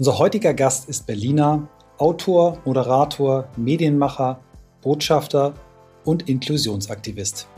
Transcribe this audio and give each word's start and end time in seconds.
Unser 0.00 0.16
heutiger 0.16 0.54
Gast 0.54 0.88
ist 0.88 1.08
Berliner, 1.08 1.66
Autor, 1.96 2.58
Moderator, 2.64 3.48
Medienmacher, 3.56 4.38
Botschafter 4.80 5.54
und 6.04 6.28
Inklusionsaktivist. 6.28 7.48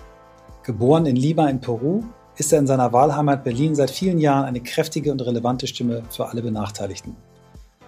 Geboren 0.62 1.04
in 1.04 1.16
Lima 1.16 1.50
in 1.50 1.60
Peru, 1.60 2.02
ist 2.38 2.50
er 2.54 2.60
in 2.60 2.66
seiner 2.66 2.94
Wahlheimat 2.94 3.44
Berlin 3.44 3.74
seit 3.74 3.90
vielen 3.90 4.18
Jahren 4.18 4.46
eine 4.46 4.62
kräftige 4.62 5.12
und 5.12 5.20
relevante 5.20 5.66
Stimme 5.66 6.02
für 6.08 6.28
alle 6.28 6.40
Benachteiligten. 6.40 7.14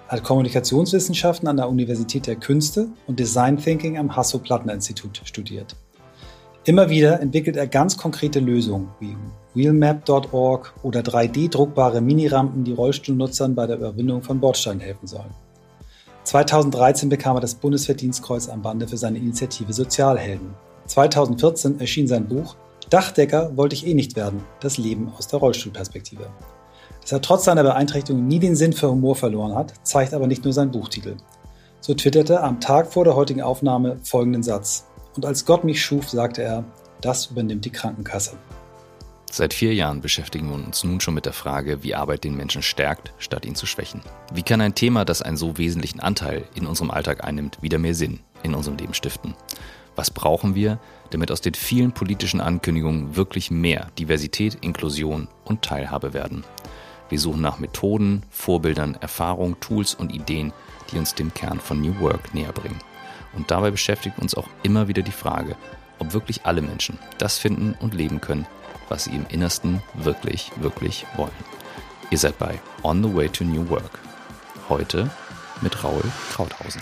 Er 0.09 0.19
hat 0.19 0.25
Kommunikationswissenschaften 0.25 1.49
an 1.49 1.57
der 1.57 1.71
Universität 1.71 2.27
der 2.27 2.37
Künste 2.37 2.89
und 3.07 3.19
Design 3.19 3.57
Thinking 3.57 3.97
am 3.97 4.15
Hasso-Plattner-Institut 4.15 5.23
studiert. 5.25 5.75
Immer 6.65 6.89
wieder 6.91 7.21
entwickelt 7.21 7.57
er 7.57 7.67
ganz 7.67 7.97
konkrete 7.97 8.39
Lösungen 8.39 8.89
wie 9.01 9.17
wheelmap.org 9.55 10.73
oder 10.85 11.01
3D-druckbare 11.01 12.01
Minirampen, 12.01 12.63
die 12.63 12.73
Rollstuhlnutzern 12.73 13.57
bei 13.57 13.67
der 13.67 13.79
Überwindung 13.79 14.23
von 14.23 14.39
Bordsteinen 14.39 14.81
helfen 14.81 15.09
sollen. 15.09 15.35
2013 16.23 17.09
bekam 17.09 17.37
er 17.37 17.41
das 17.41 17.57
Bundesverdienstkreuz 17.57 18.49
am 18.49 18.63
Bande 18.63 18.87
für 18.87 18.97
seine 18.97 19.19
Initiative 19.19 19.73
Sozialhelden. 19.73 20.55
2014 20.87 21.81
erschien 21.81 22.07
sein 22.07 22.27
Buch 22.27 22.55
Dachdecker 22.91 23.57
wollte 23.57 23.75
ich 23.75 23.87
eh 23.87 23.95
nicht 23.95 24.17
werden, 24.17 24.45
das 24.61 24.79
Leben 24.79 25.13
aus 25.17 25.27
der 25.27 25.39
Rollstuhlperspektive. 25.41 26.27
Dass 27.01 27.11
er 27.11 27.23
trotz 27.23 27.45
seiner 27.45 27.63
Beeinträchtigung 27.63 28.29
nie 28.29 28.39
den 28.39 28.55
Sinn 28.55 28.73
für 28.73 28.91
Humor 28.91 29.17
verloren 29.17 29.55
hat, 29.55 29.75
zeigt 29.83 30.15
aber 30.15 30.27
nicht 30.27 30.45
nur 30.45 30.53
sein 30.53 30.71
Buchtitel. 30.71 31.17
So 31.81 31.95
twitterte 31.95 32.35
er 32.35 32.45
am 32.45 32.61
Tag 32.61 32.93
vor 32.93 33.05
der 33.05 33.17
heutigen 33.17 33.43
Aufnahme 33.43 33.97
folgenden 34.05 34.43
Satz. 34.43 34.87
Und 35.15 35.27
als 35.27 35.45
Gott 35.45 35.65
mich 35.65 35.83
schuf, 35.83 36.09
sagte 36.09 36.43
er, 36.43 36.65
das 37.01 37.27
übernimmt 37.27 37.65
die 37.65 37.71
Krankenkasse. 37.71 38.37
Seit 39.31 39.55
vier 39.55 39.73
Jahren 39.73 40.03
beschäftigen 40.03 40.49
wir 40.49 40.55
uns 40.55 40.85
nun 40.85 41.01
schon 41.01 41.15
mit 41.15 41.25
der 41.25 41.33
Frage, 41.33 41.83
wie 41.83 41.95
Arbeit 41.95 42.25
den 42.25 42.37
Menschen 42.37 42.63
stärkt, 42.63 43.15
statt 43.19 43.47
ihn 43.47 43.55
zu 43.55 43.65
schwächen. 43.65 44.03
Wie 44.33 44.43
kann 44.43 44.61
ein 44.61 44.75
Thema, 44.75 45.07
das 45.07 45.23
einen 45.23 45.39
so 45.39 45.57
wesentlichen 45.57 46.01
Anteil 46.01 46.45
in 46.55 46.67
unserem 46.67 46.91
Alltag 46.91 47.25
einnimmt, 47.25 47.63
wieder 47.63 47.79
mehr 47.79 47.95
Sinn 47.95 48.21
in 48.43 48.55
unserem 48.55 48.77
Leben 48.77 48.93
stiften? 48.93 49.35
Was 49.97 50.11
brauchen 50.11 50.55
wir, 50.55 50.79
damit 51.11 51.31
aus 51.31 51.41
den 51.41 51.55
vielen 51.55 51.93
politischen 51.93 52.43
Ankündigungen 52.43 53.17
wirklich 53.17 53.51
mehr 53.51 53.89
Diversität, 53.99 54.59
Inklusion 54.61 55.29
und 55.45 55.63
Teilhabe 55.63 56.13
werden? 56.13 56.45
Wir 57.09 57.19
suchen 57.19 57.41
nach 57.41 57.59
Methoden, 57.59 58.25
Vorbildern, 58.31 58.97
Erfahrungen, 59.01 59.61
Tools 59.61 59.95
und 59.95 60.15
Ideen, 60.15 60.53
die 60.91 60.99
uns 60.99 61.15
dem 61.15 61.33
Kern 61.33 61.59
von 61.59 61.81
New 61.81 61.99
Work 62.01 62.35
näher 62.35 62.53
bringen. 62.53 62.79
Und 63.35 63.51
dabei 63.51 63.71
beschäftigt 63.71 64.19
uns 64.19 64.35
auch 64.35 64.49
immer 64.63 64.89
wieder 64.89 65.03
die 65.03 65.13
Frage, 65.13 65.57
ob 65.99 66.13
wirklich 66.13 66.45
alle 66.45 66.63
Menschen 66.63 66.99
das 67.19 67.39
finden 67.39 67.75
und 67.81 67.95
leben 67.95 68.21
können, 68.21 68.47
was 68.89 69.05
sie 69.05 69.15
im 69.15 69.27
Innersten 69.29 69.83
wirklich, 69.95 70.53
wirklich 70.57 71.07
wollen. 71.17 71.31
Ihr 72.11 72.19
seid 72.19 72.39
bei 72.39 72.61
On 72.83 73.03
the 73.03 73.15
Way 73.15 73.29
to 73.31 73.45
New 73.45 73.69
Work. 73.71 73.99
Heute 74.69 75.11
mit 75.63 75.83
Raul 75.83 76.03
Krauthausen. 76.31 76.81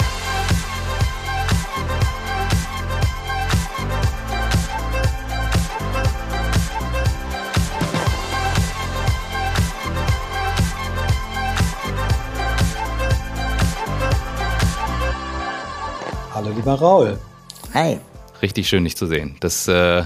Hallo 16.43 16.55
lieber 16.57 16.73
Raul. 16.73 17.19
Hi. 17.75 17.99
Richtig 18.41 18.67
schön, 18.67 18.85
dich 18.85 18.97
zu 18.97 19.07
sehen. 19.07 19.37
Das 19.41 19.69
äh, 19.69 20.05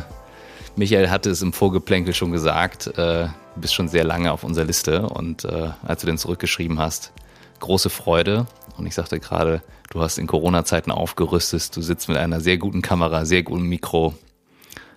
Michael 0.75 1.09
hatte 1.09 1.31
es 1.31 1.43
im 1.43 1.53
Vorgeplänkel 1.53 2.13
schon 2.13 2.33
gesagt, 2.33 2.89
äh, 2.89 3.27
du 3.29 3.61
bist 3.61 3.73
schon 3.73 3.87
sehr 3.87 4.03
lange 4.03 4.33
auf 4.33 4.43
unserer 4.43 4.65
Liste 4.65 5.09
und 5.09 5.45
äh, 5.45 5.69
als 5.85 6.01
du 6.01 6.09
den 6.09 6.19
zurückgeschrieben 6.19 6.81
hast, 6.81 7.13
große 7.61 7.89
Freude. 7.89 8.47
Und 8.77 8.85
ich 8.85 8.97
sagte 8.97 9.21
gerade, 9.21 9.63
du 9.91 10.01
hast 10.01 10.19
in 10.19 10.27
Corona-Zeiten 10.27 10.91
aufgerüstet, 10.91 11.77
du 11.77 11.83
sitzt 11.83 12.09
mit 12.09 12.17
einer 12.17 12.41
sehr 12.41 12.59
guten 12.59 12.83
Kamera, 12.83 13.27
sehr 13.27 13.45
gutem 13.45 13.69
Mikro. 13.69 14.15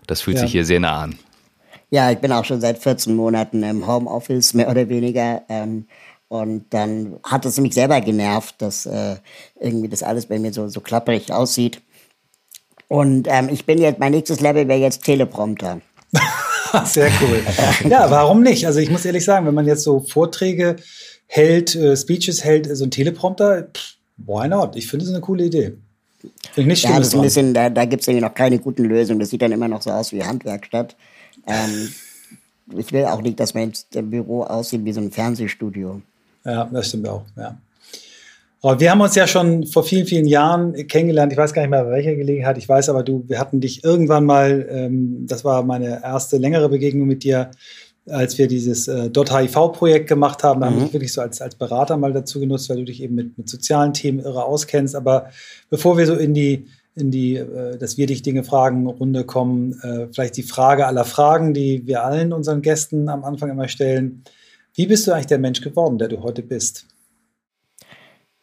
Das 0.07 0.21
fühlt 0.21 0.37
ja. 0.37 0.41
sich 0.41 0.53
hier 0.53 0.65
sehr 0.65 0.79
nah 0.79 1.03
an. 1.03 1.19
Ja, 1.91 2.09
ich 2.09 2.17
bin 2.17 2.31
auch 2.31 2.45
schon 2.45 2.61
seit 2.61 2.79
14 2.79 3.15
Monaten 3.15 3.61
im 3.61 3.85
Homeoffice, 3.85 4.55
mehr 4.55 4.71
oder 4.71 4.89
weniger. 4.89 5.43
Ähm, 5.49 5.85
und 6.29 6.65
dann 6.71 7.19
hat 7.23 7.45
es 7.45 7.59
mich 7.59 7.73
selber 7.73 8.01
genervt, 8.01 8.55
dass 8.59 8.85
äh, 8.85 9.15
irgendwie 9.59 9.87
das 9.87 10.03
alles 10.03 10.25
bei 10.25 10.39
mir 10.39 10.51
so, 10.51 10.67
so 10.67 10.81
klapperig 10.81 11.31
aussieht. 11.31 11.81
Und 12.89 13.27
ähm, 13.29 13.49
ich 13.49 13.65
bin 13.65 13.79
jetzt, 13.79 13.99
mein 13.99 14.11
nächstes 14.11 14.41
Level 14.41 14.67
wäre 14.67 14.79
jetzt 14.79 15.03
Teleprompter. 15.03 15.81
Sehr 16.85 17.11
cool. 17.21 17.43
Ja, 17.89 18.09
warum 18.11 18.43
nicht? 18.43 18.65
Also 18.65 18.79
ich 18.79 18.89
muss 18.89 19.05
ehrlich 19.05 19.23
sagen, 19.23 19.45
wenn 19.45 19.53
man 19.53 19.67
jetzt 19.67 19.83
so 19.83 20.01
Vorträge 20.01 20.77
hält, 21.27 21.75
äh, 21.75 21.95
Speeches 21.95 22.43
hält, 22.43 22.75
so 22.75 22.83
ein 22.83 22.91
Teleprompter, 22.91 23.69
pff, 23.73 23.95
why 24.17 24.47
not? 24.47 24.75
Ich 24.75 24.87
finde 24.87 25.05
es 25.05 25.11
eine 25.11 25.21
coole 25.21 25.45
Idee. 25.45 25.77
Finde 26.53 26.61
ich 26.61 26.65
nicht 26.65 26.83
ja, 26.83 26.97
das 26.97 27.07
ist 27.07 27.15
ein 27.15 27.21
bisschen, 27.21 27.53
da, 27.53 27.69
da 27.69 27.85
gibt 27.85 28.01
es 28.01 28.07
irgendwie 28.07 28.25
noch 28.25 28.33
keine 28.33 28.59
guten 28.59 28.85
Lösungen. 28.85 29.19
Das 29.19 29.29
sieht 29.29 29.41
dann 29.41 29.51
immer 29.51 29.67
noch 29.67 29.81
so 29.81 29.91
aus 29.91 30.11
wie 30.11 30.23
Handwerkstatt. 30.23 30.95
Ähm, 31.45 31.93
ich 32.75 32.91
will 32.91 33.05
auch 33.05 33.21
nicht, 33.21 33.39
dass 33.39 33.53
mein 33.53 33.71
Büro 33.91 34.43
aussieht 34.43 34.83
wie 34.83 34.93
so 34.93 34.99
ein 34.99 35.11
Fernsehstudio. 35.11 36.01
Ja, 36.47 36.69
das 36.71 36.87
stimmt 36.87 37.07
auch, 37.09 37.23
ja. 37.35 37.57
Aber 38.61 38.79
wir 38.79 38.89
haben 38.89 39.01
uns 39.01 39.13
ja 39.13 39.27
schon 39.27 39.67
vor 39.67 39.83
vielen, 39.83 40.07
vielen 40.07 40.25
Jahren 40.25 40.73
kennengelernt. 40.87 41.31
Ich 41.31 41.37
weiß 41.37 41.53
gar 41.53 41.61
nicht 41.61 41.69
mehr, 41.69 41.83
bei 41.83 41.91
welcher 41.91 42.15
Gelegenheit. 42.15 42.57
Ich 42.57 42.67
weiß 42.67 42.89
aber, 42.89 43.03
du, 43.03 43.23
wir 43.27 43.39
hatten 43.39 43.61
dich 43.61 43.83
irgendwann 43.83 44.25
mal, 44.25 44.67
ähm, 44.69 45.27
das 45.27 45.45
war 45.45 45.61
meine 45.61 46.01
erste 46.03 46.37
längere 46.37 46.67
Begegnung 46.67 47.07
mit 47.07 47.23
dir, 47.23 47.51
als 48.09 48.37
wir 48.37 48.47
dieses 48.47 48.87
äh, 48.87 49.11
.hiv-Projekt 49.13 50.07
gemacht 50.07 50.43
haben. 50.43 50.61
Da 50.61 50.69
mhm. 50.69 50.75
habe 50.75 50.85
ich 50.85 50.93
wirklich 50.93 51.13
so 51.13 51.21
als, 51.21 51.39
als 51.39 51.55
Berater 51.55 51.97
mal 51.97 52.13
dazu 52.13 52.39
genutzt, 52.39 52.69
weil 52.69 52.77
du 52.77 52.85
dich 52.85 53.03
eben 53.03 53.15
mit, 53.15 53.37
mit 53.37 53.47
sozialen 53.47 53.93
Themen 53.93 54.19
irre 54.19 54.45
auskennst. 54.45 54.95
Aber 54.95 55.29
bevor 55.69 55.97
wir 55.97 56.07
so 56.07 56.15
in 56.15 56.33
die, 56.33 56.65
in 56.95 57.11
die, 57.11 57.35
äh, 57.35 57.77
dass 57.77 57.97
wir 57.97 58.07
dich 58.07 58.23
Dinge 58.23 58.43
fragen, 58.43 58.87
Runde 58.87 59.23
kommen, 59.23 59.79
äh, 59.83 60.07
vielleicht 60.11 60.35
die 60.35 60.43
Frage 60.43 60.87
aller 60.87 61.05
Fragen, 61.05 61.53
die 61.53 61.85
wir 61.85 62.03
allen 62.03 62.33
unseren 62.33 62.63
Gästen 62.63 63.07
am 63.07 63.23
Anfang 63.23 63.51
immer 63.51 63.67
stellen. 63.67 64.23
Wie 64.77 64.85
bist 64.85 65.07
du 65.07 65.11
eigentlich 65.11 65.25
der 65.25 65.39
Mensch 65.39 65.61
geworden, 65.61 65.97
der 65.97 66.07
du 66.07 66.21
heute 66.21 66.43
bist? 66.43 66.85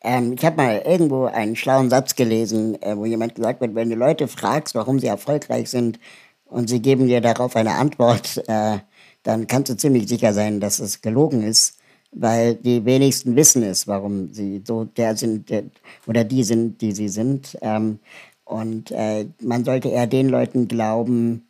Ähm, 0.00 0.32
ich 0.32 0.44
habe 0.44 0.56
mal 0.56 0.82
irgendwo 0.84 1.26
einen 1.26 1.54
schlauen 1.54 1.90
Satz 1.90 2.16
gelesen, 2.16 2.76
äh, 2.82 2.96
wo 2.96 3.04
jemand 3.04 3.36
gesagt 3.36 3.60
hat, 3.60 3.74
wenn 3.76 3.88
du 3.88 3.94
Leute 3.94 4.26
fragst, 4.26 4.74
warum 4.74 4.98
sie 4.98 5.06
erfolgreich 5.06 5.70
sind 5.70 6.00
und 6.44 6.68
sie 6.68 6.82
geben 6.82 7.06
dir 7.06 7.20
darauf 7.20 7.54
eine 7.54 7.76
Antwort, 7.76 8.42
äh, 8.48 8.78
dann 9.22 9.46
kannst 9.46 9.70
du 9.70 9.76
ziemlich 9.76 10.08
sicher 10.08 10.32
sein, 10.32 10.58
dass 10.58 10.80
es 10.80 11.02
gelogen 11.02 11.44
ist, 11.44 11.78
weil 12.10 12.56
die 12.56 12.84
wenigsten 12.84 13.36
wissen 13.36 13.62
es, 13.62 13.86
warum 13.86 14.32
sie 14.34 14.60
so 14.66 14.86
der 14.86 15.16
sind 15.16 15.48
der, 15.50 15.62
oder 16.08 16.24
die 16.24 16.42
sind, 16.42 16.80
die 16.80 16.90
sie 16.90 17.08
sind. 17.08 17.56
Ähm, 17.60 18.00
und 18.44 18.90
äh, 18.90 19.26
man 19.40 19.64
sollte 19.64 19.88
eher 19.88 20.08
den 20.08 20.28
Leuten 20.30 20.66
glauben, 20.66 21.46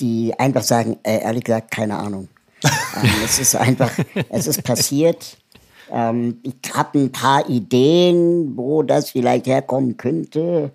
die 0.00 0.34
einfach 0.36 0.64
sagen, 0.64 0.96
äh, 1.04 1.20
ehrlich 1.20 1.44
gesagt, 1.44 1.70
keine 1.70 1.96
Ahnung. 1.96 2.26
Ähm, 2.64 3.10
es 3.24 3.38
ist 3.38 3.56
einfach, 3.56 3.92
es 4.30 4.46
ist 4.46 4.62
passiert 4.62 5.36
ähm, 5.90 6.40
ich 6.42 6.54
habe 6.74 6.98
ein 6.98 7.12
paar 7.12 7.48
Ideen, 7.48 8.56
wo 8.56 8.82
das 8.82 9.10
vielleicht 9.10 9.46
herkommen 9.46 9.96
könnte. 9.96 10.72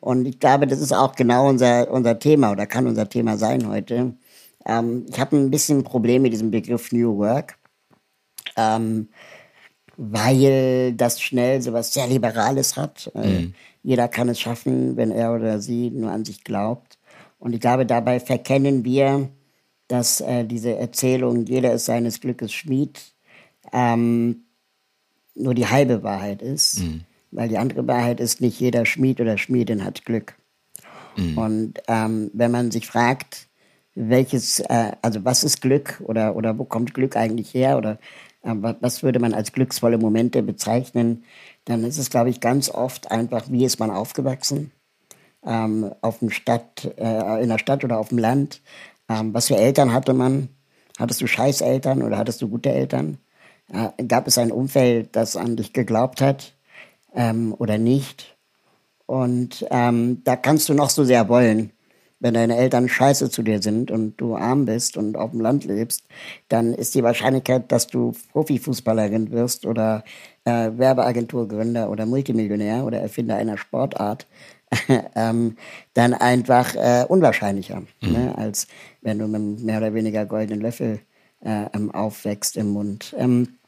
Und 0.00 0.26
ich 0.26 0.38
glaube, 0.40 0.66
das 0.66 0.80
ist 0.80 0.92
auch 0.92 1.14
genau 1.14 1.48
unser, 1.48 1.90
unser 1.90 2.18
Thema 2.18 2.52
oder 2.52 2.66
kann 2.66 2.86
unser 2.86 3.08
Thema 3.08 3.36
sein 3.36 3.68
heute. 3.68 4.14
Ähm, 4.66 5.06
ich 5.08 5.18
habe 5.18 5.36
ein 5.36 5.50
bisschen 5.50 5.78
ein 5.78 5.84
Problem 5.84 6.22
mit 6.22 6.32
diesem 6.32 6.50
Begriff 6.50 6.92
New 6.92 7.18
Work, 7.18 7.58
ähm, 8.56 9.08
weil 9.96 10.92
das 10.94 11.20
schnell 11.20 11.62
so 11.62 11.72
was 11.72 11.92
sehr 11.92 12.06
Liberales 12.06 12.76
hat. 12.76 13.10
Äh, 13.14 13.28
mhm. 13.28 13.54
Jeder 13.82 14.08
kann 14.08 14.28
es 14.28 14.40
schaffen, 14.40 14.96
wenn 14.96 15.10
er 15.10 15.34
oder 15.34 15.60
sie 15.60 15.90
nur 15.90 16.10
an 16.10 16.24
sich 16.24 16.44
glaubt. 16.44 16.98
Und 17.38 17.52
ich 17.52 17.60
glaube, 17.60 17.86
dabei 17.86 18.20
verkennen 18.20 18.84
wir, 18.84 19.28
dass 19.92 20.22
äh, 20.22 20.46
diese 20.46 20.74
Erzählung, 20.74 21.44
jeder 21.44 21.74
ist 21.74 21.84
seines 21.84 22.22
Glückes 22.22 22.50
Schmied, 22.50 22.98
ähm, 23.74 24.44
nur 25.34 25.52
die 25.52 25.66
halbe 25.66 26.02
Wahrheit 26.02 26.40
ist. 26.40 26.80
Mhm. 26.80 27.02
Weil 27.30 27.50
die 27.50 27.58
andere 27.58 27.86
Wahrheit 27.86 28.18
ist, 28.18 28.40
nicht 28.40 28.58
jeder 28.58 28.86
Schmied 28.86 29.20
oder 29.20 29.36
Schmiedin 29.36 29.84
hat 29.84 30.06
Glück. 30.06 30.34
Mhm. 31.18 31.36
Und 31.36 31.74
ähm, 31.88 32.30
wenn 32.32 32.50
man 32.50 32.70
sich 32.70 32.86
fragt, 32.86 33.48
welches, 33.94 34.60
äh, 34.60 34.92
also 35.02 35.26
was 35.26 35.44
ist 35.44 35.60
Glück 35.60 36.02
oder, 36.06 36.36
oder 36.36 36.58
wo 36.58 36.64
kommt 36.64 36.94
Glück 36.94 37.14
eigentlich 37.14 37.52
her 37.52 37.76
oder 37.76 37.98
äh, 38.42 38.54
was 38.54 39.02
würde 39.02 39.18
man 39.18 39.34
als 39.34 39.52
glücksvolle 39.52 39.98
Momente 39.98 40.42
bezeichnen, 40.42 41.24
dann 41.66 41.84
ist 41.84 41.98
es, 41.98 42.08
glaube 42.08 42.30
ich, 42.30 42.40
ganz 42.40 42.70
oft 42.70 43.10
einfach, 43.10 43.50
wie 43.50 43.66
ist 43.66 43.78
man 43.78 43.90
aufgewachsen? 43.90 44.72
Ähm, 45.44 45.92
auf 46.00 46.20
dem 46.20 46.30
Stadt, 46.30 46.94
äh, 46.96 47.42
in 47.42 47.50
der 47.50 47.58
Stadt 47.58 47.84
oder 47.84 47.98
auf 47.98 48.08
dem 48.08 48.18
Land. 48.18 48.62
Ähm, 49.12 49.34
was 49.34 49.48
für 49.48 49.56
Eltern 49.56 49.92
hatte 49.92 50.14
man? 50.14 50.48
Hattest 50.98 51.20
du 51.20 51.26
Scheißeltern 51.26 52.02
oder 52.02 52.18
hattest 52.18 52.40
du 52.42 52.48
gute 52.48 52.70
Eltern? 52.70 53.18
Äh, 53.72 54.04
gab 54.04 54.26
es 54.26 54.38
ein 54.38 54.52
Umfeld, 54.52 55.14
das 55.16 55.36
an 55.36 55.56
dich 55.56 55.72
geglaubt 55.72 56.20
hat 56.20 56.54
ähm, 57.14 57.54
oder 57.58 57.78
nicht? 57.78 58.36
Und 59.06 59.66
ähm, 59.70 60.22
da 60.24 60.36
kannst 60.36 60.68
du 60.68 60.74
noch 60.74 60.90
so 60.90 61.04
sehr 61.04 61.28
wollen. 61.28 61.72
wenn 62.22 62.34
deine 62.34 62.56
Eltern 62.56 62.88
scheiße 62.88 63.30
zu 63.30 63.42
dir 63.42 63.60
sind 63.60 63.90
und 63.90 64.16
du 64.16 64.36
arm 64.36 64.64
bist 64.64 64.96
und 64.96 65.16
auf 65.16 65.32
dem 65.32 65.40
Land 65.40 65.64
lebst, 65.64 66.04
dann 66.48 66.72
ist 66.72 66.94
die 66.94 67.02
Wahrscheinlichkeit, 67.02 67.72
dass 67.72 67.88
du 67.88 68.12
Profifußballerin 68.30 69.32
wirst 69.32 69.66
oder 69.66 70.04
äh, 70.44 70.70
Werbeagenturgründer 70.76 71.90
oder 71.90 72.06
Multimillionär 72.06 72.84
oder 72.84 73.00
Erfinder 73.00 73.34
einer 73.34 73.58
Sportart 73.58 74.28
ähm, 75.14 75.56
dann 75.94 76.14
einfach 76.14 76.74
äh, 76.74 77.04
unwahrscheinlicher, 77.08 77.82
mhm. 78.00 78.12
ne, 78.12 78.34
als 78.36 78.66
wenn 79.00 79.18
du 79.18 79.26
mit 79.26 79.36
einem 79.36 79.64
mehr 79.64 79.78
oder 79.78 79.94
weniger 79.94 80.26
goldenen 80.26 80.60
Löffel 80.60 81.00
äh, 81.44 81.66
ähm, 81.74 81.90
aufwächst 81.90 82.56
im 82.56 82.70
Mund. 82.70 83.14
Ähm, 83.18 83.58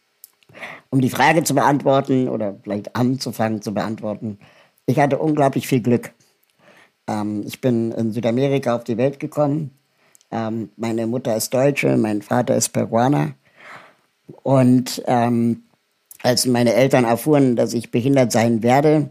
um 0.91 1.01
die 1.01 1.11
Frage 1.11 1.43
zu 1.43 1.55
beantworten 1.55 2.29
oder 2.29 2.56
vielleicht 2.62 2.95
anzufangen 2.95 3.61
zu 3.61 3.75
beantworten, 3.75 4.39
ich 4.87 4.99
hatte 4.99 5.19
unglaublich 5.19 5.67
viel 5.67 5.81
Glück. 5.81 6.12
Ähm, 7.06 7.45
ich 7.47 7.61
bin 7.61 7.93
in 7.93 8.12
Südamerika 8.12 8.77
auf 8.77 8.85
die 8.85 8.97
Welt 8.97 9.21
gekommen. 9.21 9.71
Ähm, 10.31 10.71
meine 10.77 11.06
Mutter 11.06 11.37
ist 11.37 11.53
Deutsche, 11.53 11.97
mein 11.97 12.23
Vater 12.23 12.56
ist 12.56 12.71
Peruaner. 12.71 13.35
Und 14.43 15.03
ähm, 15.06 15.65
als 16.23 16.47
meine 16.47 16.73
Eltern 16.73 17.05
erfuhren, 17.05 17.56
dass 17.56 17.75
ich 17.75 17.91
behindert 17.91 18.33
sein 18.33 18.62
werde, 18.62 19.11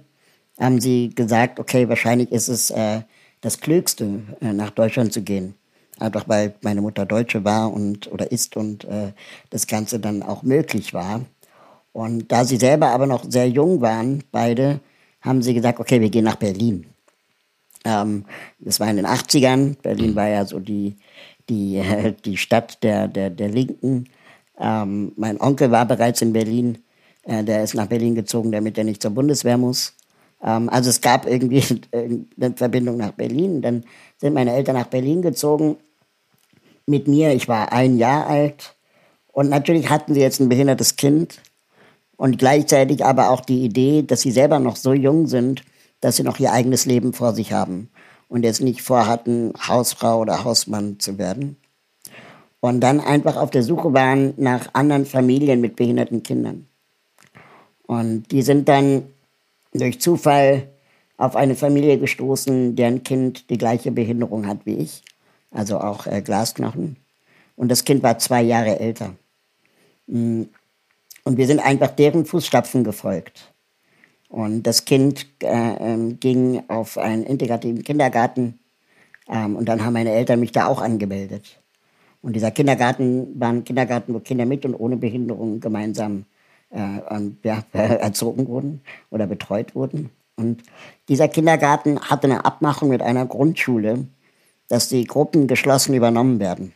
haben 0.60 0.80
sie 0.80 1.10
gesagt, 1.10 1.60
okay, 1.60 1.90
wahrscheinlich 1.90 2.32
ist 2.32 2.48
es 2.48 2.70
äh, 2.72 3.02
das 3.42 3.60
Klügste, 3.60 4.22
äh, 4.42 4.54
nach 4.54 4.70
Deutschland 4.72 5.14
zu 5.14 5.22
gehen. 5.22 5.56
Einfach 6.00 6.28
weil 6.28 6.56
meine 6.62 6.82
Mutter 6.82 7.06
Deutsche 7.06 7.44
war 7.44 7.72
und 7.72 8.12
oder 8.12 8.32
ist 8.32 8.58
und 8.58 8.86
äh, 8.86 9.14
das 9.50 9.68
Ganze 9.68 10.00
dann 10.00 10.24
auch 10.24 10.44
möglich 10.44 10.94
war. 10.94 11.22
Und 11.92 12.32
da 12.32 12.44
sie 12.46 12.58
selber 12.58 12.88
aber 12.88 13.06
noch 13.06 13.30
sehr 13.30 13.48
jung 13.48 13.82
waren, 13.82 14.24
beide, 14.32 14.80
haben 15.22 15.42
sie 15.42 15.54
gesagt, 15.54 15.80
okay, 15.80 16.02
wir 16.02 16.10
gehen 16.10 16.26
nach 16.26 16.36
Berlin. 16.36 16.86
Ähm, 17.86 18.26
das 18.60 18.80
war 18.80 18.90
in 18.90 18.98
den 18.98 19.06
80ern. 19.06 19.76
Berlin 19.82 20.12
mhm. 20.12 20.16
war 20.16 20.28
ja 20.28 20.46
so 20.46 20.60
die, 20.60 20.96
die, 21.50 21.78
äh, 21.78 22.14
die 22.26 22.38
Stadt 22.38 22.82
der, 22.84 23.08
der, 23.08 23.30
der 23.30 23.50
Linken. 23.50 24.10
Ähm, 24.60 25.12
mein 25.16 25.40
Onkel 25.40 25.70
war 25.72 25.86
bereits 25.86 26.22
in 26.22 26.34
Berlin. 26.34 26.80
Äh, 27.24 27.44
der 27.44 27.64
ist 27.64 27.76
nach 27.76 27.88
Berlin 27.88 28.16
gezogen, 28.16 28.52
damit 28.52 28.78
er 28.78 28.84
nicht 28.84 29.02
zur 29.02 29.12
Bundeswehr 29.12 29.58
muss. 29.58 29.94
Ähm, 30.44 30.70
also 30.70 30.90
es 30.90 31.02
gab 31.02 31.26
irgendwie 31.26 31.64
eine 31.94 32.54
Verbindung 32.56 32.98
nach 32.98 33.12
Berlin. 33.12 33.62
Dann 33.62 33.84
sind 34.18 34.34
meine 34.34 34.54
Eltern 34.54 34.76
nach 34.76 34.88
Berlin 34.88 35.22
gezogen 35.22 35.78
mit 36.86 37.08
mir. 37.08 37.34
Ich 37.34 37.48
war 37.48 37.72
ein 37.72 37.98
Jahr 37.98 38.28
alt. 38.28 38.76
Und 39.32 39.50
natürlich 39.50 39.90
hatten 39.90 40.14
sie 40.14 40.22
jetzt 40.22 40.40
ein 40.40 40.50
behindertes 40.50 40.96
Kind. 40.96 41.42
Und 42.18 42.38
gleichzeitig 42.38 43.04
aber 43.04 43.30
auch 43.30 43.42
die 43.42 43.64
Idee, 43.64 44.04
dass 44.04 44.22
sie 44.22 44.32
selber 44.32 44.60
noch 44.60 44.76
so 44.76 44.94
jung 44.94 45.28
sind, 45.28 45.64
dass 46.00 46.18
sie 46.18 46.24
noch 46.24 46.40
ihr 46.40 46.52
eigenes 46.52 46.86
Leben 46.86 47.14
vor 47.14 47.34
sich 47.34 47.54
haben 47.54 47.90
und 48.28 48.44
jetzt 48.44 48.62
nicht 48.62 48.82
vorhatten, 48.82 49.54
Hausfrau 49.68 50.20
oder 50.20 50.44
Hausmann 50.44 51.00
zu 51.00 51.18
werden. 51.18 51.58
Und 52.60 52.82
dann 52.82 53.00
einfach 53.00 53.36
auf 53.36 53.52
der 53.52 53.64
Suche 53.64 53.94
waren 53.94 54.34
nach 54.38 54.70
anderen 54.74 55.06
Familien 55.06 55.60
mit 55.60 55.76
behinderten 55.76 56.24
Kindern. 56.24 56.68
Und 57.86 58.32
die 58.32 58.42
sind 58.42 58.70
dann 58.70 59.04
durch 59.74 60.00
Zufall 60.00 60.70
auf 61.18 61.36
eine 61.36 61.56
Familie 61.56 61.98
gestoßen, 61.98 62.76
deren 62.76 63.04
Kind 63.04 63.50
die 63.50 63.58
gleiche 63.58 63.92
Behinderung 63.92 64.48
hat 64.48 64.66
wie 64.66 64.76
ich, 64.76 65.04
also 65.52 65.80
auch 65.80 66.08
äh, 66.08 66.22
Glasknochen. 66.22 66.98
Und 67.56 67.70
das 67.70 67.86
Kind 67.86 68.04
war 68.04 68.18
zwei 68.18 68.42
Jahre 68.42 68.80
älter. 68.80 69.16
Mm. 70.08 70.44
Und 71.26 71.38
wir 71.38 71.48
sind 71.48 71.60
einfach 71.62 71.92
deren 71.92 72.26
Fußstapfen 72.26 72.84
gefolgt. 72.84 73.54
Und 74.28 74.64
das 74.64 74.84
Kind 74.84 75.28
äh, 75.42 75.48
ähm, 75.48 76.20
ging 76.20 76.64
auf 76.68 76.98
einen 76.98 77.24
integrativen 77.24 77.84
Kindergarten. 77.84 78.60
Ähm, 79.30 79.56
und 79.56 79.70
dann 79.70 79.86
haben 79.86 79.94
meine 79.94 80.12
Eltern 80.12 80.42
mich 80.42 80.52
da 80.52 80.66
auch 80.66 80.82
angemeldet. 80.82 81.62
Und 82.22 82.36
dieser 82.36 82.52
Kindergarten 82.52 83.40
war 83.40 83.50
ein 83.50 83.64
Kindergarten, 83.64 84.14
wo 84.14 84.20
Kinder 84.20 84.46
mit 84.46 84.66
und 84.66 84.76
ohne 84.76 84.98
Behinderung 84.98 85.60
gemeinsam 85.60 86.26
ja, 86.74 87.64
erzogen 87.74 88.48
wurden 88.48 88.82
oder 89.10 89.28
betreut 89.28 89.76
wurden. 89.76 90.10
Und 90.36 90.64
dieser 91.08 91.28
Kindergarten 91.28 92.00
hatte 92.00 92.26
eine 92.26 92.46
Abmachung 92.46 92.90
mit 92.90 93.02
einer 93.02 93.26
Grundschule, 93.26 94.08
dass 94.68 94.90
die 94.90 95.06
Gruppen 95.06 95.48
geschlossen 95.48 95.94
übernommen 95.94 96.40
werden. 96.40 96.74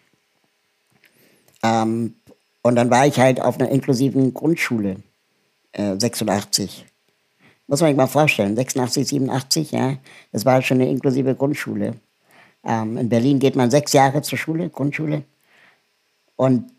Ähm, 1.63 2.15
und 2.61 2.75
dann 2.75 2.89
war 2.89 3.07
ich 3.07 3.19
halt 3.19 3.41
auf 3.41 3.59
einer 3.59 3.69
inklusiven 3.69 4.33
Grundschule, 4.33 4.97
äh, 5.71 5.97
86. 5.97 6.85
Muss 7.67 7.81
man 7.81 7.89
sich 7.89 7.97
mal 7.97 8.07
vorstellen, 8.07 8.55
86, 8.55 9.07
87, 9.07 9.71
ja, 9.71 9.97
das 10.31 10.45
war 10.45 10.61
schon 10.61 10.79
eine 10.79 10.89
inklusive 10.89 11.35
Grundschule. 11.35 11.95
Ähm, 12.63 12.97
in 12.97 13.09
Berlin 13.09 13.39
geht 13.39 13.55
man 13.55 13.71
sechs 13.71 13.93
Jahre 13.93 14.21
zur 14.21 14.37
Schule, 14.37 14.69
Grundschule. 14.69 15.23
Und 16.35 16.71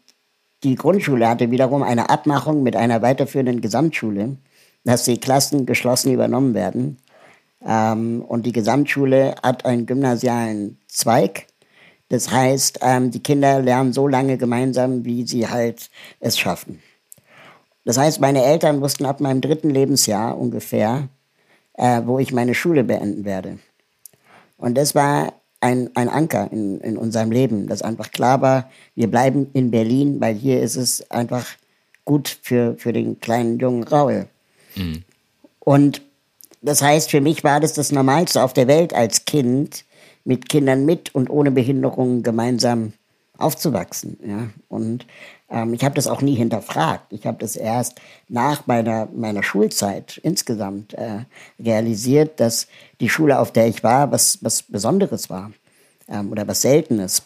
die 0.65 0.75
Grundschule 0.75 1.29
hatte 1.29 1.51
wiederum 1.51 1.83
eine 1.83 2.11
Abmachung 2.11 2.63
mit 2.63 2.77
einer 2.77 3.03
weiterführenden 3.03 3.61
Gesamtschule, 3.61 4.37
dass 4.85 5.05
die 5.05 5.19
Klassen 5.19 5.67
geschlossen 5.67 6.13
übernommen 6.13 6.55
werden. 6.55 6.99
Ähm, 7.65 8.25
und 8.27 8.47
die 8.47 8.53
Gesamtschule 8.53 9.35
hat 9.43 9.65
einen 9.65 9.87
gymnasialen 9.87 10.79
Zweig. 10.89 11.47
Das 12.09 12.31
heißt, 12.31 12.81
ähm, 12.83 13.11
die 13.11 13.23
Kinder 13.23 13.61
lernen 13.61 13.93
so 13.93 14.09
lange 14.09 14.39
gemeinsam, 14.39 15.05
wie 15.05 15.27
sie 15.27 15.49
halt 15.49 15.91
es 16.21 16.39
schaffen. 16.39 16.83
Das 17.85 17.99
heißt, 17.99 18.21
meine 18.21 18.45
Eltern 18.45 18.81
wussten 18.81 19.07
ab 19.07 19.21
meinem 19.21 19.41
dritten 19.41 19.71
Lebensjahr 19.71 20.39
ungefähr, 20.39 21.09
äh, 21.75 22.03
wo 22.05 22.19
ich 22.19 22.33
meine 22.33 22.55
Schule 22.55 22.85
beenden 22.85 23.25
werde. 23.25 23.59
Und 24.57 24.77
das 24.77 24.95
war 24.95 25.33
ein, 25.61 25.91
ein 25.95 26.09
Anker 26.09 26.49
in, 26.53 26.81
in 26.81 26.97
unserem 26.97 27.31
Leben, 27.31 27.67
dass 27.67 27.83
einfach 27.83 28.11
klar 28.11 28.41
war, 28.41 28.71
wir 28.95 29.09
bleiben 29.09 29.49
in 29.53 29.71
Berlin, 29.71 30.21
weil 30.21 30.35
hier 30.35 30.61
ist 30.63 30.77
es 30.77 31.11
einfach 31.11 31.47
gut 32.05 32.39
für, 32.43 32.77
für 32.79 32.93
den 32.93 33.21
kleinen 33.21 33.59
jungen 33.59 33.83
Raul. 33.83 34.27
Mhm. 34.77 35.03
Und 35.61 36.03
das 36.63 36.83
heißt, 36.83 37.11
für 37.11 37.21
mich 37.21 37.45
war 37.45 37.61
das 37.61 37.73
das 37.73 37.93
Normalste 37.93 38.43
auf 38.43 38.53
der 38.53 38.69
Welt 38.69 38.95
als 38.95 39.25
Kind, 39.25 39.85
mit 40.25 40.49
Kindern 40.49 40.85
mit 40.85 41.15
und 41.15 41.31
ohne 41.31 41.51
Behinderung 41.51 42.23
gemeinsam 42.23 42.93
aufzuwachsen. 43.39 44.19
Ja? 44.27 44.51
Und 44.69 45.07
ähm, 45.51 45.75
ich 45.75 45.85
habe 45.85 45.95
das 45.95 46.07
auch 46.07 46.21
nie 46.23 46.35
hinterfragt. 46.35 47.13
Ich 47.13 47.27
habe 47.27 47.39
das 47.39 47.57
erst 47.57 48.01
nach 48.29 48.67
meiner, 48.67 49.09
meiner 49.15 49.43
Schulzeit 49.43 50.19
insgesamt 50.23 50.95
äh, 50.95 51.25
realisiert, 51.59 52.41
dass 52.41 52.69
die 53.01 53.09
Schule, 53.09 53.39
auf 53.39 53.53
der 53.53 53.69
ich 53.69 53.83
war, 53.83 54.11
was, 54.11 54.39
was 54.43 54.63
Besonderes 54.63 55.31
war 55.31 55.53
ähm, 56.09 56.31
oder 56.31 56.47
was 56.47 56.63
Seltenes. 56.63 57.23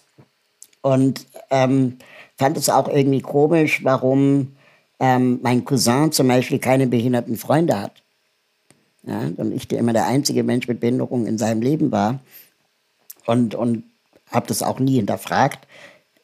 Und 0.83 1.27
ähm, 1.51 1.99
fand 2.37 2.57
es 2.57 2.69
auch 2.69 2.89
irgendwie 2.89 3.21
komisch, 3.21 3.85
warum 3.85 4.57
ähm, 5.01 5.41
mein 5.43 5.65
Cousin 5.65 6.13
zum 6.13 6.29
Beispiel 6.29 6.59
keine 6.59 6.87
behinderten 6.87 7.37
Freunde 7.37 7.81
hat. 7.81 8.03
Ja, 9.05 9.31
und 9.37 9.53
ich 9.53 9.71
immer 9.73 9.93
der 9.93 10.07
einzige 10.07 10.45
Mensch 10.45 10.69
mit 10.69 10.79
Behinderung 10.79 11.27
in 11.27 11.37
seinem 11.37 11.61
Leben 11.61 11.91
war. 11.91 12.21
Und, 13.27 13.57
und 13.57 13.85
habe 14.31 14.47
das 14.47 14.63
auch 14.63 14.79
nie 14.79 14.95
hinterfragt. 14.97 15.67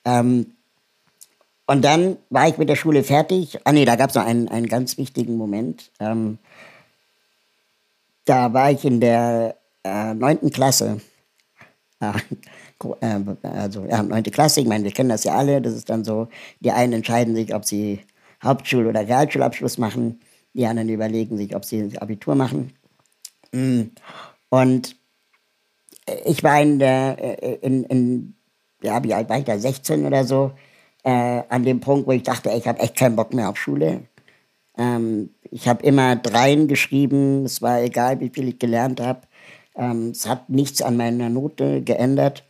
Ähm, 0.05 0.55
und 1.68 1.82
dann 1.84 2.16
war 2.30 2.48
ich 2.48 2.56
mit 2.56 2.70
der 2.70 2.76
Schule 2.76 3.04
fertig. 3.04 3.58
Ah 3.64 3.72
nee, 3.72 3.84
da 3.84 3.94
gab 3.96 4.08
es 4.08 4.16
noch 4.16 4.25
einen, 4.25 4.48
einen 4.48 4.68
ganz 4.68 4.96
wichtigen 4.96 5.37
Moment. 5.37 5.92
Ähm, 6.00 6.38
da 8.25 8.54
war 8.54 8.70
ich 8.70 8.87
in 8.87 9.00
der 9.02 9.58
äh, 9.84 10.14
neunten 10.14 10.48
äh, 10.48 10.50
Klasse. 10.50 11.02
Also 12.00 13.84
ja, 13.84 14.02
neunte 14.02 14.30
Klasse, 14.30 14.62
ich 14.62 14.66
meine, 14.66 14.84
wir 14.84 14.92
kennen 14.92 15.10
das 15.10 15.25
ja 15.25 15.34
alle. 15.34 15.60
Das 15.60 15.75
ist 15.75 15.90
dann 15.90 16.04
so, 16.04 16.28
die 16.60 16.70
einen 16.70 16.94
entscheiden 16.94 17.34
sich, 17.34 17.54
ob 17.54 17.66
sie 17.66 18.00
Hauptschul- 18.42 18.88
oder 18.88 19.06
Realschulabschluss 19.06 19.76
machen. 19.76 20.20
Die 20.54 20.64
anderen 20.64 20.88
überlegen 20.88 21.37
sich, 21.37 21.54
ob 21.54 21.66
sie 21.66 21.98
Abitur 21.98 22.34
machen. 22.34 22.72
Mm. 23.52 23.82
Und 24.48 24.96
ich 26.25 26.42
war 26.42 26.62
in 26.62 26.78
der, 26.78 27.42
äh, 27.42 27.56
in, 27.56 27.84
in, 27.84 28.34
ja, 28.82 29.04
wie 29.04 29.12
alt 29.12 29.28
war 29.28 29.38
ich 29.38 29.44
da, 29.44 29.58
16 29.58 30.06
oder 30.06 30.25
so, 30.25 30.52
äh, 31.05 31.43
an 31.49 31.64
dem 31.64 31.81
Punkt, 31.81 32.07
wo 32.07 32.12
ich 32.12 32.23
dachte, 32.23 32.50
ey, 32.50 32.59
ich 32.59 32.69
habe 32.69 32.81
echt 32.81 32.97
keinen 32.97 33.17
Bock 33.17 33.33
mehr 33.33 33.49
auf 33.49 33.57
Schule. 33.57 34.02
Ähm, 34.76 35.31
ich 35.50 35.69
habe 35.69 35.83
immer 35.85 36.17
Dreien 36.17 36.69
geschrieben, 36.69 37.45
es 37.45 37.62
war 37.62 37.83
egal, 37.83 38.21
wie 38.21 38.31
viel 38.31 38.49
ich 38.49 38.59
gelernt 38.59 39.00
habe. 39.00 39.21
Ähm, 39.76 40.11
es 40.11 40.26
hat 40.26 40.49
nichts 40.49 40.83
an 40.83 40.97
meiner 40.97 41.28
Note 41.28 41.83
geändert. 41.83 42.45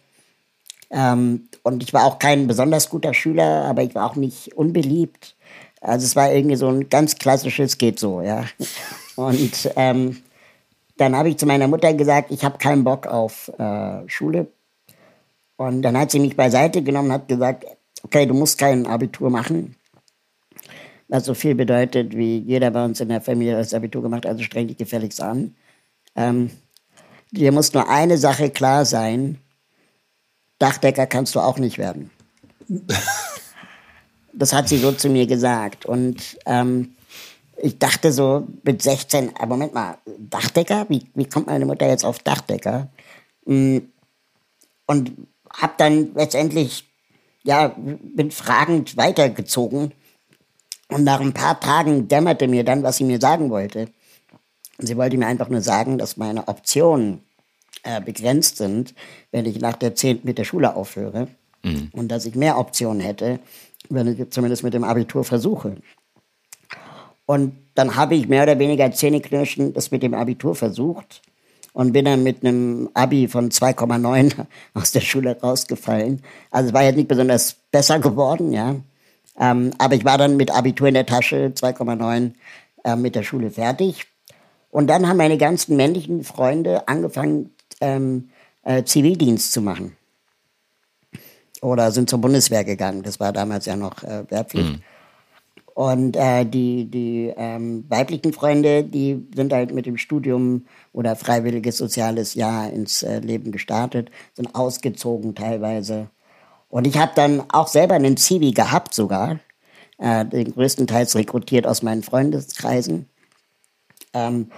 Ähm, 0.91 1.49
und 1.63 1.83
ich 1.83 1.93
war 1.93 2.05
auch 2.05 2.19
kein 2.19 2.47
besonders 2.47 2.89
guter 2.89 3.15
Schüler, 3.15 3.65
aber 3.65 3.83
ich 3.83 3.95
war 3.95 4.11
auch 4.11 4.17
nicht 4.17 4.57
unbeliebt. 4.57 5.37
Also 5.81 6.05
es 6.07 6.17
war 6.17 6.33
irgendwie 6.33 6.57
so 6.57 6.69
ein 6.69 6.89
ganz 6.89 7.17
klassisches 7.17 7.79
geht 7.79 7.99
so, 7.99 8.23
ja. 8.23 8.45
Und 9.17 9.71
ähm, 9.77 10.23
dann 10.97 11.17
habe 11.17 11.29
ich 11.29 11.37
zu 11.39 11.47
meiner 11.47 11.69
Mutter 11.69 11.93
gesagt, 11.95 12.31
ich 12.31 12.45
habe 12.45 12.59
keinen 12.59 12.85
Bock 12.85 13.07
auf 13.07 13.51
äh, 13.59 14.09
Schule. 14.09 14.49
Und 15.57 15.83
dann 15.83 15.99
hat 15.99 16.11
sie 16.11 16.21
mich 16.21 16.37
beiseite 16.37 16.83
genommen 16.83 17.09
und 17.09 17.15
hat 17.15 17.29
gesagt, 17.29 17.65
okay, 18.03 18.27
du 18.27 18.35
musst 18.35 18.59
kein 18.59 18.87
Abitur 18.87 19.31
machen, 19.31 19.77
was 21.09 21.25
so 21.25 21.35
viel 21.35 21.55
bedeutet, 21.55 22.17
wie 22.17 22.39
jeder 22.39 22.71
bei 22.71 22.85
uns 22.85 23.01
in 23.01 23.09
der 23.09 23.21
Familie 23.21 23.57
das 23.57 23.75
Abitur 23.75 24.03
gemacht, 24.03 24.27
also 24.27 24.43
streng 24.43 24.69
dich 24.69 24.77
gefälligst 24.77 25.21
an. 25.21 25.55
Ähm, 26.15 26.51
dir 27.31 27.53
muss 27.53 27.73
nur 27.73 27.89
eine 27.89 28.19
Sache 28.19 28.51
klar 28.51 28.85
sein, 28.85 29.39
Dachdecker 30.59 31.07
kannst 31.07 31.35
du 31.35 31.41
auch 31.41 31.59
nicht 31.59 31.79
werden. 31.79 32.11
das 34.33 34.53
hat 34.53 34.69
sie 34.69 34.79
so 34.79 34.93
zu 34.93 35.09
mir 35.09 35.27
gesagt. 35.27 35.87
Und 35.87 36.39
ähm, 36.47 36.95
ich 37.57 37.79
dachte 37.79 38.13
so 38.13 38.47
mit 38.63 38.83
16, 38.83 39.37
aber 39.37 39.57
Moment 39.57 39.75
mal, 39.75 39.99
Dachdecker? 40.19 40.87
Wie, 40.89 41.07
wie 41.15 41.27
kommt 41.27 41.47
meine 41.47 41.67
Mutter 41.67 41.89
jetzt 41.89 42.05
auf 42.05 42.19
Dachdecker? 42.21 42.89
Mm, 43.47 43.79
und 44.87 45.13
habe 45.53 45.75
dann 45.77 46.15
letztendlich, 46.15 46.88
ja, 47.49 47.75
bin 47.79 48.31
fragend 48.31 48.99
weitergezogen. 48.99 49.93
Und 50.89 51.05
nach 51.05 51.21
ein 51.21 51.33
paar 51.33 51.59
Tagen 51.59 52.07
dämmerte 52.07 52.47
mir 52.47 52.63
dann, 52.63 52.83
was 52.83 52.99
sie 52.99 53.05
mir 53.05 53.19
sagen 53.19 53.49
wollte. 53.49 53.89
Sie 54.77 54.99
wollte 54.99 55.17
mir 55.17 55.27
einfach 55.27 55.49
nur 55.49 55.63
sagen, 55.63 55.97
dass 55.97 56.19
meine 56.19 56.47
Optionen 56.47 57.23
äh, 57.85 58.03
begrenzt 58.03 58.59
sind, 58.59 58.95
wenn 59.33 59.47
ich 59.47 59.61
nach 59.61 59.77
der 59.77 59.95
10. 59.95 60.21
mit 60.25 60.37
der 60.37 60.45
Schule 60.45 60.77
aufhöre. 60.77 61.29
Mhm. 61.63 61.89
Und 61.93 62.09
dass 62.09 62.27
ich 62.27 62.35
mehr 62.35 62.59
Optionen 62.59 63.01
hätte, 63.01 63.41
wenn 63.89 64.07
ich 64.09 64.31
zumindest 64.31 64.63
mit 64.63 64.75
dem 64.75 64.85
Abitur 64.85 65.25
versuche. 65.25 65.77
Und 67.25 67.57
dann 67.75 67.97
habe 67.97 68.15
ich 68.15 68.29
mehr 68.29 68.43
oder 68.43 68.59
weniger 68.59 68.93
zähneknirschend 68.93 69.75
das 69.75 69.91
mit 69.91 70.03
dem 70.03 70.13
Abitur 70.13 70.55
versucht 70.55 71.23
und 71.73 71.93
bin 71.93 72.05
dann 72.05 72.23
mit 72.23 72.45
einem 72.45 72.91
Abi 72.95 73.29
von 73.29 73.51
2,9 73.51 74.47
aus 74.75 74.93
der 74.93 75.01
Schule 75.01 75.39
rausgefallen. 75.41 76.23
Also 76.51 76.69
es 76.69 76.75
war 76.75 76.85
jetzt 76.85 76.97
nicht 76.97 77.09
besonders 77.09 77.57
besser 77.71 77.99
geworden, 77.99 78.53
ja. 78.53 78.77
Ähm, 79.39 79.71
aber 79.79 79.95
ich 79.95 80.05
war 80.05 80.19
dann 80.19 80.37
mit 80.37 80.51
Abitur 80.51 80.89
in 80.89 80.95
der 80.95 81.07
Tasche, 81.07 81.53
2,9 81.55 82.33
äh, 82.85 82.97
mit 82.97 83.15
der 83.15 83.23
Schule 83.23 83.51
fertig. 83.51 84.07
Und 84.71 84.89
dann 84.89 85.09
haben 85.09 85.17
meine 85.17 85.39
ganzen 85.39 85.77
männlichen 85.77 86.25
Freunde 86.25 86.89
angefangen, 86.89 87.55
ähm, 87.81 88.31
äh, 88.65 88.83
Zivildienst 88.85 89.53
zu 89.53 89.63
machen. 89.63 89.97
Oder 91.63 91.91
sind 91.91 92.11
zur 92.11 92.21
Bundeswehr 92.21 92.65
gegangen. 92.65 93.03
Das 93.03 93.19
war 93.19 93.33
damals 93.33 93.67
ja 93.67 93.77
noch 93.77 94.03
äh, 94.03 94.25
Wehrpflicht. 94.29 94.75
Mhm. 94.75 94.83
Und 95.79 96.17
äh, 96.17 96.45
die, 96.45 96.91
die 96.91 97.33
ähm, 97.37 97.85
weiblichen 97.89 98.33
Freunde, 98.33 98.83
die 98.83 99.29
sind 99.33 99.53
halt 99.53 99.73
mit 99.73 99.87
dem 99.87 99.97
Studium 99.97 100.67
oder 100.93 101.15
freiwilliges 101.15 101.77
soziales 101.77 102.35
Jahr 102.35 102.69
ins 102.69 103.05
äh, 103.05 103.21
Leben 103.21 103.53
gestartet, 103.53 104.11
sind 104.35 104.57
ausgezogen 104.57 105.37
teilweise. 105.37 106.11
Und 106.69 106.89
ich 106.89 106.99
habe 106.99 107.13
dann 107.15 107.45
auch 107.51 107.69
selber 107.69 107.95
einen 107.95 108.17
Zivi 108.17 108.51
gehabt 108.51 108.93
sogar, 108.93 109.39
äh, 109.99 110.25
den 110.25 110.53
größtenteils 110.53 111.15
rekrutiert 111.15 111.65
aus 111.65 111.85
meinen 111.85 112.03
Freundeskreisen. 112.03 113.09
Ähm, 114.15 114.51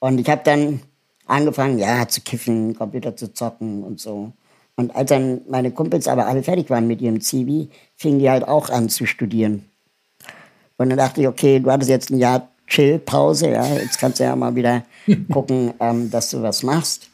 und 0.00 0.18
ich 0.18 0.28
habe 0.28 0.42
dann 0.42 0.80
angefangen, 1.26 1.78
ja, 1.78 2.08
zu 2.08 2.20
kiffen, 2.20 2.74
Computer 2.74 3.14
zu 3.14 3.32
zocken 3.32 3.84
und 3.84 4.00
so. 4.00 4.32
Und 4.74 4.96
als 4.96 5.10
dann 5.10 5.42
meine 5.48 5.70
Kumpels 5.70 6.08
aber 6.08 6.26
alle 6.26 6.42
fertig 6.42 6.68
waren 6.68 6.88
mit 6.88 7.00
ihrem 7.00 7.20
Zivi, 7.20 7.70
fingen 7.94 8.18
die 8.18 8.28
halt 8.28 8.48
auch 8.48 8.70
an 8.70 8.88
zu 8.88 9.06
studieren. 9.06 9.70
Und 10.76 10.90
dann 10.90 10.98
dachte 10.98 11.20
ich, 11.20 11.28
okay, 11.28 11.60
du 11.60 11.70
hattest 11.70 11.90
jetzt 11.90 12.10
ein 12.10 12.18
Jahr 12.18 12.48
Chill-Pause, 12.66 13.50
ja, 13.50 13.66
jetzt 13.74 13.98
kannst 13.98 14.20
du 14.20 14.24
ja 14.24 14.34
mal 14.34 14.54
wieder 14.54 14.84
gucken, 15.32 15.74
ähm, 15.80 16.10
dass 16.10 16.30
du 16.30 16.42
was 16.42 16.62
machst. 16.62 17.10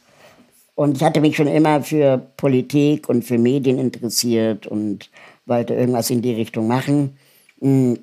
Und 0.75 0.97
ich 0.97 1.03
hatte 1.03 1.21
mich 1.21 1.35
schon 1.35 1.47
immer 1.47 1.83
für 1.83 2.17
Politik 2.37 3.09
und 3.09 3.23
für 3.23 3.37
Medien 3.37 3.77
interessiert 3.77 4.65
und 4.65 5.09
wollte 5.45 5.73
irgendwas 5.73 6.09
in 6.09 6.21
die 6.21 6.33
Richtung 6.33 6.67
machen. 6.67 7.17
Mm. 7.59 7.93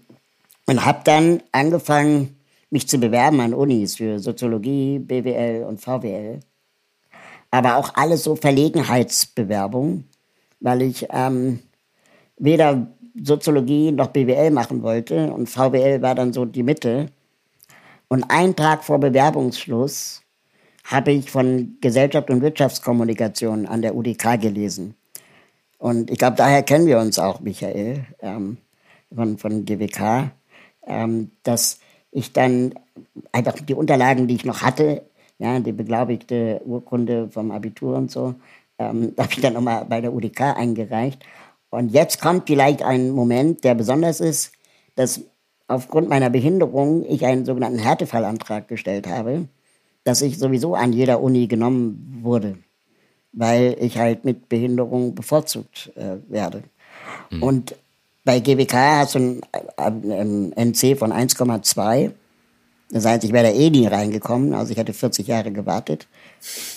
Und 0.67 0.85
habe 0.85 1.01
dann 1.03 1.43
angefangen, 1.51 2.37
mich 2.71 2.87
zu 2.87 2.99
bewerben 2.99 3.41
an 3.41 3.55
Unis 3.55 3.97
für 3.97 4.19
Soziologie, 4.19 4.99
BWL 4.99 5.65
und 5.65 5.81
VWL. 5.81 6.41
Aber 7.51 7.77
auch 7.77 7.95
alles 7.95 8.25
so 8.25 8.37
Verlegenheitsbewerbungen, 8.37 10.05
weil 10.61 10.83
ich 10.83 11.07
ähm, 11.11 11.61
weder 12.37 12.87
Soziologie 13.23 13.93
noch 13.93 14.09
BWL 14.09 14.51
machen 14.51 14.83
wollte 14.83 15.33
und 15.33 15.49
VWL 15.49 16.03
war 16.03 16.15
dann 16.15 16.33
so 16.33 16.45
die 16.45 16.63
Mitte. 16.63 17.07
Und 18.09 18.25
einen 18.31 18.57
Tag 18.57 18.85
vor 18.85 18.99
Bewerbungsschluss 18.99 20.23
habe 20.85 21.13
ich 21.13 21.31
von 21.31 21.77
Gesellschaft 21.81 22.31
und 22.31 22.41
Wirtschaftskommunikation 22.41 23.67
an 23.67 23.83
der 23.83 23.95
UDK 23.95 24.41
gelesen. 24.41 24.95
Und 25.79 26.11
ich 26.11 26.19
glaube, 26.19 26.37
daher 26.37 26.63
kennen 26.63 26.87
wir 26.87 26.99
uns 26.99 27.19
auch, 27.19 27.41
Michael, 27.41 28.07
ähm, 28.21 28.57
von, 29.15 29.39
von 29.39 29.65
GWK, 29.65 30.31
ähm, 30.87 31.31
dass 31.43 31.81
ich 32.11 32.33
dann 32.33 32.75
einfach 33.33 33.55
die 33.55 33.75
Unterlagen, 33.75 34.27
die 34.27 34.35
ich 34.35 34.45
noch 34.45 34.63
hatte, 34.63 35.03
ja, 35.39 35.61
die 35.61 35.73
beglaubigte 35.73 36.61
Urkunde 36.65 37.29
vom 37.31 37.51
Abitur 37.51 37.97
und 37.97 38.11
so, 38.11 38.35
ähm, 38.79 39.13
habe 39.19 39.33
ich 39.33 39.41
dann 39.41 39.55
nochmal 39.55 39.85
bei 39.85 40.01
der 40.01 40.13
UDK 40.13 40.57
eingereicht. 40.57 41.25
Und 41.71 41.91
jetzt 41.93 42.21
kommt 42.21 42.47
vielleicht 42.47 42.83
ein 42.83 43.11
Moment, 43.11 43.65
der 43.65 43.75
besonders 43.75 44.21
ist, 44.21 44.53
dass 44.95 45.21
aufgrund 45.67 46.09
meiner 46.09 46.31
Behinderung 46.31 47.05
ich 47.09 47.25
einen 47.27 47.45
sogenannten 47.45 47.79
Härtefallantrag 47.79 48.69
gestellt 48.69 49.07
habe, 49.07 49.49
dass 50.05 50.23
ich 50.23 50.39
sowieso 50.39 50.75
an 50.75 50.93
jeder 50.93 51.21
Uni 51.21 51.47
genommen 51.47 52.21
wurde, 52.23 52.57
weil 53.33 53.77
ich 53.79 53.99
halt 53.99 54.25
mit 54.25 54.49
Behinderung 54.49 55.15
bevorzugt 55.15 55.93
äh, 55.97 56.17
werde. 56.29 56.63
Mhm. 57.31 57.43
Und 57.43 57.77
bei 58.25 58.41
GWK 58.41 58.75
hast 58.75 59.15
du 59.15 59.19
ein, 59.19 59.41
ein, 59.77 60.53
ein 60.57 60.71
NC 60.71 60.99
von 60.99 61.13
1,2. 61.13 62.13
Das 62.91 63.05
heißt, 63.05 63.25
ich 63.25 63.33
wäre 63.33 63.49
da 63.49 63.53
eh 63.53 63.69
nie 63.69 63.87
reingekommen, 63.87 64.55
also 64.55 64.73
ich 64.73 64.79
hätte 64.79 64.95
40 64.95 65.27
Jahre 65.27 65.53
gewartet. 65.53 66.07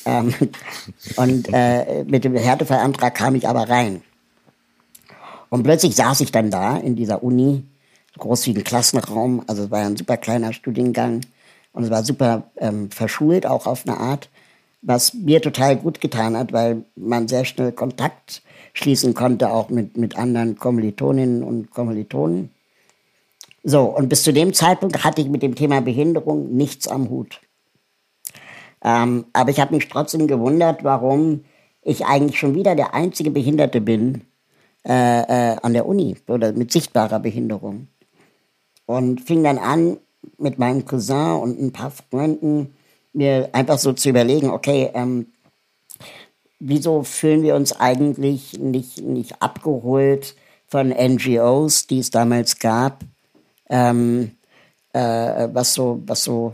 Ähm, 0.05 0.33
und 1.15 1.47
äh, 1.53 2.03
mit 2.03 2.25
dem 2.25 2.35
Härtefallantrag 2.35 3.15
kam 3.15 3.35
ich 3.35 3.47
aber 3.47 3.69
rein. 3.69 4.01
Und 5.51 5.63
plötzlich 5.63 5.97
saß 5.97 6.21
ich 6.21 6.31
dann 6.31 6.49
da 6.49 6.77
in 6.77 6.95
dieser 6.95 7.23
Uni, 7.23 7.65
groß 8.17 8.47
wie 8.47 8.55
ein 8.55 8.63
Klassenraum, 8.63 9.43
also 9.47 9.65
es 9.65 9.71
war 9.71 9.85
ein 9.85 9.97
super 9.97 10.15
kleiner 10.15 10.53
Studiengang 10.53 11.21
und 11.73 11.83
es 11.83 11.89
war 11.89 12.05
super 12.05 12.49
ähm, 12.55 12.89
verschult, 12.89 13.45
auch 13.45 13.67
auf 13.67 13.85
eine 13.85 13.97
Art, 13.97 14.29
was 14.81 15.13
mir 15.13 15.41
total 15.41 15.75
gut 15.75 15.99
getan 15.99 16.37
hat, 16.37 16.53
weil 16.53 16.85
man 16.95 17.27
sehr 17.27 17.43
schnell 17.43 17.73
Kontakt 17.73 18.43
schließen 18.71 19.13
konnte, 19.13 19.51
auch 19.51 19.69
mit, 19.69 19.97
mit 19.97 20.17
anderen 20.17 20.57
Kommilitoninnen 20.57 21.43
und 21.43 21.69
Kommilitonen. 21.71 22.49
So, 23.61 23.83
und 23.83 24.07
bis 24.07 24.23
zu 24.23 24.31
dem 24.31 24.53
Zeitpunkt 24.53 25.03
hatte 25.03 25.21
ich 25.21 25.27
mit 25.27 25.43
dem 25.43 25.55
Thema 25.55 25.81
Behinderung 25.81 26.55
nichts 26.55 26.87
am 26.87 27.09
Hut. 27.09 27.41
Ähm, 28.85 29.25
aber 29.33 29.49
ich 29.49 29.59
habe 29.59 29.75
mich 29.75 29.89
trotzdem 29.89 30.27
gewundert, 30.27 30.85
warum 30.85 31.43
ich 31.81 32.05
eigentlich 32.05 32.39
schon 32.39 32.55
wieder 32.55 32.73
der 32.73 32.93
einzige 32.93 33.31
Behinderte 33.31 33.81
bin, 33.81 34.21
äh, 34.87 35.21
äh, 35.53 35.57
an 35.61 35.73
der 35.73 35.85
Uni 35.85 36.17
oder 36.27 36.53
mit 36.53 36.71
sichtbarer 36.71 37.19
Behinderung. 37.19 37.87
Und 38.85 39.21
fing 39.21 39.43
dann 39.43 39.57
an, 39.57 39.97
mit 40.37 40.59
meinem 40.59 40.85
Cousin 40.85 41.39
und 41.41 41.59
ein 41.59 41.71
paar 41.71 41.91
Freunden 41.91 42.73
mir 43.13 43.49
einfach 43.53 43.77
so 43.77 43.93
zu 43.93 44.09
überlegen, 44.09 44.49
okay, 44.49 44.89
ähm, 44.93 45.27
wieso 46.59 47.03
fühlen 47.03 47.43
wir 47.43 47.55
uns 47.55 47.79
eigentlich 47.79 48.59
nicht, 48.59 49.01
nicht 49.01 49.41
abgeholt 49.41 50.35
von 50.67 50.89
NGOs, 50.89 51.87
die 51.87 51.99
es 51.99 52.11
damals 52.11 52.59
gab, 52.59 53.03
ähm, 53.69 54.31
äh, 54.93 55.47
was 55.51 55.73
so, 55.73 56.01
was 56.05 56.23
so 56.23 56.53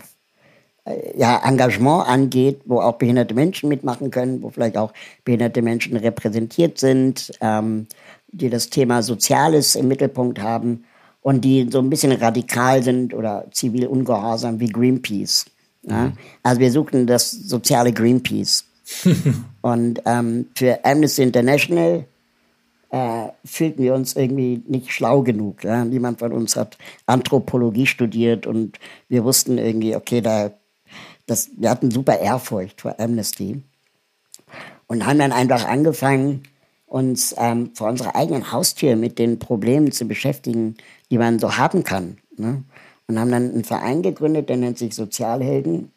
äh, 0.86 1.18
ja, 1.18 1.42
Engagement 1.44 2.08
angeht, 2.08 2.62
wo 2.66 2.80
auch 2.80 2.96
behinderte 2.96 3.34
Menschen 3.34 3.70
mitmachen 3.70 4.10
können, 4.10 4.42
wo 4.42 4.50
vielleicht 4.50 4.78
auch 4.78 4.94
behinderte 5.24 5.62
Menschen 5.62 5.98
repräsentiert 5.98 6.80
sind, 6.80 7.32
ähm, 7.42 7.88
die 8.28 8.50
das 8.50 8.70
Thema 8.70 9.02
Soziales 9.02 9.76
im 9.76 9.88
Mittelpunkt 9.88 10.40
haben 10.40 10.84
und 11.22 11.42
die 11.42 11.68
so 11.72 11.80
ein 11.80 11.90
bisschen 11.90 12.12
radikal 12.12 12.84
sind 12.84 13.14
oder 13.14 13.46
zivil 13.52 13.88
ungehorsam 13.88 14.60
wie 14.60 14.70
Greenpeace. 14.70 15.46
Ja? 15.84 16.06
Mhm. 16.06 16.14
Also 16.44 16.62
wir 16.62 16.72
suchten 16.72 17.08
das 17.08 17.32
soziale 17.32 17.92
Greenpeace. 17.92 18.66
und 19.62 20.02
ähm, 20.06 20.48
für 20.56 20.86
Amnesty 20.86 21.24
International 21.24 22.06
äh, 22.90 23.28
fühlten 23.44 23.84
wir 23.84 23.94
uns 23.94 24.16
irgendwie 24.16 24.64
nicht 24.68 24.92
schlau 24.94 25.22
genug. 25.22 25.64
Ja? 25.64 25.84
Niemand 25.84 26.20
von 26.20 26.32
uns 26.32 26.56
hat 26.56 26.78
Anthropologie 27.06 27.86
studiert 27.86 28.48
und 28.48 28.80
wir 29.10 29.24
wussten 29.26 29.58
irgendwie, 29.58 29.96
okay, 29.96 30.22
da, 30.22 30.52
das, 31.26 31.50
wir 31.58 31.70
hatten 31.70 31.92
super 31.92 32.20
Ehrfurcht 32.20 32.80
vor 32.80 32.98
Amnesty 33.00 33.62
und 34.88 35.06
haben 35.06 35.20
dann 35.20 35.34
einfach 35.34 35.68
angefangen, 35.68 36.44
uns 36.88 37.36
ähm, 37.38 37.72
vor 37.76 37.90
unserer 37.90 38.16
eigenen 38.16 38.52
Haustür 38.52 38.96
mit 38.96 39.20
den 39.20 39.40
Problemen 39.40 39.92
zu 39.92 40.06
beschäftigen, 40.06 40.76
die 41.12 41.18
man 41.18 41.38
so 41.38 41.58
haben 41.58 41.84
kann. 41.84 42.18
Ne? 42.38 42.64
Und 43.08 43.20
haben 43.20 43.32
dann 43.32 43.52
einen 43.52 43.64
Verein 43.64 44.02
gegründet, 44.02 44.50
der 44.50 44.58
nennt 44.58 44.78
sich 44.78 44.96
Sozialhelden. 44.96 45.92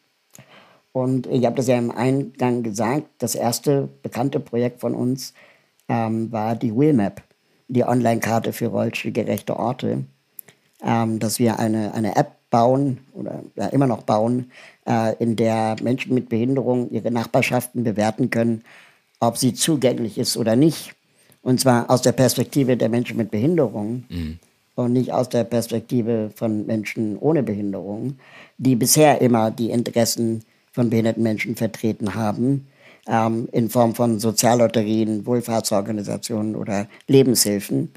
Und 0.91 1.27
ich 1.27 1.45
habe 1.45 1.55
das 1.55 1.67
ja 1.67 1.77
im 1.77 1.91
Eingang 1.91 2.63
gesagt, 2.63 3.07
das 3.19 3.35
erste 3.35 3.87
bekannte 4.03 4.41
Projekt 4.41 4.81
von 4.81 4.93
uns 4.93 5.33
ähm, 5.87 6.31
war 6.31 6.55
die 6.55 6.75
Wheelmap, 6.75 7.23
die 7.69 7.85
Online-Karte 7.85 8.51
für 8.51 8.67
rollstuhlgerechte 8.67 9.57
Orte, 9.57 10.03
ähm, 10.83 11.19
dass 11.19 11.39
wir 11.39 11.59
eine, 11.59 11.93
eine 11.93 12.17
App 12.17 12.35
bauen 12.49 12.99
oder 13.13 13.43
ja, 13.55 13.67
immer 13.67 13.87
noch 13.87 14.03
bauen, 14.03 14.51
äh, 14.85 15.15
in 15.23 15.37
der 15.37 15.77
Menschen 15.81 16.13
mit 16.13 16.27
Behinderung 16.27 16.89
ihre 16.91 17.11
Nachbarschaften 17.11 17.85
bewerten 17.85 18.29
können 18.29 18.63
ob 19.21 19.37
sie 19.37 19.53
zugänglich 19.53 20.17
ist 20.17 20.35
oder 20.35 20.57
nicht. 20.57 20.93
Und 21.41 21.61
zwar 21.61 21.89
aus 21.89 22.01
der 22.01 22.11
Perspektive 22.11 22.75
der 22.75 22.89
Menschen 22.89 23.17
mit 23.17 23.31
Behinderung 23.31 24.03
mhm. 24.09 24.39
und 24.75 24.93
nicht 24.93 25.13
aus 25.13 25.29
der 25.29 25.45
Perspektive 25.45 26.31
von 26.35 26.65
Menschen 26.65 27.17
ohne 27.17 27.41
Behinderung, 27.43 28.17
die 28.57 28.75
bisher 28.75 29.21
immer 29.21 29.49
die 29.49 29.69
Interessen 29.69 30.43
von 30.71 30.89
behinderten 30.89 31.23
Menschen 31.23 31.55
vertreten 31.55 32.15
haben, 32.15 32.67
ähm, 33.07 33.47
in 33.51 33.69
Form 33.69 33.95
von 33.95 34.19
Soziallotterien, 34.19 35.25
Wohlfahrtsorganisationen 35.25 36.55
oder 36.55 36.87
Lebenshilfen. 37.07 37.91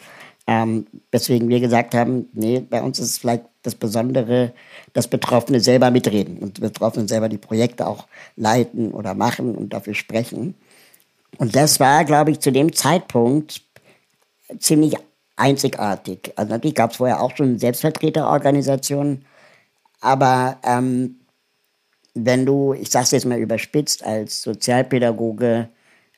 Ähm, 0.46 0.86
weswegen 1.10 1.48
wir 1.48 1.60
gesagt 1.60 1.94
haben, 1.94 2.28
nee, 2.34 2.60
bei 2.60 2.82
uns 2.82 2.98
ist 2.98 3.18
vielleicht 3.18 3.44
das 3.62 3.74
Besondere, 3.74 4.52
dass 4.92 5.08
Betroffene 5.08 5.60
selber 5.60 5.90
mitreden 5.90 6.38
und 6.38 6.60
Betroffene 6.60 7.08
selber 7.08 7.30
die 7.30 7.38
Projekte 7.38 7.86
auch 7.86 8.06
leiten 8.36 8.92
oder 8.92 9.14
machen 9.14 9.54
und 9.54 9.72
dafür 9.72 9.94
sprechen. 9.94 10.54
Und 11.38 11.56
das 11.56 11.80
war, 11.80 12.04
glaube 12.04 12.30
ich, 12.30 12.40
zu 12.40 12.52
dem 12.52 12.72
Zeitpunkt 12.72 13.62
ziemlich 14.58 14.94
einzigartig. 15.36 16.32
Also 16.36 16.52
natürlich 16.52 16.76
gab 16.76 16.90
es 16.90 16.98
vorher 16.98 17.20
auch 17.20 17.36
schon 17.36 17.58
Selbstvertreterorganisationen, 17.58 19.24
aber 20.00 20.58
ähm, 20.62 21.16
wenn 22.14 22.46
du, 22.46 22.74
ich 22.74 22.90
sage 22.90 23.04
es 23.04 23.10
jetzt 23.10 23.26
mal 23.26 23.38
überspitzt, 23.38 24.04
als 24.04 24.42
Sozialpädagoge 24.42 25.68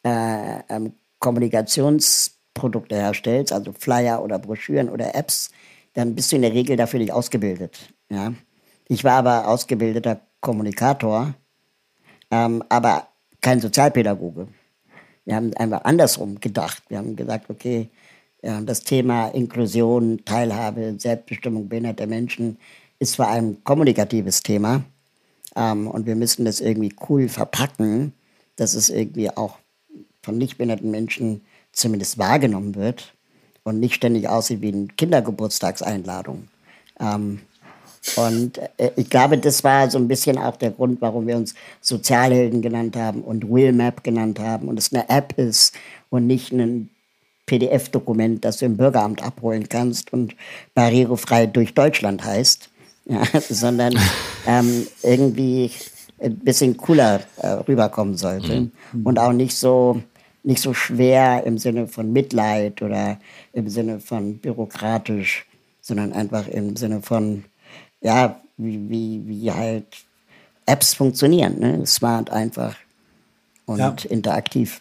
äh, 0.04 0.58
ähm, 0.68 0.92
Kommunikationsprodukte 1.18 2.96
herstellst, 2.96 3.52
also 3.52 3.72
Flyer 3.72 4.22
oder 4.22 4.38
Broschüren 4.38 4.90
oder 4.90 5.14
Apps, 5.14 5.50
dann 5.94 6.14
bist 6.14 6.30
du 6.30 6.36
in 6.36 6.42
der 6.42 6.52
Regel 6.52 6.76
dafür 6.76 7.00
nicht 7.00 7.12
ausgebildet. 7.12 7.78
Ja? 8.10 8.34
Ich 8.88 9.02
war 9.04 9.14
aber 9.14 9.48
ausgebildeter 9.48 10.20
Kommunikator, 10.40 11.34
ähm, 12.30 12.62
aber 12.68 13.08
kein 13.40 13.60
Sozialpädagoge. 13.60 14.48
Wir 15.26 15.36
haben 15.36 15.52
einfach 15.54 15.84
andersrum 15.84 16.40
gedacht. 16.40 16.82
Wir 16.88 16.98
haben 16.98 17.14
gesagt, 17.16 17.50
okay, 17.50 17.90
das 18.42 18.82
Thema 18.82 19.28
Inklusion, 19.28 20.24
Teilhabe, 20.24 20.94
Selbstbestimmung 20.98 21.68
behinderter 21.68 22.06
Menschen 22.06 22.58
ist 22.98 23.16
vor 23.16 23.28
allem 23.28 23.62
kommunikatives 23.64 24.42
Thema. 24.42 24.84
Ähm, 25.54 25.88
und 25.88 26.06
wir 26.06 26.16
müssen 26.16 26.44
das 26.44 26.60
irgendwie 26.60 26.94
cool 27.08 27.28
verpacken, 27.28 28.12
dass 28.56 28.74
es 28.74 28.88
irgendwie 28.88 29.30
auch 29.30 29.58
von 30.22 30.38
nicht 30.38 30.58
behinderten 30.58 30.90
Menschen 30.90 31.42
zumindest 31.72 32.18
wahrgenommen 32.18 32.74
wird 32.74 33.14
und 33.64 33.80
nicht 33.80 33.94
ständig 33.94 34.28
aussieht 34.28 34.60
wie 34.60 34.72
eine 34.72 34.86
Kindergeburtstagseinladung. 34.88 36.48
Ähm, 37.00 37.40
und 38.14 38.58
äh, 38.76 38.90
ich 38.96 39.10
glaube, 39.10 39.38
das 39.38 39.64
war 39.64 39.90
so 39.90 39.98
ein 39.98 40.08
bisschen 40.08 40.38
auch 40.38 40.56
der 40.56 40.70
Grund, 40.70 41.00
warum 41.00 41.26
wir 41.26 41.36
uns 41.36 41.54
Sozialhelden 41.80 42.62
genannt 42.62 42.96
haben 42.96 43.22
und 43.22 43.50
Willmap 43.50 44.04
genannt 44.04 44.38
haben 44.38 44.68
und 44.68 44.78
es 44.78 44.92
eine 44.92 45.08
App 45.08 45.36
ist 45.36 45.74
und 46.10 46.26
nicht 46.26 46.52
ein 46.52 46.90
PDF-Dokument, 47.46 48.44
das 48.44 48.58
du 48.58 48.66
im 48.66 48.76
Bürgeramt 48.76 49.22
abholen 49.22 49.68
kannst 49.68 50.12
und 50.12 50.34
barrierefrei 50.74 51.46
durch 51.46 51.74
Deutschland 51.74 52.24
heißt, 52.24 52.70
ja, 53.06 53.22
sondern 53.48 53.94
ähm, 54.46 54.86
irgendwie 55.02 55.70
ein 56.18 56.38
bisschen 56.38 56.76
cooler 56.76 57.20
äh, 57.38 57.48
rüberkommen 57.48 58.16
sollte 58.16 58.62
mhm. 58.92 59.06
und 59.06 59.18
auch 59.18 59.32
nicht 59.32 59.56
so 59.56 60.02
nicht 60.42 60.62
so 60.62 60.72
schwer 60.74 61.42
im 61.44 61.58
Sinne 61.58 61.88
von 61.88 62.12
Mitleid 62.12 62.80
oder 62.80 63.18
im 63.52 63.68
Sinne 63.68 63.98
von 63.98 64.38
bürokratisch, 64.38 65.44
sondern 65.80 66.12
einfach 66.12 66.46
im 66.46 66.76
Sinne 66.76 67.02
von 67.02 67.44
ja, 68.00 68.40
wie, 68.56 68.88
wie, 68.88 69.22
wie 69.26 69.52
halt 69.52 69.86
Apps 70.66 70.94
funktionieren. 70.94 71.58
Ne? 71.58 71.86
Smart, 71.86 72.30
einfach 72.30 72.76
und 73.66 73.78
ja. 73.78 73.96
interaktiv. 74.08 74.80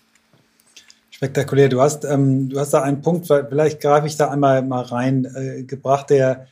Spektakulär. 1.10 1.70
Du 1.70 1.82
hast, 1.82 2.04
ähm, 2.06 2.50
du 2.50 2.60
hast 2.60 2.74
da 2.74 2.82
einen 2.82 3.02
Punkt, 3.02 3.28
vielleicht 3.28 3.82
greife 3.82 4.08
ich 4.08 4.18
da 4.18 4.30
einmal 4.30 4.62
mal 4.62 4.82
rein, 4.82 5.26
äh, 5.34 5.64
gebracht, 5.64 6.10
der 6.10 6.48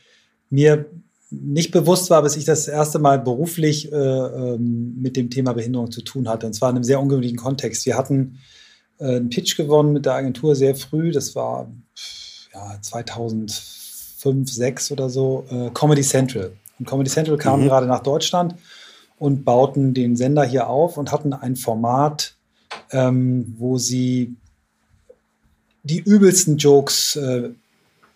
mir 0.50 0.86
nicht 1.30 1.70
bewusst 1.70 2.10
war, 2.10 2.22
bis 2.22 2.36
ich 2.36 2.44
das 2.44 2.68
erste 2.68 2.98
Mal 2.98 3.18
beruflich 3.18 3.92
äh, 3.92 3.96
ähm, 3.96 4.94
mit 5.00 5.16
dem 5.16 5.30
Thema 5.30 5.52
Behinderung 5.52 5.90
zu 5.90 6.02
tun 6.02 6.28
hatte. 6.28 6.46
Und 6.46 6.54
zwar 6.54 6.70
in 6.70 6.76
einem 6.76 6.84
sehr 6.84 7.00
ungewöhnlichen 7.00 7.38
Kontext. 7.38 7.86
Wir 7.86 7.96
hatten 7.96 8.38
äh, 8.98 9.16
einen 9.16 9.30
Pitch 9.30 9.56
gewonnen 9.56 9.92
mit 9.92 10.06
der 10.06 10.14
Agentur 10.14 10.54
sehr 10.54 10.74
früh. 10.74 11.10
Das 11.10 11.34
war 11.34 11.70
ja, 12.52 12.78
2005, 12.80 13.83
2006 14.24 14.92
oder 14.92 15.10
so. 15.10 15.46
Äh, 15.50 15.70
Comedy 15.74 16.02
Central. 16.02 16.52
Und 16.78 16.88
Comedy 16.88 17.10
Central 17.10 17.36
kam 17.36 17.60
mhm. 17.60 17.66
gerade 17.66 17.86
nach 17.86 18.02
Deutschland 18.02 18.54
und 19.18 19.44
bauten 19.44 19.94
den 19.94 20.16
Sender 20.16 20.44
hier 20.44 20.68
auf 20.68 20.96
und 20.96 21.12
hatten 21.12 21.32
ein 21.32 21.56
Format, 21.56 22.34
ähm, 22.90 23.54
wo 23.58 23.78
sie 23.78 24.34
die 25.82 26.00
übelsten 26.00 26.56
Jokes 26.56 27.16
äh, 27.16 27.50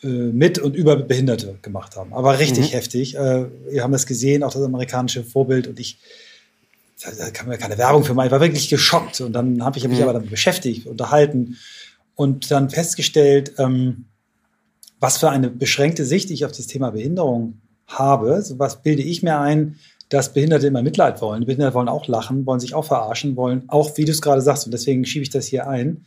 äh, 0.02 0.06
mit 0.06 0.58
und 0.58 0.74
über 0.74 0.96
Behinderte 0.96 1.58
gemacht 1.62 1.96
haben. 1.96 2.12
Aber 2.12 2.38
richtig 2.38 2.70
mhm. 2.70 2.76
heftig. 2.76 3.16
Äh, 3.16 3.46
wir 3.70 3.82
haben 3.82 3.92
das 3.92 4.06
gesehen, 4.06 4.42
auch 4.42 4.52
das 4.52 4.62
amerikanische 4.62 5.24
Vorbild 5.24 5.68
und 5.68 5.78
ich 5.78 5.98
da 7.00 7.30
kann 7.30 7.46
man 7.46 7.56
keine 7.60 7.78
Werbung 7.78 8.02
für 8.02 8.12
machen. 8.12 8.26
Ich 8.26 8.32
war 8.32 8.40
wirklich 8.40 8.68
geschockt 8.68 9.20
und 9.20 9.32
dann 9.32 9.64
habe 9.64 9.78
ich 9.78 9.86
mich 9.86 9.98
mhm. 9.98 10.02
aber 10.02 10.14
damit 10.14 10.30
beschäftigt, 10.30 10.86
unterhalten 10.86 11.56
und 12.16 12.50
dann 12.50 12.70
festgestellt, 12.70 13.52
ähm, 13.58 14.06
was 15.00 15.18
für 15.18 15.30
eine 15.30 15.50
beschränkte 15.50 16.04
Sicht 16.04 16.30
ich 16.30 16.44
auf 16.44 16.52
das 16.52 16.66
Thema 16.66 16.90
Behinderung 16.90 17.60
habe, 17.86 18.42
so 18.42 18.58
was 18.58 18.82
bilde 18.82 19.02
ich 19.02 19.22
mir 19.22 19.38
ein, 19.38 19.76
dass 20.08 20.32
Behinderte 20.32 20.66
immer 20.66 20.82
Mitleid 20.82 21.20
wollen. 21.20 21.44
Behinderte 21.44 21.74
wollen 21.74 21.88
auch 21.88 22.06
lachen, 22.08 22.46
wollen 22.46 22.60
sich 22.60 22.74
auch 22.74 22.84
verarschen, 22.84 23.36
wollen 23.36 23.64
auch, 23.68 23.96
wie 23.96 24.04
du 24.04 24.12
es 24.12 24.22
gerade 24.22 24.40
sagst, 24.40 24.66
und 24.66 24.72
deswegen 24.72 25.04
schiebe 25.04 25.22
ich 25.22 25.30
das 25.30 25.46
hier 25.46 25.68
ein, 25.68 26.06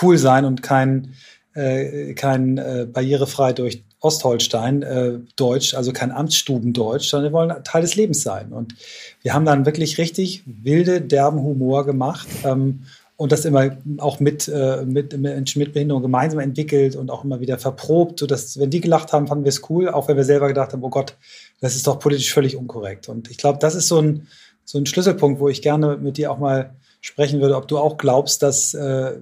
cool 0.00 0.16
sein 0.16 0.44
und 0.44 0.62
kein, 0.62 1.14
äh, 1.54 2.14
kein 2.14 2.58
äh, 2.58 2.86
barrierefrei 2.90 3.52
durch 3.52 3.84
Ostholstein 4.00 4.82
äh, 4.82 5.18
Deutsch, 5.36 5.74
also 5.74 5.92
kein 5.92 6.10
Amtsstubendeutsch, 6.10 7.08
sondern 7.08 7.32
wir 7.32 7.36
wollen 7.36 7.64
Teil 7.64 7.82
des 7.82 7.94
Lebens 7.94 8.22
sein. 8.22 8.52
Und 8.52 8.74
wir 9.22 9.32
haben 9.32 9.44
dann 9.44 9.64
wirklich 9.64 9.98
richtig 9.98 10.42
wilde, 10.46 11.00
derben 11.00 11.40
Humor 11.40 11.86
gemacht 11.86 12.26
ähm, 12.44 12.84
und 13.16 13.30
das 13.30 13.44
immer 13.44 13.76
auch 13.98 14.20
mit, 14.20 14.48
äh, 14.48 14.84
mit 14.84 15.16
Menschen 15.16 15.60
mit 15.60 15.72
Behinderung 15.72 16.02
gemeinsam 16.02 16.40
entwickelt 16.40 16.96
und 16.96 17.10
auch 17.10 17.24
immer 17.24 17.40
wieder 17.40 17.58
verprobt, 17.58 18.18
sodass, 18.18 18.58
wenn 18.58 18.70
die 18.70 18.80
gelacht 18.80 19.12
haben, 19.12 19.26
fanden 19.26 19.44
wir 19.44 19.50
es 19.50 19.68
cool, 19.70 19.88
auch 19.88 20.08
wenn 20.08 20.16
wir 20.16 20.24
selber 20.24 20.48
gedacht 20.48 20.72
haben, 20.72 20.82
oh 20.82 20.90
Gott, 20.90 21.16
das 21.60 21.76
ist 21.76 21.86
doch 21.86 21.98
politisch 21.98 22.32
völlig 22.32 22.56
unkorrekt. 22.56 23.08
Und 23.08 23.30
ich 23.30 23.36
glaube, 23.36 23.58
das 23.58 23.74
ist 23.74 23.88
so 23.88 24.00
ein, 24.00 24.26
so 24.64 24.78
ein 24.78 24.86
Schlüsselpunkt, 24.86 25.40
wo 25.40 25.48
ich 25.48 25.62
gerne 25.62 25.98
mit 25.98 26.16
dir 26.16 26.32
auch 26.32 26.38
mal 26.38 26.74
sprechen 27.00 27.40
würde, 27.40 27.56
ob 27.56 27.68
du 27.68 27.78
auch 27.78 27.98
glaubst, 27.98 28.42
dass 28.42 28.74
äh, 28.74 29.12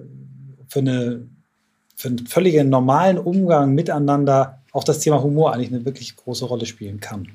für, 0.67 0.79
eine, 0.79 1.27
für 1.95 2.07
einen 2.07 2.25
völligen 2.27 2.69
normalen 2.69 3.17
Umgang 3.17 3.73
miteinander 3.73 4.61
auch 4.71 4.83
das 4.83 4.99
Thema 4.99 5.21
Humor 5.21 5.53
eigentlich 5.53 5.73
eine 5.73 5.85
wirklich 5.85 6.15
große 6.15 6.45
Rolle 6.45 6.65
spielen 6.65 6.99
kann. 6.99 7.27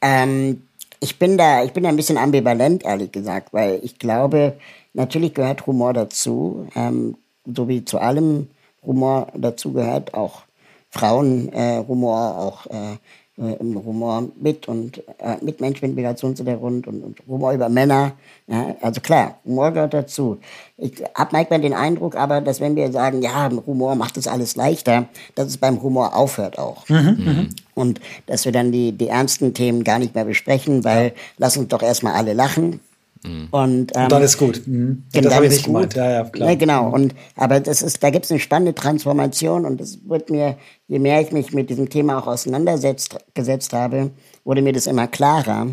Ähm, 0.00 0.62
ich 1.00 1.18
bin 1.18 1.36
da, 1.36 1.64
ich 1.64 1.72
bin 1.72 1.82
da 1.82 1.88
ein 1.88 1.96
bisschen 1.96 2.18
ambivalent, 2.18 2.84
ehrlich 2.84 3.10
gesagt, 3.10 3.52
weil 3.52 3.80
ich 3.82 3.98
glaube, 3.98 4.54
Natürlich 4.94 5.34
gehört 5.34 5.66
Humor 5.66 5.92
dazu, 5.92 6.66
ähm, 6.74 7.16
so 7.46 7.68
wie 7.68 7.84
zu 7.84 7.98
allem 7.98 8.48
Humor 8.84 9.28
dazu 9.34 9.72
gehört 9.72 10.14
auch 10.14 10.42
Frauenhumor, 10.90 12.20
äh, 12.20 12.40
auch 12.40 12.66
äh, 12.66 12.92
äh 13.38 13.56
Humor 13.58 14.28
mit 14.38 14.68
und 14.68 14.98
äh, 15.18 15.36
mit 15.40 15.60
Menschen 15.60 15.86
mit 15.86 15.96
Migrationshintergrund 15.96 16.86
und, 16.86 17.02
und 17.02 17.18
Humor 17.26 17.52
über 17.52 17.70
Männer. 17.70 18.12
Ja, 18.46 18.76
also 18.82 19.00
klar, 19.00 19.38
Humor 19.46 19.70
gehört 19.70 19.94
dazu. 19.94 20.38
Ich 20.76 21.02
habe 21.14 21.30
manchmal 21.32 21.62
den 21.62 21.72
Eindruck 21.72 22.14
aber, 22.14 22.42
dass 22.42 22.60
wenn 22.60 22.76
wir 22.76 22.92
sagen, 22.92 23.22
ja, 23.22 23.50
Humor 23.66 23.94
macht 23.94 24.18
es 24.18 24.28
alles 24.28 24.56
leichter, 24.56 25.06
dass 25.34 25.46
es 25.46 25.56
beim 25.56 25.82
Humor 25.82 26.14
aufhört 26.14 26.58
auch. 26.58 26.86
Mhm, 26.90 27.16
mhm. 27.18 27.48
Und 27.74 28.00
dass 28.26 28.44
wir 28.44 28.52
dann 28.52 28.70
die, 28.70 28.92
die 28.92 29.08
ernsten 29.08 29.54
Themen 29.54 29.82
gar 29.84 29.98
nicht 29.98 30.14
mehr 30.14 30.26
besprechen, 30.26 30.84
weil 30.84 31.14
lass 31.38 31.56
uns 31.56 31.68
doch 31.68 31.82
erstmal 31.82 32.12
alle 32.12 32.34
lachen. 32.34 32.80
Mhm. 33.24 33.48
Und, 33.50 33.92
ähm, 33.94 34.02
und, 34.04 34.12
dann 34.12 34.22
ist 34.22 34.38
gut. 34.38 34.62
Mhm. 34.66 35.04
Genau, 35.12 35.28
das 35.28 35.34
habe 35.34 35.46
ich 35.46 35.52
nicht 35.52 35.64
gut. 35.64 35.74
gemeint. 35.74 35.94
Ja, 35.94 36.10
ja, 36.10 36.24
klar. 36.24 36.50
Ja, 36.50 36.54
genau. 36.56 36.88
Mhm. 36.88 36.94
Und, 36.94 37.14
aber 37.36 37.60
das 37.60 37.82
ist, 37.82 38.02
da 38.02 38.10
gibt 38.10 38.24
es 38.24 38.30
eine 38.30 38.40
spannende 38.40 38.74
Transformation 38.74 39.64
und 39.64 39.80
es 39.80 40.08
wird 40.08 40.30
mir, 40.30 40.56
je 40.88 40.98
mehr 40.98 41.20
ich 41.20 41.32
mich 41.32 41.52
mit 41.52 41.70
diesem 41.70 41.88
Thema 41.88 42.18
auch 42.18 42.26
auseinandergesetzt 42.26 43.72
habe, 43.72 44.10
wurde 44.44 44.62
mir 44.62 44.72
das 44.72 44.86
immer 44.86 45.06
klarer. 45.06 45.68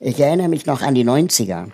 Ich 0.00 0.20
erinnere 0.20 0.48
mich 0.48 0.66
noch 0.66 0.82
an 0.82 0.94
die 0.94 1.04
90er, 1.04 1.68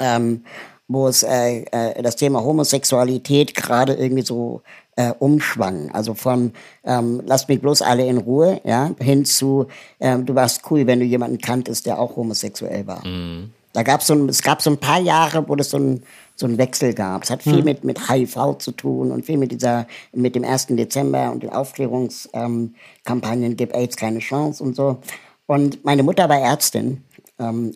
ähm, 0.00 0.44
wo 0.88 1.08
es 1.08 1.22
äh, 1.22 1.64
äh, 1.70 2.02
das 2.02 2.16
Thema 2.16 2.42
Homosexualität 2.42 3.54
gerade 3.54 3.94
irgendwie 3.94 4.24
so 4.24 4.62
äh, 4.96 5.12
umschwang. 5.18 5.90
Also 5.92 6.14
von 6.14 6.52
ähm, 6.84 7.22
lasst 7.24 7.48
mich 7.48 7.60
bloß 7.60 7.82
alle 7.82 8.06
in 8.06 8.18
Ruhe, 8.18 8.60
ja, 8.64 8.90
hin 8.98 9.24
zu 9.24 9.66
ähm, 10.00 10.26
du 10.26 10.34
warst 10.34 10.62
cool, 10.70 10.86
wenn 10.86 11.00
du 11.00 11.06
jemanden 11.06 11.38
kanntest, 11.38 11.86
der 11.86 11.98
auch 11.98 12.16
homosexuell 12.16 12.86
war. 12.86 13.06
Mhm. 13.06 13.52
Da 13.72 13.82
gab's 13.82 14.06
so 14.06 14.14
ein, 14.14 14.28
es 14.28 14.42
gab 14.42 14.62
so 14.62 14.70
ein 14.70 14.78
paar 14.78 15.00
Jahre, 15.00 15.48
wo 15.48 15.54
es 15.54 15.70
so 15.70 15.78
ein, 15.78 16.02
so 16.36 16.46
ein 16.46 16.58
Wechsel 16.58 16.94
gab. 16.94 17.22
Es 17.22 17.30
hat 17.30 17.42
viel 17.42 17.58
hm. 17.58 17.64
mit, 17.64 17.84
mit 17.84 18.08
HIV 18.08 18.58
zu 18.58 18.72
tun 18.72 19.10
und 19.10 19.24
viel 19.24 19.38
mit 19.38 19.52
dieser, 19.52 19.86
mit 20.12 20.34
dem 20.34 20.44
1. 20.44 20.66
Dezember 20.68 21.32
und 21.32 21.42
den 21.42 21.50
Aufklärungskampagnen, 21.50 23.52
ähm, 23.52 23.56
gibt 23.56 23.74
AIDS 23.74 23.96
keine 23.96 24.18
Chance 24.18 24.62
und 24.62 24.76
so. 24.76 24.98
Und 25.46 25.84
meine 25.84 26.02
Mutter 26.02 26.28
war 26.28 26.38
Ärztin. 26.38 27.04
Ähm, 27.38 27.74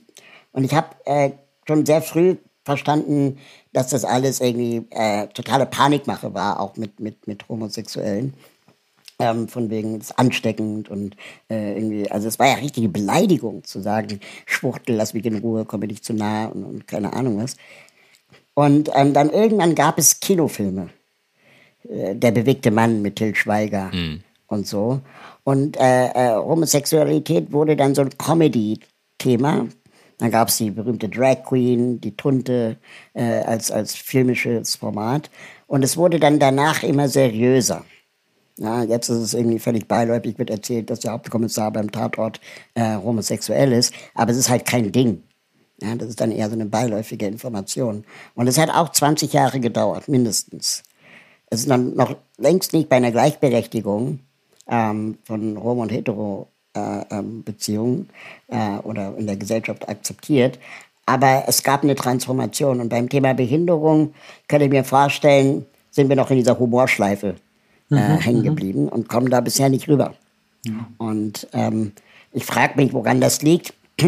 und 0.53 0.65
ich 0.65 0.75
habe 0.75 0.89
äh, 1.05 1.31
schon 1.67 1.87
sehr 1.87 2.03
früh 2.03 2.37
verstanden, 2.65 3.39
dass 3.73 3.89
das 3.89 4.05
alles 4.05 4.41
irgendwie 4.41 4.87
äh, 4.91 5.29
totale 5.29 5.67
Panikmache 5.67 6.35
war, 6.35 6.61
auch 6.61 6.77
mit, 6.77 7.01
mit, 7.01 7.27
mit 7.27 7.49
Homosexuellen. 7.49 8.35
Ähm, 9.19 9.49
von 9.49 9.71
wegen 9.71 9.99
ist 9.99 10.19
ansteckend 10.19 10.91
und 10.91 11.17
äh, 11.49 11.73
irgendwie, 11.73 12.11
also 12.11 12.29
es 12.29 12.39
war 12.39 12.49
ja 12.49 12.55
richtige 12.57 12.91
Beleidigung 12.91 13.65
zu 13.65 13.81
sagen, 13.81 14.21
Schwuchtel, 14.45 14.95
lass 14.95 15.15
mich 15.15 15.25
in 15.25 15.39
Ruhe, 15.39 15.65
komme 15.65 15.87
nicht 15.87 16.05
zu 16.05 16.13
nah 16.13 16.47
und, 16.49 16.65
und 16.65 16.87
keine 16.87 17.15
Ahnung 17.15 17.39
was. 17.43 17.57
Und 18.53 18.91
ähm, 18.95 19.15
dann 19.15 19.31
irgendwann 19.31 19.75
gab 19.75 19.99
es 19.99 20.21
Kinofilme. 20.21 20.91
Äh, 21.89 22.15
Der 22.15 22.31
bewegte 22.31 22.71
Mann 22.71 23.01
mit 23.01 23.17
Till 23.17 23.35
Schweiger 23.35 23.91
mhm. 23.93 24.21
und 24.49 24.67
so. 24.67 25.01
Und 25.45 25.79
äh, 25.79 26.09
äh, 26.09 26.35
Homosexualität 26.37 27.53
wurde 27.53 27.77
dann 27.77 27.95
so 27.95 28.03
ein 28.03 28.19
Comedy-Thema. 28.19 29.69
Dann 30.19 30.31
gab 30.31 30.49
es 30.49 30.57
die 30.57 30.71
berühmte 30.71 31.09
Drag 31.09 31.43
Queen, 31.45 32.01
die 32.01 32.17
Tunte 32.17 32.77
äh, 33.15 33.41
als, 33.41 33.71
als 33.71 33.95
filmisches 33.95 34.77
Format. 34.77 35.31
Und 35.67 35.83
es 35.83 35.97
wurde 35.97 36.19
dann 36.19 36.39
danach 36.39 36.83
immer 36.83 37.09
seriöser. 37.09 37.85
Ja, 38.59 38.83
jetzt 38.85 39.11
ist 39.11 39.19
es 39.19 39.35
irgendwie 39.35 39.59
völlig 39.59 39.87
beiläufig, 39.87 40.39
wird 40.39 40.49
erzählt, 40.49 40.89
dass 40.89 41.01
der 41.01 41.13
Hauptkommissar 41.13 41.71
beim 41.71 41.93
Tatort 41.93 42.41
äh, 42.75 42.97
homosexuell 42.97 43.71
ist, 43.73 43.93
aber 44.15 44.31
es 44.31 44.39
ist 44.39 44.49
halt 44.49 44.65
kein 44.65 44.93
Ding. 44.93 45.23
Ja, 45.83 45.95
das 45.95 46.09
ist 46.09 46.23
dann 46.23 46.33
eher 46.33 46.49
so 46.49 46.55
eine 46.55 46.65
beiläufige 46.65 47.27
Information. 47.27 48.05
Und 48.35 48.47
es 48.47 48.57
hat 48.57 48.71
auch 48.71 48.89
20 48.91 49.35
Jahre 49.35 49.61
gedauert, 49.61 50.09
mindestens. 50.09 50.85
Es 51.51 51.61
ist 51.61 51.71
dann 51.71 51.95
noch 51.95 52.17
längst 52.39 52.73
nicht 52.73 52.89
bei 52.89 52.97
einer 52.97 53.13
Gleichberechtigung 53.13 54.21
ähm, 54.69 55.19
von 55.25 55.63
Homo- 55.63 55.83
und 55.83 55.93
Hetero-Beziehungen 55.93 58.09
äh, 58.49 58.57
äh, 58.57 58.79
oder 58.79 59.19
in 59.19 59.27
der 59.27 59.37
Gesellschaft 59.37 59.87
akzeptiert. 59.87 60.59
Aber 61.05 61.45
es 61.47 61.63
gab 61.63 61.83
eine 61.83 61.95
Transformation. 61.95 62.81
Und 62.81 62.89
beim 62.89 63.11
Thema 63.11 63.35
Behinderung 63.35 64.15
könnte 64.49 64.65
ich 64.65 64.73
mir 64.73 64.85
vorstellen, 64.85 65.67
sind 65.91 66.09
wir 66.09 66.17
noch 66.17 66.31
in 66.31 66.39
dieser 66.39 66.59
Humorschleife 66.59 67.35
äh, 67.91 67.95
mhm, 67.95 68.19
hängen 68.19 68.41
mhm. 68.41 68.45
geblieben 68.45 68.89
und 68.89 69.09
kommen 69.09 69.31
da 69.31 69.41
bisher 69.41 69.69
nicht 69.69 69.89
rüber. 69.89 70.15
Ja. 70.65 70.87
Und 70.99 71.47
ähm, 71.53 71.93
ich 72.33 72.45
frage 72.45 72.75
mich, 72.77 72.93
woran 72.93 73.21
das 73.21 73.43
liegt. 73.43 73.75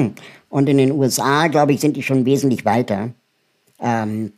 Und 0.50 0.66
in 0.68 0.78
den 0.78 0.92
USA, 0.92 1.46
glaube 1.48 1.72
ich, 1.72 1.80
sind 1.80 1.96
die 1.96 2.02
schon 2.02 2.24
wesentlich 2.24 2.64
weiter. 2.64 3.10
Ähm, 3.80 4.32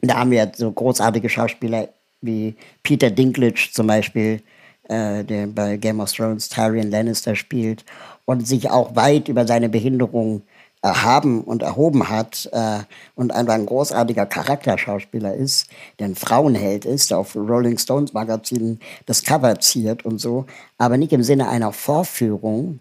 da 0.00 0.18
haben 0.18 0.30
wir 0.30 0.50
so 0.56 0.72
großartige 0.72 1.28
Schauspieler 1.28 1.88
wie 2.22 2.54
Peter 2.82 3.10
Dinklage 3.10 3.68
zum 3.72 3.86
Beispiel, 3.86 4.40
äh, 4.88 5.22
der 5.22 5.46
bei 5.46 5.76
Game 5.76 6.00
of 6.00 6.12
Thrones 6.12 6.48
Tyrion 6.48 6.90
Lannister 6.90 7.36
spielt 7.36 7.84
und 8.24 8.46
sich 8.46 8.70
auch 8.70 8.96
weit 8.96 9.28
über 9.28 9.46
seine 9.46 9.68
Behinderung 9.68 10.42
erhaben 10.82 11.42
und 11.42 11.62
erhoben 11.62 12.08
hat 12.08 12.48
äh, 12.52 12.80
und 13.14 13.32
einfach 13.32 13.54
ein 13.54 13.66
großartiger 13.66 14.26
Charakterschauspieler 14.26 15.34
ist, 15.34 15.68
der 15.98 16.06
ein 16.06 16.14
Frauenheld 16.14 16.86
ist, 16.86 17.10
der 17.10 17.18
auf 17.18 17.36
Rolling 17.36 17.78
Stones 17.78 18.14
Magazin 18.14 18.78
das 19.04 19.22
Cover 19.22 19.60
ziert 19.60 20.04
und 20.04 20.20
so, 20.20 20.46
aber 20.78 20.96
nicht 20.96 21.12
im 21.12 21.22
Sinne 21.22 21.48
einer 21.48 21.72
Vorführung, 21.72 22.78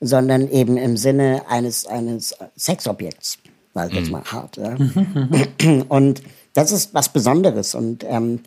sondern 0.00 0.50
eben 0.50 0.76
im 0.76 0.96
Sinne 0.96 1.42
eines, 1.48 1.86
eines 1.86 2.36
Sexobjekts, 2.56 3.38
weil 3.72 3.88
ich 3.88 3.94
jetzt 3.94 4.06
mhm. 4.06 4.12
mal 4.12 4.24
hart. 4.24 4.58
Ja? 4.58 4.76
und 5.88 6.22
das 6.52 6.72
ist 6.72 6.92
was 6.92 7.08
Besonderes 7.08 7.74
und 7.74 8.04
ähm, 8.04 8.40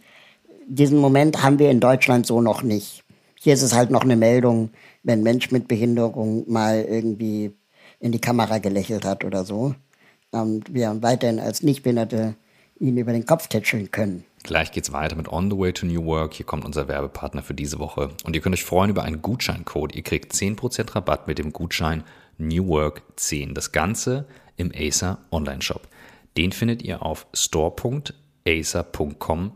diesen 0.67 0.99
Moment 0.99 1.41
haben 1.43 1.59
wir 1.59 1.71
in 1.71 1.79
Deutschland 1.79 2.25
so 2.25 2.41
noch 2.41 2.61
nicht. 2.61 3.03
Hier 3.39 3.53
ist 3.53 3.63
es 3.63 3.73
halt 3.73 3.89
noch 3.89 4.03
eine 4.03 4.15
Meldung, 4.15 4.69
wenn 5.03 5.19
ein 5.19 5.23
Mensch 5.23 5.51
mit 5.51 5.67
Behinderung 5.67 6.49
mal 6.49 6.85
irgendwie 6.87 7.53
in 8.03 8.11
die 8.11 8.19
Kamera 8.19 8.59
gelächelt 8.59 9.05
hat 9.05 9.23
oder 9.23 9.45
so. 9.45 9.73
Und 10.31 10.73
wir 10.73 11.01
weiterhin 11.01 11.39
als 11.39 11.63
Nichtbehinderte 11.63 12.35
ihn 12.77 12.97
über 12.97 13.13
den 13.13 13.25
Kopf 13.25 13.47
tätscheln 13.47 13.91
können. 13.91 14.25
Gleich 14.43 14.73
geht's 14.73 14.91
weiter 14.91 15.15
mit 15.15 15.31
On 15.31 15.49
the 15.49 15.57
Way 15.57 15.71
to 15.71 15.85
New 15.85 16.03
Work. 16.03 16.33
Hier 16.33 16.45
kommt 16.45 16.65
unser 16.65 16.89
Werbepartner 16.89 17.43
für 17.43 17.53
diese 17.53 17.79
Woche. 17.79 18.09
Und 18.25 18.35
ihr 18.35 18.41
könnt 18.41 18.55
euch 18.55 18.65
freuen 18.65 18.89
über 18.89 19.03
einen 19.03 19.21
Gutscheincode. 19.21 19.95
Ihr 19.95 20.03
kriegt 20.03 20.33
10% 20.33 20.93
Rabatt 20.93 21.27
mit 21.27 21.37
dem 21.37 21.53
Gutschein 21.53 22.03
New 22.37 22.67
Work 22.67 23.03
10. 23.15 23.53
Das 23.53 23.71
Ganze 23.71 24.25
im 24.57 24.73
Acer 24.75 25.19
Online-Shop. 25.31 25.87
Den 26.35 26.51
findet 26.51 26.81
ihr 26.81 27.03
auf 27.03 27.25
store.acer.com 27.33 27.93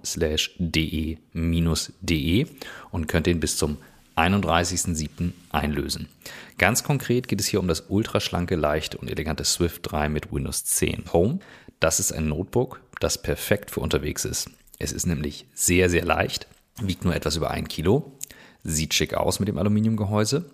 slash 0.05 0.55
de-de 0.57 2.47
und 2.91 3.07
könnt 3.07 3.25
den 3.25 3.41
bis 3.41 3.57
zum 3.57 3.75
31.07. 4.17 5.31
einlösen. 5.51 6.07
Ganz 6.57 6.83
konkret 6.83 7.27
geht 7.27 7.39
es 7.39 7.47
hier 7.47 7.59
um 7.59 7.67
das 7.67 7.85
ultraschlanke, 7.87 8.55
leichte 8.55 8.97
und 8.97 9.09
elegante 9.09 9.43
Swift 9.43 9.91
3 9.91 10.09
mit 10.09 10.31
Windows 10.31 10.65
10 10.65 11.13
Home. 11.13 11.39
Das 11.79 11.99
ist 11.99 12.11
ein 12.11 12.27
Notebook, 12.27 12.81
das 12.99 13.21
perfekt 13.21 13.69
für 13.69 13.79
unterwegs 13.79 14.25
ist. 14.25 14.49
Es 14.79 14.91
ist 14.91 15.05
nämlich 15.05 15.45
sehr, 15.53 15.89
sehr 15.89 16.03
leicht, 16.03 16.47
wiegt 16.81 17.05
nur 17.05 17.15
etwas 17.15 17.35
über 17.35 17.51
ein 17.51 17.67
Kilo, 17.67 18.17
sieht 18.63 18.93
schick 18.93 19.13
aus 19.13 19.39
mit 19.39 19.47
dem 19.47 19.57
Aluminiumgehäuse, 19.59 20.49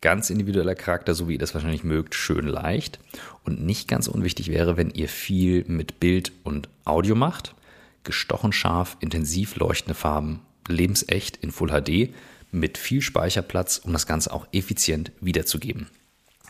ganz 0.00 0.30
individueller 0.30 0.74
Charakter, 0.74 1.14
so 1.14 1.28
wie 1.28 1.34
ihr 1.34 1.38
das 1.38 1.54
wahrscheinlich 1.54 1.84
mögt, 1.84 2.14
schön 2.14 2.46
leicht 2.46 2.98
und 3.44 3.64
nicht 3.64 3.88
ganz 3.88 4.08
unwichtig 4.08 4.50
wäre, 4.50 4.76
wenn 4.76 4.90
ihr 4.90 5.08
viel 5.08 5.64
mit 5.68 6.00
Bild 6.00 6.32
und 6.42 6.68
Audio 6.84 7.14
macht, 7.14 7.54
gestochen 8.02 8.52
scharf, 8.52 8.96
intensiv 9.00 9.56
leuchtende 9.56 9.94
Farben, 9.94 10.40
lebensecht 10.68 11.36
in 11.36 11.52
Full 11.52 11.70
HD 11.70 12.12
mit 12.54 12.78
viel 12.78 13.02
Speicherplatz, 13.02 13.78
um 13.78 13.92
das 13.92 14.06
Ganze 14.06 14.32
auch 14.32 14.46
effizient 14.52 15.12
wiederzugeben. 15.20 15.88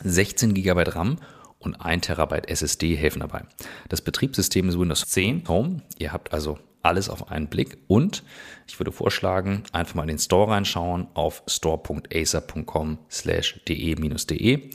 16 0.03 0.53
GB 0.53 0.83
RAM 0.89 1.17
und 1.59 1.75
1 1.75 2.07
TB 2.07 2.47
SSD 2.47 2.95
helfen 2.95 3.21
dabei. 3.21 3.43
Das 3.89 4.01
Betriebssystem 4.01 4.69
ist 4.69 4.79
Windows 4.79 5.05
10 5.07 5.47
Home. 5.47 5.81
Ihr 5.97 6.13
habt 6.13 6.33
also 6.33 6.59
alles 6.83 7.09
auf 7.09 7.31
einen 7.31 7.47
Blick 7.47 7.77
und 7.87 8.23
ich 8.67 8.79
würde 8.79 8.91
vorschlagen, 8.91 9.63
einfach 9.71 9.95
mal 9.95 10.03
in 10.03 10.09
den 10.09 10.19
Store 10.19 10.51
reinschauen 10.51 11.07
auf 11.15 11.41
store.acer.com 11.47 12.99
slash 13.09 13.59
de-de. 13.67 14.69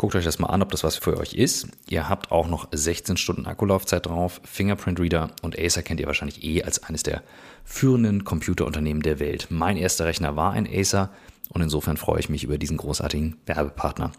Guckt 0.00 0.14
euch 0.14 0.24
das 0.24 0.38
mal 0.38 0.46
an, 0.46 0.62
ob 0.62 0.70
das 0.70 0.82
was 0.82 0.96
für 0.96 1.18
euch 1.18 1.34
ist. 1.34 1.68
Ihr 1.86 2.08
habt 2.08 2.32
auch 2.32 2.48
noch 2.48 2.68
16 2.72 3.18
Stunden 3.18 3.44
Akkulaufzeit 3.44 4.06
drauf, 4.06 4.40
Fingerprint 4.44 4.98
Reader 4.98 5.30
und 5.42 5.58
Acer 5.58 5.82
kennt 5.82 6.00
ihr 6.00 6.06
wahrscheinlich 6.06 6.42
eh 6.42 6.62
als 6.62 6.82
eines 6.84 7.02
der 7.02 7.22
führenden 7.66 8.24
Computerunternehmen 8.24 9.02
der 9.02 9.20
Welt. 9.20 9.48
Mein 9.50 9.76
erster 9.76 10.06
Rechner 10.06 10.36
war 10.36 10.54
ein 10.54 10.66
Acer 10.66 11.10
und 11.50 11.60
insofern 11.60 11.98
freue 11.98 12.18
ich 12.18 12.30
mich 12.30 12.44
über 12.44 12.56
diesen 12.56 12.78
großartigen 12.78 13.36
Werbepartner. 13.44 14.12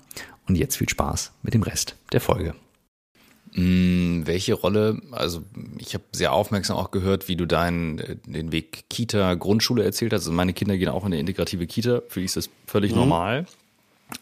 Und 0.48 0.56
jetzt 0.56 0.78
viel 0.78 0.88
Spaß 0.88 1.32
mit 1.42 1.56
dem 1.56 1.64
Rest 1.64 1.96
der 2.12 2.22
Folge. 2.22 2.54
Hm, 3.54 4.22
welche 4.28 4.54
Rolle, 4.54 5.02
also 5.10 5.42
ich 5.80 5.96
habe 5.96 6.04
sehr 6.12 6.32
aufmerksam 6.32 6.78
auch 6.78 6.92
gehört, 6.92 7.28
wie 7.28 7.36
du 7.36 7.48
deinen 7.48 7.98
äh, 7.98 8.18
den 8.28 8.52
Weg 8.52 8.84
Kita, 8.92 9.34
Grundschule 9.34 9.84
erzählt 9.84 10.14
hast. 10.14 10.22
Also 10.22 10.32
meine 10.32 10.54
Kinder 10.54 10.78
gehen 10.78 10.90
auch 10.90 11.06
in 11.06 11.08
eine 11.08 11.20
integrative 11.20 11.66
Kita, 11.66 12.04
für 12.08 12.20
die 12.20 12.28
ist 12.28 12.38
das 12.38 12.52
völlig 12.68 12.92
mhm. 12.92 13.00
normal. 13.00 13.48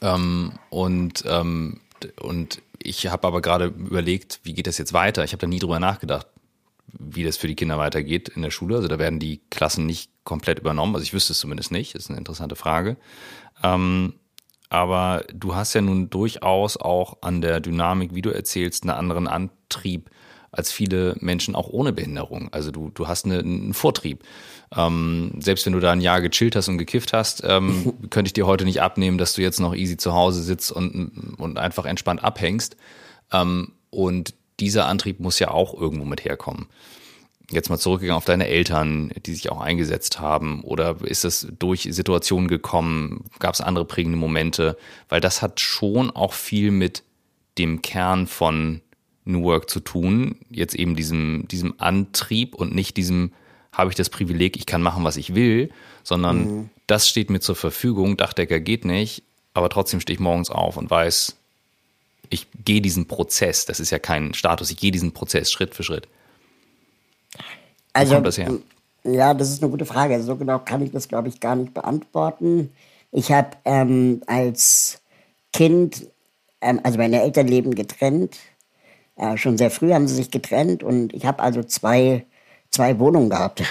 Ähm, 0.02 0.54
und, 0.69 1.23
ähm, 1.28 1.82
und 2.21 2.62
ich 2.82 3.08
habe 3.08 3.28
aber 3.28 3.41
gerade 3.41 3.65
überlegt, 3.65 4.39
wie 4.43 4.54
geht 4.54 4.67
das 4.67 4.78
jetzt 4.78 4.93
weiter? 4.93 5.23
Ich 5.23 5.32
habe 5.32 5.41
da 5.41 5.47
nie 5.47 5.60
drüber 5.60 5.80
nachgedacht 5.80 6.28
wie 6.97 7.23
das 7.23 7.38
für 7.38 7.47
die 7.47 7.56
Kinder 7.56 7.78
weitergeht 7.78 8.30
in 8.30 8.41
der 8.41 8.52
Schule. 8.52 8.78
Also 8.78 8.88
da 8.88 8.99
werden 8.99 9.19
die 9.19 9.41
Klassen 9.49 9.86
nicht 9.86 10.12
komplett 10.23 10.60
übernommen. 10.60 10.95
Also 10.95 11.04
ich 11.04 11.13
wüsste 11.13 11.34
es 11.34 11.39
zumindest 11.39 11.71
nicht. 11.71 11.95
Das 11.95 12.04
ist 12.04 12.10
eine 12.10 12.17
interessante 12.17 12.56
Frage. 12.56 12.97
Ähm, 13.63 14.13
aber 14.69 15.23
du 15.34 15.56
hast 15.56 15.73
ja 15.73 15.82
nun 15.82 16.10
durchaus 16.10 16.78
auch 16.78 17.17
an 17.21 17.41
der 17.41 17.60
Dynamik, 17.60 18.13
wie 18.13 18.21
du 18.21 18.30
erzählst, 18.30 18.84
einen 18.84 18.91
anderen 18.91 19.28
Antrieb 19.28 20.10
als 20.52 20.71
viele 20.71 21.15
Menschen 21.19 21.56
auch 21.56 21.67
ohne 21.67 21.93
Behinderung. 21.93 22.49
Also 22.52 22.71
du, 22.71 22.89
du 22.89 23.08
hast 23.08 23.25
eine, 23.25 23.39
einen 23.39 23.73
Vortrieb. 23.73 24.23
Ähm, 24.76 25.32
selbst 25.40 25.66
wenn 25.66 25.74
du 25.74 25.80
da 25.80 25.92
ein 25.92 26.02
Jahr 26.02 26.22
gechillt 26.22 26.56
hast 26.56 26.68
und 26.68 26.78
gekifft 26.78 27.14
hast, 27.14 27.44
ähm, 27.46 27.94
könnte 28.10 28.30
ich 28.30 28.34
dir 28.34 28.46
heute 28.46 28.66
nicht 28.66 28.82
abnehmen, 28.82 29.18
dass 29.18 29.34
du 29.34 29.42
jetzt 29.42 29.60
noch 29.60 29.76
easy 29.76 29.98
zu 29.98 30.14
Hause 30.14 30.44
sitzt 30.44 30.72
und, 30.72 31.36
und 31.38 31.58
einfach 31.58 31.86
entspannt 31.86 32.24
abhängst. 32.24 32.76
Ähm, 33.32 33.74
und 33.90 34.34
dieser 34.60 34.86
Antrieb 34.88 35.20
muss 35.20 35.40
ja 35.40 35.52
auch 35.52 35.74
irgendwo 35.74 36.06
mit 36.06 36.26
herkommen. 36.26 36.68
Jetzt 37.52 37.70
mal 37.70 37.80
zurückgegangen 37.80 38.18
auf 38.18 38.26
deine 38.26 38.48
Eltern, 38.48 39.12
die 39.26 39.34
sich 39.34 39.52
auch 39.52 39.60
eingesetzt 39.60 40.20
haben, 40.20 40.62
oder 40.64 40.98
ist 41.02 41.26
es 41.26 41.48
durch 41.58 41.88
Situationen 41.90 42.48
gekommen? 42.48 43.26
Gab 43.40 43.56
es 43.56 43.62
andere 43.62 43.86
prägende 43.86 44.20
Momente? 44.20 44.78
Weil 45.08 45.20
das 45.20 45.42
hat 45.42 45.60
schon 45.60 46.12
auch 46.12 46.34
viel 46.34 46.70
mit 46.70 47.04
dem 47.58 47.82
Kern 47.82 48.28
von 48.28 48.82
New 49.26 49.44
Work 49.44 49.70
zu 49.70 49.80
tun. 49.80 50.38
Jetzt 50.52 50.76
eben 50.76 50.96
diesem, 50.96 51.48
diesem 51.48 51.74
Antrieb 51.80 52.54
und 52.54 52.76
nicht 52.76 52.98
diesem, 52.98 53.32
habe 53.72 53.90
ich 53.90 53.96
das 53.96 54.10
Privileg, 54.10 54.58
ich 54.58 54.66
kann 54.66 54.82
machen, 54.82 55.04
was 55.04 55.18
ich 55.18 55.36
will, 55.36 55.70
sondern 56.04 56.38
mhm. 56.38 56.70
das 56.88 57.08
steht 57.08 57.30
mir 57.30 57.40
zur 57.40 57.56
Verfügung, 57.56 58.18
Dachdecker 58.18 58.60
geht 58.60 58.86
nicht, 58.86 59.24
aber 59.54 59.70
trotzdem 59.70 60.00
stehe 60.00 60.16
ich 60.16 60.20
morgens 60.20 60.50
auf 60.50 60.78
und 60.78 60.90
weiß, 60.90 61.36
ich 62.30 62.48
gehe 62.64 62.82
diesen 62.82 63.08
Prozess, 63.08 63.66
das 63.66 63.80
ist 63.80 63.90
ja 63.90 64.00
kein 64.00 64.34
Status, 64.34 64.70
ich 64.72 64.78
gehe 64.78 64.92
diesen 64.92 65.14
Prozess 65.14 65.52
Schritt 65.52 65.76
für 65.76 65.84
Schritt. 65.84 66.08
Wo 67.36 67.44
also, 67.94 68.14
kommt 68.16 68.28
das 68.28 68.38
her? 68.38 68.52
Ja, 69.04 69.34
das 69.34 69.50
ist 69.50 69.64
eine 69.64 69.72
gute 69.72 69.86
Frage. 69.86 70.22
So 70.22 70.36
genau 70.36 70.60
kann 70.60 70.82
ich 70.82 70.92
das, 70.92 71.08
glaube 71.08 71.30
ich, 71.30 71.40
gar 71.40 71.56
nicht 71.56 71.74
beantworten. 71.74 72.72
Ich 73.12 73.32
habe 73.32 73.50
ähm, 73.66 74.22
als 74.28 75.02
Kind, 75.54 76.08
ähm, 76.62 76.80
also 76.84 76.98
meine 76.98 77.22
Eltern 77.22 77.48
leben 77.48 77.74
getrennt. 77.74 78.38
Äh, 79.16 79.38
schon 79.38 79.58
sehr 79.58 79.72
früh 79.72 79.94
haben 79.94 80.08
sie 80.08 80.16
sich 80.16 80.32
getrennt 80.32 80.84
und 80.84 81.14
ich 81.14 81.26
habe 81.26 81.42
also 81.42 81.64
zwei, 81.64 82.26
zwei 82.72 82.98
Wohnungen 83.00 83.30
gehabt. 83.30 83.64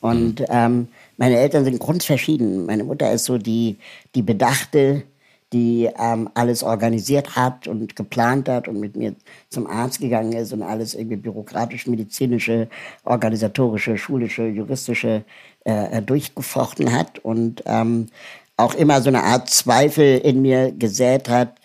Und 0.00 0.44
ähm, 0.48 0.88
meine 1.16 1.38
Eltern 1.38 1.64
sind 1.64 1.78
grundverschieden. 1.78 2.66
Meine 2.66 2.84
Mutter 2.84 3.12
ist 3.12 3.24
so 3.24 3.38
die, 3.38 3.78
die 4.14 4.22
Bedachte, 4.22 5.04
die 5.52 5.88
ähm, 5.98 6.30
alles 6.34 6.62
organisiert 6.62 7.36
hat 7.36 7.68
und 7.68 7.94
geplant 7.94 8.48
hat 8.48 8.68
und 8.68 8.80
mit 8.80 8.96
mir 8.96 9.14
zum 9.50 9.66
Arzt 9.66 10.00
gegangen 10.00 10.32
ist 10.32 10.52
und 10.52 10.62
alles 10.62 10.94
irgendwie 10.94 11.16
bürokratisch, 11.16 11.86
medizinische, 11.86 12.68
organisatorische, 13.04 13.98
schulische, 13.98 14.46
juristische 14.46 15.24
äh, 15.64 15.98
äh, 15.98 16.02
durchgefochten 16.02 16.92
hat 16.92 17.18
und 17.18 17.62
ähm, 17.66 18.08
auch 18.56 18.74
immer 18.74 19.02
so 19.02 19.08
eine 19.08 19.22
Art 19.22 19.50
Zweifel 19.50 20.18
in 20.18 20.42
mir 20.42 20.72
gesät 20.72 21.28
hat. 21.28 21.58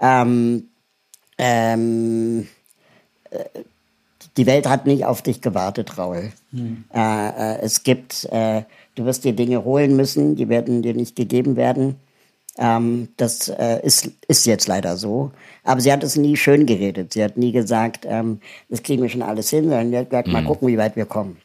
Ähm, 0.00 0.70
ähm, 1.38 2.48
äh, 3.30 3.44
die 4.36 4.46
Welt 4.46 4.68
hat 4.68 4.86
nicht 4.86 5.04
auf 5.04 5.22
dich 5.22 5.40
gewartet, 5.40 5.96
Raul. 5.96 6.32
Mhm. 6.50 6.84
Äh, 6.92 7.28
äh, 7.28 7.58
es 7.62 7.82
gibt, 7.82 8.24
äh, 8.32 8.62
du 8.94 9.04
wirst 9.04 9.24
dir 9.24 9.32
Dinge 9.32 9.64
holen 9.64 9.96
müssen, 9.96 10.36
die 10.36 10.48
werden 10.48 10.82
dir 10.82 10.94
nicht 10.94 11.16
gegeben 11.16 11.56
werden. 11.56 11.96
Ähm, 12.56 13.08
das 13.16 13.48
äh, 13.48 13.80
ist, 13.84 14.10
ist 14.28 14.46
jetzt 14.46 14.68
leider 14.68 14.96
so. 14.96 15.32
Aber 15.64 15.80
sie 15.80 15.92
hat 15.92 16.04
es 16.04 16.16
nie 16.16 16.36
schön 16.36 16.66
geredet. 16.66 17.12
Sie 17.12 17.22
hat 17.22 17.36
nie 17.36 17.52
gesagt, 17.52 18.06
ähm, 18.08 18.40
das 18.68 18.82
kriegen 18.82 19.02
wir 19.02 19.08
schon 19.08 19.22
alles 19.22 19.50
hin, 19.50 19.64
sondern 19.64 19.90
sie 19.90 19.98
hat 19.98 20.10
gesagt, 20.10 20.28
mhm. 20.28 20.32
mal 20.32 20.44
gucken, 20.44 20.68
wie 20.68 20.78
weit 20.78 20.96
wir 20.96 21.06
kommen. 21.06 21.36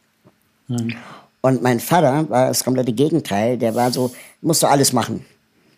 Mhm. 0.68 0.94
Und 1.42 1.62
mein 1.62 1.80
Vater 1.80 2.28
war 2.28 2.48
das 2.48 2.64
komplette 2.64 2.92
Gegenteil. 2.92 3.56
Der 3.56 3.74
war 3.74 3.90
so, 3.92 4.12
musst 4.40 4.62
du 4.62 4.66
alles 4.66 4.92
machen. 4.92 5.24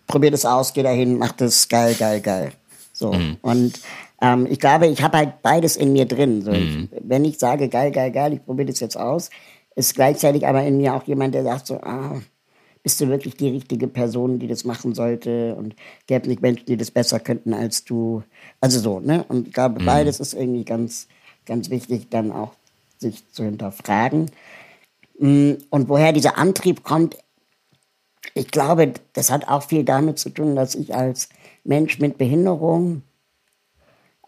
Probier 0.07 0.31
das 0.31 0.45
aus, 0.45 0.73
geh 0.75 0.83
dahin, 0.83 1.19
mach 1.19 1.33
das 1.33 1.69
geil, 1.69 1.95
geil, 1.95 2.21
geil. 2.21 2.53
So. 2.93 3.13
Mhm. 3.13 3.37
Und 3.43 3.81
ähm, 4.23 4.47
ich 4.49 4.61
glaube, 4.61 4.87
ich 4.87 5.03
habe 5.03 5.19
halt 5.19 5.43
beides 5.43 5.77
in 5.77 5.93
mir 5.93 6.07
drin. 6.07 6.43
So, 6.43 6.53
ich, 6.53 6.89
wenn 7.01 7.25
ich 7.25 7.39
sage, 7.39 7.69
geil, 7.69 7.91
geil, 7.91 8.13
geil, 8.13 8.33
ich 8.33 8.45
probiere 8.45 8.69
das 8.69 8.81
jetzt 8.81 8.97
aus, 8.97 9.29
ist 9.75 9.95
gleichzeitig 9.97 10.47
aber 10.47 10.63
in 10.63 10.77
mir 10.79 10.95
auch 10.95 11.03
jemand, 11.05 11.35
der 11.35 11.43
sagt 11.43 11.67
so, 11.67 11.81
ah, 11.83 12.23
bist 12.85 13.01
du 13.01 13.09
wirklich 13.09 13.37
die 13.37 13.49
richtige 13.49 13.89
Person, 13.89 14.39
die 14.39 14.47
das 14.47 14.65
machen 14.65 14.95
sollte? 14.95 15.57
Und 15.57 15.75
gäbe 16.07 16.29
nicht 16.29 16.41
Menschen, 16.41 16.67
die 16.67 16.77
das 16.77 16.91
besser 16.91 17.21
könnten 17.21 17.53
als 17.53 17.85
du. 17.85 18.23
Also 18.61 18.79
so, 18.79 19.01
ne? 19.01 19.25
Und 19.29 19.49
ich 19.49 19.53
glaube, 19.53 19.81
mhm. 19.81 19.87
beides 19.87 20.21
ist 20.21 20.35
irgendwie 20.35 20.65
ganz, 20.65 21.09
ganz 21.45 21.69
wichtig, 21.71 22.09
dann 22.11 22.31
auch 22.33 22.53
sich 22.99 23.29
zu 23.33 23.45
hinterfragen. 23.45 24.31
Mm, 25.19 25.53
und 25.71 25.89
woher 25.89 26.13
dieser 26.13 26.39
Antrieb 26.39 26.85
kommt, 26.85 27.17
ich 28.35 28.49
glaube, 28.49 28.95
das 29.15 29.31
hat 29.31 29.49
auch 29.49 29.65
viel 29.65 29.85
damit 29.85 30.19
zu 30.19 30.31
tun, 30.31 30.55
dass 30.55 30.77
ich 30.77 30.95
als 30.95 31.29
Mensch 31.65 31.99
mit 31.99 32.19
Behinderung, 32.19 33.03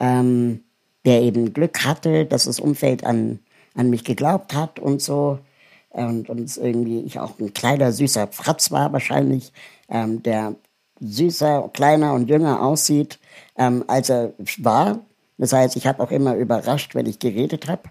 ähm, 0.04 0.60
der 1.06 1.22
eben 1.22 1.52
Glück 1.54 1.84
hatte, 1.84 2.26
dass 2.26 2.44
das 2.44 2.60
Umfeld 2.60 3.04
an, 3.04 3.38
an 3.74 3.88
mich 3.88 4.04
geglaubt 4.04 4.54
hat 4.54 4.78
und 4.78 5.00
so, 5.00 5.38
und, 5.90 6.28
und 6.28 6.56
irgendwie 6.56 7.00
ich 7.00 7.20
auch 7.20 7.38
ein 7.38 7.54
kleiner, 7.54 7.92
süßer 7.92 8.26
Fratz 8.26 8.70
war 8.70 8.92
wahrscheinlich, 8.92 9.52
ähm, 9.88 10.22
der 10.22 10.56
süßer, 11.00 11.70
kleiner 11.72 12.14
und 12.14 12.28
jünger 12.28 12.62
aussieht, 12.62 13.18
ähm, 13.56 13.84
als 13.86 14.10
er 14.10 14.32
war. 14.58 15.00
Das 15.38 15.52
heißt, 15.52 15.76
ich 15.76 15.86
habe 15.86 16.02
auch 16.02 16.10
immer 16.10 16.34
überrascht, 16.34 16.94
wenn 16.94 17.06
ich 17.06 17.18
geredet 17.18 17.68
habe. 17.68 17.82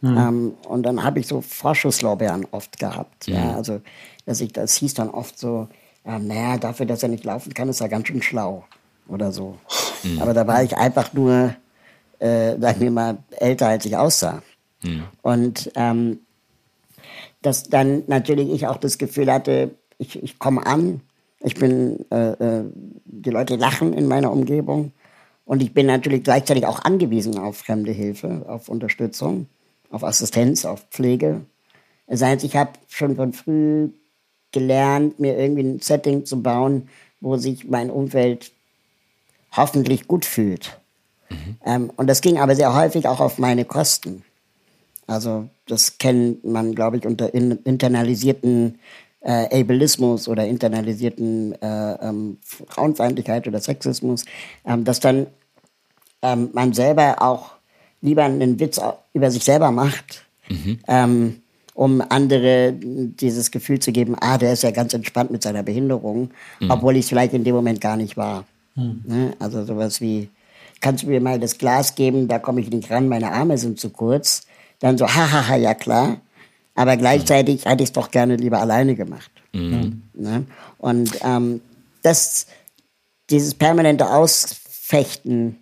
Mhm. 0.00 0.16
Ähm, 0.16 0.54
und 0.68 0.84
dann 0.84 1.02
habe 1.02 1.20
ich 1.20 1.26
so 1.26 1.40
Vorschusslorbeeren 1.40 2.46
oft 2.52 2.78
gehabt. 2.78 3.28
Mhm. 3.28 3.34
Ja, 3.34 3.56
also 3.56 3.80
dass 4.24 4.40
ich, 4.40 4.52
das 4.52 4.76
hieß 4.76 4.94
dann 4.94 5.10
oft 5.10 5.38
so, 5.38 5.68
ähm, 6.04 6.28
naja, 6.28 6.58
dafür, 6.58 6.86
dass 6.86 7.02
er 7.02 7.08
nicht 7.08 7.24
laufen 7.24 7.52
kann, 7.54 7.68
ist 7.68 7.80
er 7.80 7.88
ganz 7.88 8.08
schön 8.08 8.22
schlau 8.22 8.64
oder 9.08 9.32
so. 9.32 9.56
Mhm. 10.02 10.20
Aber 10.20 10.34
da 10.34 10.46
war 10.46 10.62
ich 10.62 10.76
einfach 10.76 11.12
nur, 11.12 11.54
äh, 12.18 12.58
sagen 12.58 12.80
wir 12.80 12.90
mal, 12.90 13.18
älter, 13.30 13.68
als 13.68 13.84
ich 13.84 13.96
aussah. 13.96 14.42
Mhm. 14.82 15.04
Und 15.22 15.72
ähm, 15.74 16.20
dass 17.42 17.64
dann 17.64 18.04
natürlich 18.06 18.50
ich 18.50 18.66
auch 18.66 18.76
das 18.76 18.98
Gefühl 18.98 19.32
hatte, 19.32 19.70
ich, 19.98 20.22
ich 20.22 20.38
komme 20.38 20.64
an, 20.66 21.00
ich 21.40 21.54
bin, 21.54 22.04
äh, 22.10 22.32
äh, 22.32 22.64
die 23.04 23.30
Leute 23.30 23.56
lachen 23.56 23.92
in 23.92 24.06
meiner 24.06 24.32
Umgebung 24.32 24.92
und 25.44 25.62
ich 25.62 25.74
bin 25.74 25.86
natürlich 25.86 26.22
gleichzeitig 26.22 26.66
auch 26.66 26.80
angewiesen 26.84 27.38
auf 27.38 27.58
fremde 27.58 27.92
Hilfe, 27.92 28.44
auf 28.48 28.68
Unterstützung, 28.68 29.46
auf 29.90 30.04
Assistenz, 30.04 30.64
auf 30.64 30.86
Pflege. 30.90 31.42
Das 32.06 32.22
heißt, 32.22 32.44
ich 32.44 32.56
habe 32.56 32.72
schon 32.88 33.16
von 33.16 33.32
früh 33.32 33.90
gelernt, 34.52 35.18
mir 35.18 35.36
irgendwie 35.36 35.62
ein 35.62 35.80
Setting 35.80 36.24
zu 36.24 36.42
bauen, 36.42 36.88
wo 37.20 37.36
sich 37.36 37.68
mein 37.68 37.90
Umfeld 37.90 38.52
hoffentlich 39.52 40.08
gut 40.08 40.24
fühlt. 40.24 40.80
Mhm. 41.30 41.56
Ähm, 41.64 41.90
und 41.96 42.06
das 42.06 42.20
ging 42.20 42.38
aber 42.38 42.54
sehr 42.56 42.74
häufig 42.74 43.06
auch 43.08 43.20
auf 43.20 43.38
meine 43.38 43.64
Kosten. 43.64 44.24
Also 45.06 45.48
das 45.66 45.98
kennt 45.98 46.44
man, 46.44 46.74
glaube 46.74 46.96
ich, 46.96 47.06
unter 47.06 47.32
in, 47.34 47.52
internalisierten 47.64 48.78
äh, 49.20 49.60
Ableismus 49.60 50.28
oder 50.28 50.46
internalisierten 50.46 51.52
äh, 51.60 51.92
ähm, 51.94 52.38
Frauenfeindlichkeit 52.68 53.46
oder 53.46 53.60
Sexismus, 53.60 54.24
ähm, 54.66 54.84
dass 54.84 55.00
dann 55.00 55.26
ähm, 56.22 56.50
man 56.52 56.72
selber 56.72 57.16
auch 57.20 57.52
lieber 58.00 58.24
einen 58.24 58.58
Witz 58.58 58.80
über 59.12 59.30
sich 59.30 59.44
selber 59.44 59.70
macht, 59.70 60.24
mhm. 60.48 61.40
um 61.74 62.02
andere 62.08 62.72
dieses 62.72 63.52
Gefühl 63.52 63.78
zu 63.78 63.92
geben, 63.92 64.16
ah, 64.20 64.38
der 64.38 64.54
ist 64.54 64.64
ja 64.64 64.72
ganz 64.72 64.92
entspannt 64.92 65.30
mit 65.30 65.44
seiner 65.44 65.62
Behinderung, 65.62 66.30
mhm. 66.58 66.70
obwohl 66.70 66.96
ich 66.96 67.04
es 67.04 67.08
vielleicht 67.10 67.32
in 67.32 67.44
dem 67.44 67.54
Moment 67.54 67.80
gar 67.80 67.96
nicht 67.96 68.16
war. 68.16 68.44
Mhm. 68.74 69.02
Ne? 69.06 69.34
Also 69.38 69.64
sowas 69.64 70.00
wie, 70.00 70.28
kannst 70.80 71.04
du 71.04 71.08
mir 71.08 71.20
mal 71.20 71.38
das 71.38 71.58
Glas 71.58 71.94
geben, 71.94 72.28
da 72.28 72.38
komme 72.38 72.60
ich 72.60 72.70
nicht 72.70 72.90
ran, 72.90 73.08
meine 73.08 73.32
Arme 73.32 73.58
sind 73.58 73.78
zu 73.78 73.90
kurz. 73.90 74.46
Dann 74.80 74.98
so, 74.98 75.06
hahaha, 75.06 75.56
ja 75.56 75.74
klar. 75.74 76.20
Aber 76.74 76.96
gleichzeitig 76.96 77.66
hätte 77.66 77.82
ich 77.82 77.90
es 77.90 77.92
doch 77.92 78.10
gerne 78.10 78.36
lieber 78.36 78.58
alleine 78.58 78.94
gemacht. 78.94 79.30
Mhm. 79.52 80.02
Ne? 80.14 80.46
Und 80.78 81.18
ähm, 81.22 81.60
das, 82.02 82.46
dieses 83.30 83.54
permanente 83.54 84.10
Ausfechten 84.10 85.58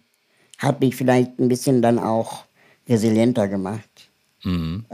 hat 0.59 0.81
mich 0.81 0.95
vielleicht 0.97 1.39
ein 1.39 1.49
bisschen 1.49 1.83
dann 1.83 1.99
auch 1.99 2.45
resilienter 2.89 3.49
gemacht. 3.49 3.89
Mhm. 4.45 4.85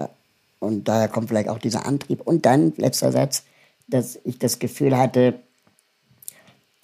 Und 0.59 0.89
daher 0.89 1.09
kommt 1.09 1.29
vielleicht 1.29 1.49
auch 1.49 1.59
dieser 1.59 1.87
Antrieb. 1.87 2.21
Und 2.23 2.47
dann, 2.47 2.73
letzter 2.77 3.13
Satz, 3.13 3.45
dass 3.89 4.19
ich 4.25 4.39
das 4.39 4.59
Gefühl 4.59 4.97
hatte, 4.97 5.35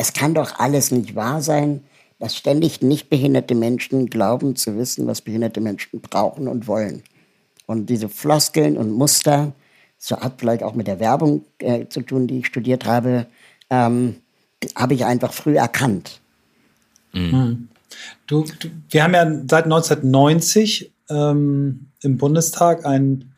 es 0.02 0.12
kann 0.12 0.34
doch 0.34 0.58
alles 0.58 0.90
nicht 0.90 1.14
wahr 1.14 1.42
sein, 1.42 1.84
dass 2.18 2.36
ständig 2.36 2.82
nicht 2.82 3.08
behinderte 3.08 3.54
Menschen 3.54 4.10
glauben 4.10 4.56
zu 4.56 4.76
wissen, 4.76 5.06
was 5.06 5.20
behinderte 5.20 5.60
Menschen 5.60 6.00
brauchen 6.00 6.48
und 6.48 6.66
wollen. 6.66 7.04
Und 7.66 7.86
diese 7.86 8.08
Floskeln 8.08 8.76
und 8.76 8.90
Muster, 8.90 9.52
so 9.98 10.16
hat 10.16 10.34
vielleicht 10.38 10.64
auch 10.64 10.74
mit 10.74 10.88
der 10.88 10.98
Werbung 10.98 11.44
äh, 11.58 11.86
zu 11.86 12.00
tun, 12.00 12.26
die 12.26 12.40
ich 12.40 12.46
studiert 12.46 12.84
habe, 12.84 13.26
ähm, 13.70 14.16
habe 14.74 14.94
ich 14.94 15.04
einfach 15.04 15.32
früh 15.32 15.56
erkannt. 15.56 16.20
Mhm. 17.12 17.68
Du, 18.26 18.44
du, 18.58 18.68
wir 18.90 19.04
haben 19.04 19.14
ja 19.14 19.24
seit 19.48 19.66
1990 19.66 20.92
ähm, 21.10 21.86
im 22.02 22.18
Bundestag 22.18 22.84
einen 22.84 23.34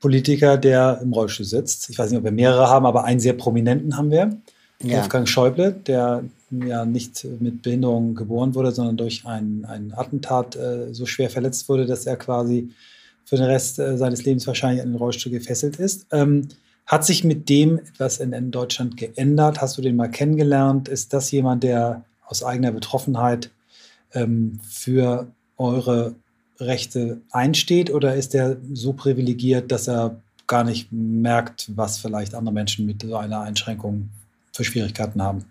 Politiker, 0.00 0.56
der 0.56 0.98
im 1.00 1.12
Rollstuhl 1.12 1.46
sitzt. 1.46 1.90
Ich 1.90 1.98
weiß 1.98 2.10
nicht, 2.10 2.18
ob 2.18 2.24
wir 2.24 2.32
mehrere 2.32 2.68
haben, 2.68 2.86
aber 2.86 3.04
einen 3.04 3.20
sehr 3.20 3.34
prominenten 3.34 3.96
haben 3.96 4.10
wir. 4.10 4.36
Ja. 4.82 4.98
Wolfgang 4.98 5.28
Schäuble, 5.28 5.72
der 5.72 6.24
ja 6.50 6.84
nicht 6.84 7.26
mit 7.40 7.62
Behinderung 7.62 8.14
geboren 8.14 8.54
wurde, 8.54 8.70
sondern 8.70 8.96
durch 8.96 9.26
ein, 9.26 9.64
ein 9.64 9.92
Attentat 9.92 10.56
äh, 10.56 10.94
so 10.94 11.04
schwer 11.04 11.30
verletzt 11.30 11.68
wurde, 11.68 11.84
dass 11.84 12.06
er 12.06 12.16
quasi 12.16 12.70
für 13.24 13.36
den 13.36 13.46
Rest 13.46 13.78
äh, 13.78 13.98
seines 13.98 14.24
Lebens 14.24 14.46
wahrscheinlich 14.46 14.80
an 14.80 14.88
den 14.88 14.96
Rollstuhl 14.96 15.32
gefesselt 15.32 15.76
ist. 15.76 16.06
Ähm, 16.12 16.48
hat 16.86 17.04
sich 17.04 17.22
mit 17.22 17.50
dem 17.50 17.78
etwas 17.78 18.18
in, 18.18 18.50
Deutschland 18.50 18.96
geändert? 18.96 19.60
Hast 19.60 19.76
du 19.76 19.82
den 19.82 19.96
mal 19.96 20.10
kennengelernt? 20.10 20.88
Ist 20.88 21.12
das 21.12 21.30
jemand, 21.30 21.62
der 21.62 22.04
aus 22.24 22.42
eigener 22.42 22.72
Betroffenheit 22.72 23.50
ähm, 24.14 24.58
für 24.62 25.26
eure 25.58 26.14
Rechte 26.58 27.20
einsteht 27.30 27.92
oder 27.92 28.14
ist 28.14 28.34
er 28.34 28.56
so 28.72 28.92
privilegiert, 28.94 29.70
dass 29.70 29.88
er 29.88 30.20
gar 30.46 30.64
nicht 30.64 30.90
merkt, 30.90 31.70
was 31.76 31.98
vielleicht 31.98 32.34
andere 32.34 32.54
Menschen 32.54 32.86
mit 32.86 33.02
so 33.02 33.16
einer 33.16 33.42
Einschränkung 33.42 34.08
für 34.58 34.64
Schwierigkeiten 34.64 35.22
haben? 35.22 35.44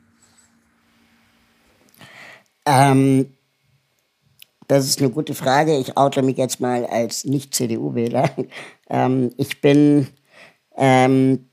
Ähm, 2.65 3.27
das 4.67 4.85
ist 4.85 4.99
eine 4.99 5.09
gute 5.09 5.33
Frage. 5.33 5.77
Ich 5.77 5.95
oute 5.95 6.21
mich 6.21 6.35
jetzt 6.35 6.59
mal 6.59 6.85
als 6.85 7.25
Nicht-CDU-Wähler. 7.25 8.29
Ähm, 8.89 9.33
ich 9.35 9.59
bin 9.59 10.07
ähm, 10.77 11.49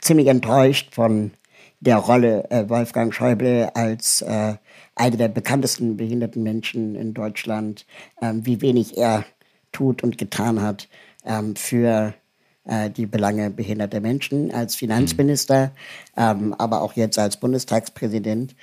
ziemlich 0.00 0.26
enttäuscht 0.26 0.92
von 0.92 1.30
der 1.78 1.98
Rolle 1.98 2.50
äh, 2.50 2.68
Wolfgang 2.68 3.14
Schäuble 3.14 3.70
als 3.76 4.20
äh, 4.22 4.56
einer 4.96 5.16
der 5.16 5.28
bekanntesten 5.28 5.96
behinderten 5.96 6.42
Menschen 6.42 6.96
in 6.96 7.14
Deutschland, 7.14 7.86
ähm, 8.20 8.44
wie 8.44 8.60
wenig 8.62 8.98
er 8.98 9.24
tut 9.70 10.02
und 10.02 10.18
getan 10.18 10.60
hat 10.60 10.88
ähm, 11.24 11.54
für 11.54 12.14
die 12.64 13.06
Belange 13.06 13.50
behinderter 13.50 14.00
Menschen 14.00 14.52
als 14.52 14.76
Finanzminister, 14.76 15.72
ähm, 16.16 16.54
aber 16.58 16.82
auch 16.82 16.92
jetzt 16.92 17.18
als 17.18 17.36
Bundestagspräsident. 17.36 18.54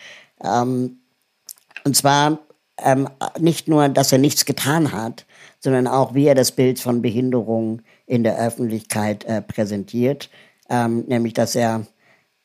Ähm, 0.42 1.00
und 1.84 1.96
zwar 1.96 2.40
ähm, 2.84 3.10
nicht 3.40 3.68
nur, 3.68 3.90
dass 3.90 4.12
er 4.12 4.18
nichts 4.18 4.46
getan 4.46 4.92
hat, 4.92 5.26
sondern 5.60 5.88
auch, 5.88 6.14
wie 6.14 6.28
er 6.28 6.36
das 6.36 6.52
Bild 6.52 6.80
von 6.80 7.02
Behinderung 7.02 7.82
in 8.06 8.24
der 8.24 8.40
Öffentlichkeit 8.40 9.26
äh, 9.26 9.42
präsentiert, 9.42 10.30
ähm, 10.70 11.04
nämlich 11.08 11.34
dass 11.34 11.56
er 11.56 11.86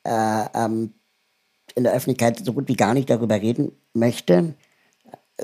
äh, 0.03 0.45
ähm, 0.53 0.93
in 1.75 1.83
der 1.83 1.93
Öffentlichkeit 1.93 2.43
so 2.43 2.53
gut 2.53 2.67
wie 2.67 2.75
gar 2.75 2.93
nicht 2.93 3.09
darüber 3.09 3.35
reden 3.35 3.71
möchte, 3.93 4.53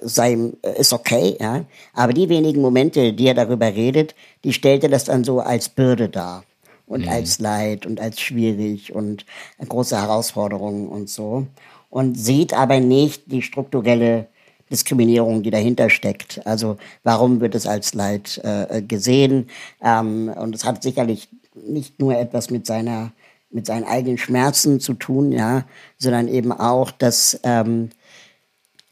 sei, 0.02 0.52
ist 0.78 0.94
okay, 0.94 1.38
ja. 1.40 1.66
Aber 1.94 2.14
die 2.14 2.30
wenigen 2.30 2.62
Momente, 2.62 3.14
die 3.14 3.28
er 3.28 3.34
darüber 3.34 3.68
redet, 3.68 4.16
die 4.44 4.54
stellt 4.54 4.84
er 4.84 4.90
das 4.90 5.06
dann 5.06 5.24
so 5.24 5.40
als 5.40 5.70
Bürde 5.70 6.10
dar. 6.10 6.44
Und 6.86 7.04
mhm. 7.04 7.10
als 7.10 7.40
Leid 7.40 7.86
und 7.86 8.02
als 8.02 8.20
schwierig 8.20 8.94
und 8.94 9.26
große 9.66 9.96
Herausforderungen 9.98 10.90
und 10.90 11.10
so. 11.10 11.48
Und 11.90 12.18
sieht 12.20 12.54
aber 12.54 12.82
nicht 12.82 13.32
die 13.32 13.42
strukturelle 13.42 14.28
Diskriminierung, 14.70 15.44
die 15.44 15.52
dahinter 15.52 15.90
steckt. 15.90 16.46
Also 16.46 16.78
warum 17.04 17.40
wird 17.40 17.56
es 17.56 17.68
als 17.68 17.94
Leid 17.94 18.42
äh, 18.44 18.82
gesehen? 18.82 19.50
Ähm, 19.82 20.34
und 20.36 20.56
es 20.56 20.66
hat 20.66 20.84
sicherlich 20.84 21.30
nicht 21.54 22.00
nur 22.00 22.18
etwas 22.18 22.50
mit 22.50 22.66
seiner 22.66 23.12
mit 23.54 23.66
seinen 23.66 23.84
eigenen 23.84 24.18
Schmerzen 24.18 24.80
zu 24.80 24.94
tun, 24.94 25.34
ja, 25.34 25.66
sondern 25.98 26.30
eben 26.30 26.54
auch, 26.54 26.90
dass 26.90 27.38
ähm, 27.44 27.90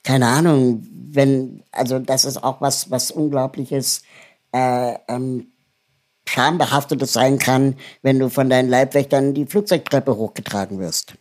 keine 0.09 0.25
Ahnung, 0.25 0.87
wenn, 1.11 1.61
also 1.71 1.99
das 1.99 2.25
ist 2.25 2.43
auch 2.43 2.61
was, 2.61 2.89
was 2.89 3.11
Unglaubliches, 3.11 4.01
äh, 4.51 4.95
ähm, 5.07 5.51
schambehaftetes 6.27 7.13
sein 7.13 7.37
kann, 7.37 7.75
wenn 8.01 8.17
du 8.17 8.29
von 8.29 8.49
deinen 8.49 8.69
Leibwächtern 8.69 9.35
die 9.35 9.45
Flugzeugtreppe 9.45 10.17
hochgetragen 10.17 10.79
wirst. 10.79 11.13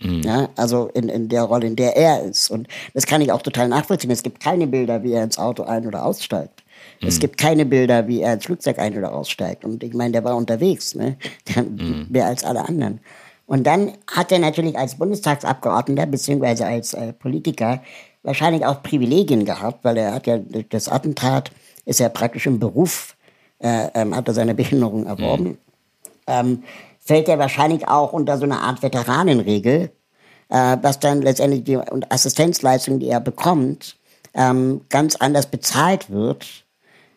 Mhm. 0.00 0.22
Ja, 0.22 0.48
also 0.56 0.88
in, 0.94 1.08
in 1.08 1.28
der 1.28 1.44
Rolle, 1.44 1.68
in 1.68 1.76
der 1.76 1.96
er 1.96 2.24
ist. 2.24 2.50
Und 2.50 2.66
das 2.92 3.06
kann 3.06 3.20
ich 3.20 3.30
auch 3.30 3.42
total 3.42 3.68
nachvollziehen. 3.68 4.10
Es 4.10 4.24
gibt 4.24 4.42
keine 4.42 4.66
Bilder, 4.66 5.04
wie 5.04 5.12
er 5.12 5.22
ins 5.22 5.38
Auto 5.38 5.62
ein- 5.62 5.86
oder 5.86 6.04
aussteigt. 6.04 6.64
Mhm. 7.02 7.06
Es 7.06 7.20
gibt 7.20 7.38
keine 7.38 7.64
Bilder, 7.64 8.08
wie 8.08 8.20
er 8.20 8.32
ins 8.32 8.46
Flugzeug 8.46 8.80
ein- 8.80 8.98
oder 8.98 9.14
aussteigt. 9.14 9.64
Und 9.64 9.84
ich 9.84 9.94
meine, 9.94 10.10
der 10.10 10.24
war 10.24 10.34
unterwegs, 10.34 10.96
ne? 10.96 11.18
Der, 11.54 11.62
mhm. 11.62 12.06
mehr 12.08 12.26
als 12.26 12.42
alle 12.42 12.68
anderen. 12.68 12.98
Und 13.46 13.64
dann 13.64 13.92
hat 14.10 14.32
er 14.32 14.40
natürlich 14.40 14.76
als 14.76 14.96
Bundestagsabgeordneter 14.96 16.06
beziehungsweise 16.06 16.66
als 16.66 16.94
äh, 16.94 17.12
Politiker 17.12 17.80
wahrscheinlich 18.24 18.66
auch 18.66 18.82
Privilegien 18.82 19.44
gehabt, 19.44 19.84
weil 19.84 19.96
er 19.96 20.14
hat 20.14 20.26
ja 20.26 20.38
durch 20.38 20.68
das 20.68 20.88
Attentat 20.88 21.52
ist 21.84 22.00
er 22.00 22.08
praktisch 22.08 22.46
im 22.46 22.58
Beruf, 22.58 23.16
äh, 23.60 23.88
ähm, 23.94 24.16
hat 24.16 24.26
er 24.26 24.34
seine 24.34 24.54
Behinderung 24.54 25.06
erworben. 25.06 25.44
Mhm. 25.44 25.58
Ähm, 26.26 26.62
fällt 26.98 27.28
er 27.28 27.38
wahrscheinlich 27.38 27.86
auch 27.86 28.12
unter 28.12 28.38
so 28.38 28.44
eine 28.44 28.58
Art 28.58 28.82
Veteranenregel, 28.82 29.90
äh, 30.48 30.76
was 30.80 30.98
dann 30.98 31.22
letztendlich 31.22 31.64
die 31.64 31.78
Assistenzleistung, 32.08 32.98
die 32.98 33.08
er 33.08 33.20
bekommt, 33.20 33.96
ähm, 34.32 34.80
ganz 34.88 35.16
anders 35.16 35.46
bezahlt 35.46 36.10
wird 36.10 36.64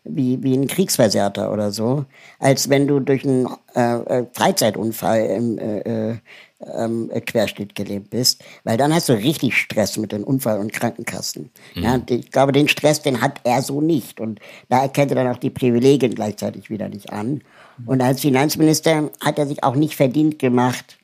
wie, 0.03 0.41
wie 0.43 0.55
ein 0.55 0.67
Kriegsversehrter 0.67 1.51
oder 1.51 1.71
so, 1.71 2.05
als 2.39 2.69
wenn 2.69 2.87
du 2.87 2.99
durch 2.99 3.23
einen 3.23 3.47
äh, 3.75 3.95
äh 3.95 4.25
Freizeitunfall 4.31 5.25
im 5.25 5.57
äh, 5.57 5.79
äh 5.79 6.17
ähm, 6.59 7.11
Querschnitt 7.25 7.75
gelebt 7.75 8.09
bist, 8.09 8.43
weil 8.63 8.77
dann 8.77 8.93
hast 8.93 9.09
du 9.09 9.13
richtig 9.13 9.55
Stress 9.57 9.97
mit 9.97 10.11
den 10.11 10.23
Unfall- 10.23 10.59
und 10.59 10.73
Krankenkassen. 10.73 11.51
Mhm. 11.75 11.83
Ja, 11.83 12.01
ich 12.09 12.31
glaube, 12.31 12.51
den 12.51 12.67
Stress, 12.67 13.01
den 13.01 13.21
hat 13.21 13.41
er 13.43 13.61
so 13.61 13.81
nicht. 13.81 14.19
Und 14.19 14.39
da 14.69 14.81
erkennt 14.81 15.11
er 15.11 15.15
dann 15.15 15.33
auch 15.33 15.39
die 15.39 15.49
Privilegien 15.49 16.15
gleichzeitig 16.15 16.69
wieder 16.69 16.89
nicht 16.89 17.11
an. 17.11 17.41
Und 17.85 18.01
als 18.01 18.21
Finanzminister 18.21 19.11
hat 19.23 19.37
er 19.37 19.45
sich 19.45 19.63
auch 19.63 19.75
nicht 19.75 19.95
verdient 19.95 20.39
gemacht, 20.39 20.97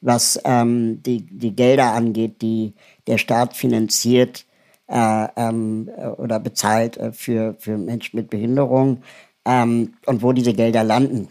was 0.00 0.40
ähm, 0.44 1.02
die, 1.02 1.22
die 1.22 1.54
Gelder 1.54 1.92
angeht, 1.92 2.40
die 2.40 2.72
der 3.06 3.18
Staat 3.18 3.56
finanziert 3.56 4.46
äh, 4.86 5.28
ähm, 5.36 5.90
oder 6.16 6.38
bezahlt 6.40 6.96
äh, 6.96 7.12
für, 7.12 7.54
für 7.58 7.76
Menschen 7.76 8.16
mit 8.16 8.30
Behinderung 8.30 9.02
ähm, 9.44 9.94
und 10.06 10.22
wo 10.22 10.32
diese 10.32 10.54
Gelder 10.54 10.84
landen. 10.84 11.28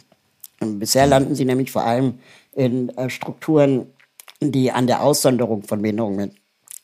Und 0.59 0.79
bisher 0.79 1.07
landen 1.07 1.35
sie 1.35 1.45
nämlich 1.45 1.71
vor 1.71 1.85
allem 1.85 2.15
in 2.53 2.89
äh, 2.97 3.09
Strukturen, 3.09 3.87
die 4.41 4.71
an 4.71 4.87
der 4.87 5.03
Aussonderung 5.03 5.63
von 5.63 5.81
Behinderungen, 5.81 6.35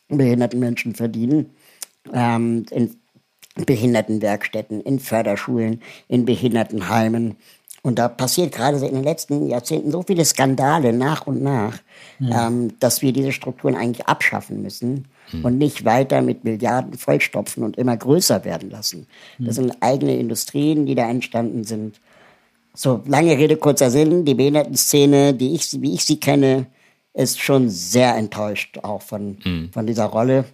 behinderten 0.07 0.59
Menschen 0.59 0.95
verdienen, 0.95 1.51
ähm, 2.13 2.65
in 2.71 2.95
Behindertenwerkstätten, 3.55 4.81
in 4.81 4.99
Förderschulen, 4.99 5.81
in 6.07 6.25
Behindertenheimen. 6.25 7.37
Und 7.81 7.99
da 7.99 8.07
passiert 8.09 8.51
gerade 8.51 8.77
in 8.77 8.95
den 8.95 9.03
letzten 9.03 9.47
Jahrzehnten 9.47 9.91
so 9.91 10.01
viele 10.01 10.25
Skandale 10.25 10.91
nach 10.91 11.27
und 11.27 11.41
nach, 11.43 11.77
mhm. 12.19 12.31
ähm, 12.33 12.79
dass 12.79 13.01
wir 13.01 13.13
diese 13.13 13.31
Strukturen 13.31 13.75
eigentlich 13.75 14.07
abschaffen 14.07 14.61
müssen 14.61 15.07
mhm. 15.31 15.45
und 15.45 15.57
nicht 15.59 15.85
weiter 15.85 16.21
mit 16.21 16.43
Milliarden 16.43 16.95
vollstopfen 16.95 17.63
und 17.63 17.77
immer 17.77 17.95
größer 17.95 18.43
werden 18.43 18.71
lassen. 18.71 19.07
Mhm. 19.37 19.45
Das 19.45 19.55
sind 19.55 19.77
eigene 19.81 20.17
Industrien, 20.17 20.85
die 20.85 20.95
da 20.95 21.07
entstanden 21.07 21.63
sind. 21.63 22.01
So, 22.75 23.01
lange 23.05 23.37
Rede, 23.37 23.57
kurzer 23.57 23.89
Sinn. 23.89 24.25
Die 24.25 24.35
Behindertenszene, 24.35 25.33
die 25.33 25.55
ich, 25.55 25.81
wie 25.81 25.93
ich 25.93 26.05
sie 26.05 26.19
kenne, 26.19 26.67
ist 27.13 27.39
schon 27.39 27.69
sehr 27.69 28.15
enttäuscht 28.15 28.77
auch 28.83 29.01
von, 29.01 29.37
mhm. 29.43 29.69
von 29.71 29.87
dieser 29.87 30.05
Rolle. 30.05 30.45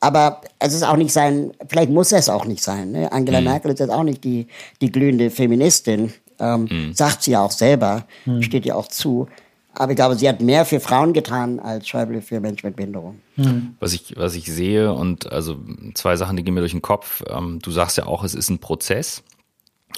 Aber 0.00 0.40
es 0.58 0.74
ist 0.74 0.82
auch 0.82 0.96
nicht 0.96 1.12
sein, 1.12 1.52
vielleicht 1.68 1.90
muss 1.90 2.12
es 2.12 2.28
auch 2.28 2.46
nicht 2.46 2.62
sein. 2.62 2.92
Ne? 2.92 3.12
Angela 3.12 3.40
mhm. 3.40 3.46
Merkel 3.46 3.70
ist 3.72 3.80
jetzt 3.80 3.90
auch 3.90 4.02
nicht 4.02 4.24
die, 4.24 4.46
die 4.80 4.90
glühende 4.90 5.30
Feministin, 5.30 6.12
ähm, 6.38 6.68
mhm. 6.70 6.94
sagt 6.94 7.22
sie 7.22 7.32
ja 7.32 7.44
auch 7.44 7.50
selber, 7.50 8.06
mhm. 8.24 8.42
steht 8.42 8.64
ja 8.64 8.74
auch 8.74 8.88
zu. 8.88 9.28
Aber 9.74 9.92
ich 9.92 9.96
glaube, 9.96 10.16
sie 10.16 10.28
hat 10.28 10.40
mehr 10.40 10.64
für 10.64 10.80
Frauen 10.80 11.12
getan 11.12 11.60
als 11.60 11.86
Schäuble 11.86 12.22
für 12.22 12.40
Menschen 12.40 12.66
mit 12.66 12.76
Behinderung. 12.76 13.20
Mhm. 13.36 13.76
Was 13.78 13.92
ich, 13.92 14.14
was 14.16 14.34
ich 14.34 14.46
sehe 14.46 14.92
und 14.92 15.30
also 15.30 15.56
zwei 15.94 16.16
Sachen, 16.16 16.36
die 16.36 16.42
gehen 16.42 16.54
mir 16.54 16.60
durch 16.60 16.72
den 16.72 16.82
Kopf. 16.82 17.22
Ähm, 17.28 17.60
du 17.62 17.70
sagst 17.70 17.96
ja 17.96 18.06
auch, 18.06 18.24
es 18.24 18.34
ist 18.34 18.50
ein 18.50 18.58
Prozess. 18.58 19.22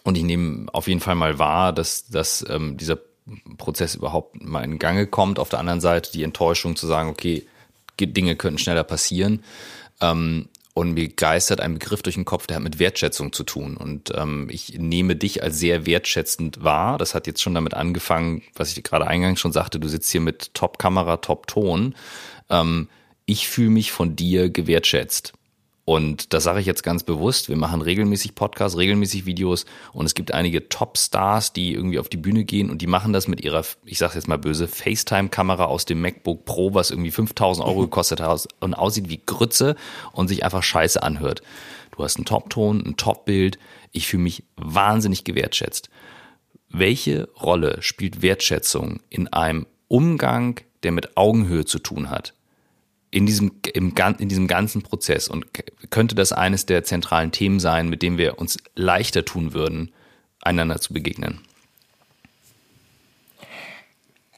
Und 0.05 0.17
ich 0.17 0.25
nehme 0.25 0.67
auf 0.73 0.89
jeden 0.89 1.01
Fall 1.01 1.15
mal 1.15 1.39
wahr, 1.39 1.73
dass, 1.73 2.07
dass 2.09 2.45
ähm, 2.49 2.77
dieser 2.77 2.99
Prozess 3.57 3.95
überhaupt 3.95 4.43
mal 4.43 4.65
in 4.65 4.79
Gange 4.79 5.07
kommt. 5.07 5.39
Auf 5.39 5.49
der 5.49 5.61
anderen 5.61 5.81
Seite 5.81 6.11
die 6.13 6.25
Enttäuschung 6.25 6.77
zu 6.77 6.87
sagen, 6.87 7.09
okay, 7.09 7.47
Dinge 8.01 8.37
könnten 8.37 8.59
schneller 8.59 8.85
passieren. 8.85 9.45
Ähm, 10.01 10.49
und 10.75 10.95
mir 10.95 11.09
geistert 11.09 11.61
ein 11.61 11.75
Begriff 11.75 12.03
durch 12.03 12.15
den 12.15 12.25
Kopf, 12.25 12.47
der 12.47 12.57
hat 12.57 12.63
mit 12.63 12.79
Wertschätzung 12.79 13.33
zu 13.33 13.45
tun. 13.45 13.77
Und 13.77 14.11
ähm, 14.17 14.49
ich 14.51 14.79
nehme 14.79 15.17
dich 15.17 15.43
als 15.43 15.59
sehr 15.59 15.85
wertschätzend 15.85 16.65
wahr. 16.65 16.97
Das 16.97 17.15
hat 17.15 17.27
jetzt 17.27 17.43
schon 17.43 17.55
damit 17.55 17.75
angefangen, 17.75 18.43
was 18.55 18.75
ich 18.75 18.83
gerade 18.83 19.07
eingangs 19.07 19.39
schon 19.39 19.53
sagte, 19.53 19.79
du 19.79 19.89
sitzt 19.89 20.11
hier 20.11 20.23
mit 20.23 20.55
Top-Kamera, 20.55 21.19
Top-Ton. 21.19 21.95
Ähm, 22.49 22.89
ich 23.27 23.49
fühle 23.49 23.71
mich 23.71 23.93
von 23.93 24.17
dir 24.17 24.49
gewertschätzt. 24.49 25.35
Und 25.85 26.33
das 26.33 26.45
sage 26.45 26.61
ich 26.61 26.67
jetzt 26.67 26.85
ganz 26.85 27.03
bewusst. 27.03 27.49
Wir 27.49 27.57
machen 27.57 27.83
regelmäßig 27.83 28.37
Podcasts, 28.37 28.79
regelmäßig 28.79 29.27
Videos 29.27 29.67
und 29.93 30.07
es 30.07 30.15
gibt 30.15 30.33
einige 30.33 30.69
Top-Stars, 30.69 31.53
die 31.53 31.75
irgendwie 31.75 31.99
auf 31.99 32.09
die 32.09 32.19
Bühne 32.19 32.45
gehen 32.45 32.71
und 32.71 32.83
die 32.83 32.87
machen 32.87 33.13
das 33.13 33.27
mit 33.27 33.41
ihrer, 33.41 33.65
ich 33.85 33.99
sage 33.99 34.15
jetzt 34.15 34.29
mal 34.29 34.39
böse, 34.39 34.69
FaceTime-Kamera 34.69 35.65
aus 35.65 35.85
dem 35.85 36.01
MacBook 36.01 36.45
Pro, 36.45 36.73
was 36.75 36.93
irgendwie 36.93 37.11
5000 37.11 37.67
Euro 37.67 37.81
gekostet 37.81 38.21
hat 38.21 38.47
und 38.61 38.75
aussieht 38.75 39.09
wie 39.09 39.23
Grütze 39.27 39.75
und 40.13 40.29
sich 40.29 40.45
einfach 40.45 40.63
scheiße 40.63 41.03
anhört. 41.03 41.43
Du 41.97 42.05
hast 42.05 42.17
einen 42.17 42.27
Top-Ton, 42.27 42.83
ein 42.87 42.97
Top-Bild. 42.97 43.59
Ich 43.91 44.07
fühle 44.07 44.23
mich 44.23 44.45
wahnsinnig 44.57 45.25
gewertschätzt. 45.25 45.91
Welche 46.69 47.29
Rolle 47.41 47.83
spielt 47.83 48.23
Wertschätzung 48.23 49.01
in 49.11 49.29
einem 49.29 49.67
Umgang, 49.89 50.61
der 50.85 50.93
mit 50.93 51.17
Augenhöhe 51.17 51.65
zu 51.65 51.81
tun 51.81 52.09
hat? 52.09 52.35
In 53.13 53.27
diesem, 53.27 53.53
im, 53.75 53.95
in 54.19 54.29
diesem 54.29 54.49
ganzen 54.49 54.83
Prozess 54.83 55.29
und 55.29 55.47
könnte 55.91 56.15
das 56.17 56.33
eines 56.33 56.67
der 56.67 56.83
zentralen 56.83 57.31
Themen 57.31 57.61
sein, 57.61 57.89
mit 57.89 58.03
dem 58.03 58.19
wir 58.19 58.39
uns 58.39 58.59
leichter 58.75 59.25
tun 59.25 59.53
würden, 59.53 59.93
einander 60.41 60.81
zu 60.81 60.95
begegnen? 60.95 61.41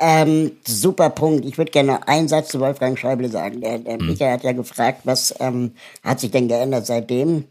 Ähm, 0.01 0.53
super 0.67 1.09
Punkt. 1.11 1.47
Ich 1.47 1.57
würde 1.57 1.71
gerne 1.71 2.07
einen 2.09 2.27
Satz 2.27 2.49
zu 2.49 2.59
Wolfgang 2.59 2.99
Schäuble 2.99 3.31
sagen. 3.31 3.61
Der, 3.61 3.79
der 3.79 3.97
hm. 3.99 4.07
Michael 4.07 4.33
hat 4.33 4.43
ja 4.43 4.53
gefragt, 4.53 5.03
was 5.05 5.33
ähm, 5.39 5.73
hat 6.03 6.19
sich 6.19 6.33
denn 6.33 6.49
geändert 6.49 6.85
seitdem? 6.85 7.45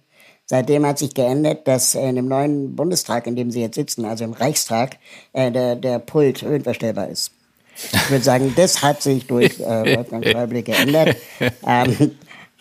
Seitdem 0.45 0.85
hat 0.85 0.99
sich 0.99 1.13
geändert, 1.13 1.69
dass 1.69 1.95
in 1.95 2.17
dem 2.17 2.27
neuen 2.27 2.75
Bundestag, 2.75 3.27
in 3.27 3.37
dem 3.37 3.49
Sie 3.49 3.61
jetzt 3.61 3.75
sitzen, 3.75 4.03
also 4.03 4.25
im 4.25 4.33
Reichstag, 4.33 4.97
äh, 5.31 5.51
der, 5.51 5.77
der 5.77 5.99
Pult 5.99 6.41
höhenverstellbar 6.41 7.07
ist. 7.07 7.31
Ich 7.75 8.09
würde 8.09 8.23
sagen, 8.23 8.53
das 8.55 8.81
hat 8.81 9.01
sich 9.01 9.25
durch 9.27 9.59
äh, 9.59 9.97
Wolfgang 9.97 10.25
Schäuble 10.25 10.63
geändert. 10.63 11.17
Ähm, 11.65 12.11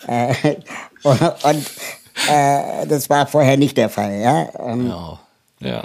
äh, 0.06 0.34
und 1.04 1.70
äh, 2.28 2.86
das 2.86 3.08
war 3.10 3.26
vorher 3.26 3.56
nicht 3.56 3.76
der 3.76 3.88
Fall. 3.88 4.20
Ja? 4.20 4.48
Ähm, 4.58 4.88
ja. 4.88 5.20
ja. 5.60 5.84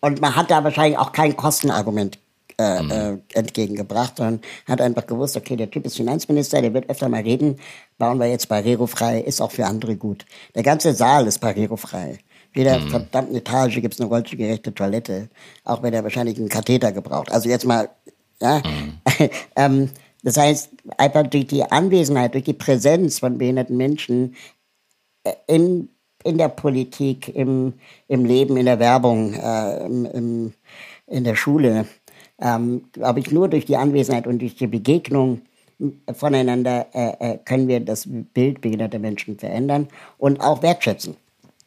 Und 0.00 0.20
man 0.20 0.36
hat 0.36 0.50
da 0.50 0.62
wahrscheinlich 0.62 0.98
auch 0.98 1.12
kein 1.12 1.36
Kostenargument 1.36 2.18
äh, 2.58 2.82
mhm. 2.82 2.90
äh, 2.90 3.38
entgegengebracht, 3.38 4.16
sondern 4.16 4.40
hat 4.68 4.80
einfach 4.80 5.06
gewusst, 5.06 5.36
okay, 5.36 5.56
der 5.56 5.70
Typ 5.70 5.86
ist 5.86 5.96
Finanzminister, 5.96 6.60
der 6.62 6.72
wird 6.74 6.88
öfter 6.88 7.08
mal 7.08 7.22
reden, 7.22 7.58
bauen 7.98 8.18
wir 8.18 8.26
jetzt 8.26 8.48
barrierefrei, 8.48 9.20
ist 9.20 9.40
auch 9.40 9.50
für 9.50 9.66
andere 9.66 9.96
gut. 9.96 10.24
Der 10.54 10.62
ganze 10.62 10.94
Saal 10.94 11.26
ist 11.26 11.40
barrierefrei. 11.40 12.18
Jeder 12.54 12.78
mhm. 12.78 12.90
verdammten 12.90 13.34
Etage 13.34 13.80
gibt 13.80 13.94
es 13.94 14.00
eine 14.00 14.08
rollstuhlgerechte 14.08 14.72
Toilette, 14.72 15.28
auch 15.64 15.82
wenn 15.82 15.92
er 15.92 16.04
wahrscheinlich 16.04 16.38
einen 16.38 16.48
Katheter 16.48 16.92
gebraucht. 16.92 17.32
Also 17.32 17.48
jetzt 17.48 17.64
mal 17.64 17.88
ja? 18.44 18.62
Mhm. 18.64 19.30
ähm, 19.56 19.90
das 20.22 20.36
heißt, 20.36 20.70
einfach 20.96 21.26
durch 21.26 21.46
die 21.46 21.64
Anwesenheit, 21.64 22.34
durch 22.34 22.44
die 22.44 22.54
Präsenz 22.54 23.18
von 23.18 23.36
behinderten 23.38 23.76
Menschen 23.76 24.34
in, 25.46 25.88
in 26.22 26.38
der 26.38 26.48
Politik, 26.48 27.34
im, 27.34 27.74
im 28.08 28.24
Leben, 28.24 28.56
in 28.56 28.66
der 28.66 28.78
Werbung, 28.78 29.34
äh, 29.34 29.84
im, 29.84 30.06
im, 30.06 30.52
in 31.06 31.24
der 31.24 31.36
Schule, 31.36 31.86
ähm, 32.40 32.84
glaube 32.92 33.20
ich, 33.20 33.30
nur 33.30 33.48
durch 33.48 33.66
die 33.66 33.76
Anwesenheit 33.76 34.26
und 34.26 34.40
durch 34.40 34.54
die 34.54 34.66
Begegnung 34.66 35.42
voneinander 36.12 36.86
äh, 36.92 37.32
äh, 37.32 37.38
können 37.44 37.68
wir 37.68 37.80
das 37.80 38.06
Bild 38.06 38.60
behinderter 38.60 38.98
Menschen 38.98 39.38
verändern 39.38 39.88
und 40.18 40.40
auch 40.40 40.62
wertschätzen. 40.62 41.16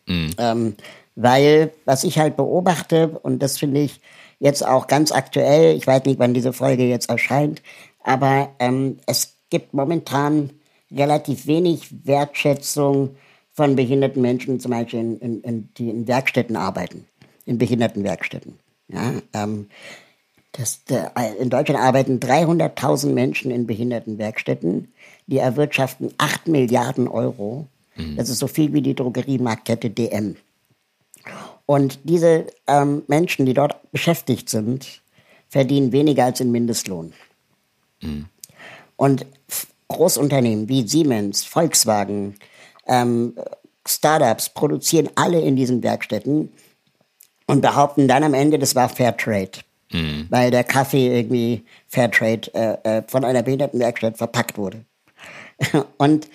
Mhm. 0.08 0.32
Ähm, 0.38 0.76
weil, 1.16 1.72
was 1.86 2.04
ich 2.04 2.20
halt 2.20 2.38
beobachte, 2.38 3.10
und 3.24 3.40
das 3.40 3.58
finde 3.58 3.82
ich 3.82 4.00
jetzt 4.40 4.66
auch 4.66 4.88
ganz 4.88 5.12
aktuell, 5.12 5.76
ich 5.76 5.88
weiß 5.88 6.06
nicht, 6.06 6.20
wann 6.20 6.34
diese 6.34 6.54
Folge 6.54 6.84
jetzt 6.84 7.10
erscheint, 7.10 7.62
aber 8.04 8.56
ähm, 8.60 8.98
es 9.06 9.36
gibt 9.50 9.74
momentan 9.74 10.52
relativ 10.92 11.48
wenig 11.48 12.06
Wertschätzung 12.06 13.16
von 13.52 13.76
behinderten 13.76 14.22
Menschen, 14.22 14.60
zum 14.60 14.72
Beispiel 14.72 15.00
in, 15.00 15.20
in, 15.20 15.42
in 15.42 15.70
die 15.78 15.90
in 15.90 16.08
Werkstätten 16.08 16.56
arbeiten, 16.56 17.06
in 17.46 17.58
Behindertenwerkstätten. 17.58 18.60
Ja, 18.90 19.14
ähm, 19.34 19.68
das, 20.54 20.84
der, 20.86 21.14
in 21.40 21.50
Deutschland 21.50 21.80
arbeiten 21.80 22.20
300.000 22.20 23.08
Menschen 23.14 23.52
in 23.52 23.68
Behindertenwerkstätten. 23.68 24.94
Die 25.28 25.38
erwirtschaften 25.38 26.14
8 26.18 26.48
Milliarden 26.48 27.08
Euro. 27.08 27.68
Mhm. 27.96 28.16
Das 28.16 28.30
ist 28.30 28.40
so 28.40 28.48
viel 28.48 28.74
wie 28.74 28.82
die 28.82 28.96
Drogeriemarktkette 28.96 29.90
DM. 29.90 30.36
Und 31.68 32.00
diese 32.06 32.48
ähm, 32.66 33.04
Menschen, 33.08 33.46
die 33.46 33.54
dort 33.54 33.92
beschäftigt 33.92 34.50
sind, 34.50 35.02
verdienen 35.50 35.92
weniger 35.92 36.24
als 36.24 36.40
den 36.40 36.50
Mindestlohn. 36.52 37.14
Mhm. 38.02 38.26
Und 38.96 39.26
Großunternehmen 39.90 40.70
wie 40.70 40.88
Siemens, 40.88 41.44
Volkswagen, 41.44 42.36
ähm, 42.88 43.36
Startups 43.86 44.50
produzieren 44.50 45.10
alle 45.16 45.42
in 45.42 45.56
diesen 45.56 45.84
Werkstätten 45.84 46.52
und 47.48 47.62
behaupten 47.62 48.08
dann 48.08 48.24
am 48.24 48.34
Ende, 48.34 48.58
das 48.60 48.74
war 48.74 48.88
Fairtrade. 48.88 49.60
Mhm. 49.92 50.28
Weil 50.30 50.52
der 50.52 50.64
Kaffee 50.64 51.20
irgendwie 51.20 51.66
Fairtrade 51.90 52.54
äh, 52.54 52.98
äh, 52.98 53.04
von 53.08 53.26
einer 53.26 53.44
Behindertenwerkstatt 53.44 54.18
verpackt 54.18 54.58
wurde. 54.58 54.86
und 55.98 56.30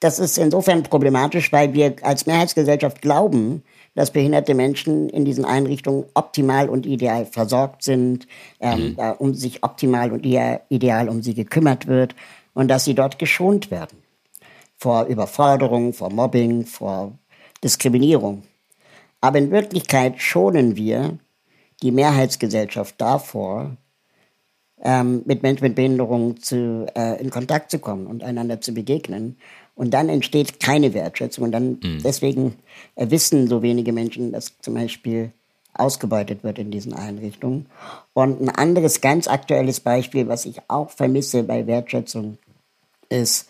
das 0.00 0.18
ist 0.18 0.38
insofern 0.38 0.82
problematisch, 0.82 1.52
weil 1.52 1.72
wir 1.72 1.94
als 2.02 2.26
Mehrheitsgesellschaft 2.26 3.00
glauben, 3.00 3.62
dass 3.96 4.12
behinderte 4.12 4.54
Menschen 4.54 5.08
in 5.08 5.24
diesen 5.24 5.44
Einrichtungen 5.44 6.04
optimal 6.14 6.68
und 6.68 6.86
ideal 6.86 7.26
versorgt 7.26 7.82
sind, 7.82 8.28
ähm, 8.60 8.90
mhm. 8.90 9.12
um 9.18 9.34
sich 9.34 9.64
optimal 9.64 10.12
und 10.12 10.24
ideal 10.24 11.08
um 11.08 11.22
sie 11.22 11.34
gekümmert 11.34 11.88
wird 11.88 12.14
und 12.54 12.68
dass 12.68 12.84
sie 12.84 12.94
dort 12.94 13.18
geschont 13.18 13.70
werden. 13.72 13.98
Vor 14.76 15.06
Überforderung, 15.06 15.94
vor 15.94 16.12
Mobbing, 16.12 16.66
vor 16.66 17.18
Diskriminierung. 17.64 18.42
Aber 19.22 19.38
in 19.38 19.50
Wirklichkeit 19.50 20.20
schonen 20.20 20.76
wir 20.76 21.18
die 21.82 21.90
Mehrheitsgesellschaft 21.90 23.00
davor, 23.00 23.76
ähm, 24.82 25.22
mit 25.24 25.42
Menschen 25.42 25.64
mit 25.64 25.74
Behinderung 25.74 26.38
zu, 26.40 26.86
äh, 26.94 27.20
in 27.20 27.30
Kontakt 27.30 27.70
zu 27.70 27.78
kommen 27.78 28.06
und 28.06 28.22
einander 28.22 28.60
zu 28.60 28.72
begegnen. 28.72 29.38
Und 29.76 29.92
dann 29.92 30.08
entsteht 30.08 30.58
keine 30.58 30.94
Wertschätzung. 30.94 31.44
Und 31.44 31.52
dann 31.52 31.78
mhm. 31.82 32.00
deswegen 32.02 32.56
äh, 32.96 33.08
wissen 33.10 33.46
so 33.46 33.62
wenige 33.62 33.92
Menschen, 33.92 34.32
dass 34.32 34.58
zum 34.60 34.74
Beispiel 34.74 35.30
ausgebeutet 35.74 36.42
wird 36.42 36.58
in 36.58 36.70
diesen 36.70 36.94
Einrichtungen. 36.94 37.66
Und 38.14 38.40
ein 38.40 38.48
anderes 38.48 39.00
ganz 39.00 39.28
aktuelles 39.28 39.80
Beispiel, 39.80 40.26
was 40.26 40.46
ich 40.46 40.60
auch 40.68 40.90
vermisse 40.90 41.42
bei 41.42 41.66
Wertschätzung, 41.66 42.38
ist, 43.10 43.48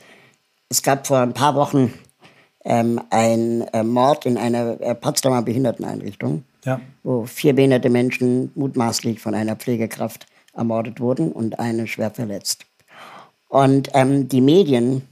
es 0.69 0.83
gab 0.83 1.07
vor 1.07 1.19
ein 1.19 1.33
paar 1.33 1.55
Wochen 1.55 1.95
ähm, 2.65 3.01
einen 3.11 3.63
äh, 3.69 3.85
Mord 3.85 4.27
in 4.27 4.37
einer 4.37 4.81
äh, 4.81 4.95
Potsdamer 4.97 5.43
Behinderteneinrichtung, 5.43 6.43
ja. 6.65 6.81
wo 7.05 7.25
vier 7.25 7.55
behinderte 7.55 7.89
Menschen 7.89 8.51
mutmaßlich 8.57 9.21
von 9.21 9.35
einer 9.35 9.55
Pflegekraft 9.55 10.27
ermordet 10.53 10.99
wurden 11.01 11.31
und 11.31 11.61
eine 11.61 11.87
schwer 11.87 12.11
verletzt. 12.11 12.67
Und 13.49 13.91
ähm, 13.95 14.29
die 14.29 14.41
Medien 14.41 15.03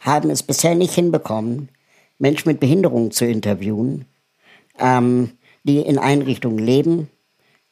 haben 0.00 0.30
es 0.30 0.42
bisher 0.42 0.74
nicht 0.74 0.94
hinbekommen, 0.94 1.68
Menschen 2.18 2.48
mit 2.48 2.60
Behinderung 2.60 3.10
zu 3.10 3.24
interviewen, 3.24 4.04
ähm, 4.78 5.30
die 5.64 5.78
in 5.78 5.98
Einrichtungen 5.98 6.58
leben. 6.58 7.08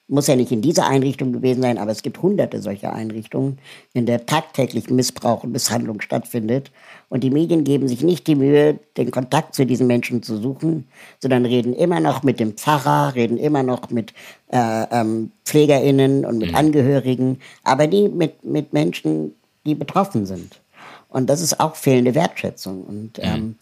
Muss 0.09 0.29
ja 0.29 0.37
nicht 0.37 0.53
in 0.53 0.63
dieser 0.63 0.87
Einrichtung 0.87 1.33
gewesen 1.33 1.63
sein, 1.63 1.79
aber 1.79 1.91
es 1.91 2.03
gibt 2.03 2.23
hunderte 2.23 2.63
solcher 2.63 2.93
Einrichtungen, 2.93 3.59
in 3.93 4.07
der 4.07 4.25
tagtäglich 4.25 4.89
Missbrauch 4.89 5.43
und 5.43 5.51
Misshandlung 5.51 6.01
stattfindet. 6.01 6.71
Und 7.09 7.25
die 7.25 7.31
Medien 7.31 7.65
geben 7.65 7.89
sich 7.89 8.03
nicht 8.03 8.29
die 8.29 8.37
Mühe, 8.37 8.79
den 8.97 9.11
Kontakt 9.11 9.57
zu 9.57 9.67
diesen 9.67 9.89
Menschen 9.89 10.23
zu 10.23 10.37
suchen, 10.37 10.87
sondern 11.19 11.45
reden 11.45 11.73
immer 11.73 11.99
noch 11.99 12.23
mit 12.23 12.39
dem 12.39 12.53
Pfarrer, 12.53 13.17
reden 13.17 13.37
immer 13.37 13.65
noch 13.65 13.91
mit 13.91 14.13
äh, 14.53 14.85
ähm, 14.93 15.33
PflegerInnen 15.45 16.25
und 16.25 16.39
mit 16.39 16.51
mhm. 16.51 16.57
Angehörigen, 16.57 17.41
aber 17.65 17.89
die 17.89 18.09
mit, 18.09 18.45
mit 18.45 18.73
Menschen, 18.73 19.35
die 19.65 19.75
betroffen 19.75 20.25
sind. 20.25 20.61
Und 21.09 21.29
das 21.29 21.41
ist 21.41 21.61
auch 21.61 21.77
fehlende 21.77 22.15
Wertschätzung. 22.15 22.83
Und 22.83 23.13
ähm, 23.19 23.41
mhm. 23.41 23.55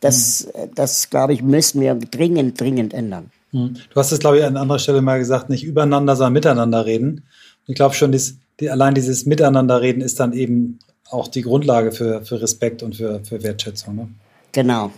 das, 0.00 0.48
das 0.74 1.10
glaube 1.10 1.32
ich, 1.32 1.42
müssen 1.42 1.80
wir 1.80 1.94
dringend, 1.94 2.60
dringend 2.60 2.94
ändern. 2.94 3.30
Mhm. 3.52 3.76
Du 3.90 3.96
hast 3.96 4.12
es, 4.12 4.18
glaube 4.18 4.38
ich, 4.38 4.44
an 4.44 4.56
anderer 4.56 4.78
Stelle 4.78 5.02
mal 5.02 5.18
gesagt, 5.18 5.48
nicht 5.50 5.64
übereinander, 5.64 6.16
sondern 6.16 6.32
miteinander 6.32 6.86
reden. 6.86 7.08
Und 7.10 7.22
ich 7.66 7.74
glaube 7.74 7.94
schon, 7.94 8.12
dies, 8.12 8.38
die, 8.60 8.70
allein 8.70 8.94
dieses 8.94 9.26
Miteinanderreden 9.26 10.02
ist 10.02 10.20
dann 10.20 10.32
eben 10.32 10.78
auch 11.10 11.28
die 11.28 11.42
Grundlage 11.42 11.92
für, 11.92 12.24
für 12.24 12.40
Respekt 12.40 12.82
und 12.82 12.96
für, 12.96 13.24
für 13.24 13.42
Wertschätzung. 13.42 13.96
Ne? 13.96 14.08
Genau. 14.52 14.90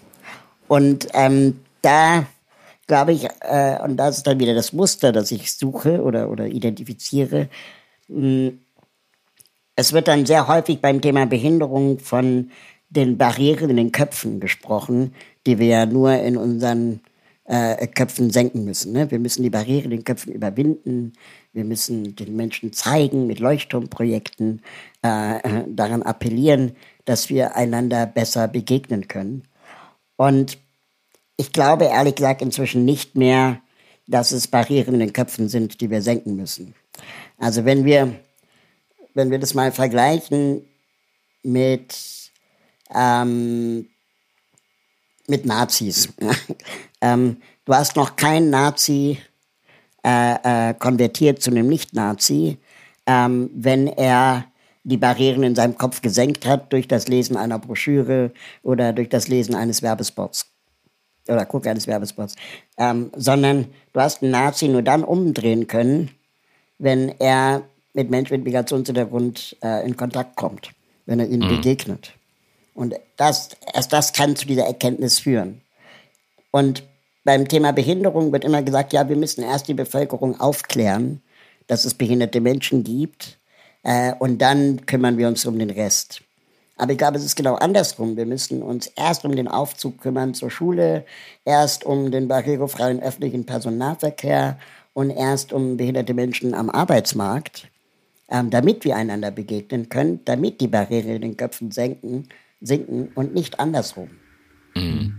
Und 0.68 1.08
ähm, 1.14 1.60
da 1.82 2.26
glaube 2.86 3.12
ich, 3.12 3.26
äh, 3.40 3.78
und 3.84 3.96
das 3.96 4.18
ist 4.18 4.26
dann 4.26 4.40
wieder 4.40 4.54
das 4.54 4.72
Muster, 4.72 5.12
das 5.12 5.30
ich 5.30 5.52
suche 5.52 6.02
oder, 6.02 6.28
oder 6.28 6.46
identifiziere, 6.46 7.48
mh, 8.08 8.52
es 9.80 9.94
wird 9.94 10.08
dann 10.08 10.26
sehr 10.26 10.46
häufig 10.46 10.80
beim 10.80 11.00
Thema 11.00 11.24
Behinderung 11.24 11.98
von 11.98 12.50
den 12.90 13.16
Barrieren 13.16 13.70
in 13.70 13.76
den 13.76 13.92
Köpfen 13.92 14.38
gesprochen, 14.38 15.14
die 15.46 15.58
wir 15.58 15.66
ja 15.68 15.86
nur 15.86 16.12
in 16.12 16.36
unseren 16.36 17.00
äh, 17.44 17.86
Köpfen 17.86 18.30
senken 18.30 18.64
müssen. 18.64 18.92
Ne? 18.92 19.10
Wir 19.10 19.18
müssen 19.18 19.42
die 19.42 19.48
Barrieren 19.48 19.86
in 19.86 19.98
den 19.98 20.04
Köpfen 20.04 20.34
überwinden. 20.34 21.14
Wir 21.54 21.64
müssen 21.64 22.14
den 22.14 22.36
Menschen 22.36 22.74
zeigen 22.74 23.26
mit 23.26 23.40
Leuchtturmprojekten, 23.40 24.60
äh, 25.02 25.38
äh, 25.38 25.64
daran 25.66 26.02
appellieren, 26.02 26.72
dass 27.06 27.30
wir 27.30 27.56
einander 27.56 28.04
besser 28.04 28.48
begegnen 28.48 29.08
können. 29.08 29.44
Und 30.16 30.58
ich 31.38 31.54
glaube 31.54 31.86
ehrlich 31.86 32.16
gesagt 32.16 32.42
inzwischen 32.42 32.84
nicht 32.84 33.16
mehr, 33.16 33.62
dass 34.06 34.32
es 34.32 34.46
Barrieren 34.46 34.94
in 34.94 35.00
den 35.00 35.14
Köpfen 35.14 35.48
sind, 35.48 35.80
die 35.80 35.88
wir 35.88 36.02
senken 36.02 36.36
müssen. 36.36 36.74
Also 37.38 37.64
wenn 37.64 37.86
wir 37.86 38.14
wenn 39.14 39.30
wir 39.30 39.38
das 39.38 39.54
mal 39.54 39.72
vergleichen 39.72 40.66
mit, 41.42 41.96
ähm, 42.94 43.88
mit 45.26 45.46
Nazis. 45.46 46.08
ähm, 47.00 47.38
du 47.64 47.74
hast 47.74 47.96
noch 47.96 48.16
keinen 48.16 48.50
Nazi 48.50 49.18
äh, 50.04 50.70
äh, 50.70 50.74
konvertiert 50.74 51.42
zu 51.42 51.50
einem 51.50 51.68
Nicht-Nazi, 51.68 52.58
ähm, 53.06 53.50
wenn 53.54 53.86
er 53.86 54.46
die 54.82 54.96
Barrieren 54.96 55.42
in 55.42 55.54
seinem 55.54 55.76
Kopf 55.76 56.00
gesenkt 56.00 56.46
hat 56.46 56.72
durch 56.72 56.88
das 56.88 57.06
Lesen 57.06 57.36
einer 57.36 57.58
Broschüre 57.58 58.32
oder 58.62 58.92
durch 58.92 59.08
das 59.08 59.28
Lesen 59.28 59.54
eines 59.54 59.82
Werbespots 59.82 60.46
oder 61.28 61.44
Guck 61.44 61.66
eines 61.66 61.86
Werbespots, 61.86 62.34
ähm, 62.78 63.10
sondern 63.14 63.66
du 63.92 64.00
hast 64.00 64.22
einen 64.22 64.32
Nazi 64.32 64.68
nur 64.68 64.82
dann 64.82 65.04
umdrehen 65.04 65.66
können, 65.66 66.10
wenn 66.78 67.14
er 67.18 67.62
mit 67.92 68.10
Menschen 68.10 68.34
mit 68.34 68.44
Migrationshintergrund 68.44 69.56
äh, 69.62 69.84
in 69.86 69.96
Kontakt 69.96 70.36
kommt, 70.36 70.70
wenn 71.06 71.20
er 71.20 71.28
ihnen 71.28 71.48
mhm. 71.48 71.56
begegnet. 71.56 72.12
Und 72.74 72.94
das, 73.16 73.50
erst 73.74 73.92
das 73.92 74.12
kann 74.12 74.36
zu 74.36 74.46
dieser 74.46 74.64
Erkenntnis 74.64 75.18
führen. 75.18 75.60
Und 76.50 76.84
beim 77.24 77.48
Thema 77.48 77.72
Behinderung 77.72 78.32
wird 78.32 78.44
immer 78.44 78.62
gesagt, 78.62 78.92
ja, 78.92 79.08
wir 79.08 79.16
müssen 79.16 79.42
erst 79.42 79.68
die 79.68 79.74
Bevölkerung 79.74 80.40
aufklären, 80.40 81.20
dass 81.66 81.84
es 81.84 81.94
behinderte 81.94 82.40
Menschen 82.40 82.82
gibt, 82.84 83.38
äh, 83.82 84.12
und 84.18 84.38
dann 84.38 84.84
kümmern 84.86 85.18
wir 85.18 85.28
uns 85.28 85.44
um 85.46 85.58
den 85.58 85.70
Rest. 85.70 86.22
Aber 86.76 86.92
ich 86.92 86.98
glaube, 86.98 87.18
es 87.18 87.24
ist 87.24 87.36
genau 87.36 87.56
andersrum. 87.56 88.16
Wir 88.16 88.26
müssen 88.26 88.62
uns 88.62 88.86
erst 88.86 89.24
um 89.24 89.36
den 89.36 89.48
Aufzug 89.48 90.00
kümmern 90.00 90.32
zur 90.32 90.50
Schule, 90.50 91.04
erst 91.44 91.84
um 91.84 92.10
den 92.10 92.26
barrierefreien 92.26 93.02
öffentlichen 93.02 93.44
Personennahverkehr 93.44 94.58
und 94.94 95.10
erst 95.10 95.52
um 95.52 95.76
behinderte 95.76 96.14
Menschen 96.14 96.54
am 96.54 96.70
Arbeitsmarkt 96.70 97.69
ähm, 98.30 98.50
damit 98.50 98.84
wir 98.84 98.96
einander 98.96 99.30
begegnen 99.30 99.88
können, 99.88 100.20
damit 100.24 100.60
die 100.60 100.68
Barriere 100.68 101.14
in 101.14 101.22
den 101.22 101.36
Köpfen 101.36 101.70
senken, 101.70 102.28
sinken 102.60 103.10
und 103.14 103.34
nicht 103.34 103.60
andersrum. 103.60 104.10
Mhm. 104.74 105.14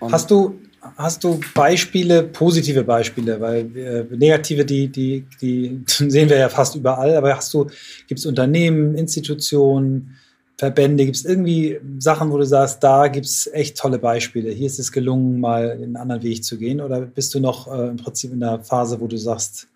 Hast 0.00 0.30
du 0.30 0.58
hast 0.96 1.24
du 1.24 1.40
Beispiele, 1.54 2.22
positive 2.22 2.84
Beispiele, 2.84 3.40
weil 3.40 3.76
äh, 3.76 4.16
negative, 4.16 4.64
die, 4.64 4.88
die, 4.88 5.26
die 5.40 5.82
sehen 5.86 6.28
wir 6.28 6.38
ja 6.38 6.48
fast 6.48 6.76
überall, 6.76 7.16
aber 7.16 7.36
hast 7.36 7.52
du, 7.54 7.66
gibt 8.06 8.20
es 8.20 8.26
Unternehmen, 8.26 8.94
Institutionen, 8.94 10.16
Verbände? 10.58 11.04
Gibt 11.04 11.16
es 11.16 11.24
irgendwie 11.24 11.78
Sachen, 11.98 12.30
wo 12.30 12.38
du 12.38 12.46
sagst, 12.46 12.82
da 12.82 13.08
gibt 13.08 13.26
es 13.26 13.50
echt 13.52 13.76
tolle 13.76 13.98
Beispiele? 13.98 14.50
Hier 14.50 14.66
ist 14.66 14.78
es 14.78 14.90
gelungen, 14.90 15.40
mal 15.40 15.72
einen 15.72 15.96
anderen 15.96 16.22
Weg 16.22 16.44
zu 16.44 16.56
gehen? 16.56 16.80
Oder 16.80 17.00
bist 17.00 17.34
du 17.34 17.40
noch 17.40 17.72
äh, 17.72 17.88
im 17.88 17.96
Prinzip 17.96 18.32
in 18.32 18.40
der 18.40 18.60
Phase, 18.60 19.00
wo 19.00 19.06
du 19.06 19.18
sagst, 19.18 19.68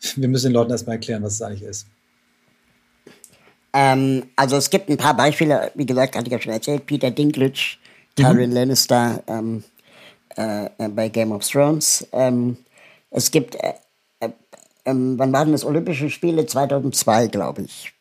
wir 0.16 0.28
müssen 0.28 0.46
den 0.46 0.54
Leuten 0.54 0.70
erstmal 0.70 0.96
erklären, 0.96 1.22
was 1.22 1.34
es 1.34 1.42
eigentlich 1.42 1.62
ist? 1.62 1.86
Ähm, 3.72 4.24
also 4.36 4.56
es 4.56 4.70
gibt 4.70 4.88
ein 4.88 4.96
paar 4.96 5.16
Beispiele, 5.16 5.70
wie 5.74 5.86
gesagt, 5.86 6.16
hatte 6.16 6.26
ich 6.26 6.32
ja 6.32 6.40
schon 6.40 6.52
erzählt, 6.52 6.86
Peter 6.86 7.10
Dinklage, 7.10 7.76
Tyrion 8.16 8.50
mhm. 8.50 8.56
Lannister 8.56 9.22
ähm, 9.26 9.64
äh, 10.36 10.66
äh, 10.78 10.88
bei 10.88 11.08
Game 11.08 11.32
of 11.32 11.46
Thrones. 11.46 12.06
Ähm, 12.12 12.56
es 13.10 13.30
gibt, 13.30 13.56
äh, 13.56 13.74
äh, 14.20 14.30
ähm, 14.86 15.18
wann 15.18 15.32
waren 15.32 15.52
das 15.52 15.64
Olympische 15.64 16.08
Spiele? 16.10 16.46
2002, 16.46 17.28
glaube 17.28 17.62
ich 17.62 17.92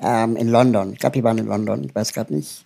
ähm, 0.00 0.36
in 0.36 0.48
London. 0.48 0.92
Ich 0.92 0.98
glaube, 0.98 1.14
die 1.14 1.24
waren 1.24 1.38
in 1.38 1.46
London, 1.46 1.84
ich 1.84 1.94
weiß 1.94 2.12
gerade 2.12 2.34
nicht. 2.34 2.64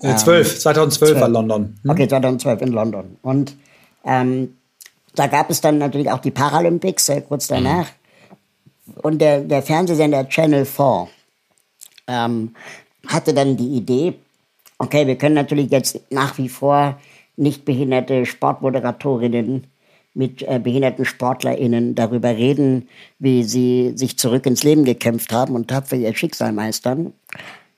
Äh, 0.00 0.16
12, 0.16 0.60
2012 0.60 1.10
12. 1.10 1.20
war 1.20 1.28
London. 1.28 1.78
Hm? 1.82 1.90
Okay, 1.90 2.08
2012 2.08 2.62
in 2.62 2.72
London. 2.72 3.16
Und 3.22 3.56
ähm, 4.04 4.56
da 5.14 5.26
gab 5.26 5.50
es 5.50 5.60
dann 5.60 5.78
natürlich 5.78 6.10
auch 6.10 6.20
die 6.20 6.30
Paralympics 6.30 7.08
äh, 7.10 7.20
kurz 7.20 7.50
mhm. 7.50 7.54
danach. 7.54 7.86
Mhm. 7.86 7.99
Und 9.02 9.20
der, 9.20 9.40
der 9.40 9.62
Fernsehsender 9.62 10.28
Channel 10.28 10.64
4 10.64 11.08
ähm, 12.08 12.54
hatte 13.06 13.34
dann 13.34 13.56
die 13.56 13.76
Idee, 13.76 14.14
okay, 14.78 15.06
wir 15.06 15.16
können 15.16 15.34
natürlich 15.34 15.70
jetzt 15.70 16.00
nach 16.10 16.38
wie 16.38 16.48
vor 16.48 16.98
nicht 17.36 17.64
behinderte 17.64 18.26
Sportmoderatorinnen 18.26 19.66
mit 20.14 20.42
äh, 20.42 20.58
behinderten 20.58 21.04
SportlerInnen 21.04 21.94
darüber 21.94 22.30
reden, 22.30 22.88
wie 23.18 23.44
sie 23.44 23.92
sich 23.94 24.18
zurück 24.18 24.46
ins 24.46 24.64
Leben 24.64 24.84
gekämpft 24.84 25.32
haben 25.32 25.54
und 25.54 25.68
tapfer 25.68 25.96
ihr 25.96 26.14
Schicksal 26.14 26.52
meistern 26.52 27.12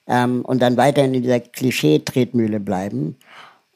ähm, 0.07 0.43
und 0.45 0.61
dann 0.61 0.77
weiterhin 0.77 1.15
in 1.15 1.23
dieser 1.23 1.41
Klischee-Tretmühle 1.41 2.59
bleiben. 2.59 3.17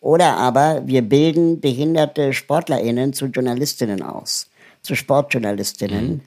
Oder 0.00 0.36
aber 0.36 0.82
wir 0.86 1.02
bilden 1.02 1.60
behinderte 1.60 2.32
SportlerInnen 2.32 3.12
zu 3.12 3.26
JournalistInnen 3.26 4.02
aus, 4.02 4.48
zu 4.82 4.94
Sportjournalistinnen 4.94 6.08
mhm. 6.08 6.20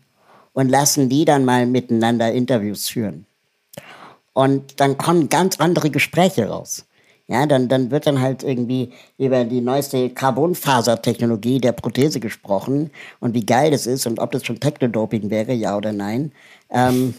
Und 0.60 0.68
lassen 0.68 1.08
die 1.08 1.24
dann 1.24 1.46
mal 1.46 1.66
miteinander 1.66 2.34
Interviews 2.34 2.90
führen. 2.90 3.26
Und 4.34 4.82
dann 4.82 4.98
kommen 4.98 5.30
ganz 5.30 5.58
andere 5.62 5.90
Gespräche 5.90 6.50
raus. 6.50 6.86
Ja, 7.28 7.46
dann, 7.46 7.70
dann 7.70 7.92
wird 7.92 8.08
dann 8.08 8.20
halt 8.20 8.44
irgendwie 8.44 8.92
über 9.18 9.46
die 9.46 9.62
neueste 9.62 10.10
Carbonfasertechnologie 10.10 11.60
der 11.62 11.72
Prothese 11.72 12.20
gesprochen 12.20 12.90
und 13.22 13.36
wie 13.36 13.46
geil 13.46 13.72
das 13.72 13.88
ist 13.88 14.06
und 14.06 14.20
ob 14.20 14.32
das 14.32 14.46
schon 14.46 14.60
Technodoping 14.60 15.30
wäre, 15.30 15.54
ja 15.54 15.78
oder 15.78 15.94
nein. 15.94 16.34
Ähm, 16.70 17.14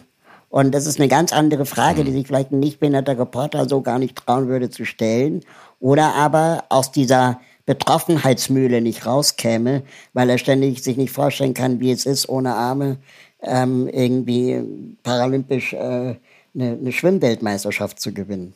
und 0.50 0.72
das 0.74 0.84
ist 0.84 0.98
eine 0.98 1.08
ganz 1.08 1.32
andere 1.32 1.64
Frage, 1.64 2.04
die 2.04 2.12
sich 2.12 2.26
vielleicht 2.26 2.50
ein 2.52 2.60
nicht 2.60 2.78
behinderter 2.80 3.18
Reporter 3.18 3.66
so 3.66 3.80
gar 3.80 3.98
nicht 3.98 4.16
trauen 4.16 4.48
würde 4.48 4.68
zu 4.68 4.84
stellen. 4.84 5.40
Oder 5.78 6.14
aber 6.14 6.64
aus 6.68 6.92
dieser 6.92 7.40
Betroffenheitsmühle 7.66 8.80
nicht 8.80 9.06
rauskäme, 9.06 9.84
weil 10.12 10.28
er 10.28 10.38
ständig 10.38 10.82
sich 10.82 10.96
nicht 10.96 11.12
vorstellen 11.12 11.54
kann, 11.54 11.78
wie 11.78 11.92
es 11.92 12.04
ist, 12.04 12.28
ohne 12.28 12.54
Arme 12.56 12.98
ähm, 13.42 13.88
irgendwie 13.88 14.96
paralympisch 15.02 15.72
äh, 15.72 15.76
eine, 15.76 16.18
eine 16.54 16.92
Schwimmweltmeisterschaft 16.92 18.00
zu 18.00 18.12
gewinnen. 18.12 18.54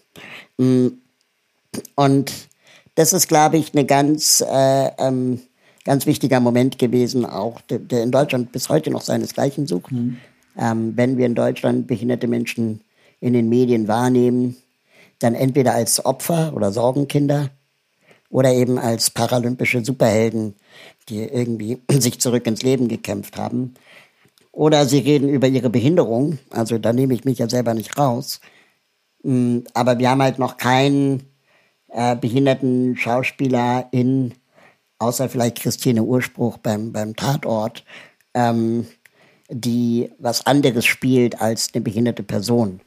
Mhm. 0.59 0.99
Und 1.95 2.33
das 2.95 3.13
ist, 3.13 3.29
glaube 3.29 3.57
ich, 3.57 3.75
ein 3.75 3.87
ganz, 3.87 4.41
äh, 4.41 4.91
ähm, 4.99 5.41
ganz 5.85 6.07
wichtiger 6.07 6.41
Moment 6.41 6.79
gewesen, 6.79 7.27
auch 7.27 7.61
der, 7.63 7.79
der, 7.79 8.03
in 8.03 8.11
Deutschland 8.11 8.53
bis 8.53 8.69
heute 8.69 8.91
noch 8.91 9.03
seinesgleichen 9.03 9.67
sucht. 9.67 9.93
Mhm. 9.93 10.19
Ähm, 10.57 10.93
wenn 10.97 11.19
wir 11.19 11.27
in 11.27 11.35
Deutschland 11.35 11.87
behinderte 11.87 12.29
Menschen 12.29 12.81
in 13.21 13.33
den 13.33 13.49
Medien 13.49 13.89
wahrnehmen, 13.89 14.57
dann 15.19 15.35
entweder 15.35 15.75
als 15.75 16.05
Opfer 16.05 16.53
oder 16.55 16.73
Sorgenkinder 16.73 17.51
oder 18.31 18.53
eben 18.53 18.79
als 18.79 19.11
paralympische 19.11 19.85
Superhelden, 19.85 20.55
die 21.09 21.23
irgendwie 21.23 21.81
sich 21.91 22.21
zurück 22.21 22.47
ins 22.47 22.63
Leben 22.63 22.89
gekämpft 22.89 23.37
haben. 23.37 23.75
Oder 24.55 24.87
sie 24.87 24.99
reden 24.99 25.29
über 25.29 25.49
ihre 25.49 25.69
Behinderung, 25.69 26.39
also 26.51 26.79
da 26.79 26.93
nehme 26.93 27.13
ich 27.15 27.25
mich 27.25 27.39
ja 27.39 27.49
selber 27.49 27.75
nicht 27.75 27.99
raus. 27.99 28.41
Mm, 29.25 29.61
aber 29.75 29.99
wir 29.99 30.09
haben 30.11 30.23
halt 30.23 30.39
noch 30.39 30.59
keinen 30.59 31.25
äh, 31.89 32.15
behinderten 32.15 32.97
Schauspielerin, 32.97 34.35
außer 35.01 35.29
vielleicht 35.29 35.61
Christine 35.61 36.05
Urspruch 36.05 36.59
beim, 36.59 36.93
beim 36.93 37.17
Tatort, 37.17 37.85
ähm, 38.33 38.87
die 39.51 40.13
was 40.21 40.47
anderes 40.47 40.87
spielt 40.87 41.41
als 41.41 41.71
eine 41.75 41.83
behinderte 41.83 42.23
Person. 42.23 42.81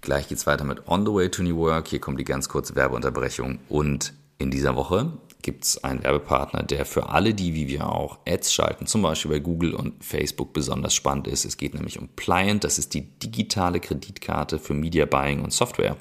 Gleich 0.00 0.26
geht's 0.28 0.48
weiter 0.48 0.64
mit 0.64 0.88
On 0.88 1.06
the 1.06 1.12
Way 1.12 1.30
to 1.30 1.44
New 1.44 1.58
Work. 1.58 1.88
Hier 1.88 2.00
kommt 2.00 2.18
die 2.18 2.24
ganz 2.24 2.48
kurze 2.48 2.74
Werbeunterbrechung. 2.74 3.60
Und 3.68 4.14
in 4.38 4.50
dieser 4.50 4.74
Woche 4.74 5.12
gibt 5.42 5.64
es 5.64 5.82
einen 5.84 6.02
Werbepartner, 6.02 6.62
der 6.62 6.84
für 6.84 7.08
alle 7.10 7.34
die, 7.34 7.54
wie 7.54 7.68
wir 7.68 7.88
auch, 7.90 8.18
Ads 8.26 8.52
schalten, 8.52 8.86
zum 8.86 9.02
Beispiel 9.02 9.30
bei 9.30 9.38
Google 9.38 9.74
und 9.74 10.04
Facebook 10.04 10.52
besonders 10.52 10.94
spannend 10.94 11.28
ist. 11.28 11.44
Es 11.44 11.56
geht 11.56 11.74
nämlich 11.74 11.98
um 11.98 12.08
Pliant, 12.08 12.64
das 12.64 12.78
ist 12.78 12.94
die 12.94 13.02
digitale 13.02 13.80
Kreditkarte 13.80 14.58
für 14.58 14.74
Media 14.74 15.06
Buying 15.06 15.42
und 15.42 15.52
Software. 15.52 15.96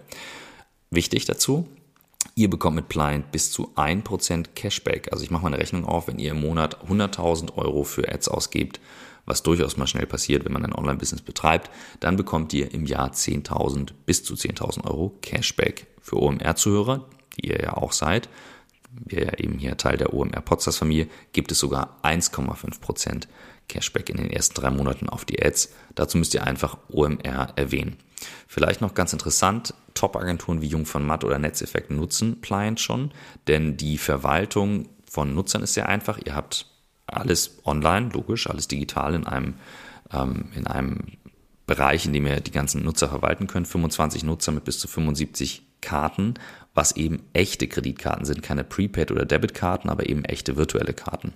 Wichtig 0.89 1.25
dazu, 1.25 1.67
Ihr 2.35 2.51
bekommt 2.51 2.75
mit 2.75 2.87
Pliant 2.87 3.31
bis 3.31 3.51
zu 3.51 3.73
1% 3.75 4.49
Cashback. 4.53 5.11
Also 5.11 5.23
ich 5.23 5.31
mache 5.31 5.41
mal 5.41 5.47
eine 5.47 5.57
Rechnung 5.57 5.85
auf, 5.85 6.07
wenn 6.07 6.19
ihr 6.19 6.31
im 6.31 6.41
Monat 6.41 6.77
100.000 6.87 7.57
Euro 7.57 7.83
für 7.83 8.07
Ads 8.07 8.27
ausgebt, 8.27 8.79
was 9.25 9.41
durchaus 9.41 9.75
mal 9.75 9.87
schnell 9.87 10.05
passiert, 10.05 10.45
wenn 10.45 10.53
man 10.53 10.63
ein 10.63 10.73
Online-Business 10.73 11.21
betreibt, 11.21 11.71
dann 11.99 12.15
bekommt 12.15 12.53
ihr 12.53 12.71
im 12.73 12.85
Jahr 12.85 13.11
10.000 13.11 13.89
bis 14.05 14.23
zu 14.23 14.35
10.000 14.35 14.85
Euro 14.85 15.15
Cashback. 15.21 15.87
Für 15.99 16.17
OMR-Zuhörer, 16.17 17.05
die 17.35 17.47
ihr 17.47 17.59
ja 17.59 17.73
auch 17.75 17.91
seid, 17.91 18.29
wir 19.05 19.25
ja 19.25 19.33
eben 19.37 19.57
hier 19.57 19.77
Teil 19.77 19.97
der 19.97 20.13
OMR 20.13 20.41
Podstars 20.41 20.77
Familie, 20.77 21.07
gibt 21.33 21.51
es 21.51 21.59
sogar 21.59 21.97
1,5% 22.03 23.27
Cashback 23.67 24.09
in 24.09 24.17
den 24.17 24.29
ersten 24.29 24.55
drei 24.55 24.69
Monaten 24.69 25.09
auf 25.09 25.25
die 25.25 25.43
Ads. 25.43 25.73
Dazu 25.95 26.17
müsst 26.17 26.33
ihr 26.33 26.43
einfach 26.43 26.77
OMR 26.89 27.53
erwähnen. 27.55 27.97
Vielleicht 28.47 28.81
noch 28.81 28.93
ganz 28.93 29.13
interessant, 29.13 29.73
Top-Agenturen 29.93 30.61
wie 30.61 30.67
Jung 30.67 30.85
von 30.85 31.05
Matt 31.05 31.23
oder 31.23 31.39
Netzeffekt 31.39 31.91
nutzen 31.91 32.41
Pliant 32.41 32.79
schon, 32.79 33.11
denn 33.47 33.77
die 33.77 33.97
Verwaltung 33.97 34.89
von 35.09 35.33
Nutzern 35.33 35.63
ist 35.63 35.73
sehr 35.73 35.89
einfach. 35.89 36.19
Ihr 36.23 36.35
habt 36.35 36.67
alles 37.05 37.59
online, 37.65 38.09
logisch, 38.09 38.49
alles 38.49 38.67
digital 38.67 39.13
in 39.13 39.25
einem, 39.25 39.55
ähm, 40.11 40.51
in 40.55 40.67
einem 40.67 41.17
Bereich, 41.65 42.05
in 42.05 42.13
dem 42.13 42.25
ihr 42.25 42.39
die 42.39 42.51
ganzen 42.51 42.83
Nutzer 42.83 43.09
verwalten 43.09 43.47
könnt. 43.47 43.67
25 43.67 44.23
Nutzer 44.23 44.51
mit 44.51 44.63
bis 44.63 44.79
zu 44.79 44.87
75 44.87 45.63
Karten, 45.81 46.35
was 46.77 46.95
eben 46.95 47.23
echte 47.33 47.67
Kreditkarten 47.67 48.23
sind, 48.23 48.43
keine 48.43 48.63
Prepaid- 48.63 49.11
oder 49.11 49.25
Debitkarten, 49.25 49.89
aber 49.89 50.07
eben 50.07 50.23
echte 50.23 50.57
virtuelle 50.57 50.93
Karten. 50.93 51.33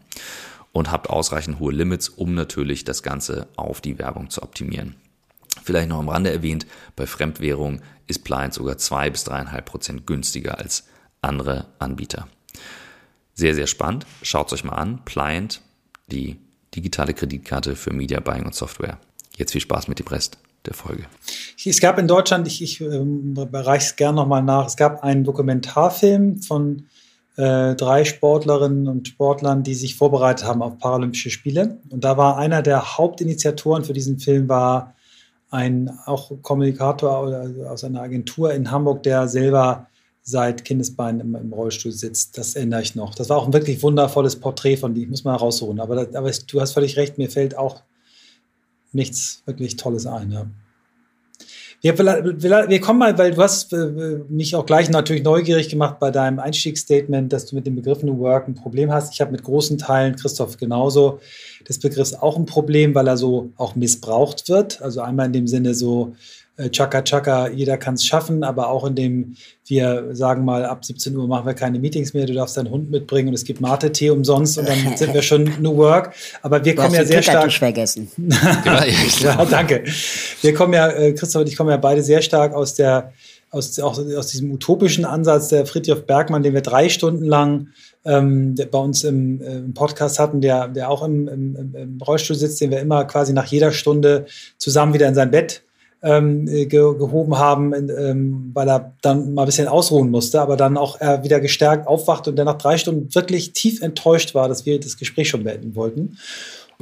Und 0.72 0.92
habt 0.92 1.10
ausreichend 1.10 1.60
hohe 1.60 1.74
Limits, 1.74 2.10
um 2.10 2.36
natürlich 2.36 2.86
das 2.86 3.02
Ganze 3.02 3.48
auf 3.58 3.82
die 3.82 3.98
Werbung 3.98 4.30
zu 4.30 4.44
optimieren. 4.44 4.96
Vielleicht 5.64 5.90
noch 5.90 5.98
am 5.98 6.10
Rande 6.10 6.32
erwähnt, 6.32 6.68
bei 6.96 7.08
Fremdwährung 7.08 7.82
ist 8.06 8.24
Pliant 8.24 8.54
sogar 8.54 8.78
zwei 8.78 9.10
bis 9.10 9.24
dreieinhalb 9.24 9.66
Prozent 9.66 10.06
günstiger 10.06 10.60
als 10.60 10.88
andere 11.24 11.66
Anbieter. 11.80 12.28
Sehr, 13.34 13.56
sehr 13.56 13.68
spannend. 13.68 14.06
Schaut 14.22 14.48
es 14.48 14.54
euch 14.54 14.64
mal 14.64 14.76
an. 14.76 15.04
Pliant, 15.06 15.62
die 16.08 16.38
digitale 16.76 17.16
Kreditkarte 17.16 17.76
für 17.76 17.92
Media 17.92 18.20
Buying 18.20 18.46
und 18.46 18.54
Software. 18.54 19.00
Jetzt 19.36 19.54
viel 19.54 19.62
Spaß 19.62 19.88
mit 19.88 19.98
dem 19.98 20.08
Rest 20.08 20.38
der 20.66 20.74
Folge. 20.74 21.04
Es 21.64 21.80
gab 21.80 21.98
in 21.98 22.08
Deutschland, 22.08 22.48
ich, 22.48 22.62
ich 22.62 22.82
ähm, 22.82 23.34
bereiche 23.34 23.86
es 23.86 23.96
gerne 23.96 24.18
nochmal 24.18 24.44
nach, 24.44 24.68
es 24.68 24.78
gab 24.78 25.04
einen 25.04 25.24
Dokumentarfilm 25.24 26.42
von 26.42 26.88
äh, 27.38 27.76
drei 27.76 28.04
Sportlerinnen 28.04 28.88
und 28.88 29.08
Sportlern, 29.08 29.64
die 29.64 29.74
sich 29.74 29.96
vorbereitet 29.96 30.46
haben 30.46 30.62
auf 30.62 30.78
Paralympische 30.78 31.30
Spiele. 31.30 31.80
Und 31.90 32.04
da 32.04 32.18
war 32.18 32.38
einer 32.38 32.62
der 32.62 32.98
Hauptinitiatoren 32.98 33.84
für 33.84 33.94
diesen 33.94 34.20
Film 34.20 34.50
war 34.50 34.96
ein 35.50 35.90
auch 36.06 36.32
Kommunikator 36.42 37.50
aus 37.70 37.84
einer 37.84 38.02
Agentur 38.02 38.54
in 38.54 38.72
Hamburg, 38.72 39.04
der 39.04 39.28
selber 39.28 39.88
seit 40.24 40.64
Kindesbeinen 40.64 41.20
im, 41.22 41.36
im, 41.36 41.54
Rollstuhl 41.54 41.92
sitzt. 41.92 42.38
Das 42.38 42.56
erinnere 42.56 42.82
ich 42.82 42.96
noch. 42.96 43.16
Das 43.16 43.30
war 43.30 43.38
auch 43.38 43.48
ein 43.48 43.54
wirklich 43.54 43.82
wundervolles 43.84 44.38
Porträt 44.38 44.78
von 44.78 44.94
dir. 44.94 45.04
Ich 45.04 45.10
muss 45.10 45.24
mal 45.24 45.36
rausholen. 45.36 45.80
Aber, 45.80 46.08
aber 46.14 46.32
du 46.48 46.62
hast 46.62 46.74
völlig 46.74 46.96
recht, 46.96 47.18
mir 47.18 47.30
fällt 47.30 47.58
auch 47.58 47.82
nichts 48.94 49.44
wirklich 49.46 49.76
Tolles 49.76 50.06
ein. 50.06 50.32
Ja. 50.32 50.48
Wir, 51.84 51.98
wir, 51.98 52.80
kommen 52.80 53.00
mal, 53.00 53.18
weil 53.18 53.32
du 53.32 53.42
hast 53.42 53.74
äh, 53.74 54.20
mich 54.30 54.56
auch 54.56 54.68
gleich 54.68 54.92
natürlich 54.92 55.24
neugierig 55.24 55.68
gemacht 55.68 55.98
bei 56.00 56.12
deinem 56.12 56.38
Einstiegsstatement, 56.38 57.34
dass 57.34 57.48
du 57.48 57.56
mit 57.56 57.66
dem 57.66 57.76
Begriff 57.76 58.04
New 58.04 58.20
Work 58.20 58.48
ein 58.48 58.54
Problem 58.54 58.92
hast. 58.92 59.14
Ich 59.14 59.22
habe 59.22 59.32
mit 59.32 59.42
großen 59.42 59.80
Teilen, 59.80 60.16
Christoph 60.16 60.58
genauso, 60.58 61.20
des 61.68 61.80
Begriffs 61.80 62.14
auch 62.14 62.38
ein 62.38 62.46
Problem, 62.46 62.94
weil 62.94 63.08
er 63.08 63.18
so 63.18 63.52
auch 63.58 63.76
missbraucht 63.76 64.48
wird. 64.48 64.80
Also 64.84 65.02
einmal 65.02 65.26
in 65.26 65.34
dem 65.34 65.48
Sinne 65.48 65.74
so, 65.74 66.16
Chaka 66.70 67.02
Chaka, 67.02 67.48
jeder 67.50 67.78
kann 67.78 67.96
es 67.96 68.06
schaffen, 68.06 68.44
aber 68.44 68.70
auch 68.70 68.86
indem 68.86 69.36
wir 69.66 70.10
sagen 70.12 70.44
mal, 70.44 70.66
ab 70.66 70.84
17 70.84 71.16
Uhr 71.16 71.28
machen 71.28 71.46
wir 71.46 71.54
keine 71.54 71.80
Meetings 71.80 72.14
mehr, 72.14 72.26
du 72.26 72.34
darfst 72.34 72.58
deinen 72.58 72.70
Hund 72.70 72.92
mitbringen 72.92 73.30
und 73.30 73.34
es 73.34 73.46
gibt 73.46 73.62
Mate-Tee 73.62 74.10
umsonst 74.10 74.58
und 74.58 74.68
dann 74.68 74.78
sind 74.98 75.14
wir 75.14 75.22
schon 75.22 75.50
New 75.62 75.78
Work. 75.78 76.14
Aber 76.42 76.64
wir 76.64 76.76
du 76.76 76.82
kommen 76.82 76.94
ja 76.96 77.06
sehr 77.06 77.24
stark. 77.24 77.52
vergessen. 77.52 78.12
ja, 79.22 79.46
danke. 79.46 79.84
Wir 80.42 80.54
kommen 80.54 80.74
ja, 80.74 80.90
äh, 80.90 81.14
Christoph 81.14 81.42
und 81.42 81.48
ich 81.48 81.56
kommen 81.56 81.70
ja 81.70 81.78
beide 81.78 82.04
sehr 82.04 82.22
stark 82.22 82.54
aus 82.54 82.76
der 82.76 83.14
aus, 83.52 83.78
auch 83.80 84.00
aus 84.00 84.28
diesem 84.28 84.52
utopischen 84.52 85.06
Ansatz 85.06 85.50
der 85.50 85.66
Friedrich 85.66 86.06
Bergmann, 86.06 86.42
den 86.42 86.54
wir 86.54 86.62
drei 86.62 86.90
Stunden 86.90 87.26
lang 87.26 87.68
ähm, 88.06 88.56
bei 88.56 88.78
uns 88.78 89.04
im, 89.04 89.42
äh, 89.42 89.58
im, 89.58 89.74
Podcast 89.74 90.20
hatten, 90.20 90.42
der, 90.42 90.70
der 90.70 90.90
auch 90.90 91.04
im, 91.04 91.28
im, 91.28 91.76
im, 91.76 92.02
Rollstuhl 92.02 92.36
sitzt, 92.36 92.62
den 92.62 92.72
wir 92.72 92.80
immer 92.80 93.06
quasi 93.06 93.34
nach 93.34 93.46
jeder 93.46 93.72
Stunde 93.72 94.26
zusammen 94.58 94.94
wieder 94.94 95.08
in 95.08 95.16
sein 95.16 95.32
Bett 95.32 95.64
ähm, 96.04 96.46
ge 96.46 96.68
gehoben 96.68 97.38
haben, 97.38 97.74
ähm, 97.74 98.52
weil 98.54 98.70
er 98.70 98.94
dann 99.02 99.34
mal 99.34 99.44
ein 99.44 99.46
bisschen 99.46 99.68
ausruhen 99.68 100.10
musste, 100.10 100.42
aber 100.42 100.58
dann 100.58 100.78
auch 100.78 101.00
er 101.00 101.24
wieder 101.24 101.40
gestärkt 101.40 101.88
aufwacht 101.88 102.28
und 102.28 102.36
der 102.36 102.46
nach 102.46 102.58
drei 102.58 102.78
Stunden 102.78 103.14
wirklich 103.14 103.54
tief 103.54 103.82
enttäuscht 103.82 104.34
war, 104.34 104.48
dass 104.48 104.66
wir 104.66 104.80
das 104.80 104.98
Gespräch 104.98 105.30
schon 105.30 105.44
beenden 105.44 105.76
wollten. 105.76 106.18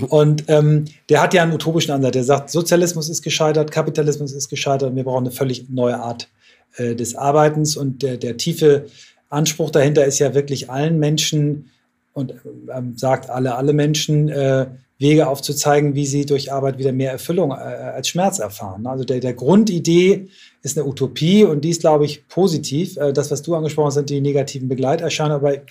Und 0.07 0.45
ähm, 0.47 0.85
der 1.09 1.21
hat 1.21 1.33
ja 1.33 1.43
einen 1.43 1.53
utopischen 1.53 1.91
Ansatz. 1.91 2.13
Der 2.13 2.23
sagt, 2.23 2.49
Sozialismus 2.49 3.09
ist 3.09 3.21
gescheitert, 3.21 3.71
Kapitalismus 3.71 4.31
ist 4.31 4.49
gescheitert 4.49 4.91
und 4.91 4.95
wir 4.95 5.03
brauchen 5.03 5.25
eine 5.25 5.31
völlig 5.31 5.69
neue 5.69 5.99
Art 5.99 6.29
äh, 6.77 6.95
des 6.95 7.15
Arbeitens. 7.15 7.75
Und 7.75 8.01
der, 8.01 8.15
der 8.15 8.37
tiefe 8.37 8.85
Anspruch 9.29 9.71
dahinter 9.71 10.05
ist 10.05 10.19
ja 10.19 10.33
wirklich 10.33 10.69
allen 10.69 10.99
Menschen 10.99 11.69
und 12.13 12.33
ähm, 12.73 12.97
sagt 12.97 13.29
alle, 13.29 13.55
alle 13.55 13.73
Menschen 13.73 14.29
äh, 14.29 14.67
Wege 14.99 15.27
aufzuzeigen, 15.27 15.95
wie 15.95 16.05
sie 16.05 16.25
durch 16.25 16.51
Arbeit 16.51 16.77
wieder 16.77 16.91
mehr 16.91 17.11
Erfüllung 17.11 17.51
äh, 17.51 17.53
als 17.53 18.09
Schmerz 18.09 18.39
erfahren. 18.39 18.85
Also 18.85 19.05
der, 19.05 19.21
der 19.21 19.33
Grundidee 19.33 20.27
ist 20.61 20.77
eine 20.77 20.85
Utopie 20.85 21.45
und 21.45 21.61
die 21.61 21.69
ist, 21.69 21.81
glaube 21.81 22.03
ich, 22.03 22.27
positiv. 22.27 22.97
Äh, 22.97 23.13
das, 23.13 23.31
was 23.31 23.41
du 23.41 23.55
angesprochen 23.55 23.87
hast, 23.87 23.93
sind 23.95 24.09
die 24.09 24.19
negativen 24.19 24.67
Begleiterscheinungen, 24.67 25.37
aber 25.37 25.61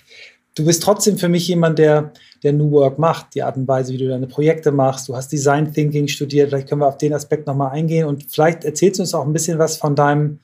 du 0.55 0.65
bist 0.65 0.81
trotzdem 0.81 1.19
für 1.19 1.29
mich 1.29 1.47
jemand, 1.47 1.77
der, 1.77 2.11
der 2.41 2.53
New 2.53 2.71
Work 2.71 2.97
macht, 2.97 3.35
die 3.35 3.43
Art 3.43 3.55
und 3.55 3.67
Weise, 3.67 3.93
wie 3.93 3.97
du 3.97 4.07
deine 4.07 4.25
Projekte 4.25 4.71
machst. 4.71 5.07
Du 5.07 5.15
hast 5.15 5.31
Design 5.31 5.71
Thinking 5.71 6.07
studiert, 6.07 6.49
vielleicht 6.49 6.67
können 6.67 6.81
wir 6.81 6.87
auf 6.87 6.97
den 6.97 7.13
Aspekt 7.13 7.45
nochmal 7.45 7.71
eingehen 7.71 8.07
und 8.07 8.25
vielleicht 8.31 8.63
erzählst 8.63 8.97
du 8.97 9.03
uns 9.03 9.13
auch 9.13 9.25
ein 9.25 9.33
bisschen 9.33 9.59
was 9.59 9.77
von 9.77 9.95
deinem 9.95 10.39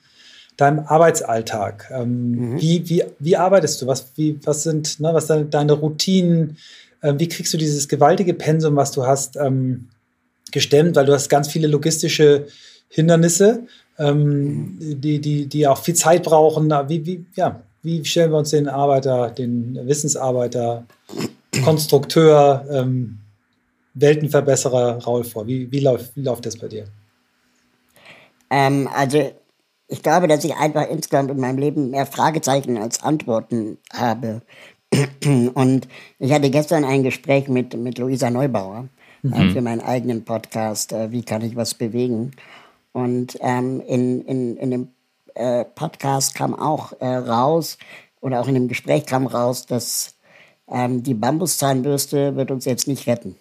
deinem 0.56 0.78
Arbeitsalltag. 0.86 1.90
Ähm, 1.92 2.30
mhm. 2.30 2.60
wie, 2.60 2.88
wie, 2.88 3.04
wie 3.18 3.36
arbeitest 3.36 3.82
du? 3.82 3.86
Was, 3.86 4.12
wie, 4.16 4.38
was 4.44 4.62
sind 4.62 5.00
ne, 5.00 5.12
was 5.12 5.26
deine, 5.26 5.44
deine 5.44 5.74
Routinen? 5.74 6.56
Äh, 7.06 7.18
wie 7.18 7.28
kriegst 7.28 7.54
du 7.54 7.58
dieses 7.58 7.88
gewaltige 7.88 8.34
Pensum, 8.34 8.76
was 8.76 8.90
du 8.90 9.06
hast, 9.06 9.36
ähm, 9.36 9.88
gestemmt? 10.50 10.96
Weil 10.96 11.06
du 11.06 11.12
hast 11.12 11.28
ganz 11.28 11.48
viele 11.48 11.68
logistische 11.68 12.46
Hindernisse, 12.88 13.66
ähm, 13.98 14.76
die, 14.80 15.20
die, 15.20 15.46
die 15.46 15.66
auch 15.68 15.78
viel 15.78 15.94
Zeit 15.94 16.24
brauchen. 16.24 16.70
Wie, 16.88 17.06
wie, 17.06 17.26
ja, 17.36 17.62
wie 17.82 18.04
stellen 18.04 18.32
wir 18.32 18.38
uns 18.38 18.50
den 18.50 18.68
Arbeiter, 18.68 19.30
den 19.30 19.78
Wissensarbeiter, 19.86 20.86
Konstrukteur, 21.64 22.66
ähm, 22.70 23.18
Weltenverbesserer 23.94 24.98
Raul 25.04 25.24
vor? 25.24 25.46
Wie, 25.46 25.70
wie, 25.70 25.80
läuft, 25.80 26.16
wie 26.16 26.22
läuft 26.22 26.46
das 26.46 26.56
bei 26.56 26.68
dir? 26.68 26.84
Ähm, 28.50 28.88
also 28.92 29.32
ich 29.88 30.02
glaube, 30.02 30.26
dass 30.26 30.44
ich 30.44 30.54
einfach 30.56 30.88
insgesamt 30.88 31.30
in 31.30 31.38
meinem 31.38 31.58
Leben 31.58 31.90
mehr 31.90 32.06
Fragezeichen 32.06 32.76
als 32.76 33.02
Antworten 33.02 33.78
habe. 33.92 34.42
Und 35.54 35.88
ich 36.18 36.32
hatte 36.32 36.50
gestern 36.50 36.84
ein 36.84 37.02
Gespräch 37.02 37.48
mit, 37.48 37.76
mit 37.76 37.98
Luisa 37.98 38.30
Neubauer 38.30 38.88
äh, 39.22 39.26
mhm. 39.26 39.32
äh, 39.32 39.52
für 39.52 39.62
meinen 39.62 39.80
eigenen 39.80 40.24
Podcast, 40.24 40.92
äh, 40.92 41.10
Wie 41.10 41.22
kann 41.22 41.42
ich 41.42 41.56
was 41.56 41.74
bewegen? 41.74 42.32
Und 42.92 43.36
ähm, 43.40 43.82
in, 43.86 44.22
in, 44.22 44.56
in 44.56 44.70
dem 44.70 44.88
äh, 45.34 45.64
Podcast 45.64 46.34
kam 46.34 46.54
auch 46.54 46.92
raus, 47.00 47.78
oder 48.20 48.40
auch 48.40 48.48
in 48.48 48.54
dem 48.54 48.68
Gespräch 48.68 49.06
kam 49.06 49.26
raus, 49.26 49.66
dass 49.66 50.16
ähm, 50.68 51.02
die 51.02 51.14
Bambuszahnbürste 51.14 52.34
wird 52.34 52.50
uns 52.50 52.64
jetzt 52.64 52.88
nicht 52.88 53.06
retten. 53.06 53.36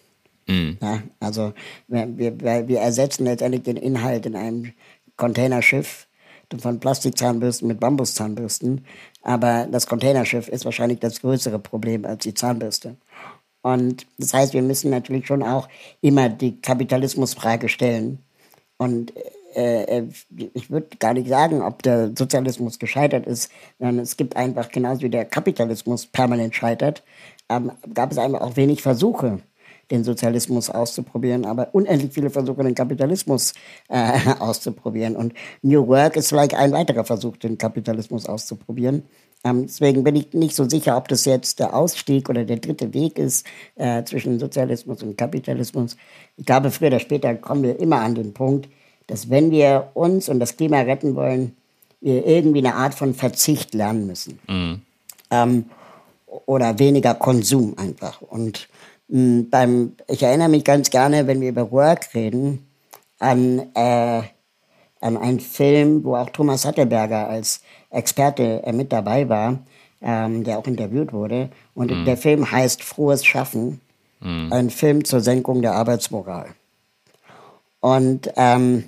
Mhm. 0.47 0.77
Ja, 0.81 1.01
also 1.19 1.53
wir, 1.87 2.07
wir, 2.17 2.67
wir 2.67 2.79
ersetzen 2.79 3.25
letztendlich 3.25 3.63
den 3.63 3.77
Inhalt 3.77 4.25
in 4.25 4.35
einem 4.35 4.73
Containerschiff 5.17 6.07
von 6.59 6.79
Plastikzahnbürsten 6.79 7.67
mit 7.67 7.79
Bambuszahnbürsten. 7.79 8.85
Aber 9.21 9.67
das 9.71 9.87
Containerschiff 9.87 10.47
ist 10.47 10.65
wahrscheinlich 10.65 10.99
das 10.99 11.21
größere 11.21 11.59
Problem 11.59 12.05
als 12.05 12.23
die 12.23 12.33
Zahnbürste. 12.33 12.95
Und 13.61 14.05
das 14.17 14.33
heißt, 14.33 14.53
wir 14.53 14.61
müssen 14.61 14.91
natürlich 14.91 15.25
schon 15.25 15.41
auch 15.41 15.67
immer 16.01 16.29
die 16.29 16.61
Kapitalismusfrage 16.61 17.67
stellen. 17.67 18.19
Und 18.77 19.11
äh, 19.55 19.83
äh 19.83 20.07
ich 20.53 20.69
würde 20.69 20.97
gar 20.97 21.13
nicht 21.13 21.27
sagen, 21.27 21.61
ob 21.61 21.81
der 21.81 22.11
Sozialismus 22.15 22.77
gescheitert 22.77 23.25
ist, 23.25 23.51
sondern 23.79 23.99
es 23.99 24.17
gibt 24.17 24.35
einfach, 24.35 24.69
genauso 24.69 25.01
wie 25.01 25.09
der 25.09 25.25
Kapitalismus 25.25 26.05
permanent 26.05 26.55
scheitert, 26.55 27.03
ähm, 27.49 27.71
gab 27.93 28.11
es 28.11 28.17
einfach 28.17 28.41
auch 28.41 28.55
wenig 28.55 28.81
Versuche, 28.81 29.39
den 29.91 30.03
Sozialismus 30.03 30.69
auszuprobieren, 30.69 31.45
aber 31.45 31.69
unendlich 31.73 32.13
viele 32.13 32.29
Versuche, 32.29 32.63
den 32.63 32.75
Kapitalismus 32.75 33.53
äh, 33.89 34.17
auszuprobieren. 34.39 35.15
Und 35.15 35.33
New 35.61 35.88
Work 35.88 36.15
ist 36.15 36.29
vielleicht 36.29 36.55
ein 36.55 36.71
weiterer 36.71 37.03
Versuch, 37.03 37.38
den 37.38 37.57
Kapitalismus 37.57 38.25
auszuprobieren. 38.25 39.03
Ähm, 39.43 39.63
deswegen 39.67 40.03
bin 40.03 40.15
ich 40.15 40.33
nicht 40.33 40.55
so 40.55 40.67
sicher, 40.67 40.97
ob 40.97 41.07
das 41.07 41.25
jetzt 41.25 41.59
der 41.59 41.75
Ausstieg 41.75 42.29
oder 42.29 42.45
der 42.45 42.57
dritte 42.57 42.93
Weg 42.93 43.19
ist 43.19 43.45
äh, 43.75 44.03
zwischen 44.03 44.39
Sozialismus 44.39 45.03
und 45.03 45.17
Kapitalismus. 45.17 45.97
Ich 46.36 46.45
glaube, 46.45 46.71
früher 46.71 46.88
oder 46.88 46.99
später 46.99 47.36
kommen 47.36 47.63
wir 47.63 47.79
immer 47.79 48.01
an 48.01 48.15
den 48.15 48.33
Punkt, 48.33 48.67
dass 49.07 49.29
wenn 49.29 49.51
wir 49.51 49.91
uns 49.93 50.29
und 50.29 50.39
das 50.39 50.57
Klima 50.57 50.81
retten 50.81 51.15
wollen, 51.15 51.55
wir 52.01 52.25
irgendwie 52.25 52.59
eine 52.59 52.75
Art 52.75 52.95
von 52.95 53.13
Verzicht 53.13 53.73
lernen 53.73 54.07
müssen. 54.07 54.39
Mhm. 54.47 54.81
Ähm, 55.29 55.65
oder 56.45 56.79
weniger 56.79 57.13
Konsum 57.13 57.77
einfach. 57.77 58.21
Und 58.21 58.67
beim, 59.07 59.93
ich 60.07 60.23
erinnere 60.23 60.49
mich 60.49 60.63
ganz 60.63 60.89
gerne, 60.89 61.27
wenn 61.27 61.41
wir 61.41 61.49
über 61.49 61.71
Work 61.71 62.13
reden, 62.13 62.67
an, 63.19 63.59
äh, 63.75 64.21
an 65.01 65.17
einen 65.17 65.39
Film, 65.39 66.03
wo 66.03 66.15
auch 66.15 66.29
Thomas 66.29 66.63
Sattelberger 66.63 67.27
als 67.27 67.61
Experte 67.89 68.63
äh, 68.63 68.73
mit 68.73 68.91
dabei 68.91 69.29
war, 69.29 69.59
ähm, 70.01 70.43
der 70.43 70.57
auch 70.57 70.67
interviewt 70.67 71.13
wurde. 71.13 71.49
Und 71.73 71.91
mm. 71.91 72.05
der 72.05 72.17
Film 72.17 72.51
heißt 72.51 72.83
Frohes 72.83 73.23
Schaffen, 73.23 73.79
mm. 74.19 74.51
ein 74.51 74.69
Film 74.69 75.05
zur 75.05 75.21
Senkung 75.21 75.61
der 75.61 75.73
Arbeitsmoral. 75.73 76.49
Und 77.79 78.31
ähm, 78.35 78.85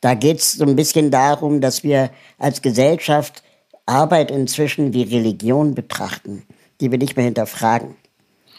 da 0.00 0.14
geht 0.14 0.38
es 0.38 0.52
so 0.52 0.64
ein 0.64 0.76
bisschen 0.76 1.10
darum, 1.10 1.60
dass 1.60 1.84
wir 1.84 2.10
als 2.38 2.62
Gesellschaft 2.62 3.42
Arbeit 3.86 4.30
inzwischen 4.30 4.92
wie 4.92 5.02
Religion 5.02 5.74
betrachten, 5.74 6.44
die 6.80 6.90
wir 6.90 6.98
nicht 6.98 7.16
mehr 7.16 7.26
hinterfragen. 7.26 7.96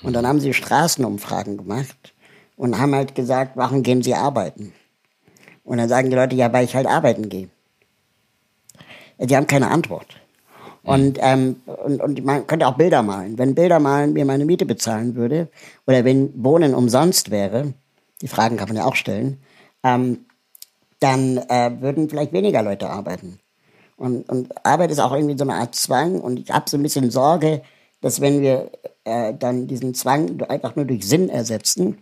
Und 0.02 0.14
dann 0.14 0.26
haben 0.26 0.39
sie 0.39 0.54
Straßenumfragen 0.54 1.58
gemacht 1.58 2.14
und 2.56 2.80
haben 2.80 2.95
halt 2.95 3.16
gesagt, 3.16 3.54
warum 3.56 3.84
gehen 3.84 4.02
sie 4.02 4.16
arbeiten? 4.16 4.74
Und 5.64 5.78
dann 5.78 5.89
sagen 5.89 6.10
die 6.10 6.16
Leute, 6.16 6.36
ja, 6.36 6.52
weil 6.52 6.66
ich 6.66 6.76
halt 6.76 6.88
arbeiten 6.88 7.30
gehe. 7.30 7.50
Die 9.20 9.36
haben 9.36 9.47
keine 9.47 9.70
Antwort. 9.70 10.16
Und, 10.84 11.20
ähm, 11.22 11.58
und, 11.66 12.02
und 12.02 12.24
man 12.24 12.47
könnte 12.47 12.66
auch 12.66 12.78
Bilder 12.78 13.04
malen. 13.04 13.38
Wenn 13.38 13.54
Bilder 13.54 13.80
malen 13.80 14.14
mir 14.14 14.26
meine 14.26 14.45
Miete 14.45 14.66
bezahlen 14.66 15.16
würde 15.16 15.50
oder 15.86 16.06
wenn 16.06 16.32
Wohnen 16.43 16.74
umsonst 16.74 17.30
wäre, 17.30 17.74
die 18.22 18.28
Fragen 18.28 18.58
kann 18.58 18.70
man 18.70 18.78
ja 18.78 18.86
auch 18.86 18.95
stellen, 18.95 19.39
ähm, 19.84 20.26
dann 21.00 21.38
äh, 21.38 21.72
würden 21.80 22.10
vielleicht 22.10 22.34
weniger 22.34 22.62
Leute 22.64 22.89
arbeiten. 22.89 23.39
Und, 23.97 24.30
und 24.30 24.66
Arbeit 24.66 24.91
ist 24.91 25.00
auch 25.00 25.14
irgendwie 25.14 25.38
so 25.38 25.43
eine 25.43 25.56
Art 25.56 25.76
Zwang 25.76 26.22
und 26.22 26.39
ich 26.39 26.52
habe 26.52 26.70
so 26.70 26.78
ein 26.78 26.84
bisschen 26.84 27.12
Sorge, 27.12 27.62
dass 28.02 28.22
wenn 28.22 28.41
wir 28.41 28.72
äh, 29.04 29.34
dann 29.38 29.68
diesen 29.68 29.93
Zwang 29.93 30.41
einfach 30.43 30.76
nur 30.76 30.86
durch 30.86 31.08
Sinn 31.08 31.30
ersetzen, 31.30 32.00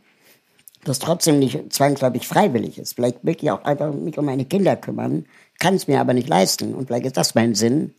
das 0.83 0.99
trotzdem 0.99 1.39
nicht 1.39 1.73
zwangsläufig 1.73 2.27
freiwillig 2.27 2.77
ist. 2.77 2.93
Vielleicht 2.93 3.23
möchte 3.23 3.45
ich 3.45 3.51
auch 3.51 3.63
einfach 3.65 3.93
mich 3.93 4.17
um 4.17 4.25
meine 4.25 4.45
Kinder 4.45 4.75
kümmern, 4.75 5.25
kann 5.59 5.75
es 5.75 5.87
mir 5.87 5.99
aber 5.99 6.13
nicht 6.13 6.29
leisten. 6.29 6.73
Und 6.73 6.87
vielleicht 6.87 7.05
ist 7.05 7.17
das 7.17 7.35
mein 7.35 7.55
Sinn. 7.55 7.93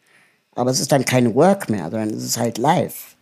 Aber 0.55 0.71
es 0.71 0.81
ist 0.81 0.91
dann 0.91 1.05
kein 1.05 1.35
Work 1.35 1.69
mehr, 1.69 1.85
sondern 1.91 2.11
es 2.11 2.25
ist 2.25 2.39
halt 2.39 2.59
live. 2.59 3.17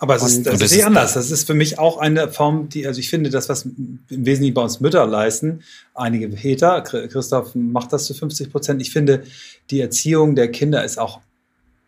Aber 0.00 0.14
es 0.14 0.22
ist, 0.22 0.46
das, 0.46 0.58
das 0.60 0.72
ist 0.72 0.84
anders. 0.84 1.14
Das 1.14 1.30
ist 1.30 1.46
für 1.46 1.54
mich 1.54 1.78
auch 1.78 1.98
eine 1.98 2.28
Form, 2.28 2.68
die, 2.68 2.86
also 2.86 3.00
ich 3.00 3.10
finde, 3.10 3.30
das, 3.30 3.48
was 3.48 3.64
im 3.64 3.98
Wesentlichen 4.08 4.54
bei 4.54 4.62
uns 4.62 4.80
Mütter 4.80 5.04
leisten, 5.06 5.62
einige 5.94 6.30
Väter, 6.30 6.82
Christoph 6.82 7.54
macht 7.54 7.92
das 7.92 8.06
zu 8.06 8.14
50 8.14 8.50
Prozent. 8.50 8.80
Ich 8.80 8.92
finde, 8.92 9.24
die 9.70 9.80
Erziehung 9.80 10.36
der 10.36 10.50
Kinder 10.52 10.84
ist 10.84 10.98
auch 10.98 11.20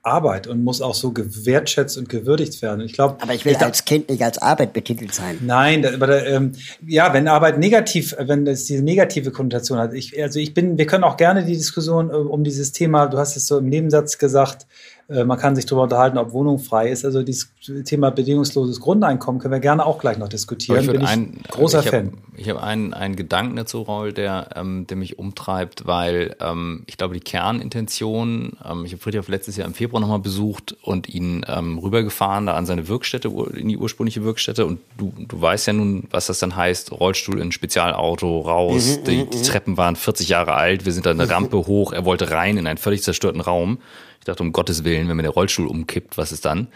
Arbeit 0.02 0.46
und 0.46 0.64
muss 0.64 0.80
auch 0.80 0.94
so 0.94 1.12
gewertschätzt 1.12 1.98
und 1.98 2.08
gewürdigt 2.08 2.62
werden. 2.62 2.80
Ich 2.80 2.94
glaube, 2.94 3.16
aber 3.20 3.34
ich 3.34 3.44
will 3.44 3.52
ich 3.52 3.60
als 3.60 3.84
Kind 3.84 4.08
nicht 4.08 4.22
als 4.22 4.38
Arbeit 4.38 4.72
betitelt 4.72 5.12
sein. 5.12 5.38
Nein, 5.42 5.84
aber 5.84 6.06
da, 6.06 6.24
ähm, 6.24 6.52
ja, 6.86 7.12
wenn 7.12 7.28
Arbeit 7.28 7.58
negativ, 7.58 8.16
wenn 8.18 8.46
es 8.46 8.64
diese 8.64 8.82
negative 8.82 9.30
Konnotation 9.30 9.78
hat. 9.78 9.92
Ich, 9.92 10.20
also 10.22 10.38
ich 10.38 10.54
bin, 10.54 10.78
wir 10.78 10.86
können 10.86 11.04
auch 11.04 11.18
gerne 11.18 11.44
die 11.44 11.56
Diskussion 11.56 12.08
äh, 12.08 12.14
um 12.14 12.44
dieses 12.44 12.72
Thema. 12.72 13.06
Du 13.08 13.18
hast 13.18 13.36
es 13.36 13.46
so 13.46 13.58
im 13.58 13.66
Nebensatz 13.66 14.16
gesagt. 14.16 14.66
Äh, 15.10 15.24
man 15.24 15.38
kann 15.38 15.56
sich 15.56 15.66
darüber 15.66 15.82
unterhalten, 15.84 16.18
ob 16.18 16.32
Wohnung 16.32 16.58
frei 16.58 16.90
ist. 16.90 17.04
Also 17.04 17.22
dieses 17.22 17.50
Thema 17.84 18.10
bedingungsloses 18.10 18.80
Grundeinkommen 18.80 19.40
können 19.40 19.52
wir 19.52 19.60
gerne 19.60 19.84
auch 19.84 19.98
gleich 19.98 20.18
noch 20.18 20.28
diskutieren. 20.28 20.80
Ich 20.80 20.90
Bin 20.90 21.00
ich 21.00 21.08
ein, 21.08 21.40
großer 21.48 21.80
ich 21.80 21.86
hab, 21.86 21.94
Fan. 21.94 22.12
Ich 22.36 22.48
habe 22.48 22.62
einen, 22.62 22.94
einen 22.94 23.16
Gedanken 23.16 23.56
dazu, 23.56 23.82
Raul, 23.82 24.12
der, 24.12 24.50
ähm, 24.54 24.86
der 24.86 24.96
mich 24.96 25.18
umtreibt, 25.18 25.86
weil 25.86 26.36
ähm, 26.40 26.84
ich 26.86 26.96
glaube, 26.96 27.14
die 27.14 27.20
Kernintention, 27.20 28.52
ähm, 28.64 28.84
ich 28.84 28.92
habe 28.92 29.02
Friedhof 29.02 29.28
letztes 29.28 29.56
Jahr 29.56 29.66
im 29.66 29.74
Februar 29.74 30.00
nochmal 30.00 30.20
besucht 30.20 30.76
und 30.82 31.08
ihn 31.08 31.44
ähm, 31.48 31.78
rübergefahren 31.78 32.46
da 32.46 32.54
an 32.54 32.66
seine 32.66 32.88
Wirkstätte, 32.88 33.28
in 33.54 33.68
die 33.68 33.76
ursprüngliche 33.76 34.22
Wirkstätte. 34.22 34.64
Und 34.64 34.80
du, 34.96 35.12
du 35.18 35.40
weißt 35.40 35.66
ja 35.66 35.72
nun, 35.72 36.04
was 36.10 36.26
das 36.26 36.38
dann 36.38 36.54
heißt, 36.54 36.92
Rollstuhl 36.92 37.40
in 37.40 37.52
Spezialauto, 37.52 38.40
raus, 38.40 38.80
Mhm, 38.80 39.04
die, 39.04 39.26
die 39.26 39.42
Treppen 39.42 39.76
waren 39.76 39.96
40 39.96 40.28
Jahre 40.28 40.54
alt, 40.54 40.84
wir 40.84 40.92
sind 40.92 41.06
da 41.06 41.10
eine 41.10 41.28
Rampe 41.30 41.66
hoch, 41.66 41.92
er 41.92 42.04
wollte 42.04 42.30
rein 42.30 42.56
in 42.56 42.66
einen 42.66 42.78
völlig 42.78 43.02
zerstörten 43.02 43.40
Raum. 43.40 43.78
Ich 44.20 44.24
dachte, 44.24 44.42
um 44.42 44.52
Gottes 44.52 44.84
Willen, 44.84 45.08
wenn 45.08 45.16
mir 45.16 45.22
der 45.22 45.32
Rollstuhl 45.32 45.66
umkippt, 45.66 46.16
was 46.16 46.32
ist 46.32 46.44
dann? 46.44 46.68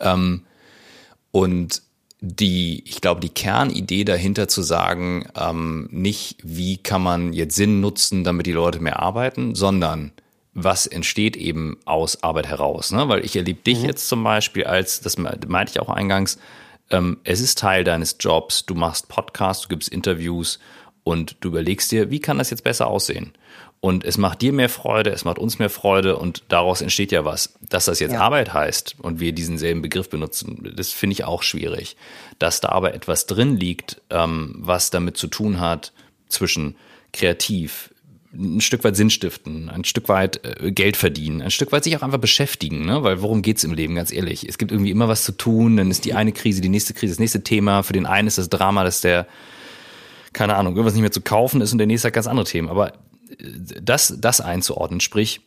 Ähm, 0.00 0.42
und 1.32 1.82
die, 2.20 2.82
ich 2.86 3.00
glaube, 3.00 3.20
die 3.20 3.28
Kernidee 3.28 4.04
dahinter 4.04 4.48
zu 4.48 4.62
sagen, 4.62 5.28
ähm, 5.36 5.88
nicht, 5.90 6.38
wie 6.42 6.78
kann 6.78 7.02
man 7.02 7.32
jetzt 7.32 7.56
Sinn 7.56 7.80
nutzen, 7.80 8.24
damit 8.24 8.46
die 8.46 8.52
Leute 8.52 8.80
mehr 8.80 9.00
arbeiten, 9.00 9.54
sondern 9.54 10.12
was 10.54 10.86
entsteht 10.86 11.36
eben 11.36 11.76
aus 11.84 12.22
Arbeit 12.22 12.46
heraus. 12.46 12.90
Ne? 12.90 13.08
Weil 13.08 13.24
ich 13.24 13.36
erlebe 13.36 13.60
dich 13.60 13.82
jetzt 13.82 14.08
zum 14.08 14.24
Beispiel 14.24 14.64
als, 14.64 15.00
das 15.00 15.18
meinte 15.18 15.70
ich 15.70 15.80
auch 15.80 15.90
eingangs, 15.90 16.38
ähm, 16.90 17.18
es 17.24 17.40
ist 17.40 17.58
Teil 17.58 17.84
deines 17.84 18.16
Jobs, 18.18 18.64
du 18.64 18.74
machst 18.74 19.08
Podcasts, 19.08 19.64
du 19.64 19.68
gibst 19.68 19.90
Interviews 19.90 20.58
und 21.04 21.36
du 21.40 21.48
überlegst 21.48 21.92
dir, 21.92 22.10
wie 22.10 22.20
kann 22.20 22.38
das 22.38 22.50
jetzt 22.50 22.64
besser 22.64 22.86
aussehen? 22.86 23.32
Und 23.80 24.04
es 24.04 24.18
macht 24.18 24.42
dir 24.42 24.52
mehr 24.52 24.68
Freude, 24.68 25.10
es 25.10 25.24
macht 25.24 25.38
uns 25.38 25.58
mehr 25.58 25.70
Freude 25.70 26.16
und 26.16 26.42
daraus 26.48 26.80
entsteht 26.80 27.12
ja 27.12 27.24
was. 27.24 27.54
Dass 27.60 27.84
das 27.84 28.00
jetzt 28.00 28.12
Ja. 28.12 28.20
Arbeit 28.20 28.52
heißt 28.52 28.96
und 29.00 29.20
wir 29.20 29.32
diesen 29.32 29.58
selben 29.58 29.82
Begriff 29.82 30.08
benutzen, 30.10 30.72
das 30.74 30.90
finde 30.92 31.12
ich 31.12 31.24
auch 31.24 31.42
schwierig. 31.42 31.96
Dass 32.38 32.60
da 32.60 32.70
aber 32.70 32.94
etwas 32.94 33.26
drin 33.26 33.56
liegt, 33.56 34.00
ähm, 34.10 34.56
was 34.58 34.90
damit 34.90 35.16
zu 35.16 35.28
tun 35.28 35.60
hat 35.60 35.92
zwischen 36.28 36.76
kreativ, 37.12 37.90
ein 38.32 38.60
Stück 38.60 38.84
weit 38.84 38.96
Sinn 38.96 39.10
stiften, 39.10 39.68
ein 39.70 39.84
Stück 39.84 40.08
weit 40.08 40.40
äh, 40.44 40.70
Geld 40.70 40.96
verdienen, 40.96 41.42
ein 41.42 41.50
Stück 41.50 41.72
weit 41.72 41.84
sich 41.84 41.96
auch 41.96 42.02
einfach 42.02 42.18
beschäftigen, 42.18 42.84
ne? 42.84 43.02
weil 43.02 43.22
worum 43.22 43.42
geht's 43.42 43.64
im 43.64 43.72
Leben, 43.72 43.94
ganz 43.94 44.12
ehrlich? 44.12 44.46
Es 44.48 44.58
gibt 44.58 44.72
irgendwie 44.72 44.90
immer 44.90 45.08
was 45.08 45.24
zu 45.24 45.32
tun, 45.32 45.76
dann 45.76 45.90
ist 45.90 46.04
die 46.04 46.14
eine 46.14 46.32
Krise, 46.32 46.60
die 46.60 46.68
nächste 46.68 46.94
Krise, 46.94 47.12
das 47.12 47.20
nächste 47.20 47.42
Thema. 47.42 47.82
Für 47.82 47.92
den 47.92 48.06
einen 48.06 48.28
ist 48.28 48.38
das 48.38 48.48
Drama, 48.48 48.84
dass 48.84 49.00
der, 49.00 49.26
keine 50.32 50.56
Ahnung, 50.56 50.74
irgendwas 50.74 50.94
nicht 50.94 51.02
mehr 51.02 51.12
zu 51.12 51.20
kaufen 51.20 51.60
ist 51.60 51.72
und 51.72 51.78
der 51.78 51.86
nächste 51.86 52.08
hat 52.08 52.14
ganz 52.14 52.26
andere 52.26 52.46
Themen. 52.46 52.68
Aber 52.68 52.92
das, 53.38 54.14
das 54.18 54.40
einzuordnen, 54.40 55.00
sprich, 55.00 55.40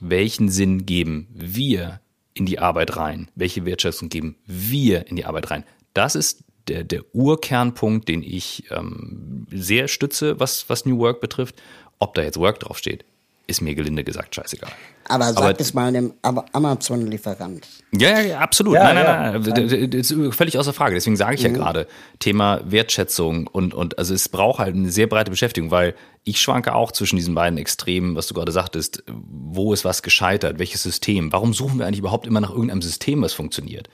welchen 0.00 0.48
Sinn 0.48 0.86
geben 0.86 1.28
wir 1.32 2.00
in 2.34 2.46
die 2.46 2.58
Arbeit 2.58 2.96
rein? 2.96 3.30
Welche 3.34 3.64
Wertschätzung 3.64 4.08
geben 4.08 4.36
wir 4.46 5.06
in 5.08 5.16
die 5.16 5.24
Arbeit 5.24 5.50
rein? 5.50 5.64
Das 5.94 6.14
ist 6.14 6.44
der, 6.68 6.84
der 6.84 7.02
Urkernpunkt, 7.14 8.08
den 8.08 8.22
ich 8.22 8.64
ähm, 8.70 9.46
sehr 9.50 9.88
stütze, 9.88 10.38
was, 10.38 10.68
was 10.68 10.86
New 10.86 10.98
Work 10.98 11.20
betrifft. 11.20 11.56
Ob 11.98 12.14
da 12.14 12.22
jetzt 12.22 12.38
Work 12.38 12.60
draufsteht, 12.60 13.04
ist 13.48 13.60
mir 13.62 13.74
gelinde 13.74 14.04
gesagt 14.04 14.34
scheißegal. 14.36 14.70
Aber 15.08 15.24
sag 15.32 15.38
Aber- 15.38 15.60
es 15.60 15.74
mal 15.74 15.86
einem 15.86 16.12
Am- 16.22 16.44
Amazon-Lieferant. 16.52 17.66
Ja, 17.92 18.10
ja, 18.10 18.20
ja, 18.20 18.38
absolut. 18.40 18.74
Ja, 18.74 18.92
nein, 18.92 18.96
ja. 19.04 19.32
nein, 19.32 19.42
nein, 19.42 19.68
d- 19.68 19.86
d- 19.88 19.98
Das 19.98 20.10
ist 20.10 20.34
völlig 20.36 20.58
außer 20.58 20.72
Frage. 20.74 20.94
Deswegen 20.94 21.16
sage 21.16 21.34
ich 21.34 21.42
ja 21.42 21.48
gerade, 21.48 21.86
Thema 22.18 22.60
Wertschätzung 22.64 23.46
und, 23.46 23.72
und 23.74 23.98
also 23.98 24.12
es 24.14 24.28
braucht 24.28 24.58
halt 24.58 24.74
eine 24.76 24.90
sehr 24.90 25.06
breite 25.06 25.30
Beschäftigung, 25.30 25.70
weil 25.70 25.94
ich 26.24 26.40
schwanke 26.40 26.74
auch 26.74 26.92
zwischen 26.92 27.16
diesen 27.16 27.34
beiden 27.34 27.58
Extremen, 27.58 28.14
was 28.16 28.26
du 28.26 28.34
gerade 28.34 28.52
sagtest, 28.52 29.02
wo 29.06 29.72
ist 29.72 29.84
was 29.84 30.02
gescheitert, 30.02 30.58
welches 30.58 30.82
System, 30.82 31.32
warum 31.32 31.54
suchen 31.54 31.78
wir 31.78 31.86
eigentlich 31.86 32.00
überhaupt 32.00 32.26
immer 32.26 32.40
nach 32.42 32.50
irgendeinem 32.50 32.82
System, 32.82 33.22
was 33.22 33.32
funktioniert? 33.32 33.88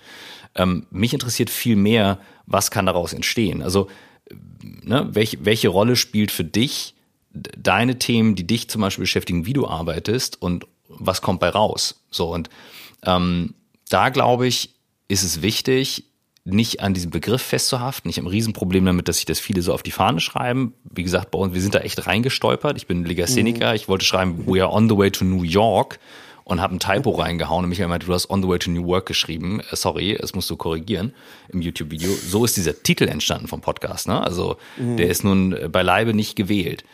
Ähm, 0.56 0.86
mich 0.90 1.12
interessiert 1.12 1.48
viel 1.50 1.76
mehr, 1.76 2.18
was 2.46 2.70
kann 2.72 2.86
daraus 2.86 3.12
entstehen? 3.12 3.62
Also, 3.62 3.88
ne, 4.82 5.08
welche, 5.12 5.44
welche 5.44 5.68
Rolle 5.68 5.94
spielt 5.96 6.32
für 6.32 6.44
dich 6.44 6.94
deine 7.34 7.98
Themen, 7.98 8.34
die 8.34 8.46
dich 8.46 8.68
zum 8.68 8.80
Beispiel 8.80 9.02
beschäftigen, 9.02 9.46
wie 9.46 9.52
du 9.52 9.66
arbeitest 9.66 10.40
und 10.40 10.66
was 10.88 11.20
kommt 11.20 11.40
bei 11.40 11.48
raus? 11.48 12.02
So 12.10 12.32
und 12.32 12.48
ähm, 13.04 13.54
da 13.88 14.08
glaube 14.08 14.46
ich, 14.46 14.70
ist 15.08 15.22
es 15.22 15.42
wichtig, 15.42 16.04
nicht 16.44 16.80
an 16.80 16.92
diesem 16.92 17.10
Begriff 17.10 17.42
festzuhaften. 17.42 18.10
Ich 18.10 18.18
habe 18.18 18.28
ein 18.28 18.30
Riesenproblem 18.30 18.84
damit, 18.84 19.08
dass 19.08 19.16
sich 19.16 19.24
das 19.24 19.40
viele 19.40 19.62
so 19.62 19.72
auf 19.72 19.82
die 19.82 19.90
Fahne 19.90 20.20
schreiben. 20.20 20.74
Wie 20.84 21.02
gesagt, 21.02 21.30
bei 21.30 21.38
uns, 21.38 21.54
wir 21.54 21.60
sind 21.62 21.74
da 21.74 21.80
echt 21.80 22.06
reingestolpert. 22.06 22.76
Ich 22.76 22.86
bin 22.86 23.04
Legastheniker. 23.04 23.74
Ich 23.74 23.88
wollte 23.88 24.04
schreiben, 24.04 24.46
we 24.46 24.62
are 24.62 24.70
on 24.70 24.88
the 24.88 24.96
way 24.96 25.10
to 25.10 25.24
New 25.24 25.42
York 25.42 25.98
und 26.44 26.60
habe 26.60 26.76
ein 26.76 26.80
Typo 26.80 27.10
reingehauen 27.18 27.64
und 27.64 27.70
Michael 27.70 27.88
meinte, 27.88 28.06
du 28.06 28.12
hast 28.12 28.28
on 28.28 28.42
the 28.42 28.48
way 28.48 28.58
to 28.58 28.70
New 28.70 28.84
Work 28.86 29.06
geschrieben. 29.06 29.60
Äh, 29.60 29.76
Sorry, 29.76 30.18
das 30.20 30.34
musst 30.34 30.50
du 30.50 30.56
korrigieren 30.56 31.14
im 31.48 31.62
YouTube-Video. 31.62 32.12
So 32.12 32.44
ist 32.44 32.58
dieser 32.58 32.82
Titel 32.82 33.04
entstanden 33.04 33.48
vom 33.48 33.62
Podcast. 33.62 34.06
Ne? 34.06 34.22
Also 34.22 34.58
der 34.76 35.08
ist 35.08 35.24
nun 35.24 35.54
äh, 35.54 35.68
beileibe 35.70 36.12
nicht 36.12 36.36
gewählt. 36.36 36.84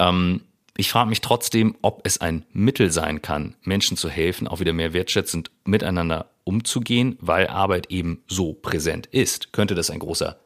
Ähm, 0.00 0.40
ich 0.76 0.90
frage 0.90 1.10
mich 1.10 1.20
trotzdem, 1.20 1.76
ob 1.82 2.00
es 2.04 2.20
ein 2.20 2.44
Mittel 2.52 2.90
sein 2.90 3.20
kann, 3.20 3.54
Menschen 3.62 3.96
zu 3.96 4.08
helfen, 4.08 4.48
auch 4.48 4.60
wieder 4.60 4.72
mehr 4.72 4.94
wertschätzend 4.94 5.50
miteinander 5.64 6.30
umzugehen, 6.44 7.18
weil 7.20 7.48
Arbeit 7.48 7.90
eben 7.90 8.22
so 8.26 8.54
präsent 8.54 9.06
ist. 9.06 9.52
Könnte 9.52 9.74
das 9.74 9.90
ein 9.90 9.98
großer 9.98 10.36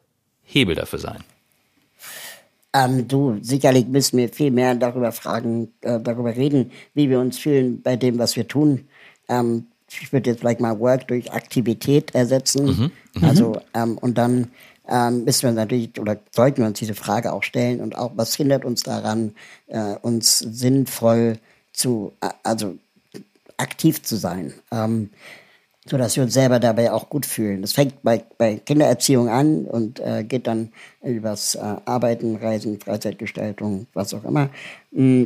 Hebel 0.43 0.75
dafür 0.75 0.99
sein? 0.99 1.23
Ähm, 2.73 3.07
du, 3.07 3.37
sicherlich 3.41 3.87
müssen 3.87 4.17
wir 4.17 4.27
viel 4.27 4.51
mehr 4.51 4.75
darüber 4.75 5.13
fragen, 5.13 5.69
äh, 5.81 6.01
darüber 6.01 6.35
reden, 6.35 6.71
wie 6.93 7.09
wir 7.09 7.19
uns 7.19 7.39
fühlen 7.39 7.81
bei 7.81 7.95
dem, 7.95 8.19
was 8.19 8.35
wir 8.35 8.47
tun. 8.47 8.89
Ähm, 9.29 9.67
ich 9.89 10.11
würde 10.11 10.31
jetzt 10.31 10.41
vielleicht 10.41 10.59
mal 10.59 10.77
Work 10.79 11.07
durch 11.07 11.31
Aktivität 11.31 12.13
ersetzen. 12.13 12.91
Also, 13.21 13.61
ähm, 13.73 13.97
und 13.99 14.17
dann 14.17 14.49
ähm, 14.87 15.23
müssen 15.25 15.43
wir 15.43 15.51
natürlich 15.51 15.99
oder 15.99 16.17
sollten 16.31 16.59
wir 16.59 16.67
uns 16.67 16.79
diese 16.79 16.95
Frage 16.95 17.33
auch 17.33 17.43
stellen 17.43 17.81
und 17.81 17.95
auch, 17.97 18.11
was 18.15 18.35
hindert 18.35 18.65
uns 18.65 18.83
daran, 18.83 19.35
äh, 19.67 19.95
uns 20.01 20.39
sinnvoll 20.39 21.37
zu, 21.73 22.13
äh, 22.21 22.29
also 22.43 22.75
aktiv 23.57 24.01
zu 24.03 24.15
sein. 24.15 24.53
Ähm, 24.71 25.09
so 25.87 25.99
wir 25.99 26.23
uns 26.23 26.33
selber 26.33 26.59
dabei 26.59 26.91
auch 26.91 27.09
gut 27.09 27.27
fühlen. 27.27 27.61
Das 27.61 27.73
fängt 27.73 28.01
bei, 28.01 28.23
bei 28.39 28.55
Kindererziehung 28.55 29.29
an 29.29 29.65
und 29.65 29.99
äh, 29.99 30.23
geht 30.23 30.47
dann 30.47 30.71
übers 31.03 31.53
äh, 31.53 31.59
Arbeiten, 31.85 32.37
Reisen, 32.37 32.79
Freizeitgestaltung, 32.79 33.85
was 33.93 34.15
auch 34.15 34.23
immer. 34.23 34.49
Mm, 34.91 35.25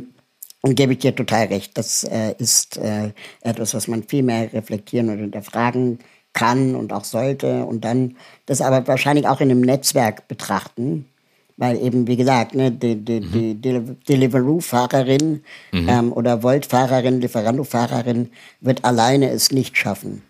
Und 0.60 0.74
gebe 0.74 0.92
ich 0.92 0.98
dir 0.98 1.14
total 1.16 1.46
recht. 1.46 1.78
Das 1.78 2.04
äh, 2.04 2.34
ist 2.36 2.76
äh, 2.76 3.12
etwas, 3.40 3.72
was 3.72 3.88
man 3.88 4.02
viel 4.02 4.22
mehr 4.22 4.52
reflektieren 4.52 5.08
und 5.08 5.18
hinterfragen 5.18 5.98
kann 6.32 6.74
und 6.74 6.92
auch 6.92 7.04
sollte. 7.04 7.64
Und 7.64 7.84
dann 7.84 8.16
das 8.46 8.60
aber 8.60 8.86
wahrscheinlich 8.86 9.26
auch 9.26 9.40
in 9.40 9.50
einem 9.50 9.60
Netzwerk 9.60 10.28
betrachten. 10.28 11.06
Weil 11.56 11.76
eben, 11.82 12.06
wie 12.06 12.16
gesagt, 12.16 12.54
ne, 12.54 12.70
die, 12.72 12.96
die, 12.96 13.20
die 13.20 13.54
Deli- 13.54 13.94
Deliveroo-Fahrerin 14.08 15.42
ähm, 15.90 16.10
oder 16.10 16.42
Volt-Fahrerin, 16.42 17.20
Lieferando-Fahrerin 17.20 18.30
wird 18.62 18.82
alleine 18.86 19.28
es 19.30 19.52
nicht 19.52 19.76
schaffen. 19.76 20.22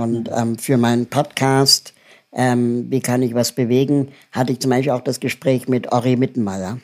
Und 0.00 0.30
ähm, 0.34 0.56
für 0.56 0.78
meinen 0.78 1.06
Podcast, 1.06 1.92
ähm, 2.32 2.86
wie 2.90 3.00
kann 3.00 3.20
ich 3.20 3.34
was 3.34 3.52
bewegen, 3.52 4.08
hatte 4.32 4.52
ich 4.52 4.60
zum 4.60 4.70
Beispiel 4.70 4.92
auch 4.92 5.02
das 5.02 5.20
Gespräch 5.20 5.68
mit 5.68 5.92
Ori 5.92 6.16
Mittenmeier. 6.16 6.78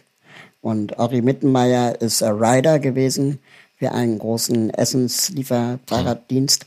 Und 0.61 0.98
Ori 0.98 1.22
Mittenmeier 1.22 2.00
ist 2.00 2.22
Rider 2.22 2.78
gewesen 2.80 3.38
für 3.78 3.92
einen 3.92 4.18
großen 4.18 4.68
Essenslieferfahrraddienst 4.70 6.66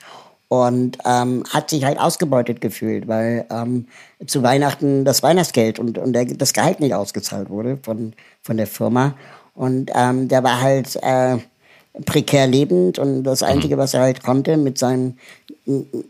und 0.52 0.98
ähm, 1.06 1.46
hat 1.50 1.70
sich 1.70 1.86
halt 1.86 1.98
ausgebeutet 1.98 2.60
gefühlt, 2.60 3.08
weil 3.08 3.46
ähm, 3.50 3.86
zu 4.28 4.44
Weihnachten 4.44 5.06
das 5.06 5.24
Weihnachtsgeld 5.24 5.80
und, 5.80 5.98
und 5.98 6.12
der, 6.12 6.26
das 6.26 6.52
Gehalt 6.52 6.82
nicht 6.82 6.94
ausgezahlt 6.94 7.50
wurde 7.50 7.80
von, 7.82 8.12
von 8.42 8.58
der 8.58 8.68
Firma. 8.68 9.16
Und 9.56 9.92
ähm, 9.96 10.28
der 10.28 10.44
war 10.44 10.60
halt 10.60 10.98
äh, 11.02 11.38
prekär 12.06 12.48
lebend 12.48 13.00
und 13.00 13.24
das 13.24 13.44
Einzige, 13.44 13.78
was 13.78 13.94
er 13.94 14.02
halt 14.02 14.24
konnte 14.24 14.58
mit 14.58 14.78
seinem 14.78 15.14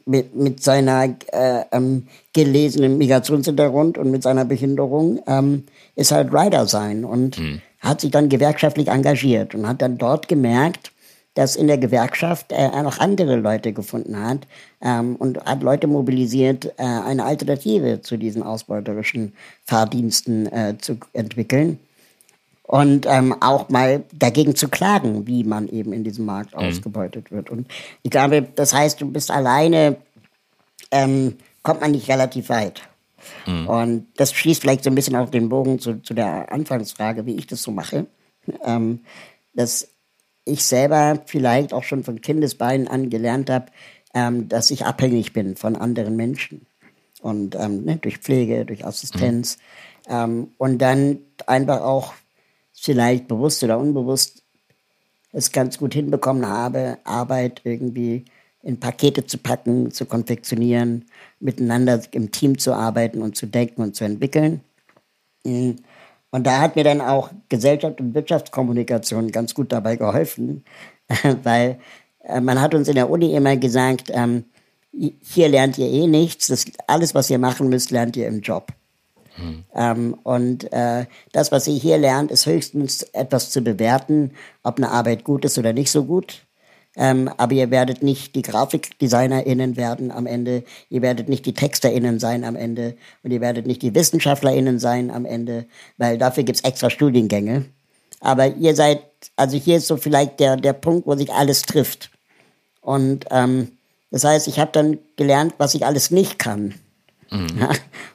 mit, 0.05 0.35
mit 0.35 0.63
seiner 0.63 1.03
äh, 1.03 1.61
ähm, 1.71 2.07
gelesenen 2.33 2.97
Migrationshintergrund 2.97 3.99
und 3.99 4.09
mit 4.09 4.23
seiner 4.23 4.45
Behinderung 4.45 5.21
ähm, 5.27 5.65
ist 5.95 6.11
halt 6.11 6.33
Rider 6.33 6.65
sein 6.65 7.05
und 7.05 7.39
hat 7.79 8.01
sich 8.01 8.09
dann 8.09 8.27
gewerkschaftlich 8.27 8.87
engagiert 8.87 9.53
und 9.53 9.67
hat 9.67 9.83
dann 9.83 9.99
dort 9.99 10.27
gemerkt, 10.27 10.91
dass 11.34 11.55
in 11.55 11.67
der 11.67 11.77
Gewerkschaft 11.77 12.51
äh, 12.51 12.55
er 12.55 12.84
noch 12.84 12.99
andere 12.99 13.38
Leute 13.38 13.73
gefunden 13.73 14.21
hat 14.21 14.47
ähm, 14.82 15.15
und 15.15 15.43
hat 15.45 15.63
Leute 15.63 15.88
mobilisiert, 15.88 16.65
äh, 16.77 16.84
eine 16.84 17.23
Alternative 17.23 18.01
zu 18.01 18.17
diesen 18.17 18.43
ausbeuterischen 18.43 19.34
Fahrdiensten 19.65 20.51
äh, 20.51 20.77
zu 20.79 20.97
entwickeln 21.13 21.79
und 22.63 23.05
ähm, 23.05 23.36
auch 23.41 23.69
mal 23.69 24.03
dagegen 24.13 24.55
zu 24.55 24.69
klagen, 24.69 25.27
wie 25.27 25.43
man 25.43 25.67
eben 25.69 25.93
in 25.93 26.03
diesem 26.03 26.25
Markt 26.25 26.55
ausgebeutet 26.55 27.32
wird. 27.32 27.49
Und 27.49 27.67
ich 28.03 28.11
glaube, 28.11 28.43
das 28.55 28.73
heißt, 28.73 29.01
du 29.01 29.11
bist 29.11 29.32
alleine, 29.32 29.97
ähm, 30.89 31.36
kommt 31.63 31.82
man 31.82 31.91
nicht 31.91 32.09
relativ 32.09 32.49
weit. 32.49 32.82
Und 33.67 34.07
das 34.15 34.34
schließt 34.34 34.61
vielleicht 34.61 34.84
so 34.84 34.89
ein 34.89 34.95
bisschen 34.95 35.15
auf 35.15 35.32
den 35.32 35.49
Bogen 35.49 35.79
zu, 35.79 36.01
zu 36.01 36.13
der 36.13 36.51
Anfangsfrage, 36.51 37.25
wie 37.25 37.36
ich 37.36 37.45
das 37.45 37.61
so 37.61 37.71
mache. 37.71 38.07
Ähm, 38.63 39.01
dass 39.53 39.89
ich 40.45 40.63
selber 40.63 41.21
vielleicht 41.25 41.73
auch 41.73 41.83
schon 41.83 42.03
von 42.03 42.21
Kindesbeinen 42.21 42.87
an 42.87 43.09
gelernt 43.09 43.49
habe, 43.49 43.67
ähm, 44.13 44.49
dass 44.49 44.71
ich 44.71 44.85
abhängig 44.85 45.33
bin 45.33 45.55
von 45.55 45.75
anderen 45.75 46.15
Menschen. 46.15 46.65
Und 47.21 47.55
ähm, 47.55 47.83
ne, 47.83 47.97
durch 47.97 48.17
Pflege, 48.17 48.65
durch 48.65 48.85
Assistenz. 48.85 49.57
Mhm. 50.07 50.13
Ähm, 50.13 50.47
und 50.57 50.79
dann 50.79 51.19
einfach 51.45 51.81
auch 51.81 52.13
vielleicht 52.73 53.27
bewusst 53.27 53.63
oder 53.63 53.77
unbewusst 53.77 54.43
es 55.31 55.51
ganz 55.51 55.77
gut 55.77 55.93
hinbekommen 55.93 56.47
habe, 56.47 56.97
Arbeit 57.03 57.61
irgendwie 57.63 58.25
in 58.63 58.79
Pakete 58.79 59.25
zu 59.25 59.37
packen, 59.37 59.91
zu 59.91 60.05
konfektionieren, 60.05 61.05
miteinander 61.39 62.01
im 62.11 62.31
Team 62.31 62.57
zu 62.57 62.73
arbeiten 62.73 63.21
und 63.21 63.35
zu 63.35 63.45
denken 63.45 63.81
und 63.81 63.95
zu 63.95 64.03
entwickeln. 64.03 64.61
Mhm. 65.43 65.77
Und 66.32 66.47
da 66.47 66.61
hat 66.61 66.75
mir 66.75 66.84
dann 66.84 67.01
auch 67.01 67.29
Gesellschaft 67.49 67.99
und 67.99 68.15
Wirtschaftskommunikation 68.15 69.32
ganz 69.32 69.53
gut 69.53 69.71
dabei 69.71 69.97
geholfen, 69.97 70.63
weil 71.43 71.79
äh, 72.23 72.39
man 72.39 72.61
hat 72.61 72.73
uns 72.73 72.88
in 72.88 72.95
der 72.95 73.09
Uni 73.09 73.36
immer 73.36 73.57
gesagt, 73.57 74.09
ähm, 74.13 74.45
hier 74.91 75.49
lernt 75.49 75.77
ihr 75.77 75.88
eh 75.88 76.07
nichts, 76.07 76.47
das, 76.47 76.65
alles, 76.88 77.15
was 77.15 77.29
ihr 77.29 77.39
machen 77.39 77.69
müsst, 77.69 77.91
lernt 77.91 78.17
ihr 78.17 78.27
im 78.27 78.41
Job. 78.41 78.71
Hm. 79.36 79.63
Ähm, 79.73 80.17
und 80.23 80.71
äh, 80.73 81.05
das, 81.32 81.51
was 81.51 81.67
ihr 81.67 81.75
hier 81.75 81.97
lernt, 81.97 82.32
ist 82.32 82.45
höchstens 82.45 83.03
etwas 83.13 83.49
zu 83.49 83.61
bewerten, 83.61 84.32
ob 84.63 84.77
eine 84.77 84.89
Arbeit 84.89 85.23
gut 85.23 85.45
ist 85.45 85.57
oder 85.57 85.73
nicht 85.73 85.91
so 85.91 86.03
gut. 86.03 86.45
Ähm, 86.97 87.29
aber 87.37 87.53
ihr 87.53 87.71
werdet 87.71 88.03
nicht 88.03 88.35
die 88.35 88.41
GrafikdesignerInnen 88.41 89.77
werden 89.77 90.11
am 90.11 90.25
Ende, 90.25 90.63
ihr 90.89 91.01
werdet 91.01 91.29
nicht 91.29 91.45
die 91.45 91.53
TexterInnen 91.53 92.19
sein 92.19 92.43
am 92.43 92.57
Ende 92.57 92.97
und 93.23 93.31
ihr 93.31 93.39
werdet 93.39 93.65
nicht 93.65 93.81
die 93.81 93.95
WissenschaftlerInnen 93.95 94.77
sein 94.77 95.09
am 95.09 95.25
Ende, 95.25 95.65
weil 95.97 96.17
dafür 96.17 96.43
gibt's 96.43 96.61
extra 96.61 96.89
Studiengänge. 96.89 97.65
Aber 98.19 98.47
ihr 98.55 98.75
seid, 98.75 99.01
also 99.35 99.57
hier 99.57 99.77
ist 99.77 99.87
so 99.87 99.97
vielleicht 99.97 100.39
der, 100.39 100.57
der 100.57 100.73
Punkt, 100.73 101.07
wo 101.07 101.15
sich 101.15 101.31
alles 101.31 101.61
trifft. 101.61 102.11
Und 102.81 103.25
ähm, 103.31 103.71
das 104.11 104.25
heißt, 104.25 104.47
ich 104.47 104.59
habe 104.59 104.71
dann 104.73 104.99
gelernt, 105.15 105.55
was 105.57 105.73
ich 105.73 105.85
alles 105.85 106.11
nicht 106.11 106.37
kann. 106.37 106.75
Mhm. 107.31 107.67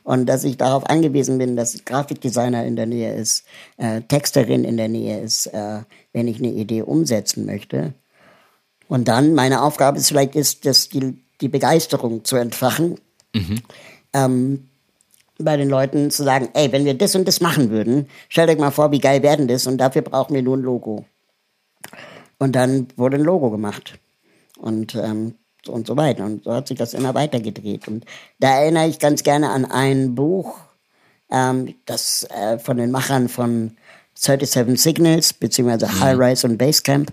Und 0.05 0.27
dass 0.27 0.45
ich 0.45 0.59
darauf 0.59 0.85
angewiesen 0.85 1.39
bin, 1.39 1.57
dass 1.57 1.85
Grafikdesigner 1.85 2.65
in 2.65 2.77
der 2.77 2.87
Nähe 2.87 3.15
ist, 3.15 3.45
äh, 3.79 4.03
Texterin 4.03 4.65
in 4.65 4.77
der 4.77 4.89
Nähe 4.89 5.21
ist, 5.21 5.47
äh, 5.47 5.81
wenn 6.13 6.29
ich 6.29 6.39
eine 6.39 6.53
Idee 6.53 6.83
umsetzen 6.83 7.47
möchte. 7.47 7.95
Und 8.89 9.09
dann 9.09 9.35
meine 9.35 9.63
Aufgabe 9.63 9.99
ist 9.99 10.09
vielleicht 10.09 10.37
ist, 10.37 10.65
dass 10.65 10.89
die, 10.89 11.19
die 11.41 11.49
Begeisterung 11.49 12.25
zu 12.25 12.37
entfachen. 12.37 13.01
Mhm. 13.35 13.63
Ähm, 14.13 14.69
bei 15.39 15.57
den 15.57 15.69
Leuten 15.69 16.11
zu 16.11 16.25
sagen, 16.25 16.49
ey, 16.55 16.73
wenn 16.73 16.85
wir 16.85 16.95
das 16.95 17.15
und 17.15 17.29
das 17.29 17.41
machen 17.41 17.71
würden, 17.71 18.09
stellt 18.29 18.49
euch 18.49 18.59
mal 18.59 18.71
vor, 18.71 18.91
wie 18.91 19.01
geil 19.01 19.23
werden 19.23 19.49
das 19.49 19.67
und 19.67 19.79
dafür 19.79 20.03
brauchen 20.03 20.35
wir 20.35 20.43
nur 20.43 20.57
ein 20.57 20.63
Logo. 20.63 21.05
Und 22.39 22.57
dann 22.57 22.89
wurde 22.97 23.17
ein 23.17 23.23
Logo 23.23 23.51
gemacht. 23.51 23.99
Und, 24.59 24.95
ähm, 24.95 25.35
und 25.69 25.87
so 25.87 25.97
weiter. 25.97 26.25
Und 26.25 26.45
so 26.45 26.53
hat 26.53 26.69
sich 26.69 26.79
das 26.79 26.95
immer 26.95 27.15
weiter 27.15 27.41
gedreht. 27.41 27.89
Und 27.89 28.05
da 28.39 28.61
erinnere 28.61 28.89
ich 28.89 28.99
ganz 28.99 29.23
gerne 29.23 29.51
an 29.51 29.65
ein 29.65 30.15
Buch, 30.15 30.59
ähm, 31.31 31.75
das 31.85 32.27
äh, 32.31 32.59
von 32.59 32.77
den 32.77 32.91
Machern 32.91 33.29
von 33.29 33.77
37 34.15 34.81
Signals, 34.81 35.33
beziehungsweise 35.33 35.87
mhm. 35.87 36.01
High 36.01 36.19
Rise 36.19 36.47
und 36.47 36.57
Basecamp 36.57 37.13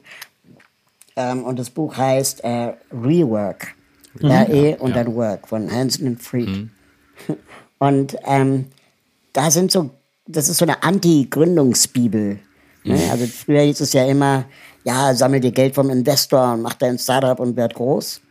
ähm, 1.16 1.44
und 1.44 1.60
das 1.60 1.70
Buch 1.70 1.98
heißt 1.98 2.44
äh, 2.44 2.74
Rework. 2.92 3.76
Mhm. 4.20 4.30
R-E 4.30 4.76
und 4.76 4.90
ja. 4.90 5.04
dann 5.04 5.16
Work 5.16 5.48
von 5.48 5.72
Hansen 5.72 6.08
und 6.08 6.22
Fried. 6.22 6.50
Mhm. 6.50 6.70
Und 7.80 8.16
ähm, 8.26 8.68
da 9.34 9.52
sind 9.52 9.70
so, 9.70 9.90
das 10.26 10.48
ist 10.48 10.60
so 10.60 10.64
eine 10.64 10.84
Anti-Gründungsbibel. 10.84 12.40
Ne? 12.86 12.96
Mhm. 12.96 13.12
Also 13.12 13.26
früher 13.26 13.62
hieß 13.62 13.82
es 13.82 13.92
ja 13.92 14.06
immer, 14.06 14.46
ja, 14.86 15.14
sammel 15.14 15.42
dir 15.42 15.52
Geld 15.52 15.76
vom 15.76 15.90
Investor 15.90 16.54
und 16.54 16.62
mach 16.62 16.76
dein 16.76 16.98
Startup 16.98 17.38
und 17.40 17.58
werd 17.58 17.74
groß. 17.74 18.22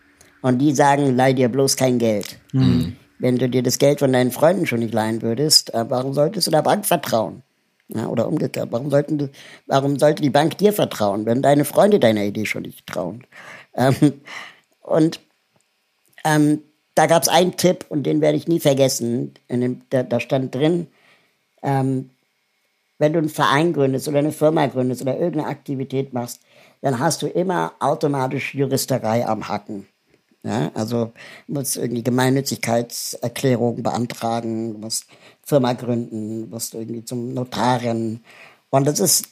Und 0.41 0.59
die 0.59 0.75
sagen, 0.75 1.17
leih 1.17 1.35
dir 1.35 1.51
bloß 1.51 1.77
kein 1.77 1.99
Geld. 1.99 2.39
Mhm. 2.53 2.97
Wenn 3.19 3.37
du 3.37 3.49
dir 3.49 3.63
das 3.63 3.79
Geld 3.79 4.01
von 4.01 4.13
deinen 4.13 4.33
Freunden 4.33 4.67
schon 4.67 4.81
nicht 4.81 4.95
leihen 4.95 5.23
würdest, 5.23 5.73
äh, 5.75 5.85
warum 5.89 6.15
solltest 6.15 6.47
du 6.47 6.51
der 6.51 6.63
Bank 6.63 6.87
vertrauen? 6.87 7.43
Ja, 7.95 8.07
oder 8.07 8.27
umgekehrt. 8.27 8.69
Warum, 8.71 8.91
sollten, 8.91 9.31
warum 9.67 9.99
sollte 9.99 10.23
die 10.23 10.31
Bank 10.31 10.57
dir 10.59 10.73
vertrauen, 10.73 11.27
wenn 11.27 11.43
deine 11.43 11.65
Freunde 11.65 12.01
deiner 12.01 12.25
Idee 12.25 12.47
schon 12.47 12.63
nicht 12.63 12.87
trauen? 12.87 13.25
Ähm, 13.75 14.21
und 14.81 15.21
ähm, 16.25 16.63
da 16.95 17.07
gab 17.07 17.23
es 17.23 17.29
einen 17.29 17.57
Tipp 17.57 17.87
und 17.89 18.05
den 18.05 18.21
werde 18.21 18.37
ich 18.37 18.49
nie 18.49 18.61
vergessen. 18.61 19.35
Dem, 19.51 19.83
da, 19.91 20.03
da, 20.03 20.21
stand 20.21 20.55
drin, 20.55 20.87
ähm, 21.63 22.11
wenn 22.99 23.13
du 23.13 23.19
einen 23.19 23.29
Verein 23.29 23.73
gründest 23.73 24.09
oder 24.09 24.21
eine 24.21 24.33
Firma 24.33 24.67
gründest 24.67 25.03
oder 25.03 25.19
irgendeine 25.19 25.49
Aktivität 25.49 26.13
machst, 26.13 26.41
dann 26.83 26.99
hast 26.99 27.23
du 27.23 27.27
immer 27.27 27.73
automatisch 27.81 28.55
Juristerei 28.55 29.27
am 29.27 29.49
Hacken. 29.49 29.87
Ja, 30.45 30.73
also 30.75 31.13
du 31.47 31.55
musst 31.55 31.77
irgendwie 31.77 32.03
Gemeinnützigkeitserklärungen 32.03 33.83
beantragen, 33.83 34.73
du 34.73 34.79
musst 34.79 35.07
Firma 35.45 35.73
gründen, 35.75 36.43
du 36.43 36.47
musst 36.49 36.75
irgendwie 36.75 37.05
zum 37.05 37.33
Notarin. 37.33 38.21
Und 38.71 38.87
das 38.87 38.99
ist, 38.99 39.29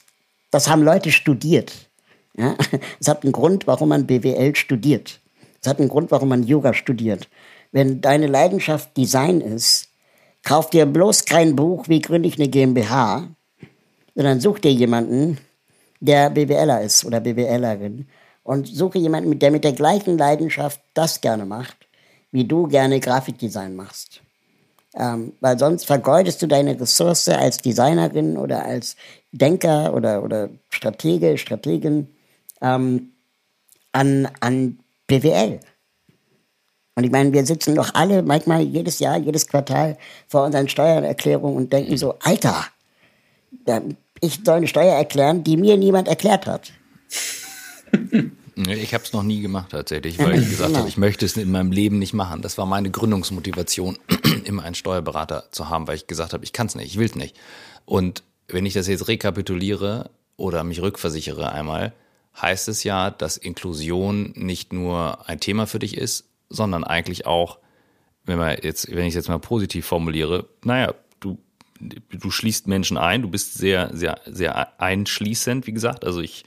das 0.51 0.69
haben 0.69 0.83
Leute 0.83 1.11
studiert. 1.11 1.89
Ja, 2.37 2.55
es 2.99 3.09
hat 3.09 3.23
einen 3.23 3.33
Grund, 3.33 3.67
warum 3.67 3.89
man 3.89 4.07
BWL 4.07 4.55
studiert. 4.55 5.19
Es 5.61 5.67
hat 5.67 5.79
einen 5.79 5.89
Grund, 5.89 6.11
warum 6.11 6.29
man 6.29 6.43
Yoga 6.43 6.73
studiert. 6.73 7.27
Wenn 7.73 7.99
deine 7.99 8.27
Leidenschaft 8.27 8.95
Design 8.95 9.41
ist, 9.41 9.89
kauf 10.43 10.69
dir 10.69 10.85
bloß 10.85 11.25
kein 11.25 11.57
Buch, 11.57 11.89
wie 11.89 12.01
gründe 12.01 12.29
ich 12.29 12.37
eine 12.37 12.47
GmbH, 12.47 13.27
sondern 14.15 14.39
such 14.39 14.59
dir 14.59 14.71
jemanden, 14.71 15.39
der 15.99 16.29
BWLer 16.29 16.81
ist 16.81 17.05
oder 17.05 17.19
BWLerin 17.19 18.07
und 18.43 18.67
suche 18.67 18.97
jemanden, 18.97 19.37
der 19.39 19.51
mit 19.51 19.63
der 19.63 19.73
gleichen 19.73 20.17
Leidenschaft 20.17 20.81
das 20.93 21.21
gerne 21.21 21.45
macht, 21.45 21.77
wie 22.31 22.45
du 22.45 22.67
gerne 22.67 22.99
Grafikdesign 22.99 23.75
machst. 23.75 24.21
Ähm, 24.93 25.33
weil 25.39 25.57
sonst 25.57 25.85
vergeudest 25.85 26.41
du 26.41 26.47
deine 26.47 26.79
Ressource 26.79 27.29
als 27.29 27.57
Designerin 27.57 28.35
oder 28.37 28.65
als 28.65 28.97
Denker 29.31 29.93
oder, 29.93 30.23
oder 30.23 30.49
Stratege, 30.69 31.37
Strategin 31.37 32.09
ähm, 32.61 33.11
an, 33.93 34.27
an 34.41 34.79
BWL. 35.07 35.59
Und 36.95 37.05
ich 37.05 37.11
meine, 37.11 37.31
wir 37.31 37.45
sitzen 37.45 37.75
doch 37.75 37.93
alle 37.93 38.21
manchmal 38.21 38.61
jedes 38.61 38.99
Jahr, 38.99 39.17
jedes 39.17 39.47
Quartal 39.47 39.97
vor 40.27 40.45
unseren 40.45 40.67
Steuererklärungen 40.67 41.55
und 41.55 41.71
denken 41.71 41.97
so, 41.97 42.15
Alter, 42.19 42.65
ich 44.19 44.39
soll 44.43 44.57
eine 44.57 44.67
Steuer 44.67 44.95
erklären, 44.95 45.43
die 45.43 45.55
mir 45.55 45.77
niemand 45.77 46.09
erklärt 46.09 46.47
hat. 46.47 46.73
Ich 48.55 48.93
habe 48.93 49.03
es 49.03 49.13
noch 49.13 49.23
nie 49.23 49.41
gemacht 49.41 49.71
tatsächlich, 49.71 50.19
weil 50.19 50.37
ich 50.37 50.49
gesagt 50.49 50.75
habe, 50.75 50.87
ich 50.87 50.97
möchte 50.97 51.25
es 51.25 51.37
in 51.37 51.51
meinem 51.51 51.71
Leben 51.71 51.99
nicht 51.99 52.13
machen. 52.13 52.41
Das 52.41 52.57
war 52.57 52.65
meine 52.65 52.91
Gründungsmotivation, 52.91 53.97
immer 54.43 54.63
einen 54.63 54.75
Steuerberater 54.75 55.45
zu 55.51 55.69
haben, 55.69 55.87
weil 55.87 55.95
ich 55.95 56.05
gesagt 56.05 56.33
habe, 56.33 56.43
ich 56.43 56.51
kann 56.51 56.67
es 56.67 56.75
nicht, 56.75 56.87
ich 56.87 56.97
will 56.97 57.05
es 57.05 57.15
nicht. 57.15 57.37
Und 57.85 58.23
wenn 58.47 58.65
ich 58.65 58.73
das 58.73 58.87
jetzt 58.87 59.07
rekapituliere 59.07 60.11
oder 60.35 60.63
mich 60.63 60.81
rückversichere 60.81 61.51
einmal, 61.51 61.93
heißt 62.39 62.67
es 62.67 62.83
ja, 62.83 63.09
dass 63.09 63.37
Inklusion 63.37 64.33
nicht 64.35 64.73
nur 64.73 65.27
ein 65.27 65.39
Thema 65.39 65.65
für 65.65 65.79
dich 65.79 65.97
ist, 65.97 66.25
sondern 66.49 66.83
eigentlich 66.83 67.25
auch, 67.25 67.57
wenn 68.25 68.37
man 68.37 68.57
jetzt, 68.61 68.93
wenn 68.93 69.05
ich 69.05 69.09
es 69.09 69.15
jetzt 69.15 69.29
mal 69.29 69.39
positiv 69.39 69.85
formuliere, 69.85 70.47
naja, 70.63 70.93
du, 71.19 71.39
du 71.79 72.31
schließt 72.31 72.67
Menschen 72.67 72.97
ein, 72.97 73.21
du 73.21 73.29
bist 73.29 73.53
sehr, 73.53 73.89
sehr, 73.93 74.19
sehr 74.25 74.79
einschließend, 74.79 75.67
wie 75.67 75.73
gesagt. 75.73 76.05
Also 76.05 76.21
ich 76.21 76.43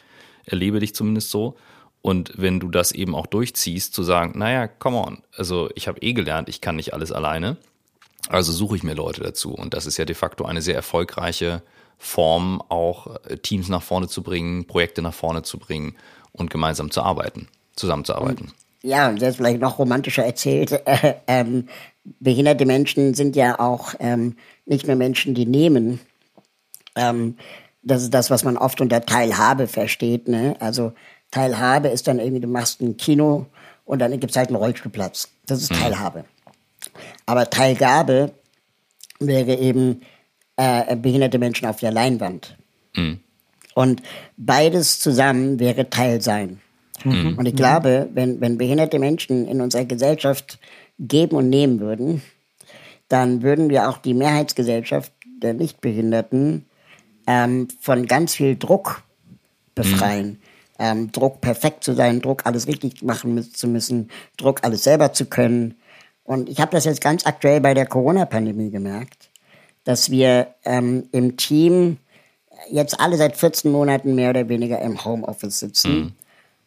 erlebe 0.46 0.80
dich 0.80 0.94
zumindest 0.94 1.30
so. 1.30 1.56
Und 2.02 2.32
wenn 2.36 2.60
du 2.60 2.68
das 2.68 2.92
eben 2.92 3.14
auch 3.14 3.26
durchziehst, 3.26 3.94
zu 3.94 4.02
sagen, 4.02 4.38
naja, 4.38 4.68
come 4.68 4.98
on, 4.98 5.22
also 5.36 5.70
ich 5.74 5.88
habe 5.88 6.02
eh 6.02 6.12
gelernt, 6.12 6.48
ich 6.50 6.60
kann 6.60 6.76
nicht 6.76 6.92
alles 6.92 7.12
alleine, 7.12 7.56
also 8.28 8.52
suche 8.52 8.76
ich 8.76 8.82
mir 8.82 8.94
Leute 8.94 9.22
dazu. 9.22 9.54
Und 9.54 9.72
das 9.72 9.86
ist 9.86 9.96
ja 9.96 10.04
de 10.04 10.14
facto 10.14 10.44
eine 10.44 10.60
sehr 10.60 10.74
erfolgreiche 10.74 11.62
Form, 11.98 12.62
auch 12.68 13.16
äh, 13.24 13.38
Teams 13.38 13.68
nach 13.68 13.82
vorne 13.82 14.08
zu 14.08 14.22
bringen, 14.22 14.66
Projekte 14.66 15.00
nach 15.00 15.14
vorne 15.14 15.42
zu 15.42 15.58
bringen 15.58 15.96
und 16.32 16.50
gemeinsam 16.50 16.90
zu 16.90 17.02
arbeiten, 17.02 17.48
zusammenzuarbeiten. 17.76 18.52
Ja, 18.82 19.08
und 19.08 19.22
jetzt 19.22 19.36
vielleicht 19.36 19.60
noch 19.60 19.78
romantischer 19.78 20.24
erzählt, 20.24 20.72
äh, 20.84 21.14
ähm, 21.26 21.68
behinderte 22.20 22.66
Menschen 22.66 23.14
sind 23.14 23.34
ja 23.34 23.58
auch 23.58 23.94
ähm, 23.98 24.36
nicht 24.66 24.86
nur 24.86 24.96
Menschen, 24.96 25.34
die 25.34 25.46
nehmen. 25.46 26.00
Ähm, 26.96 27.36
das 27.84 28.02
ist 28.02 28.14
das, 28.14 28.30
was 28.30 28.44
man 28.44 28.56
oft 28.56 28.80
unter 28.80 29.04
Teilhabe 29.04 29.68
versteht. 29.68 30.28
Ne? 30.28 30.56
Also 30.58 30.92
Teilhabe 31.30 31.88
ist 31.88 32.08
dann 32.08 32.18
irgendwie, 32.18 32.40
du 32.40 32.48
machst 32.48 32.80
ein 32.80 32.96
Kino 32.96 33.46
und 33.84 33.98
dann 33.98 34.18
gibt 34.18 34.30
es 34.30 34.36
halt 34.36 34.48
einen 34.48 34.56
Rollstuhlplatz. 34.56 35.28
Das 35.46 35.62
ist 35.62 35.72
mhm. 35.72 35.76
Teilhabe. 35.76 36.24
Aber 37.26 37.50
Teilgabe 37.50 38.32
wäre 39.20 39.54
eben 39.54 40.02
äh, 40.56 40.96
behinderte 40.96 41.38
Menschen 41.38 41.66
auf 41.68 41.80
der 41.80 41.92
Leinwand. 41.92 42.56
Mhm. 42.94 43.20
Und 43.74 44.02
beides 44.36 45.00
zusammen 45.00 45.58
wäre 45.58 45.90
Teilsein. 45.90 46.60
Mhm. 47.04 47.36
Und 47.36 47.46
ich 47.46 47.56
glaube, 47.56 48.08
wenn, 48.14 48.40
wenn 48.40 48.56
behinderte 48.56 48.98
Menschen 48.98 49.46
in 49.46 49.60
unserer 49.60 49.84
Gesellschaft 49.84 50.58
geben 50.98 51.36
und 51.36 51.50
nehmen 51.50 51.80
würden, 51.80 52.22
dann 53.08 53.42
würden 53.42 53.68
wir 53.68 53.88
auch 53.88 53.98
die 53.98 54.14
Mehrheitsgesellschaft 54.14 55.12
der 55.42 55.54
Nichtbehinderten 55.54 56.64
ähm, 57.26 57.68
von 57.80 58.06
ganz 58.06 58.34
viel 58.34 58.56
Druck 58.56 59.02
befreien. 59.74 60.28
Mhm. 60.28 60.38
ähm, 60.78 61.12
Druck, 61.12 61.40
perfekt 61.40 61.84
zu 61.84 61.94
sein, 61.94 62.20
Druck, 62.20 62.46
alles 62.46 62.66
richtig 62.66 63.02
machen 63.02 63.42
zu 63.52 63.68
müssen, 63.68 64.10
Druck, 64.36 64.60
alles 64.62 64.84
selber 64.84 65.12
zu 65.12 65.26
können. 65.26 65.76
Und 66.24 66.48
ich 66.48 66.60
habe 66.60 66.72
das 66.72 66.84
jetzt 66.84 67.00
ganz 67.00 67.26
aktuell 67.26 67.60
bei 67.60 67.74
der 67.74 67.86
Corona-Pandemie 67.86 68.70
gemerkt, 68.70 69.30
dass 69.84 70.10
wir 70.10 70.54
ähm, 70.64 71.08
im 71.12 71.36
Team 71.36 71.98
jetzt 72.70 72.98
alle 72.98 73.16
seit 73.16 73.36
14 73.36 73.70
Monaten 73.70 74.14
mehr 74.14 74.30
oder 74.30 74.48
weniger 74.48 74.80
im 74.80 75.04
Homeoffice 75.04 75.58
sitzen. 75.58 75.94
Mhm. 75.94 76.12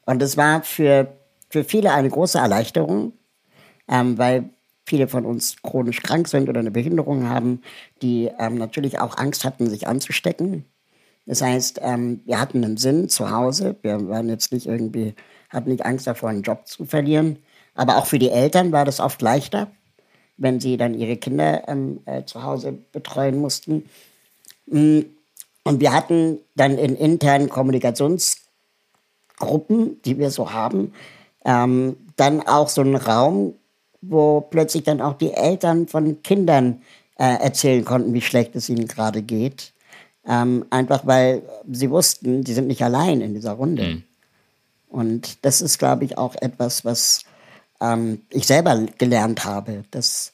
Und 0.05 0.21
das 0.21 0.37
war 0.37 0.61
für, 0.63 1.07
für 1.49 1.63
viele 1.63 1.91
eine 1.91 2.09
große 2.09 2.37
Erleichterung, 2.37 3.13
ähm, 3.87 4.17
weil 4.17 4.49
viele 4.87 5.07
von 5.09 5.25
uns 5.25 5.57
chronisch 5.61 6.01
krank 6.01 6.29
sind 6.29 6.47
oder 6.47 6.61
eine 6.61 6.71
Behinderung 6.71 7.27
haben, 7.27 7.61
die 8.01 8.31
ähm, 8.39 8.55
natürlich 8.55 8.99
auch 8.99 9.17
Angst 9.17 9.43
hatten, 9.43 9.69
sich 9.69 9.85
anzustecken. 9.87 10.63
Das 11.25 11.41
heißt, 11.41 11.81
ähm, 11.83 12.21
wir 12.25 12.39
hatten 12.39 12.63
einen 12.63 12.77
Sinn 12.77 13.09
zu 13.09 13.29
Hause. 13.29 13.75
Wir 13.81 14.07
waren 14.07 14.29
jetzt 14.29 14.53
nicht 14.53 14.65
irgendwie, 14.65 15.13
hatten 15.49 15.71
nicht 15.71 15.85
Angst 15.85 16.07
davor, 16.07 16.29
einen 16.29 16.41
Job 16.41 16.67
zu 16.67 16.85
verlieren. 16.85 17.39
Aber 17.75 17.97
auch 17.97 18.05
für 18.05 18.17
die 18.17 18.29
Eltern 18.29 18.71
war 18.71 18.85
das 18.85 19.01
oft 19.01 19.21
leichter, 19.21 19.69
wenn 20.37 20.61
sie 20.61 20.77
dann 20.77 20.93
ihre 20.93 21.17
Kinder 21.17 21.67
ähm, 21.67 21.99
äh, 22.05 22.23
zu 22.23 22.43
Hause 22.43 22.77
betreuen 22.93 23.37
mussten. 23.37 23.89
Mm, 24.67 25.01
und 25.63 25.81
wir 25.81 25.91
hatten 25.91 26.39
dann 26.55 26.77
in 26.77 26.95
internen 26.95 27.49
Kommunikationsgruppen, 27.49 30.01
die 30.03 30.17
wir 30.17 30.31
so 30.31 30.53
haben, 30.53 30.93
ähm, 31.43 31.97
dann 32.15 32.47
auch 32.47 32.69
so 32.69 32.79
einen 32.79 32.95
Raum, 32.95 33.53
wo 34.01 34.41
plötzlich 34.41 34.83
dann 34.83 35.01
auch 35.01 35.13
die 35.13 35.33
Eltern 35.33 35.87
von 35.87 36.21
Kindern 36.21 36.81
äh, 37.17 37.41
erzählen 37.41 37.83
konnten, 37.83 38.13
wie 38.13 38.21
schlecht 38.21 38.55
es 38.55 38.69
ihnen 38.69 38.87
gerade 38.87 39.21
geht. 39.21 39.73
Ähm, 40.25 40.65
einfach 40.69 41.05
weil 41.05 41.43
sie 41.71 41.89
wussten, 41.89 42.45
sie 42.45 42.53
sind 42.53 42.67
nicht 42.67 42.83
allein 42.83 43.21
in 43.21 43.33
dieser 43.33 43.53
Runde. 43.53 43.83
Mhm. 43.83 44.03
Und 44.89 45.45
das 45.45 45.61
ist, 45.61 45.79
glaube 45.79 46.05
ich, 46.05 46.17
auch 46.17 46.35
etwas, 46.35 46.85
was 46.85 47.23
ähm, 47.81 48.21
ich 48.29 48.47
selber 48.47 48.85
gelernt 48.97 49.45
habe, 49.45 49.83
dass 49.91 50.33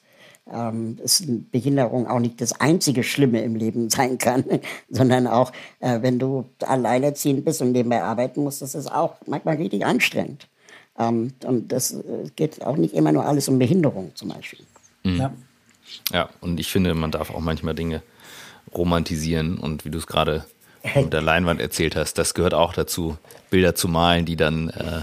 ähm, 0.52 0.98
dass 0.98 1.24
Behinderung 1.26 2.08
auch 2.08 2.20
nicht 2.20 2.42
das 2.42 2.60
einzige 2.60 3.04
Schlimme 3.04 3.42
im 3.42 3.56
Leben 3.56 3.90
sein 3.90 4.18
kann, 4.18 4.44
sondern 4.90 5.28
auch, 5.28 5.52
äh, 5.80 6.02
wenn 6.02 6.20
du 6.20 6.46
alleinerziehend 6.60 7.46
bist 7.46 7.62
und 7.62 7.72
nebenbei 7.72 8.04
arbeiten 8.04 8.44
musst, 8.44 8.62
das 8.62 8.76
ist 8.76 8.92
auch 8.92 9.16
manchmal 9.26 9.56
richtig 9.56 9.86
anstrengend. 9.86 10.48
Ähm, 10.98 11.34
und 11.44 11.72
das 11.72 11.94
äh, 11.94 12.30
geht 12.36 12.64
auch 12.64 12.78
nicht 12.78 12.94
immer 12.94 13.12
nur 13.12 13.26
alles 13.26 13.48
um 13.48 13.60
Behinderung 13.60 14.12
zum 14.16 14.30
Beispiel. 14.30 14.60
Mhm. 15.04 15.18
Ja. 15.18 15.34
ja, 16.12 16.30
und 16.42 16.60
ich 16.60 16.72
finde, 16.72 16.94
man 16.94 17.12
darf 17.12 17.32
auch 17.32 17.40
manchmal 17.40 17.76
Dinge 17.76 18.02
romantisieren 18.74 19.58
und 19.58 19.86
wie 19.86 19.90
du 19.90 19.98
es 19.98 20.08
gerade 20.08 20.46
mit 20.96 21.14
der 21.14 21.22
Leinwand 21.22 21.62
erzählt 21.62 21.96
hast, 21.96 22.18
das 22.18 22.34
gehört 22.34 22.54
auch 22.54 22.74
dazu, 22.74 23.18
Bilder 23.50 23.76
zu 23.76 23.88
malen, 23.88 24.26
die 24.26 24.36
dann, 24.36 24.70
äh, 24.70 25.02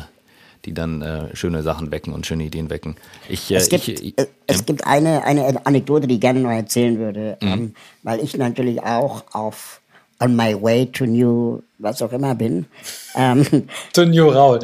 die 0.65 0.75
dann 0.75 1.03
äh, 1.03 1.35
schöne 1.35 1.63
Sachen 1.63 1.91
wecken 1.91 2.13
und 2.13 2.27
schöne 2.27 2.45
Ideen 2.45 2.71
wecken. 2.71 2.97
Ich, 3.29 3.51
äh, 3.51 3.57
es 3.57 3.69
gibt, 3.69 3.89
ich, 3.89 4.19
äh, 4.19 4.27
es 4.47 4.67
gibt 4.67 4.87
eine, 4.87 5.25
eine 5.25 5.67
Anekdote, 5.67 6.07
die 6.07 6.15
ich 6.15 6.21
gerne 6.21 6.41
noch 6.41 6.51
erzählen 6.51 6.99
würde, 6.99 7.39
mhm. 7.41 7.49
ähm, 7.49 7.75
weil 8.03 8.21
ich 8.21 8.37
natürlich 8.37 8.83
auch 8.83 9.25
auf 9.33 9.81
on 10.21 10.37
my 10.37 10.55
way 10.55 10.87
to 10.87 11.07
new, 11.07 11.63
was 11.79 12.03
auch 12.03 12.13
immer 12.13 12.35
bin. 12.35 12.67
Ähm, 13.15 13.69
to 13.93 14.05
new 14.05 14.29
Raul. 14.29 14.61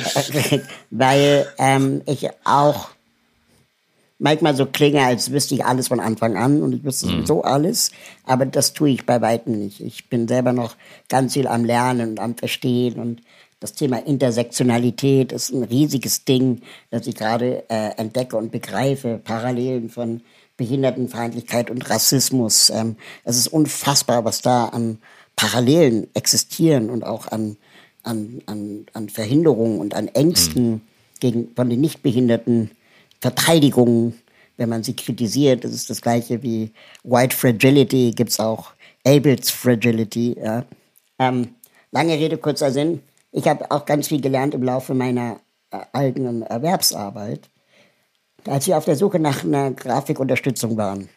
weil 0.91 1.47
ähm, 1.59 2.03
ich 2.07 2.29
auch 2.45 2.91
manchmal 4.19 4.55
so 4.57 4.67
klinge, 4.67 5.03
als 5.03 5.31
wüsste 5.31 5.55
ich 5.55 5.65
alles 5.65 5.89
von 5.89 6.01
Anfang 6.01 6.37
an 6.37 6.63
und 6.63 6.73
ich 6.75 6.85
wüsste 6.85 7.09
mhm. 7.09 7.27
so 7.27 7.43
alles, 7.43 7.91
aber 8.25 8.47
das 8.47 8.73
tue 8.73 8.91
ich 8.91 9.07
bei 9.07 9.21
weitem 9.21 9.59
nicht. 9.59 9.81
Ich 9.81 10.09
bin 10.09 10.29
selber 10.29 10.53
noch 10.53 10.77
ganz 11.09 11.35
viel 11.35 11.47
am 11.47 11.65
Lernen 11.65 12.11
und 12.11 12.21
am 12.21 12.37
Verstehen 12.37 12.95
und 12.95 13.21
das 13.59 13.73
Thema 13.73 13.97
Intersektionalität 13.97 15.33
ist 15.33 15.51
ein 15.51 15.63
riesiges 15.63 16.25
Ding, 16.25 16.61
das 16.91 17.07
ich 17.07 17.15
gerade 17.15 17.65
äh, 17.71 17.97
entdecke 17.97 18.37
und 18.37 18.53
begreife. 18.53 19.19
Parallelen 19.23 19.89
von 19.89 20.21
Behindertenfeindlichkeit 20.59 21.71
und 21.71 21.89
Rassismus. 21.89 22.71
Ähm, 22.71 22.97
es 23.25 23.39
ist 23.39 23.49
unfassbar, 23.49 24.27
was 24.27 24.43
da 24.43 24.67
an 24.67 24.99
Parallelen 25.37 26.09
existieren 26.14 26.89
und 26.91 27.05
auch 27.05 27.28
an, 27.28 27.57
an, 28.03 28.43
an, 28.47 28.87
an 28.95 29.09
Verhinderungen 29.11 29.78
und 29.80 29.95
an 29.95 30.09
Ängsten 30.09 30.70
mhm. 30.70 30.80
gegen, 31.20 31.55
von 31.55 31.68
den 31.68 31.80
Nichtbehinderten 31.80 32.70
Verteidigung, 33.20 34.14
wenn 34.57 34.68
man 34.68 34.82
sie 34.82 34.97
kritisiert. 34.97 35.64
Das 35.64 35.72
ist 35.72 35.91
das 35.91 36.01
gleiche 36.01 36.43
wie 36.43 36.72
White 37.05 37.37
Fragility, 37.37 38.12
gibt 38.12 38.30
es 38.30 38.41
auch 38.41 38.72
Abel's 39.07 39.51
Fragility. 39.51 40.37
Ja. 40.43 40.64
Ähm, 41.18 41.55
lange 41.93 42.14
Rede, 42.14 42.39
kurzer 42.39 42.70
Sinn. 42.70 43.03
Ich 43.30 43.47
habe 43.47 43.70
auch 43.70 43.84
ganz 43.84 44.09
viel 44.09 44.20
gelernt 44.20 44.55
im 44.55 44.62
Laufe 44.62 44.95
meiner 44.95 45.41
äh, 45.70 45.80
eigenen 45.93 46.43
Erwerbsarbeit, 46.43 47.51
als 48.47 48.66
wir 48.66 48.78
auf 48.78 48.87
der 48.87 48.97
Suche 48.97 49.18
nach 49.18 49.45
einer 49.45 49.70
Grafikunterstützung 49.72 50.76
waren. 50.76 51.09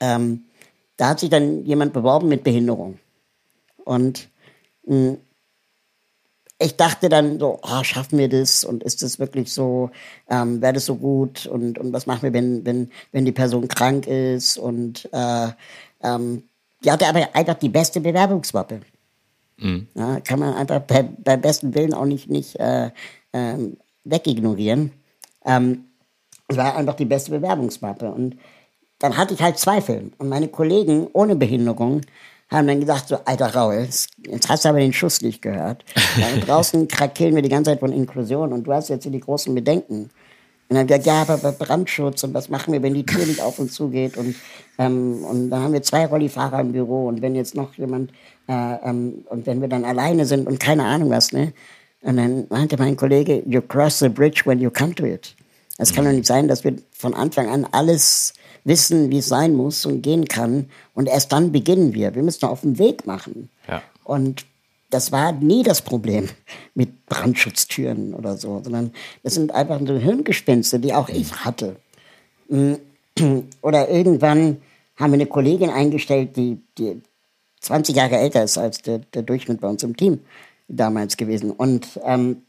Ähm, 0.00 0.44
da 0.96 1.10
hat 1.10 1.20
sich 1.20 1.30
dann 1.30 1.64
jemand 1.64 1.92
beworben 1.92 2.28
mit 2.28 2.44
Behinderung. 2.44 2.98
Und 3.86 4.28
mh, 4.84 4.94
hm, 4.94 5.18
ich 6.58 6.76
dachte 6.76 7.08
dann 7.08 7.38
so, 7.38 7.60
oh, 7.62 7.82
schaffen 7.82 8.18
wir 8.18 8.28
das 8.28 8.64
und 8.64 8.82
ist 8.82 9.02
das 9.02 9.18
wirklich 9.18 9.52
so, 9.52 9.90
ähm, 10.28 10.62
wäre 10.62 10.72
das 10.72 10.86
so 10.86 10.96
gut 10.96 11.46
und, 11.46 11.78
und 11.78 11.92
was 11.92 12.06
machen 12.06 12.22
wir, 12.22 12.32
wenn, 12.32 12.64
wenn, 12.64 12.90
wenn 13.12 13.26
die 13.26 13.32
Person 13.32 13.68
krank 13.68 14.06
ist 14.06 14.56
und 14.56 15.08
äh, 15.12 15.48
ähm, 16.02 16.44
die 16.82 16.90
hatte 16.90 17.06
aber 17.06 17.34
einfach 17.34 17.54
die 17.54 17.68
beste 17.68 18.00
Bewerbungsmappe. 18.00 18.80
Mhm. 19.58 19.86
Ja, 19.94 20.20
kann 20.20 20.38
man 20.38 20.54
einfach 20.54 20.80
bei, 20.80 21.02
beim 21.02 21.40
besten 21.40 21.74
Willen 21.74 21.94
auch 21.94 22.06
nicht, 22.06 22.30
nicht 22.30 22.56
äh, 22.58 22.86
äh, 23.32 23.56
wegignorieren. 24.04 24.92
Ähm, 25.44 25.84
es 26.48 26.56
war 26.56 26.74
einfach 26.76 26.94
die 26.94 27.04
beste 27.04 27.32
Bewerbungsmappe 27.32 28.10
und 28.10 28.36
dann 28.98 29.18
hatte 29.18 29.34
ich 29.34 29.42
halt 29.42 29.58
Zweifel 29.58 30.10
und 30.16 30.28
meine 30.30 30.48
Kollegen 30.48 31.06
ohne 31.12 31.36
Behinderung 31.36 32.00
haben 32.48 32.66
dann 32.66 32.80
gesagt, 32.80 33.08
so, 33.08 33.18
alter 33.24 33.54
Raul, 33.54 33.74
jetzt 33.74 34.48
hast 34.48 34.64
du 34.64 34.68
aber 34.68 34.78
den 34.78 34.92
Schuss 34.92 35.20
nicht 35.20 35.42
gehört. 35.42 35.84
Da 35.94 36.36
draußen 36.46 36.86
krakeln 36.88 37.34
wir 37.34 37.42
die 37.42 37.48
ganze 37.48 37.72
Zeit 37.72 37.80
von 37.80 37.92
Inklusion 37.92 38.52
und 38.52 38.64
du 38.64 38.72
hast 38.72 38.88
jetzt 38.88 39.02
hier 39.02 39.12
die 39.12 39.20
großen 39.20 39.54
Bedenken. 39.54 40.10
Und 40.68 40.74
dann 40.74 40.78
haben 40.78 40.88
wir 40.88 40.98
gesagt, 40.98 41.28
ja, 41.28 41.34
aber 41.34 41.52
Brandschutz 41.52 42.24
und 42.24 42.34
was 42.34 42.48
machen 42.48 42.72
wir, 42.72 42.82
wenn 42.82 42.94
die 42.94 43.06
Tür 43.06 43.24
nicht 43.24 43.40
auf 43.40 43.58
und 43.58 43.72
zu 43.72 43.88
geht? 43.88 44.16
Und, 44.16 44.34
ähm, 44.78 45.24
und 45.24 45.50
dann 45.50 45.62
haben 45.62 45.72
wir 45.72 45.82
zwei 45.82 46.06
Rollifahrer 46.06 46.60
im 46.60 46.72
Büro 46.72 47.06
und 47.06 47.22
wenn 47.22 47.34
jetzt 47.34 47.54
noch 47.54 47.74
jemand, 47.74 48.10
äh, 48.48 48.74
ähm, 48.84 49.24
und 49.28 49.46
wenn 49.46 49.60
wir 49.60 49.68
dann 49.68 49.84
alleine 49.84 50.26
sind 50.26 50.46
und 50.46 50.58
keine 50.58 50.84
Ahnung 50.84 51.10
was, 51.10 51.32
ne? 51.32 51.52
Und 52.02 52.18
dann 52.18 52.46
meinte 52.50 52.76
mein 52.76 52.96
Kollege, 52.96 53.42
you 53.46 53.60
cross 53.60 53.98
the 53.98 54.08
bridge 54.08 54.42
when 54.44 54.60
you 54.60 54.70
come 54.70 54.94
to 54.94 55.04
it. 55.04 55.34
Es 55.78 55.92
kann 55.92 56.04
doch 56.04 56.12
nicht 56.12 56.26
sein, 56.26 56.46
dass 56.48 56.62
wir 56.62 56.76
von 56.92 57.14
Anfang 57.14 57.48
an 57.48 57.66
alles 57.72 58.32
wissen, 58.66 59.10
wie 59.10 59.18
es 59.18 59.26
sein 59.26 59.54
muss 59.54 59.86
und 59.86 60.02
gehen 60.02 60.26
kann. 60.26 60.68
Und 60.94 61.08
erst 61.08 61.32
dann 61.32 61.52
beginnen 61.52 61.94
wir. 61.94 62.14
Wir 62.14 62.22
müssen 62.22 62.44
auf 62.46 62.62
den 62.62 62.78
Weg 62.78 63.06
machen. 63.06 63.48
Ja. 63.68 63.82
Und 64.04 64.44
das 64.90 65.12
war 65.12 65.32
nie 65.32 65.62
das 65.62 65.82
Problem 65.82 66.28
mit 66.74 67.06
Brandschutztüren 67.06 68.14
oder 68.14 68.36
so, 68.36 68.60
sondern 68.62 68.92
das 69.22 69.34
sind 69.34 69.52
einfach 69.52 69.80
so 69.86 69.96
Hirngespinste, 69.96 70.80
die 70.80 70.92
auch 70.92 71.08
ich 71.08 71.32
hatte. 71.44 71.76
Mm, 72.48 72.74
oder 73.62 73.88
irgendwann 73.88 74.58
haben 74.96 75.12
wir 75.12 75.14
eine 75.14 75.26
Kollegin 75.26 75.70
eingestellt, 75.70 76.36
die, 76.36 76.58
die 76.78 77.00
20 77.60 77.96
Jahre 77.96 78.16
älter 78.16 78.44
ist 78.44 78.58
als 78.58 78.82
der, 78.82 78.98
der 78.98 79.22
Durchschnitt 79.22 79.60
bei 79.60 79.68
uns 79.68 79.82
im 79.82 79.96
Team 79.96 80.20
damals 80.68 81.16
gewesen. 81.16 81.50
Und 81.50 82.00
ähm, 82.04 82.42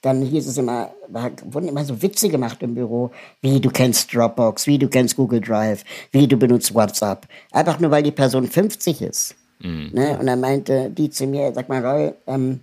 dann 0.00 0.22
hieß 0.22 0.46
es 0.46 0.56
immer, 0.56 0.92
war, 1.08 1.30
wurden 1.44 1.68
immer 1.68 1.84
so 1.84 2.00
Witze 2.00 2.28
gemacht 2.28 2.62
im 2.62 2.74
Büro, 2.74 3.10
wie 3.40 3.60
du 3.60 3.70
kennst 3.70 4.14
Dropbox, 4.14 4.66
wie 4.66 4.78
du 4.78 4.88
kennst 4.88 5.16
Google 5.16 5.40
Drive, 5.40 5.84
wie 6.12 6.28
du 6.28 6.36
benutzt 6.36 6.74
WhatsApp. 6.74 7.26
Einfach 7.50 7.80
nur, 7.80 7.90
weil 7.90 8.02
die 8.02 8.12
Person 8.12 8.46
50 8.46 9.02
ist. 9.02 9.34
Mhm. 9.60 9.90
Ne? 9.92 10.16
Und 10.18 10.26
dann 10.26 10.40
meinte 10.40 10.90
die 10.90 11.10
zu 11.10 11.26
mir, 11.26 11.52
sag 11.52 11.68
mal, 11.68 11.84
Roy, 11.84 12.12
ähm, 12.26 12.60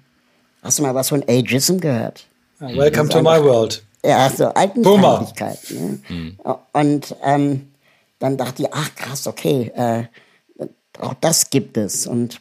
hast 0.64 0.80
du 0.80 0.84
mal 0.84 0.96
was 0.96 1.10
von 1.10 1.24
Ageism 1.28 1.78
gehört? 1.78 2.26
Ah, 2.60 2.70
welcome 2.74 3.10
to 3.10 3.22
my 3.22 3.44
world. 3.44 3.84
Ja, 4.06 4.30
so 4.30 4.46
Altenfeindlichkeit. 4.46 5.60
Ne? 5.72 6.00
Mhm. 6.08 6.38
Und 6.72 7.16
ähm, 7.24 7.72
dann 8.20 8.38
dachte 8.38 8.64
ich, 8.64 8.70
ach 8.72 8.96
krass, 8.96 9.28
okay, 9.28 9.72
äh, 9.76 10.04
auch 11.00 11.16
das 11.16 11.50
gibt 11.50 11.76
es. 11.76 12.08
Und 12.08 12.40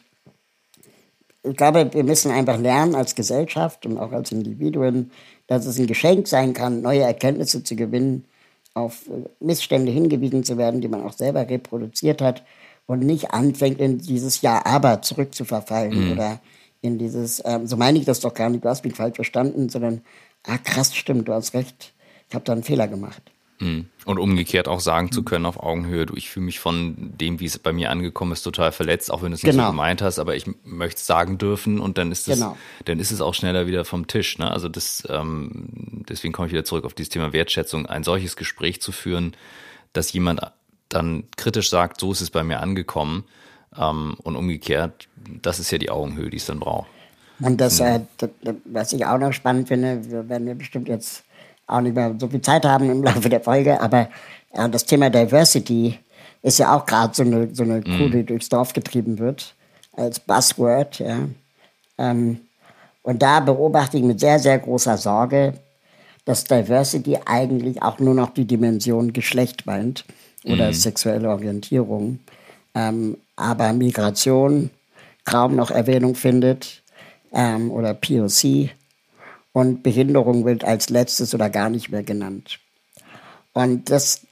ich 1.47 1.55
glaube, 1.55 1.93
wir 1.93 2.03
müssen 2.03 2.31
einfach 2.31 2.57
lernen 2.57 2.95
als 2.95 3.15
Gesellschaft 3.15 3.85
und 3.85 3.97
auch 3.97 4.11
als 4.11 4.31
Individuen, 4.31 5.11
dass 5.47 5.65
es 5.65 5.79
ein 5.79 5.87
Geschenk 5.87 6.27
sein 6.27 6.53
kann, 6.53 6.81
neue 6.81 7.01
Erkenntnisse 7.01 7.63
zu 7.63 7.75
gewinnen, 7.75 8.25
auf 8.73 9.07
äh, 9.07 9.27
Missstände 9.39 9.91
hingewiesen 9.91 10.43
zu 10.43 10.57
werden, 10.57 10.81
die 10.81 10.87
man 10.87 11.03
auch 11.03 11.13
selber 11.13 11.47
reproduziert 11.49 12.21
hat 12.21 12.43
und 12.85 12.99
nicht 12.99 13.31
anfängt, 13.31 13.79
in 13.79 13.99
dieses 13.99 14.41
Ja-Aber 14.41 15.01
zurückzuverfallen 15.01 16.07
mhm. 16.07 16.11
oder 16.13 16.41
in 16.81 16.97
dieses, 16.97 17.41
ähm, 17.45 17.65
so 17.65 17.77
meine 17.77 17.97
ich 17.97 18.05
das 18.05 18.19
doch 18.19 18.33
gar 18.33 18.49
nicht, 18.49 18.63
du 18.63 18.69
hast 18.69 18.83
mich 18.83 18.95
falsch 18.95 19.15
verstanden, 19.15 19.69
sondern, 19.69 20.01
ah 20.43 20.57
krass, 20.57 20.95
stimmt, 20.95 21.27
du 21.27 21.33
hast 21.33 21.53
recht, 21.53 21.93
ich 22.29 22.35
habe 22.35 22.45
da 22.45 22.53
einen 22.53 22.63
Fehler 22.63 22.87
gemacht. 22.87 23.31
Mhm. 23.59 23.85
Und 24.03 24.19
umgekehrt 24.19 24.67
auch 24.67 24.81
sagen 24.81 25.11
zu 25.11 25.23
können 25.23 25.45
auf 25.45 25.61
Augenhöhe, 25.61 26.05
du, 26.05 26.15
ich 26.15 26.29
fühle 26.29 26.45
mich 26.45 26.59
von 26.59 27.13
dem, 27.17 27.39
wie 27.39 27.45
es 27.45 27.57
bei 27.57 27.71
mir 27.71 27.89
angekommen 27.89 28.33
ist, 28.33 28.43
total 28.43 28.73
verletzt, 28.73 29.11
auch 29.11 29.21
wenn 29.21 29.31
du 29.31 29.35
es 29.35 29.43
nicht 29.43 29.53
genau. 29.53 29.67
so 29.67 29.71
gemeint 29.71 30.01
hast, 30.01 30.19
aber 30.19 30.35
ich 30.35 30.45
möchte 30.65 30.99
es 30.99 31.07
sagen 31.07 31.37
dürfen 31.37 31.79
und 31.79 31.97
dann 31.97 32.11
ist 32.11 32.27
es, 32.27 32.35
genau. 32.35 32.57
dann 32.83 32.99
ist 32.99 33.11
es 33.11 33.21
auch 33.21 33.33
schneller 33.33 33.65
wieder 33.65 33.85
vom 33.85 34.07
Tisch. 34.07 34.37
Ne? 34.39 34.51
Also 34.51 34.67
das, 34.67 35.03
ähm, 35.09 36.03
deswegen 36.09 36.33
komme 36.33 36.47
ich 36.47 36.53
wieder 36.53 36.65
zurück 36.65 36.83
auf 36.83 36.93
dieses 36.93 37.09
Thema 37.09 37.31
Wertschätzung, 37.31 37.85
ein 37.85 38.03
solches 38.03 38.35
Gespräch 38.35 38.81
zu 38.81 38.91
führen, 38.91 39.35
dass 39.93 40.11
jemand 40.11 40.41
dann 40.89 41.23
kritisch 41.37 41.69
sagt, 41.69 41.99
so 41.99 42.11
ist 42.11 42.21
es 42.21 42.29
bei 42.29 42.43
mir 42.43 42.59
angekommen 42.59 43.23
ähm, 43.77 44.15
und 44.21 44.35
umgekehrt, 44.35 45.07
das 45.41 45.59
ist 45.59 45.71
ja 45.71 45.77
die 45.77 45.89
Augenhöhe, 45.89 46.29
die 46.29 46.37
es 46.37 46.45
dann 46.45 46.59
braucht. 46.59 46.87
Und 47.39 47.59
das, 47.59 47.79
mhm. 47.79 48.07
äh, 48.21 48.53
was 48.65 48.93
ich 48.93 49.05
auch 49.05 49.17
noch 49.17 49.33
spannend 49.33 49.67
finde, 49.67 50.09
wir 50.09 50.29
werden 50.29 50.47
wir 50.47 50.55
bestimmt 50.55 50.87
jetzt 50.87 51.24
auch 51.67 51.81
nicht 51.81 51.95
mehr 51.95 52.15
so 52.19 52.27
viel 52.27 52.41
Zeit 52.41 52.65
haben 52.65 52.89
im 52.89 53.03
Laufe 53.03 53.29
der 53.29 53.41
Folge, 53.41 53.79
aber 53.79 54.09
äh, 54.53 54.69
das 54.69 54.85
Thema 54.85 55.09
Diversity 55.09 55.99
ist 56.41 56.59
ja 56.59 56.75
auch 56.75 56.85
gerade 56.85 57.13
so 57.13 57.23
eine, 57.23 57.53
so 57.53 57.63
eine 57.63 57.81
Kuh, 57.81 58.09
die 58.09 58.23
durchs 58.23 58.49
Dorf 58.49 58.73
getrieben 58.73 59.17
wird, 59.17 59.55
als 59.93 60.19
Buzzword. 60.19 60.99
Ja. 60.99 61.27
Ähm, 61.97 62.41
und 63.01 63.21
da 63.21 63.39
beobachte 63.39 63.97
ich 63.97 64.03
mit 64.03 64.19
sehr, 64.19 64.37
sehr 64.39 64.59
großer 64.59 64.97
Sorge, 64.97 65.55
dass 66.25 66.43
Diversity 66.43 67.17
eigentlich 67.25 67.81
auch 67.81 67.99
nur 67.99 68.13
noch 68.13 68.31
die 68.31 68.45
Dimension 68.45 69.13
Geschlecht 69.13 69.65
meint 69.65 70.05
oder 70.43 70.67
mhm. 70.67 70.73
sexuelle 70.73 71.29
Orientierung, 71.29 72.19
ähm, 72.73 73.17
aber 73.35 73.73
Migration 73.73 74.69
kaum 75.23 75.55
noch 75.55 75.71
Erwähnung 75.71 76.15
findet 76.15 76.83
ähm, 77.33 77.71
oder 77.71 77.93
POC 77.93 78.69
und 79.55 79.83
Behinderung 79.83 80.43
wird 80.43 80.65
als 80.65 80.89
letztes 80.89 81.33
oder 81.33 81.49
gar 81.49 81.69
nicht 81.69 81.89
mehr 81.89 82.03
genannt. 82.03 82.59
Und 83.53 83.89
das, 83.89 84.27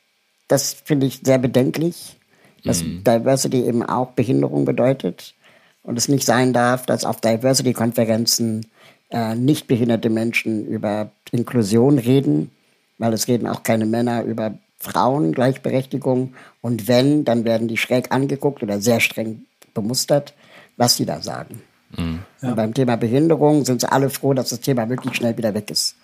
das 0.49 0.73
finde 0.73 1.05
ich 1.05 1.21
sehr 1.23 1.37
bedenklich, 1.37 2.17
dass 2.65 2.83
mhm. 2.83 3.05
Diversity 3.05 3.63
eben 3.63 3.83
auch 3.83 4.11
Behinderung 4.11 4.65
bedeutet 4.65 5.33
und 5.81 5.97
es 5.97 6.09
nicht 6.09 6.25
sein 6.25 6.51
darf, 6.51 6.85
dass 6.85 7.05
auf 7.05 7.21
Diversity-Konferenzen 7.21 8.67
äh, 9.11 9.35
nicht 9.35 9.67
behinderte 9.67 10.09
Menschen 10.09 10.67
über 10.67 11.11
Inklusion 11.31 11.99
reden, 11.99 12.51
weil 12.97 13.13
es 13.13 13.29
reden 13.29 13.47
auch 13.47 13.63
keine 13.63 13.85
Männer 13.85 14.23
über 14.23 14.55
Frauen, 14.77 15.31
Gleichberechtigung. 15.31 16.33
Und 16.59 16.89
wenn, 16.89 17.23
dann 17.23 17.45
werden 17.45 17.69
die 17.69 17.77
schräg 17.77 18.11
angeguckt 18.11 18.61
oder 18.61 18.81
sehr 18.81 18.99
streng 18.99 19.45
bemustert, 19.73 20.33
was 20.75 20.97
sie 20.97 21.05
da 21.05 21.21
sagen. 21.21 21.61
Mhm. 21.97 22.19
Ja. 22.41 22.53
beim 22.53 22.73
Thema 22.73 22.95
Behinderung 22.95 23.65
sind 23.65 23.81
sie 23.81 23.91
alle 23.91 24.09
froh, 24.09 24.33
dass 24.33 24.49
das 24.49 24.59
Thema 24.59 24.85
möglichst 24.85 25.17
schnell 25.17 25.37
wieder 25.37 25.53
weg 25.53 25.69
ist. 25.69 25.95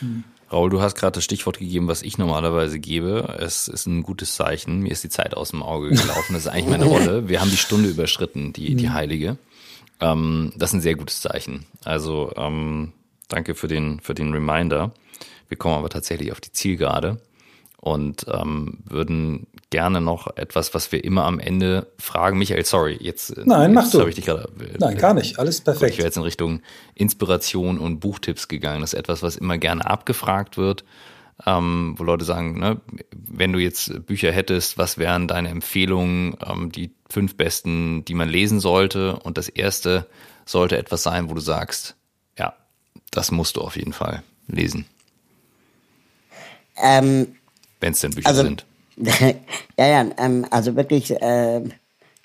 Mhm. 0.00 0.24
Raul, 0.52 0.68
du 0.68 0.80
hast 0.80 0.96
gerade 0.96 1.12
das 1.12 1.24
Stichwort 1.24 1.58
gegeben, 1.58 1.86
was 1.86 2.02
ich 2.02 2.18
normalerweise 2.18 2.80
gebe. 2.80 3.36
Es 3.38 3.68
ist 3.68 3.86
ein 3.86 4.02
gutes 4.02 4.34
Zeichen. 4.34 4.80
Mir 4.80 4.90
ist 4.90 5.04
die 5.04 5.08
Zeit 5.08 5.36
aus 5.36 5.50
dem 5.50 5.62
Auge 5.62 5.90
gelaufen. 5.90 6.32
Das 6.32 6.46
ist 6.46 6.48
eigentlich 6.48 6.66
meine 6.66 6.84
Rolle. 6.86 7.28
Wir 7.28 7.40
haben 7.40 7.50
die 7.50 7.56
Stunde 7.56 7.88
überschritten, 7.88 8.52
die, 8.52 8.74
die 8.74 8.88
mhm. 8.88 8.92
heilige. 8.92 9.38
Ähm, 10.00 10.52
das 10.56 10.70
ist 10.70 10.74
ein 10.74 10.80
sehr 10.80 10.96
gutes 10.96 11.20
Zeichen. 11.20 11.66
Also 11.84 12.32
ähm, 12.36 12.92
danke 13.28 13.54
für 13.54 13.68
den, 13.68 14.00
für 14.00 14.14
den 14.14 14.32
Reminder. 14.32 14.92
Wir 15.48 15.56
kommen 15.56 15.76
aber 15.76 15.88
tatsächlich 15.88 16.32
auf 16.32 16.40
die 16.40 16.52
Zielgerade 16.52 17.20
und 17.76 18.26
ähm, 18.32 18.78
würden 18.84 19.46
gerne 19.70 20.00
noch 20.00 20.36
etwas, 20.36 20.74
was 20.74 20.90
wir 20.92 21.02
immer 21.04 21.24
am 21.24 21.38
Ende 21.38 21.86
fragen. 21.98 22.38
Michael, 22.38 22.64
sorry, 22.64 22.98
jetzt, 23.00 23.36
äh, 23.36 23.42
Nein, 23.46 23.72
jetzt 23.74 23.94
habe 23.94 24.08
ich 24.08 24.16
dich 24.16 24.26
gerade. 24.26 24.48
Äh, 24.60 24.76
Nein, 24.78 24.98
gar 24.98 25.14
nicht. 25.14 25.38
Alles 25.38 25.60
perfekt. 25.60 25.92
Ich 25.92 25.98
wäre 25.98 26.08
jetzt 26.08 26.16
in 26.16 26.24
Richtung 26.24 26.60
Inspiration 26.94 27.78
und 27.78 28.00
Buchtipps 28.00 28.48
gegangen. 28.48 28.80
Das 28.80 28.92
ist 28.92 28.98
etwas, 28.98 29.22
was 29.22 29.36
immer 29.36 29.58
gerne 29.58 29.86
abgefragt 29.86 30.56
wird, 30.56 30.84
ähm, 31.46 31.94
wo 31.96 32.02
Leute 32.02 32.24
sagen, 32.24 32.58
ne, 32.58 32.80
wenn 33.12 33.52
du 33.52 33.60
jetzt 33.60 34.06
Bücher 34.06 34.32
hättest, 34.32 34.76
was 34.76 34.98
wären 34.98 35.28
deine 35.28 35.48
Empfehlungen, 35.50 36.36
ähm, 36.44 36.72
die 36.72 36.90
fünf 37.08 37.36
besten, 37.36 38.04
die 38.04 38.14
man 38.14 38.28
lesen 38.28 38.58
sollte? 38.58 39.16
Und 39.16 39.38
das 39.38 39.48
erste 39.48 40.06
sollte 40.44 40.78
etwas 40.78 41.04
sein, 41.04 41.30
wo 41.30 41.34
du 41.34 41.40
sagst, 41.40 41.94
ja, 42.36 42.54
das 43.12 43.30
musst 43.30 43.56
du 43.56 43.60
auf 43.60 43.76
jeden 43.76 43.92
Fall 43.92 44.24
lesen. 44.48 44.84
Ähm, 46.76 47.36
wenn 47.78 47.92
es 47.92 48.00
denn 48.00 48.10
Bücher 48.10 48.28
also, 48.28 48.42
sind. 48.42 48.66
ja, 49.78 49.86
ja, 49.86 50.06
ähm, 50.18 50.46
also 50.50 50.76
wirklich 50.76 51.10
äh, 51.10 51.62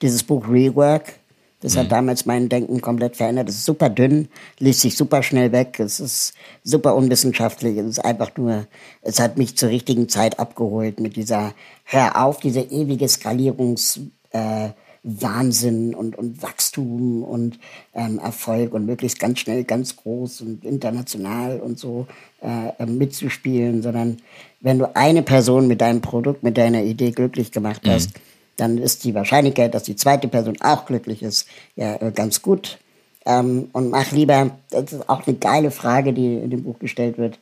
dieses 0.01 0.23
Buch 0.23 0.47
Rework, 0.47 1.13
das 1.61 1.75
mhm. 1.75 1.79
hat 1.79 1.91
damals 1.91 2.25
mein 2.25 2.49
Denken 2.49 2.81
komplett 2.81 3.15
verändert. 3.15 3.49
Es 3.49 3.55
ist 3.55 3.65
super 3.65 3.89
dünn, 3.89 4.27
liest 4.59 4.81
sich 4.81 4.95
super 4.95 5.23
schnell 5.23 5.51
weg, 5.51 5.79
es 5.79 5.99
ist 5.99 6.33
super 6.63 6.95
unwissenschaftlich, 6.95 7.77
es 7.77 7.85
ist 7.85 8.05
einfach 8.05 8.31
nur, 8.37 8.67
es 9.01 9.19
hat 9.19 9.37
mich 9.37 9.57
zur 9.57 9.69
richtigen 9.69 10.09
Zeit 10.09 10.39
abgeholt 10.39 10.99
mit 10.99 11.15
dieser, 11.15 11.53
hör 11.83 12.23
auf, 12.23 12.39
diese 12.39 12.61
ewige 12.61 13.05
Skalierungs- 13.05 13.99
äh, 14.31 14.69
Wahnsinn 15.07 15.93
und, 15.93 16.17
und 16.17 16.41
Wachstum 16.41 17.23
und 17.23 17.59
ähm, 17.93 18.17
Erfolg 18.17 18.73
und 18.73 18.87
möglichst 18.87 19.19
ganz 19.19 19.39
schnell, 19.39 19.63
ganz 19.63 19.95
groß 19.97 20.41
und 20.41 20.65
international 20.65 21.59
und 21.59 21.77
so 21.77 22.07
äh, 22.41 22.69
äh, 22.79 22.87
mitzuspielen, 22.87 23.83
sondern 23.83 24.17
wenn 24.61 24.79
du 24.79 24.95
eine 24.95 25.21
Person 25.21 25.67
mit 25.67 25.81
deinem 25.81 26.01
Produkt, 26.01 26.41
mit 26.41 26.57
deiner 26.57 26.81
Idee 26.81 27.11
glücklich 27.11 27.51
gemacht 27.51 27.85
mhm. 27.85 27.91
hast, 27.91 28.11
dann 28.57 28.79
ist 28.79 29.03
die 29.03 29.13
Wahrscheinlichkeit, 29.13 29.75
dass 29.75 29.83
die 29.83 29.95
zweite 29.95 30.27
Person 30.27 30.57
auch 30.61 30.87
glücklich 30.87 31.21
ist, 31.21 31.47
ja 31.75 31.95
äh, 32.01 32.11
ganz 32.11 32.41
gut. 32.41 32.79
Ähm, 33.27 33.69
und 33.73 33.91
mach 33.91 34.11
lieber, 34.11 34.57
das 34.71 34.91
ist 34.91 35.07
auch 35.07 35.27
eine 35.27 35.37
geile 35.37 35.69
Frage, 35.69 36.13
die 36.13 36.33
in 36.35 36.49
dem 36.49 36.63
Buch 36.63 36.79
gestellt 36.79 37.19
wird, 37.19 37.37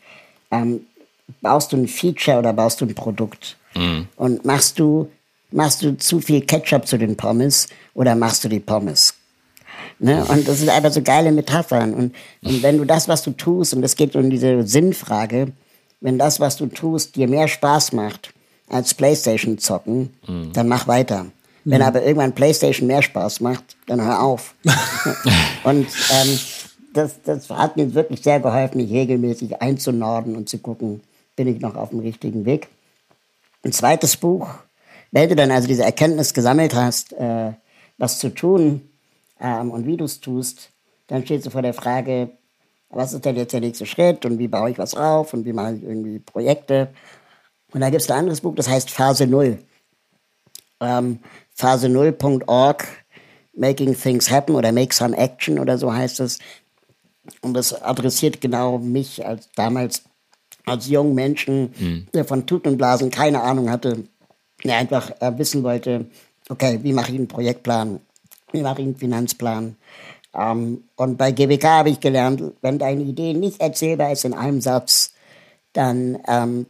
ähm, 0.51 0.81
baust 1.41 1.71
du 1.71 1.77
ein 1.77 1.87
Feature 1.87 2.39
oder 2.39 2.51
baust 2.51 2.81
du 2.81 2.85
ein 2.85 2.95
Produkt? 2.95 3.57
Mhm. 3.73 4.09
Und 4.17 4.43
machst 4.43 4.79
du 4.79 5.09
machst 5.53 5.83
du 5.83 5.97
zu 5.97 6.19
viel 6.19 6.41
Ketchup 6.41 6.87
zu 6.87 6.97
den 6.97 7.15
Pommes 7.15 7.67
oder 7.93 8.15
machst 8.15 8.43
du 8.43 8.49
die 8.49 8.59
Pommes? 8.59 9.13
Ne? 9.99 10.25
Und 10.25 10.47
das 10.47 10.59
sind 10.59 10.69
einfach 10.69 10.91
so 10.91 11.01
geile 11.01 11.31
Metaphern. 11.31 11.93
Und, 11.93 12.15
und 12.43 12.63
wenn 12.63 12.77
du 12.77 12.85
das, 12.85 13.07
was 13.07 13.23
du 13.23 13.31
tust, 13.31 13.73
und 13.73 13.83
es 13.83 13.95
geht 13.95 14.15
um 14.15 14.29
diese 14.29 14.65
Sinnfrage, 14.65 15.51
wenn 16.01 16.17
das, 16.17 16.39
was 16.39 16.57
du 16.57 16.65
tust, 16.67 17.15
dir 17.15 17.27
mehr 17.27 17.47
Spaß 17.47 17.93
macht 17.93 18.33
als 18.67 18.93
Playstation 18.93 19.57
zocken, 19.57 20.13
mhm. 20.27 20.51
dann 20.53 20.67
mach 20.67 20.87
weiter. 20.87 21.27
Wenn 21.63 21.79
mhm. 21.79 21.87
aber 21.87 22.03
irgendwann 22.03 22.33
Playstation 22.33 22.87
mehr 22.87 23.01
Spaß 23.01 23.39
macht, 23.39 23.77
dann 23.87 24.01
hör 24.01 24.21
auf. 24.21 24.55
und 25.63 25.87
ähm, 26.11 26.39
das, 26.93 27.21
das 27.23 27.49
hat 27.49 27.77
mir 27.77 27.93
wirklich 27.93 28.21
sehr 28.21 28.39
geholfen, 28.39 28.77
mich 28.77 28.91
regelmäßig 28.91 29.61
einzunorden 29.61 30.35
und 30.35 30.49
zu 30.49 30.57
gucken, 30.57 31.01
bin 31.35 31.47
ich 31.47 31.61
noch 31.61 31.75
auf 31.75 31.89
dem 31.89 31.99
richtigen 31.99 32.45
Weg. 32.45 32.67
Ein 33.63 33.71
zweites 33.71 34.17
Buch, 34.17 34.49
wenn 35.13 35.29
du 35.29 35.35
dann 35.35 35.51
also 35.51 35.67
diese 35.67 35.83
Erkenntnis 35.83 36.33
gesammelt 36.33 36.73
hast, 36.73 37.13
äh, 37.13 37.53
was 37.99 38.17
zu 38.17 38.29
tun 38.29 38.89
ähm, 39.39 39.69
und 39.69 39.85
wie 39.85 39.95
du 39.95 40.05
es 40.05 40.19
tust, 40.19 40.71
dann 41.05 41.23
stehst 41.23 41.45
du 41.45 41.51
vor 41.51 41.61
der 41.61 41.75
Frage, 41.75 42.31
was 42.89 43.13
ist 43.13 43.23
denn 43.23 43.35
jetzt 43.35 43.53
der 43.53 43.59
nächste 43.59 43.85
Schritt 43.85 44.25
und 44.25 44.39
wie 44.39 44.47
baue 44.47 44.71
ich 44.71 44.79
was 44.79 44.95
auf 44.95 45.33
und 45.33 45.45
wie 45.45 45.53
mache 45.53 45.75
ich 45.75 45.83
irgendwie 45.83 46.17
Projekte. 46.17 46.89
Und 47.71 47.81
da 47.81 47.91
gibt 47.91 48.01
es 48.01 48.09
ein 48.09 48.17
anderes 48.17 48.41
Buch, 48.41 48.55
das 48.55 48.67
heißt 48.67 48.89
Phase 48.89 49.27
Null. 49.27 49.59
Ähm, 50.79 51.19
Phase0.org, 51.55 52.87
Making 53.55 53.95
Things 53.95 54.31
Happen 54.31 54.55
oder 54.55 54.71
Make 54.71 54.95
Some 54.95 55.15
Action 55.15 55.59
oder 55.59 55.77
so 55.77 55.93
heißt 55.93 56.21
es. 56.21 56.39
Und 57.41 57.53
das 57.53 57.79
adressiert 57.83 58.41
genau 58.41 58.79
mich 58.79 59.23
als 59.23 59.51
damals 59.55 60.03
als 60.65 60.87
jungen 60.87 61.13
Menschen, 61.13 61.73
mhm. 61.77 62.07
der 62.13 62.25
von 62.25 62.47
Tuten 62.47 62.69
und 62.69 62.77
Blasen 62.77 63.11
keine 63.11 63.41
Ahnung 63.41 63.69
hatte, 63.69 64.05
der 64.69 64.77
einfach 64.77 65.11
äh, 65.19 65.37
wissen 65.37 65.63
wollte, 65.63 66.05
okay, 66.49 66.79
wie 66.81 66.93
mache 66.93 67.11
ich 67.11 67.17
einen 67.17 67.27
Projektplan, 67.27 67.99
wie 68.51 68.61
mache 68.61 68.81
ich 68.81 68.87
einen 68.87 68.95
Finanzplan. 68.95 69.75
Ähm, 70.33 70.83
und 70.95 71.17
bei 71.17 71.31
GWK 71.31 71.63
habe 71.63 71.89
ich 71.89 71.99
gelernt, 71.99 72.41
wenn 72.61 72.79
deine 72.79 73.03
Idee 73.03 73.33
nicht 73.33 73.61
erzählbar 73.61 74.11
ist 74.11 74.25
in 74.25 74.33
einem 74.33 74.61
Satz, 74.61 75.13
dann, 75.73 76.19
ähm, 76.27 76.65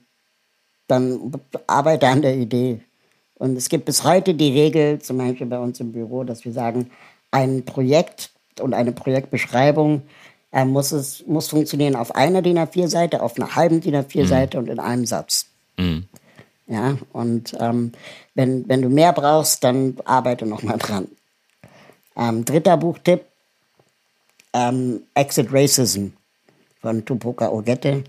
dann 0.87 1.33
arbeite 1.67 2.07
an 2.07 2.21
der 2.21 2.35
Idee. 2.35 2.81
Und 3.35 3.57
es 3.57 3.69
gibt 3.69 3.85
bis 3.85 4.03
heute 4.03 4.33
die 4.33 4.51
Regel, 4.51 4.99
zum 4.99 5.17
Beispiel 5.17 5.47
bei 5.47 5.59
uns 5.59 5.79
im 5.79 5.91
Büro, 5.91 6.23
dass 6.23 6.45
wir 6.45 6.53
sagen, 6.53 6.89
ein 7.31 7.65
Projekt 7.65 8.31
und 8.59 8.73
eine 8.73 8.91
Projektbeschreibung 8.91 10.03
äh, 10.51 10.65
muss, 10.65 10.91
es, 10.91 11.25
muss 11.25 11.49
funktionieren 11.49 11.95
auf 11.95 12.15
einer 12.15 12.41
DIN 12.41 12.59
A4-Seite, 12.59 13.21
auf 13.21 13.35
einer 13.37 13.55
halben 13.55 13.81
DIN 13.81 13.95
A4-Seite 13.95 14.57
mhm. 14.57 14.63
und 14.63 14.69
in 14.69 14.79
einem 14.79 15.05
Satz. 15.05 15.47
Mhm. 15.77 16.07
Ja, 16.67 16.97
und 17.11 17.55
ähm, 17.59 17.91
wenn, 18.35 18.67
wenn 18.69 18.81
du 18.81 18.89
mehr 18.89 19.11
brauchst, 19.13 19.63
dann 19.63 19.97
arbeite 20.05 20.45
noch 20.45 20.63
mal 20.63 20.77
dran. 20.77 21.07
Ähm, 22.15 22.45
dritter 22.45 22.77
Buchtipp, 22.77 23.25
ähm, 24.53 25.03
Exit 25.13 25.47
Racism 25.51 26.07
von 26.79 27.03
Tupoka 27.03 27.49
Ogette 27.49 28.03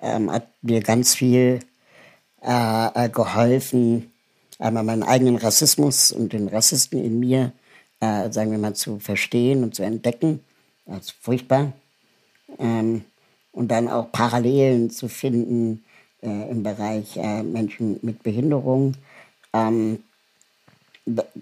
ähm, 0.00 0.30
hat 0.30 0.48
mir 0.62 0.80
ganz 0.80 1.14
viel 1.14 1.60
äh, 2.42 3.06
äh, 3.06 3.08
geholfen, 3.08 4.12
einmal 4.58 4.84
meinen 4.84 5.02
eigenen 5.02 5.36
Rassismus 5.36 6.12
und 6.12 6.32
den 6.32 6.48
Rassisten 6.48 7.02
in 7.02 7.18
mir, 7.18 7.52
äh, 8.00 8.30
sagen 8.30 8.50
wir 8.50 8.58
mal, 8.58 8.74
zu 8.74 8.98
verstehen 8.98 9.64
und 9.64 9.74
zu 9.74 9.82
entdecken. 9.82 10.40
Das 10.86 11.06
ist 11.06 11.14
furchtbar. 11.20 11.72
Ähm, 12.58 13.04
und 13.52 13.68
dann 13.68 13.88
auch 13.88 14.12
Parallelen 14.12 14.90
zu 14.90 15.08
finden 15.08 15.84
äh, 16.22 16.50
im 16.50 16.62
Bereich 16.62 17.16
äh, 17.16 17.42
Menschen 17.42 17.98
mit 18.02 18.22
Behinderung, 18.22 18.94
ähm, 19.52 20.00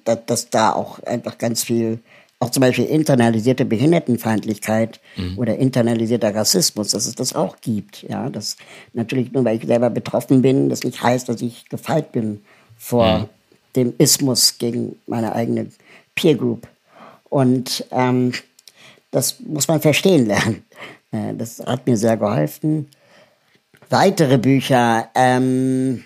dass 0.05 0.51
da 0.51 0.73
auch 0.73 1.03
einfach 1.03 1.39
ganz 1.39 1.65
viel, 1.65 1.98
auch 2.39 2.51
zum 2.51 2.61
Beispiel 2.61 2.85
internalisierte 2.85 3.65
Behindertenfeindlichkeit 3.65 5.01
mhm. 5.16 5.39
oder 5.39 5.57
internalisierter 5.59 6.35
Rassismus, 6.35 6.90
dass 6.90 7.07
es 7.07 7.16
das 7.16 7.35
auch 7.35 7.57
gibt. 7.61 8.03
Ja, 8.03 8.31
dass 8.31 8.57
natürlich 8.93 9.32
nur, 9.32 9.44
weil 9.44 9.57
ich 9.57 9.66
selber 9.66 9.90
betroffen 9.90 10.43
bin, 10.43 10.69
das 10.69 10.85
nicht 10.85 11.03
heißt, 11.03 11.28
dass 11.28 11.43
ich 11.43 11.69
gefeit 11.69 12.12
bin 12.12 12.43
vor 12.78 13.19
mhm. 13.19 13.24
dem 13.74 13.94
Ismus 13.98 14.59
gegen 14.59 14.97
meine 15.07 15.35
eigene 15.35 15.69
Peer 16.15 16.36
Group. 16.36 16.69
Und 17.28 17.86
ähm, 17.90 18.32
das 19.11 19.40
muss 19.40 19.66
man 19.66 19.81
verstehen 19.81 20.27
lernen. 20.27 20.65
Äh, 21.12 21.35
das 21.35 21.61
hat 21.61 21.86
mir 21.86 21.97
sehr 21.97 22.16
geholfen. 22.16 22.89
Weitere 23.89 24.39
Bücher, 24.39 25.11
ähm, 25.15 26.03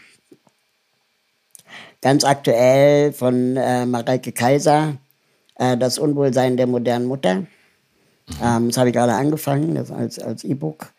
ganz 2.03 2.25
aktuell 2.25 3.13
von 3.13 3.57
äh, 3.57 3.87
Mareike 3.87 4.33
Kaiser, 4.33 4.99
äh, 5.55 5.79
Das 5.79 5.99
Unwohlsein 5.99 6.59
der 6.59 6.67
modernen 6.67 7.07
Mutter. 7.07 7.37
Mhm. 7.37 7.47
Ähm, 8.43 8.69
das 8.69 8.77
habe 8.77 8.91
ich 8.91 8.95
gerade 8.95 9.15
angefangen, 9.15 9.75
das 9.75 9.91
als, 9.91 10.19
als 10.19 10.45
E-Book. 10.45 10.93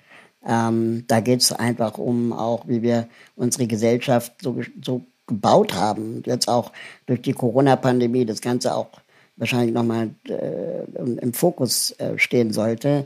Ähm, 0.44 1.04
da 1.08 1.20
geht 1.20 1.42
es 1.42 1.52
einfach 1.52 2.00
um 2.00 2.34
auch, 2.34 2.68
wie 2.68 2.82
wir 2.82 3.08
unsere 3.36 3.68
Gesellschaft 3.68 4.34
so, 4.42 4.60
so 4.84 5.06
gebaut 5.28 5.76
haben. 5.76 6.24
Jetzt 6.26 6.48
auch 6.48 6.72
durch 7.06 7.22
die 7.22 7.34
Corona-Pandemie 7.34 8.26
das 8.26 8.42
Ganze 8.42 8.76
auch 8.76 8.90
wahrscheinlich 9.36 9.74
nochmal 9.74 10.10
äh, 10.28 10.84
im 10.96 11.34
Fokus 11.34 11.92
äh, 12.00 12.18
stehen 12.18 12.52
sollte. 12.52 13.06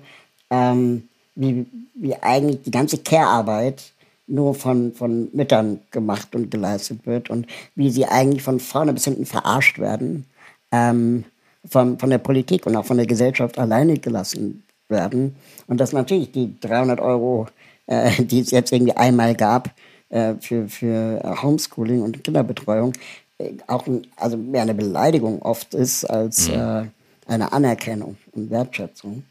Ähm, 0.49 1.09
wie, 1.35 1.65
wie 1.93 2.15
eigentlich 2.15 2.63
die 2.63 2.71
ganze 2.71 2.97
Care-Arbeit 2.97 3.91
nur 4.27 4.55
von, 4.55 4.93
von 4.93 5.29
Müttern 5.33 5.81
gemacht 5.91 6.35
und 6.35 6.49
geleistet 6.49 7.05
wird 7.05 7.29
und 7.29 7.45
wie 7.75 7.91
sie 7.91 8.05
eigentlich 8.05 8.41
von 8.41 8.59
vorne 8.59 8.93
bis 8.93 9.03
hinten 9.03 9.25
verarscht 9.25 9.77
werden, 9.77 10.25
ähm, 10.71 11.25
von, 11.69 11.99
von 11.99 12.09
der 12.09 12.17
Politik 12.17 12.65
und 12.65 12.75
auch 12.75 12.85
von 12.85 12.97
der 12.97 13.05
Gesellschaft 13.05 13.57
alleine 13.59 13.97
gelassen 13.97 14.63
werden. 14.89 15.35
Und 15.67 15.79
dass 15.79 15.93
natürlich 15.93 16.31
die 16.31 16.59
300 16.59 16.99
Euro, 16.99 17.47
äh, 17.87 18.11
die 18.23 18.39
es 18.39 18.51
jetzt 18.51 18.71
irgendwie 18.71 18.95
einmal 18.95 19.35
gab, 19.35 19.71
äh, 20.09 20.35
für, 20.39 20.67
für 20.67 21.37
Homeschooling 21.41 22.01
und 22.01 22.23
Kinderbetreuung, 22.23 22.93
äh, 23.37 23.53
auch 23.67 23.85
ein, 23.87 24.07
also 24.15 24.37
mehr 24.37 24.61
eine 24.61 24.73
Beleidigung 24.73 25.41
oft 25.41 25.73
ist 25.73 26.05
als 26.05 26.47
mhm. 26.47 26.53
äh, 26.53 26.85
eine 27.27 27.51
Anerkennung 27.51 28.17
und 28.31 28.49
Wertschätzung. 28.49 29.23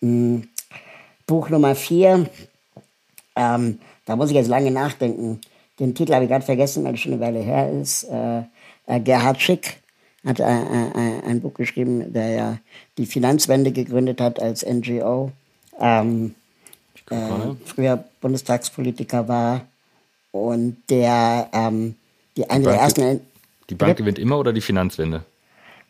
Mhm. 0.00 0.48
Buch 1.26 1.48
Nummer 1.50 1.74
vier, 1.74 2.28
ähm, 3.34 3.78
da 4.04 4.16
muss 4.16 4.30
ich 4.30 4.36
jetzt 4.36 4.48
lange 4.48 4.70
nachdenken. 4.70 5.40
Den 5.78 5.94
Titel 5.94 6.14
habe 6.14 6.24
ich 6.24 6.30
gerade 6.30 6.44
vergessen, 6.44 6.84
weil 6.84 6.94
es 6.94 7.00
schon 7.00 7.12
eine 7.12 7.20
Weile 7.20 7.40
her 7.40 7.70
ist. 7.70 8.04
Äh, 8.04 8.42
äh, 8.86 9.00
Gerhard 9.00 9.40
Schick 9.40 9.82
hat 10.24 10.40
äh, 10.40 10.44
äh, 10.44 11.22
ein 11.26 11.40
Buch 11.40 11.54
geschrieben, 11.54 12.12
der 12.12 12.28
ja 12.30 12.58
die 12.98 13.06
Finanzwende 13.06 13.72
gegründet 13.72 14.20
hat 14.20 14.40
als 14.40 14.64
NGO. 14.64 15.32
Ähm, 15.78 16.34
äh, 17.10 17.16
früher 17.64 18.04
Bundestagspolitiker 18.20 19.28
war 19.28 19.66
und 20.32 20.76
der 20.88 21.48
ähm, 21.52 21.94
die 22.36 22.48
eine 22.48 22.64
der 22.64 22.74
ersten. 22.74 23.20
Die 23.70 23.74
Bank 23.74 23.96
gewinnt 23.96 24.18
immer 24.18 24.38
oder 24.38 24.52
die 24.52 24.60
Finanzwende? 24.60 25.24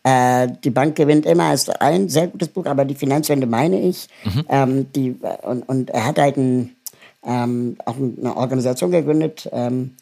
Äh, 0.07 0.47
die 0.63 0.69
Bank 0.69 0.95
gewinnt 0.95 1.25
immer 1.25 1.53
ist 1.53 1.81
ein 1.81 2.07
sehr 2.07 2.27
gutes 2.27 2.47
Buch, 2.47 2.65
aber 2.65 2.85
die 2.85 2.95
Finanzwende 2.95 3.45
meine 3.45 3.81
ich. 3.81 4.07
Mhm. 4.23 4.45
Ähm, 4.47 4.93
die, 4.93 5.17
und, 5.41 5.67
und 5.67 5.89
er 5.89 6.05
hat 6.05 6.17
halt 6.17 6.37
ein, 6.37 6.77
ähm, 7.25 7.75
auch 7.83 7.97
eine 7.97 8.37
Organisation 8.37 8.91
gegründet, 8.91 9.49
ähm, 9.51 9.97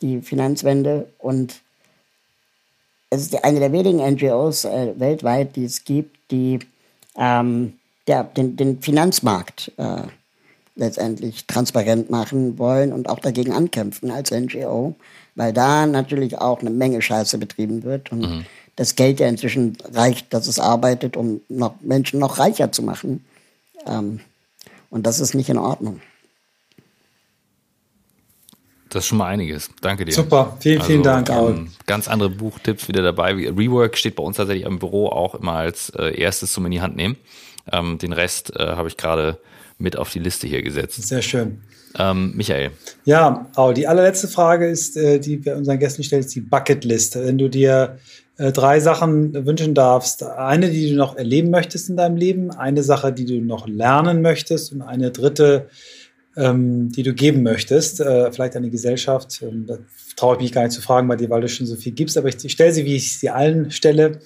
die 0.00 0.22
Finanzwende. 0.22 1.08
Und 1.18 1.60
es 3.10 3.20
ist 3.20 3.44
eine 3.44 3.60
der 3.60 3.70
wenigen 3.72 3.98
NGOs 3.98 4.64
äh, 4.64 4.94
weltweit, 4.98 5.56
die 5.56 5.64
es 5.64 5.84
gibt, 5.84 6.16
die 6.30 6.60
ähm, 7.18 7.74
der, 8.06 8.24
den, 8.24 8.56
den 8.56 8.80
Finanzmarkt 8.80 9.72
äh, 9.76 10.04
letztendlich 10.74 11.46
transparent 11.46 12.08
machen 12.08 12.58
wollen 12.58 12.94
und 12.94 13.10
auch 13.10 13.18
dagegen 13.18 13.52
ankämpfen 13.52 14.10
als 14.10 14.30
NGO, 14.30 14.94
weil 15.34 15.52
da 15.52 15.84
natürlich 15.84 16.38
auch 16.38 16.60
eine 16.60 16.70
Menge 16.70 17.02
Scheiße 17.02 17.36
betrieben 17.36 17.82
wird 17.82 18.10
und 18.10 18.20
mhm. 18.20 18.46
Das 18.76 18.96
Geld 18.96 19.20
ja 19.20 19.28
inzwischen 19.28 19.76
reicht, 19.92 20.32
dass 20.32 20.46
es 20.46 20.58
arbeitet, 20.58 21.16
um 21.16 21.40
noch 21.48 21.74
Menschen 21.80 22.20
noch 22.20 22.38
reicher 22.38 22.72
zu 22.72 22.82
machen. 22.82 23.24
Ähm, 23.86 24.20
und 24.90 25.06
das 25.06 25.20
ist 25.20 25.34
nicht 25.34 25.48
in 25.48 25.58
Ordnung. 25.58 26.00
Das 28.90 29.04
ist 29.04 29.08
schon 29.08 29.18
mal 29.18 29.28
einiges. 29.28 29.70
Danke 29.80 30.04
dir. 30.04 30.12
Super, 30.12 30.56
vielen, 30.58 30.82
vielen 30.82 31.06
also, 31.06 31.32
Dank. 31.32 31.58
Ähm, 31.58 31.70
ganz 31.86 32.08
andere 32.08 32.28
Buchtipps 32.30 32.88
wieder 32.88 33.02
dabei. 33.02 33.32
Rework 33.32 33.96
steht 33.96 34.16
bei 34.16 34.22
uns 34.22 34.36
tatsächlich 34.36 34.66
im 34.66 34.80
Büro 34.80 35.06
auch 35.06 35.36
immer 35.36 35.52
als 35.52 35.90
äh, 35.90 36.20
erstes 36.20 36.52
zum 36.52 36.66
in 36.66 36.72
die 36.72 36.80
Hand 36.80 36.96
nehmen. 36.96 37.16
Ähm, 37.70 37.98
den 37.98 38.12
Rest 38.12 38.52
äh, 38.56 38.66
habe 38.66 38.88
ich 38.88 38.96
gerade 38.96 39.38
mit 39.78 39.96
auf 39.96 40.10
die 40.10 40.18
Liste 40.18 40.48
hier 40.48 40.62
gesetzt. 40.62 41.06
Sehr 41.06 41.22
schön. 41.22 41.62
Ähm, 41.98 42.32
Michael. 42.36 42.72
Ja, 43.04 43.48
oh, 43.56 43.72
die 43.72 43.86
allerletzte 43.86 44.28
Frage 44.28 44.68
ist, 44.68 44.96
äh, 44.96 45.18
die 45.18 45.44
wir 45.44 45.56
unseren 45.56 45.78
Gästen 45.78 46.02
stellen, 46.02 46.20
ist 46.20 46.34
die 46.34 46.40
Bucketlist. 46.40 47.16
Wenn 47.16 47.38
du 47.38 47.48
dir 47.48 47.98
äh, 48.40 48.52
drei 48.52 48.80
Sachen 48.80 49.34
wünschen 49.44 49.74
darfst, 49.74 50.22
eine, 50.22 50.70
die 50.70 50.90
du 50.90 50.96
noch 50.96 51.14
erleben 51.14 51.50
möchtest 51.50 51.90
in 51.90 51.98
deinem 51.98 52.16
Leben, 52.16 52.50
eine 52.50 52.82
Sache, 52.82 53.12
die 53.12 53.26
du 53.26 53.34
noch 53.34 53.68
lernen 53.68 54.22
möchtest 54.22 54.72
und 54.72 54.80
eine 54.80 55.10
dritte, 55.10 55.68
ähm, 56.38 56.88
die 56.90 57.02
du 57.02 57.12
geben 57.12 57.42
möchtest, 57.42 58.00
äh, 58.00 58.32
vielleicht 58.32 58.56
an 58.56 58.62
die 58.62 58.70
Gesellschaft. 58.70 59.42
Ähm, 59.42 59.66
da 59.66 59.76
traue 60.16 60.36
ich 60.36 60.42
mich 60.42 60.52
gar 60.52 60.62
nicht 60.62 60.72
zu 60.72 60.80
fragen 60.80 61.06
bei 61.06 61.16
dir, 61.16 61.28
weil 61.28 61.42
du 61.42 61.50
schon 61.50 61.66
so 61.66 61.76
viel 61.76 61.92
gibst, 61.92 62.16
aber 62.16 62.28
ich, 62.28 62.42
ich 62.42 62.52
stelle 62.52 62.72
sie, 62.72 62.86
wie 62.86 62.96
ich 62.96 63.18
sie 63.18 63.28
allen 63.28 63.70
stelle. 63.70 64.20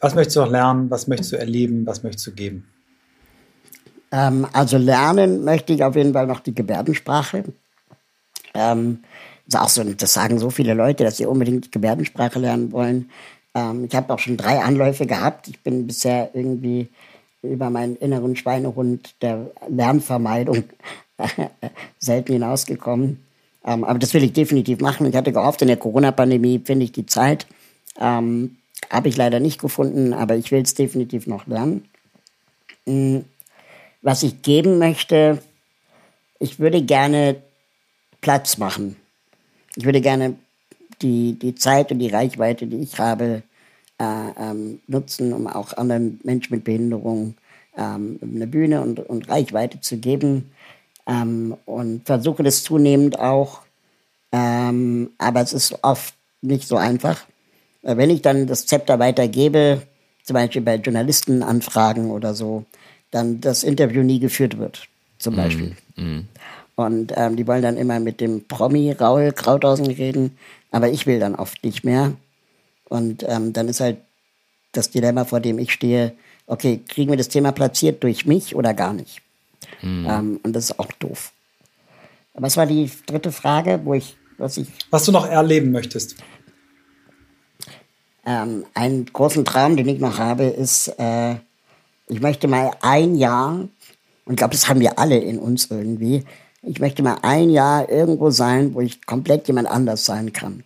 Was 0.00 0.14
möchtest 0.14 0.36
du 0.36 0.40
noch 0.40 0.50
lernen? 0.50 0.90
Was 0.90 1.06
möchtest 1.06 1.32
du 1.32 1.36
erleben? 1.36 1.84
Was 1.84 2.02
möchtest 2.02 2.26
du 2.26 2.32
geben? 2.32 2.64
Ähm, 4.10 4.46
also 4.54 4.78
lernen 4.78 5.44
möchte 5.44 5.74
ich 5.74 5.84
auf 5.84 5.96
jeden 5.96 6.14
Fall 6.14 6.26
noch 6.26 6.40
die 6.40 6.54
Gebärdensprache. 6.54 7.44
Ähm, 8.54 9.00
das, 9.46 9.74
so, 9.74 9.84
das 9.84 10.14
sagen 10.14 10.38
so 10.38 10.48
viele 10.48 10.72
Leute, 10.72 11.04
dass 11.04 11.18
sie 11.18 11.26
unbedingt 11.26 11.70
Gebärdensprache 11.70 12.38
lernen 12.38 12.72
wollen. 12.72 13.10
Ähm, 13.54 13.84
ich 13.84 13.94
habe 13.94 14.12
auch 14.12 14.18
schon 14.18 14.36
drei 14.36 14.60
Anläufe 14.60 15.06
gehabt. 15.06 15.48
Ich 15.48 15.60
bin 15.60 15.86
bisher 15.86 16.30
irgendwie 16.34 16.88
über 17.42 17.70
meinen 17.70 17.96
inneren 17.96 18.36
Schweinehund 18.36 19.14
der 19.22 19.50
Lernvermeidung 19.68 20.64
selten 21.98 22.32
hinausgekommen. 22.32 23.24
Ähm, 23.64 23.84
aber 23.84 23.98
das 23.98 24.12
will 24.14 24.24
ich 24.24 24.32
definitiv 24.32 24.80
machen. 24.80 25.06
Ich 25.06 25.16
hatte 25.16 25.32
gehofft, 25.32 25.62
in 25.62 25.68
der 25.68 25.76
Corona-Pandemie 25.76 26.60
finde 26.64 26.84
ich 26.84 26.92
die 26.92 27.06
Zeit. 27.06 27.46
Ähm, 27.98 28.56
Habe 28.90 29.08
ich 29.08 29.16
leider 29.16 29.40
nicht 29.40 29.60
gefunden, 29.60 30.12
aber 30.12 30.36
ich 30.36 30.50
will 30.50 30.62
es 30.62 30.74
definitiv 30.74 31.26
noch 31.26 31.46
lernen. 31.46 31.88
Mhm. 32.86 33.24
Was 34.02 34.22
ich 34.22 34.42
geben 34.42 34.78
möchte, 34.78 35.42
ich 36.38 36.58
würde 36.58 36.82
gerne 36.82 37.36
Platz 38.20 38.58
machen. 38.58 38.96
Ich 39.76 39.86
würde 39.86 40.02
gerne 40.02 40.36
die, 41.02 41.38
die 41.38 41.54
Zeit 41.54 41.92
und 41.92 41.98
die 41.98 42.08
Reichweite, 42.08 42.66
die 42.66 42.78
ich 42.78 42.98
habe, 42.98 43.42
äh, 43.98 44.04
ähm, 44.38 44.80
nutzen, 44.86 45.32
um 45.32 45.46
auch 45.46 45.76
anderen 45.76 46.20
Menschen 46.24 46.54
mit 46.54 46.64
Behinderung 46.64 47.34
ähm, 47.76 48.18
eine 48.22 48.46
Bühne 48.46 48.80
und, 48.80 48.98
und 49.00 49.28
Reichweite 49.28 49.80
zu 49.80 49.98
geben 49.98 50.50
ähm, 51.06 51.56
und 51.66 52.06
versuche 52.06 52.42
das 52.42 52.62
zunehmend 52.62 53.18
auch. 53.18 53.60
Ähm, 54.32 55.10
aber 55.18 55.42
es 55.42 55.52
ist 55.52 55.78
oft 55.82 56.14
nicht 56.42 56.66
so 56.66 56.76
einfach. 56.76 57.24
Äh, 57.82 57.96
wenn 57.96 58.10
ich 58.10 58.22
dann 58.22 58.46
das 58.46 58.66
Zepter 58.66 58.98
weitergebe, 58.98 59.82
zum 60.22 60.34
Beispiel 60.34 60.62
bei 60.62 60.76
Journalistenanfragen 60.76 62.10
oder 62.10 62.34
so, 62.34 62.64
dann 63.10 63.40
das 63.40 63.62
Interview 63.62 64.02
nie 64.02 64.18
geführt 64.18 64.58
wird, 64.58 64.88
zum 65.18 65.34
mhm, 65.34 65.36
Beispiel. 65.36 65.76
Mm, 65.96 66.20
Und 66.74 67.12
ähm, 67.16 67.36
die 67.36 67.46
wollen 67.46 67.62
dann 67.62 67.76
immer 67.76 68.00
mit 68.00 68.20
dem 68.20 68.44
Promi 68.48 68.90
Raul 68.92 69.32
Krauthausen 69.32 69.86
reden, 69.86 70.36
aber 70.74 70.90
ich 70.90 71.06
will 71.06 71.20
dann 71.20 71.36
oft 71.36 71.62
nicht 71.62 71.84
mehr. 71.84 72.14
Und 72.88 73.24
ähm, 73.28 73.52
dann 73.52 73.68
ist 73.68 73.78
halt 73.78 73.98
das 74.72 74.90
Dilemma, 74.90 75.24
vor 75.24 75.38
dem 75.38 75.60
ich 75.60 75.72
stehe, 75.72 76.14
okay, 76.48 76.80
kriegen 76.88 77.10
wir 77.10 77.16
das 77.16 77.28
Thema 77.28 77.52
platziert 77.52 78.02
durch 78.02 78.26
mich 78.26 78.56
oder 78.56 78.74
gar 78.74 78.92
nicht? 78.92 79.22
Mm. 79.82 80.06
Ähm, 80.08 80.40
und 80.42 80.52
das 80.52 80.64
ist 80.64 80.80
auch 80.80 80.90
doof. 80.98 81.30
Was 82.32 82.56
war 82.56 82.66
die 82.66 82.90
dritte 83.06 83.30
Frage, 83.30 83.82
wo 83.84 83.94
ich, 83.94 84.16
was 84.36 84.56
ich. 84.56 84.66
Was 84.90 85.04
du 85.04 85.12
noch 85.12 85.26
erleben 85.26 85.70
möchtest? 85.70 86.16
Ähm, 88.26 88.66
einen 88.74 89.06
großen 89.06 89.44
Traum, 89.44 89.76
den 89.76 89.86
ich 89.86 90.00
noch 90.00 90.18
habe, 90.18 90.42
ist, 90.42 90.88
äh, 90.98 91.36
ich 92.08 92.20
möchte 92.20 92.48
mal 92.48 92.72
ein 92.80 93.14
Jahr, 93.14 93.52
und 93.52 93.70
ich 94.26 94.36
glaube, 94.36 94.54
das 94.54 94.68
haben 94.68 94.80
wir 94.80 94.98
alle 94.98 95.18
in 95.18 95.38
uns 95.38 95.70
irgendwie, 95.70 96.24
ich 96.66 96.80
möchte 96.80 97.02
mal 97.02 97.18
ein 97.22 97.50
Jahr 97.50 97.88
irgendwo 97.88 98.30
sein, 98.30 98.74
wo 98.74 98.80
ich 98.80 99.04
komplett 99.06 99.46
jemand 99.48 99.68
anders 99.68 100.04
sein 100.04 100.32
kann. 100.32 100.64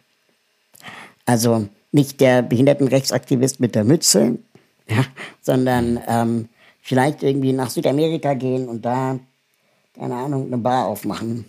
Also 1.27 1.69
nicht 1.93 2.21
der 2.21 2.43
Behindertenrechtsaktivist 2.43 3.61
mit 3.61 3.75
der 3.75 3.85
Mütze, 3.85 4.39
ja, 4.89 5.05
sondern 5.41 6.01
ähm, 6.07 6.49
vielleicht 6.81 7.23
irgendwie 7.23 7.53
nach 7.53 7.71
Südamerika 7.71 8.35
gehen 8.35 8.69
und 8.69 8.85
da, 8.85 9.19
keine 9.95 10.15
Ahnung, 10.15 10.47
eine 10.47 10.59
Bar 10.59 10.87
aufmachen. 10.87 11.45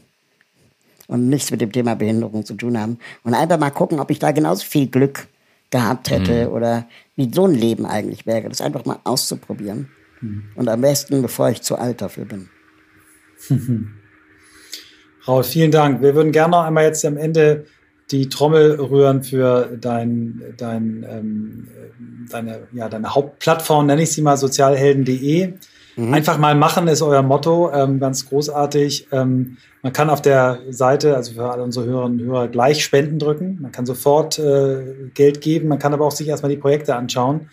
und 1.07 1.29
nichts 1.29 1.51
mit 1.51 1.61
dem 1.61 1.71
Thema 1.71 1.95
Behinderung 1.95 2.45
zu 2.45 2.55
tun 2.55 2.77
haben. 2.77 2.99
Und 3.23 3.33
einfach 3.33 3.57
mal 3.57 3.71
gucken, 3.71 3.99
ob 3.99 4.11
ich 4.11 4.19
da 4.19 4.31
genauso 4.31 4.65
viel 4.65 4.87
Glück 4.87 5.27
gehabt 5.69 6.09
hätte 6.09 6.47
mhm. 6.47 6.53
oder 6.53 6.87
wie 7.15 7.31
so 7.33 7.45
ein 7.45 7.53
Leben 7.53 7.85
eigentlich 7.85 8.25
wäre. 8.25 8.49
Das 8.49 8.61
einfach 8.61 8.85
mal 8.85 8.99
auszuprobieren. 9.03 9.89
Mhm. 10.21 10.49
Und 10.55 10.67
am 10.67 10.81
besten, 10.81 11.21
bevor 11.21 11.49
ich 11.49 11.61
zu 11.61 11.77
alt 11.77 12.01
dafür 12.01 12.25
bin. 12.25 12.49
Raul, 15.29 15.43
vielen 15.43 15.69
Dank. 15.69 16.01
Wir 16.01 16.15
würden 16.15 16.31
gerne 16.31 16.51
noch 16.51 16.63
einmal 16.63 16.85
jetzt 16.85 17.05
am 17.05 17.15
Ende 17.15 17.65
die 18.09 18.29
Trommel 18.29 18.79
rühren 18.79 19.21
für 19.21 19.77
dein, 19.79 20.41
dein, 20.57 21.05
ähm, 21.07 21.67
deine, 22.31 22.61
ja, 22.71 22.89
deine 22.89 23.13
Hauptplattform, 23.13 23.85
nenne 23.85 24.01
ich 24.01 24.11
sie 24.11 24.23
mal, 24.23 24.37
sozialhelden.de. 24.37 25.53
Mhm. 25.97 26.13
Einfach 26.15 26.39
mal 26.39 26.55
machen 26.55 26.87
ist 26.87 27.03
euer 27.03 27.21
Motto, 27.21 27.71
ähm, 27.71 27.99
ganz 27.99 28.27
großartig. 28.27 29.09
Ähm, 29.11 29.57
man 29.83 29.93
kann 29.93 30.09
auf 30.09 30.23
der 30.23 30.61
Seite, 30.71 31.15
also 31.15 31.33
für 31.33 31.51
alle 31.51 31.61
unsere 31.61 31.85
Hörerinnen 31.85 32.21
und 32.21 32.25
Hörer, 32.25 32.47
gleich 32.47 32.83
Spenden 32.83 33.19
drücken. 33.19 33.59
Man 33.61 33.71
kann 33.71 33.85
sofort 33.85 34.39
äh, 34.39 35.11
Geld 35.13 35.41
geben, 35.41 35.67
man 35.67 35.77
kann 35.77 35.93
aber 35.93 36.07
auch 36.07 36.11
sich 36.11 36.27
erstmal 36.27 36.49
die 36.51 36.57
Projekte 36.57 36.95
anschauen. 36.95 37.51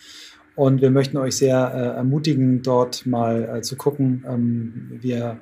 Und 0.55 0.81
wir 0.81 0.91
möchten 0.91 1.19
euch 1.19 1.37
sehr 1.37 1.73
äh, 1.75 1.99
ermutigen, 1.99 2.63
dort 2.63 3.05
mal 3.05 3.57
äh, 3.59 3.61
zu 3.61 3.77
gucken. 3.77 4.25
Ähm, 4.27 4.99
wir 5.03 5.41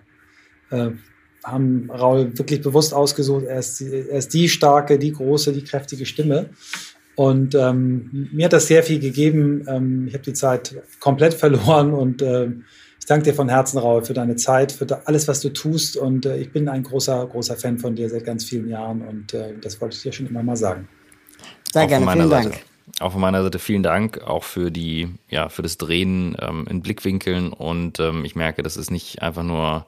haben 1.44 1.90
Raul 1.90 2.36
wirklich 2.36 2.62
bewusst 2.62 2.94
ausgesucht. 2.94 3.44
Er 3.44 3.58
ist, 3.58 3.80
er 3.80 4.18
ist 4.18 4.34
die 4.34 4.48
starke, 4.48 4.98
die 4.98 5.12
große, 5.12 5.52
die 5.52 5.64
kräftige 5.64 6.06
Stimme. 6.06 6.50
Und 7.16 7.54
ähm, 7.54 8.28
mir 8.32 8.46
hat 8.46 8.52
das 8.52 8.66
sehr 8.66 8.82
viel 8.82 8.98
gegeben. 8.98 9.64
Ähm, 9.68 10.06
ich 10.08 10.14
habe 10.14 10.24
die 10.24 10.32
Zeit 10.32 10.82
komplett 10.98 11.34
verloren 11.34 11.92
und 11.92 12.22
äh, 12.22 12.48
ich 12.98 13.06
danke 13.06 13.24
dir 13.24 13.34
von 13.34 13.48
Herzen, 13.48 13.78
Raul, 13.78 14.04
für 14.04 14.14
deine 14.14 14.36
Zeit, 14.36 14.72
für 14.72 14.86
alles, 15.06 15.28
was 15.28 15.40
du 15.40 15.50
tust. 15.50 15.96
Und 15.96 16.26
äh, 16.26 16.38
ich 16.38 16.50
bin 16.50 16.68
ein 16.68 16.82
großer, 16.82 17.26
großer 17.26 17.56
Fan 17.56 17.78
von 17.78 17.94
dir 17.94 18.08
seit 18.08 18.24
ganz 18.24 18.44
vielen 18.44 18.68
Jahren 18.68 19.02
und 19.02 19.34
äh, 19.34 19.52
das 19.60 19.80
wollte 19.80 19.96
ich 19.96 20.02
dir 20.02 20.12
schon 20.12 20.26
immer 20.26 20.42
mal 20.42 20.56
sagen. 20.56 20.88
Sehr 21.72 21.86
gerne, 21.86 22.10
vielen 22.10 22.28
Seite. 22.28 22.50
Dank. 22.50 22.64
Auch 23.00 23.12
von 23.12 23.20
meiner 23.20 23.42
Seite 23.42 23.58
vielen 23.58 23.82
Dank, 23.82 24.22
auch 24.22 24.44
für 24.44 24.70
die, 24.70 25.08
ja, 25.28 25.48
für 25.48 25.62
das 25.62 25.78
Drehen 25.78 26.36
ähm, 26.40 26.66
in 26.68 26.80
Blickwinkeln. 26.82 27.52
Und 27.52 28.00
ähm, 28.00 28.24
ich 28.24 28.36
merke, 28.36 28.62
das 28.62 28.76
ist 28.76 28.90
nicht 28.90 29.22
einfach 29.22 29.42
nur 29.42 29.86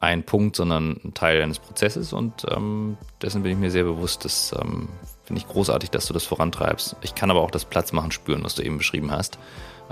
ein 0.00 0.24
Punkt, 0.24 0.56
sondern 0.56 1.00
ein 1.04 1.14
Teil 1.14 1.42
eines 1.42 1.58
Prozesses 1.58 2.12
und 2.12 2.46
ähm, 2.50 2.96
dessen 3.22 3.42
bin 3.42 3.52
ich 3.52 3.58
mir 3.58 3.70
sehr 3.70 3.84
bewusst. 3.84 4.24
Das 4.24 4.54
ähm, 4.60 4.88
finde 5.24 5.40
ich 5.40 5.48
großartig, 5.48 5.90
dass 5.90 6.06
du 6.06 6.12
das 6.12 6.24
vorantreibst. 6.24 6.96
Ich 7.02 7.14
kann 7.14 7.30
aber 7.30 7.40
auch 7.40 7.50
das 7.50 7.64
Platzmachen 7.64 8.12
spüren, 8.12 8.44
was 8.44 8.54
du 8.54 8.62
eben 8.62 8.78
beschrieben 8.78 9.10
hast, 9.10 9.38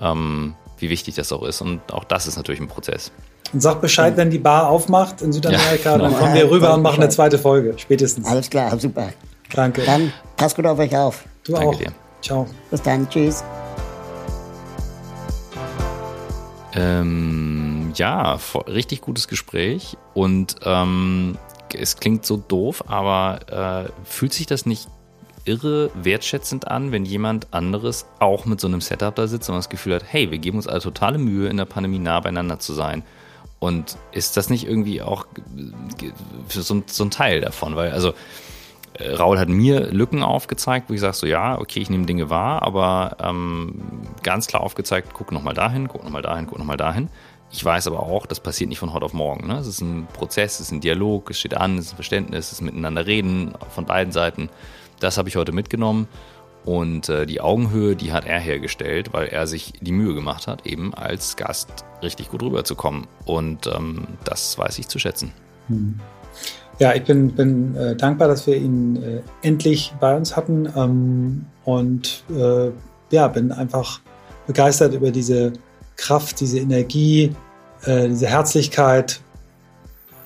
ähm, 0.01 0.55
wie 0.79 0.91
wichtig 0.91 1.15
das 1.15 1.33
auch 1.33 1.43
ist 1.43 1.61
und 1.61 1.81
auch 1.93 2.05
das 2.05 2.27
ist 2.27 2.37
natürlich 2.37 2.61
ein 2.61 2.69
Prozess. 2.69 3.13
Und 3.53 3.61
sag 3.61 3.81
Bescheid, 3.81 4.17
wenn 4.17 4.31
die 4.31 4.39
Bar 4.39 4.69
aufmacht 4.69 5.23
in 5.23 5.33
Südamerika, 5.33 5.91
ja, 5.91 5.97
genau. 5.97 6.11
dann 6.11 6.19
kommen 6.19 6.35
wir 6.35 6.51
rüber 6.51 6.69
ja, 6.69 6.75
und 6.75 6.83
machen 6.83 7.01
eine 7.01 7.09
zweite 7.09 7.39
Folge, 7.39 7.75
spätestens. 7.77 8.27
Alles 8.27 8.51
klar, 8.51 8.79
super. 8.79 9.11
Danke. 9.55 9.83
Dann 9.85 10.13
pass 10.37 10.55
gut 10.55 10.67
auf 10.67 10.79
euch 10.79 10.97
auf. 10.97 11.25
Du 11.45 11.53
Danke 11.53 11.69
auch. 11.69 11.75
Dir. 11.77 11.93
Ciao. 12.21 12.47
Bis 12.71 12.83
dann, 12.83 13.09
tschüss. 13.09 13.45
Ähm 16.75 17.64
ja, 17.99 18.39
richtig 18.67 19.01
gutes 19.01 19.29
Gespräch 19.29 19.97
und 20.15 20.57
ähm, 20.65 21.39
es 21.77 21.97
klingt 21.97 22.25
so 22.25 22.37
doof, 22.37 22.85
aber 22.87 23.87
äh, 23.87 23.91
fühlt 24.05 24.33
sich 24.33 24.47
das 24.47 24.67
nicht 24.67 24.89
irre 25.45 25.91
wertschätzend 25.95 26.69
an, 26.69 26.93
wenn 26.93 27.05
jemand 27.05 27.53
anderes 27.53 28.07
auch 28.19 28.47
mit 28.47 28.61
so 28.61 28.67
einem 28.67 28.81
Setup 28.81 29.15
da 29.15 29.27
sitzt 29.27 29.49
und 29.51 29.57
das 29.57 29.69
Gefühl 29.69 29.95
hat, 29.95 30.05
hey, 30.07 30.31
wir 30.31 30.39
geben 30.39 30.57
uns 30.57 30.67
alle 30.67 30.81
totale 30.81 31.19
Mühe, 31.19 31.49
in 31.49 31.57
der 31.57 31.67
Pandemie 31.67 31.99
nah 31.99 32.21
beieinander 32.21 32.59
zu 32.59 32.73
sein. 32.73 33.03
Und 33.59 33.97
ist 34.13 34.37
das 34.37 34.51
nicht 34.51 34.67
irgendwie 34.67 35.03
auch 35.03 35.27
so, 36.49 36.83
so 36.87 37.05
ein 37.05 37.11
Teil 37.11 37.41
davon? 37.41 37.77
Weil, 37.77 37.93
also, 37.93 38.15
äh, 38.95 39.13
Raul 39.13 39.39
hat 39.39 39.49
mir 39.49 39.91
Lücken 39.91 40.23
aufgezeigt, 40.23 40.89
wo 40.89 40.95
ich 40.95 41.01
sage 41.01 41.15
so, 41.15 41.27
ja, 41.27 41.59
okay, 41.59 41.81
ich 41.81 41.91
nehme 41.91 42.07
Dinge 42.07 42.31
wahr, 42.31 42.63
aber 42.63 43.17
ähm, 43.21 43.83
ganz 44.23 44.47
klar 44.47 44.63
aufgezeigt, 44.63 45.11
guck 45.13 45.33
nochmal 45.33 45.55
dahin, 45.55 45.89
guck 45.89 46.05
nochmal 46.05 46.23
dahin, 46.23 46.47
guck 46.47 46.59
nochmal 46.59 46.77
dahin. 46.77 47.09
Ich 47.55 47.65
weiß 47.65 47.87
aber 47.87 48.01
auch, 48.01 48.27
das 48.27 48.41
passiert 48.41 48.69
nicht 48.69 48.81
von 48.81 48.93
heute 48.93 49.05
auf 49.05 49.13
morgen. 49.13 49.47
Ne? 49.47 49.59
Es 49.59 49.69
ist 49.69 49.81
ein 49.81 50.09
Prozess, 50.13 50.55
es 50.55 50.67
ist 50.67 50.73
ein 50.73 50.81
Dialog, 50.81 51.31
es 51.31 51.39
steht 51.39 51.57
an, 51.57 51.79
es 51.79 51.87
ist 51.87 51.93
ein 51.93 51.97
Verständnis, 51.97 52.47
es 52.47 52.53
ist 52.55 52.63
miteinander 52.63 53.07
reden 53.07 53.53
von 53.71 53.87
beiden 53.87 54.13
Seiten. 54.13 54.51
Das 54.99 55.19
habe 55.19 55.29
ich 55.29 55.37
heute 55.37 55.53
mitgenommen. 55.53 56.09
Und 56.65 57.09
äh, 57.09 57.27
die 57.27 57.41
Augenhöhe, 57.41 57.95
die 57.95 58.11
hat 58.11 58.27
er 58.27 58.41
hergestellt, 58.41 59.13
weil 59.13 59.29
er 59.29 59.47
sich 59.47 59.75
die 59.81 59.93
Mühe 59.93 60.15
gemacht 60.15 60.49
hat, 60.49 60.67
eben 60.67 60.95
als 60.95 61.37
Gast 61.37 61.85
richtig 62.03 62.29
gut 62.29 62.43
rüberzukommen. 62.43 63.07
Und 63.25 63.69
ähm, 63.69 64.09
das 64.25 64.59
weiß 64.59 64.77
ich 64.81 64.89
zu 64.89 64.99
schätzen. 64.99 65.33
Hm. 65.69 66.01
Ja, 66.81 66.93
ich 66.95 67.05
bin, 67.05 67.37
bin 67.37 67.77
äh, 67.77 67.95
dankbar, 67.95 68.27
dass 68.27 68.49
wir 68.49 68.57
ihn 68.57 69.01
äh, 69.01 69.21
endlich 69.43 69.95
bei 70.01 70.17
uns 70.17 70.35
hatten 70.35 70.69
ähm, 70.75 71.47
und 71.65 72.25
äh, 72.37 72.71
ja, 73.13 73.29
bin 73.29 73.53
einfach 73.53 74.01
begeistert 74.49 74.93
über 74.93 75.13
diese 75.13 75.53
Kraft, 75.97 76.41
diese 76.41 76.59
Energie, 76.59 77.33
äh, 77.87 78.09
diese 78.09 78.27
Herzlichkeit, 78.27 79.21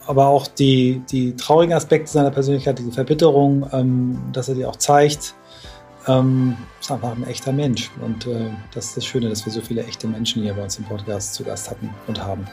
aber 0.07 0.27
auch 0.27 0.47
die, 0.47 1.03
die 1.11 1.37
traurigen 1.37 1.75
Aspekte 1.75 2.11
seiner 2.11 2.31
Persönlichkeit, 2.31 2.79
diese 2.79 2.93
Verbitterung, 2.93 3.69
ähm, 3.73 4.19
dass 4.33 4.49
er 4.49 4.55
die 4.55 4.65
auch 4.65 4.77
zeigt. 4.77 5.35
Ähm, 6.07 6.57
ist 6.81 6.91
einfach 6.91 7.15
ein 7.15 7.27
echter 7.27 7.53
Mensch. 7.53 7.91
Und 8.01 8.27
äh, 8.27 8.51
das 8.73 8.87
ist 8.87 8.97
das 8.97 9.05
Schöne, 9.05 9.29
dass 9.29 9.45
wir 9.45 9.53
so 9.53 9.61
viele 9.61 9.85
echte 9.85 10.07
Menschen 10.07 10.43
hier 10.43 10.55
bei 10.55 10.63
uns 10.63 10.79
im 10.79 10.85
Podcast 10.85 11.35
zu 11.35 11.45
Gast 11.45 11.71
hatten 11.71 11.91
und 12.07 12.23
haben. 12.23 12.47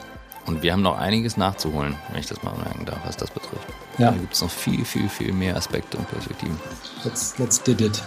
Und 0.46 0.62
wir 0.62 0.74
haben 0.74 0.82
noch 0.82 0.98
einiges 0.98 1.38
nachzuholen, 1.38 1.96
wenn 2.12 2.20
ich 2.20 2.28
das 2.28 2.44
mal 2.44 2.54
sagen 2.56 2.86
darf, 2.86 3.00
was 3.06 3.18
das 3.18 3.32
betrifft. 3.32 3.68
Ja. 3.98 4.12
Da 4.12 4.18
gibt 4.18 4.34
es 4.34 4.42
noch 4.42 4.52
viel, 4.52 4.84
viel, 4.86 5.10
viel 5.10 5.32
mehr 5.32 5.56
Aspekte 5.56 5.98
und 5.98 6.08
Perspektiven. 6.10 6.60
Let's, 7.04 7.38
let's 7.40 7.64
did 7.64 7.82
it. 7.82 8.04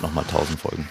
Nochmal 0.00 0.24
tausend 0.24 0.60
Folgen. 0.60 0.88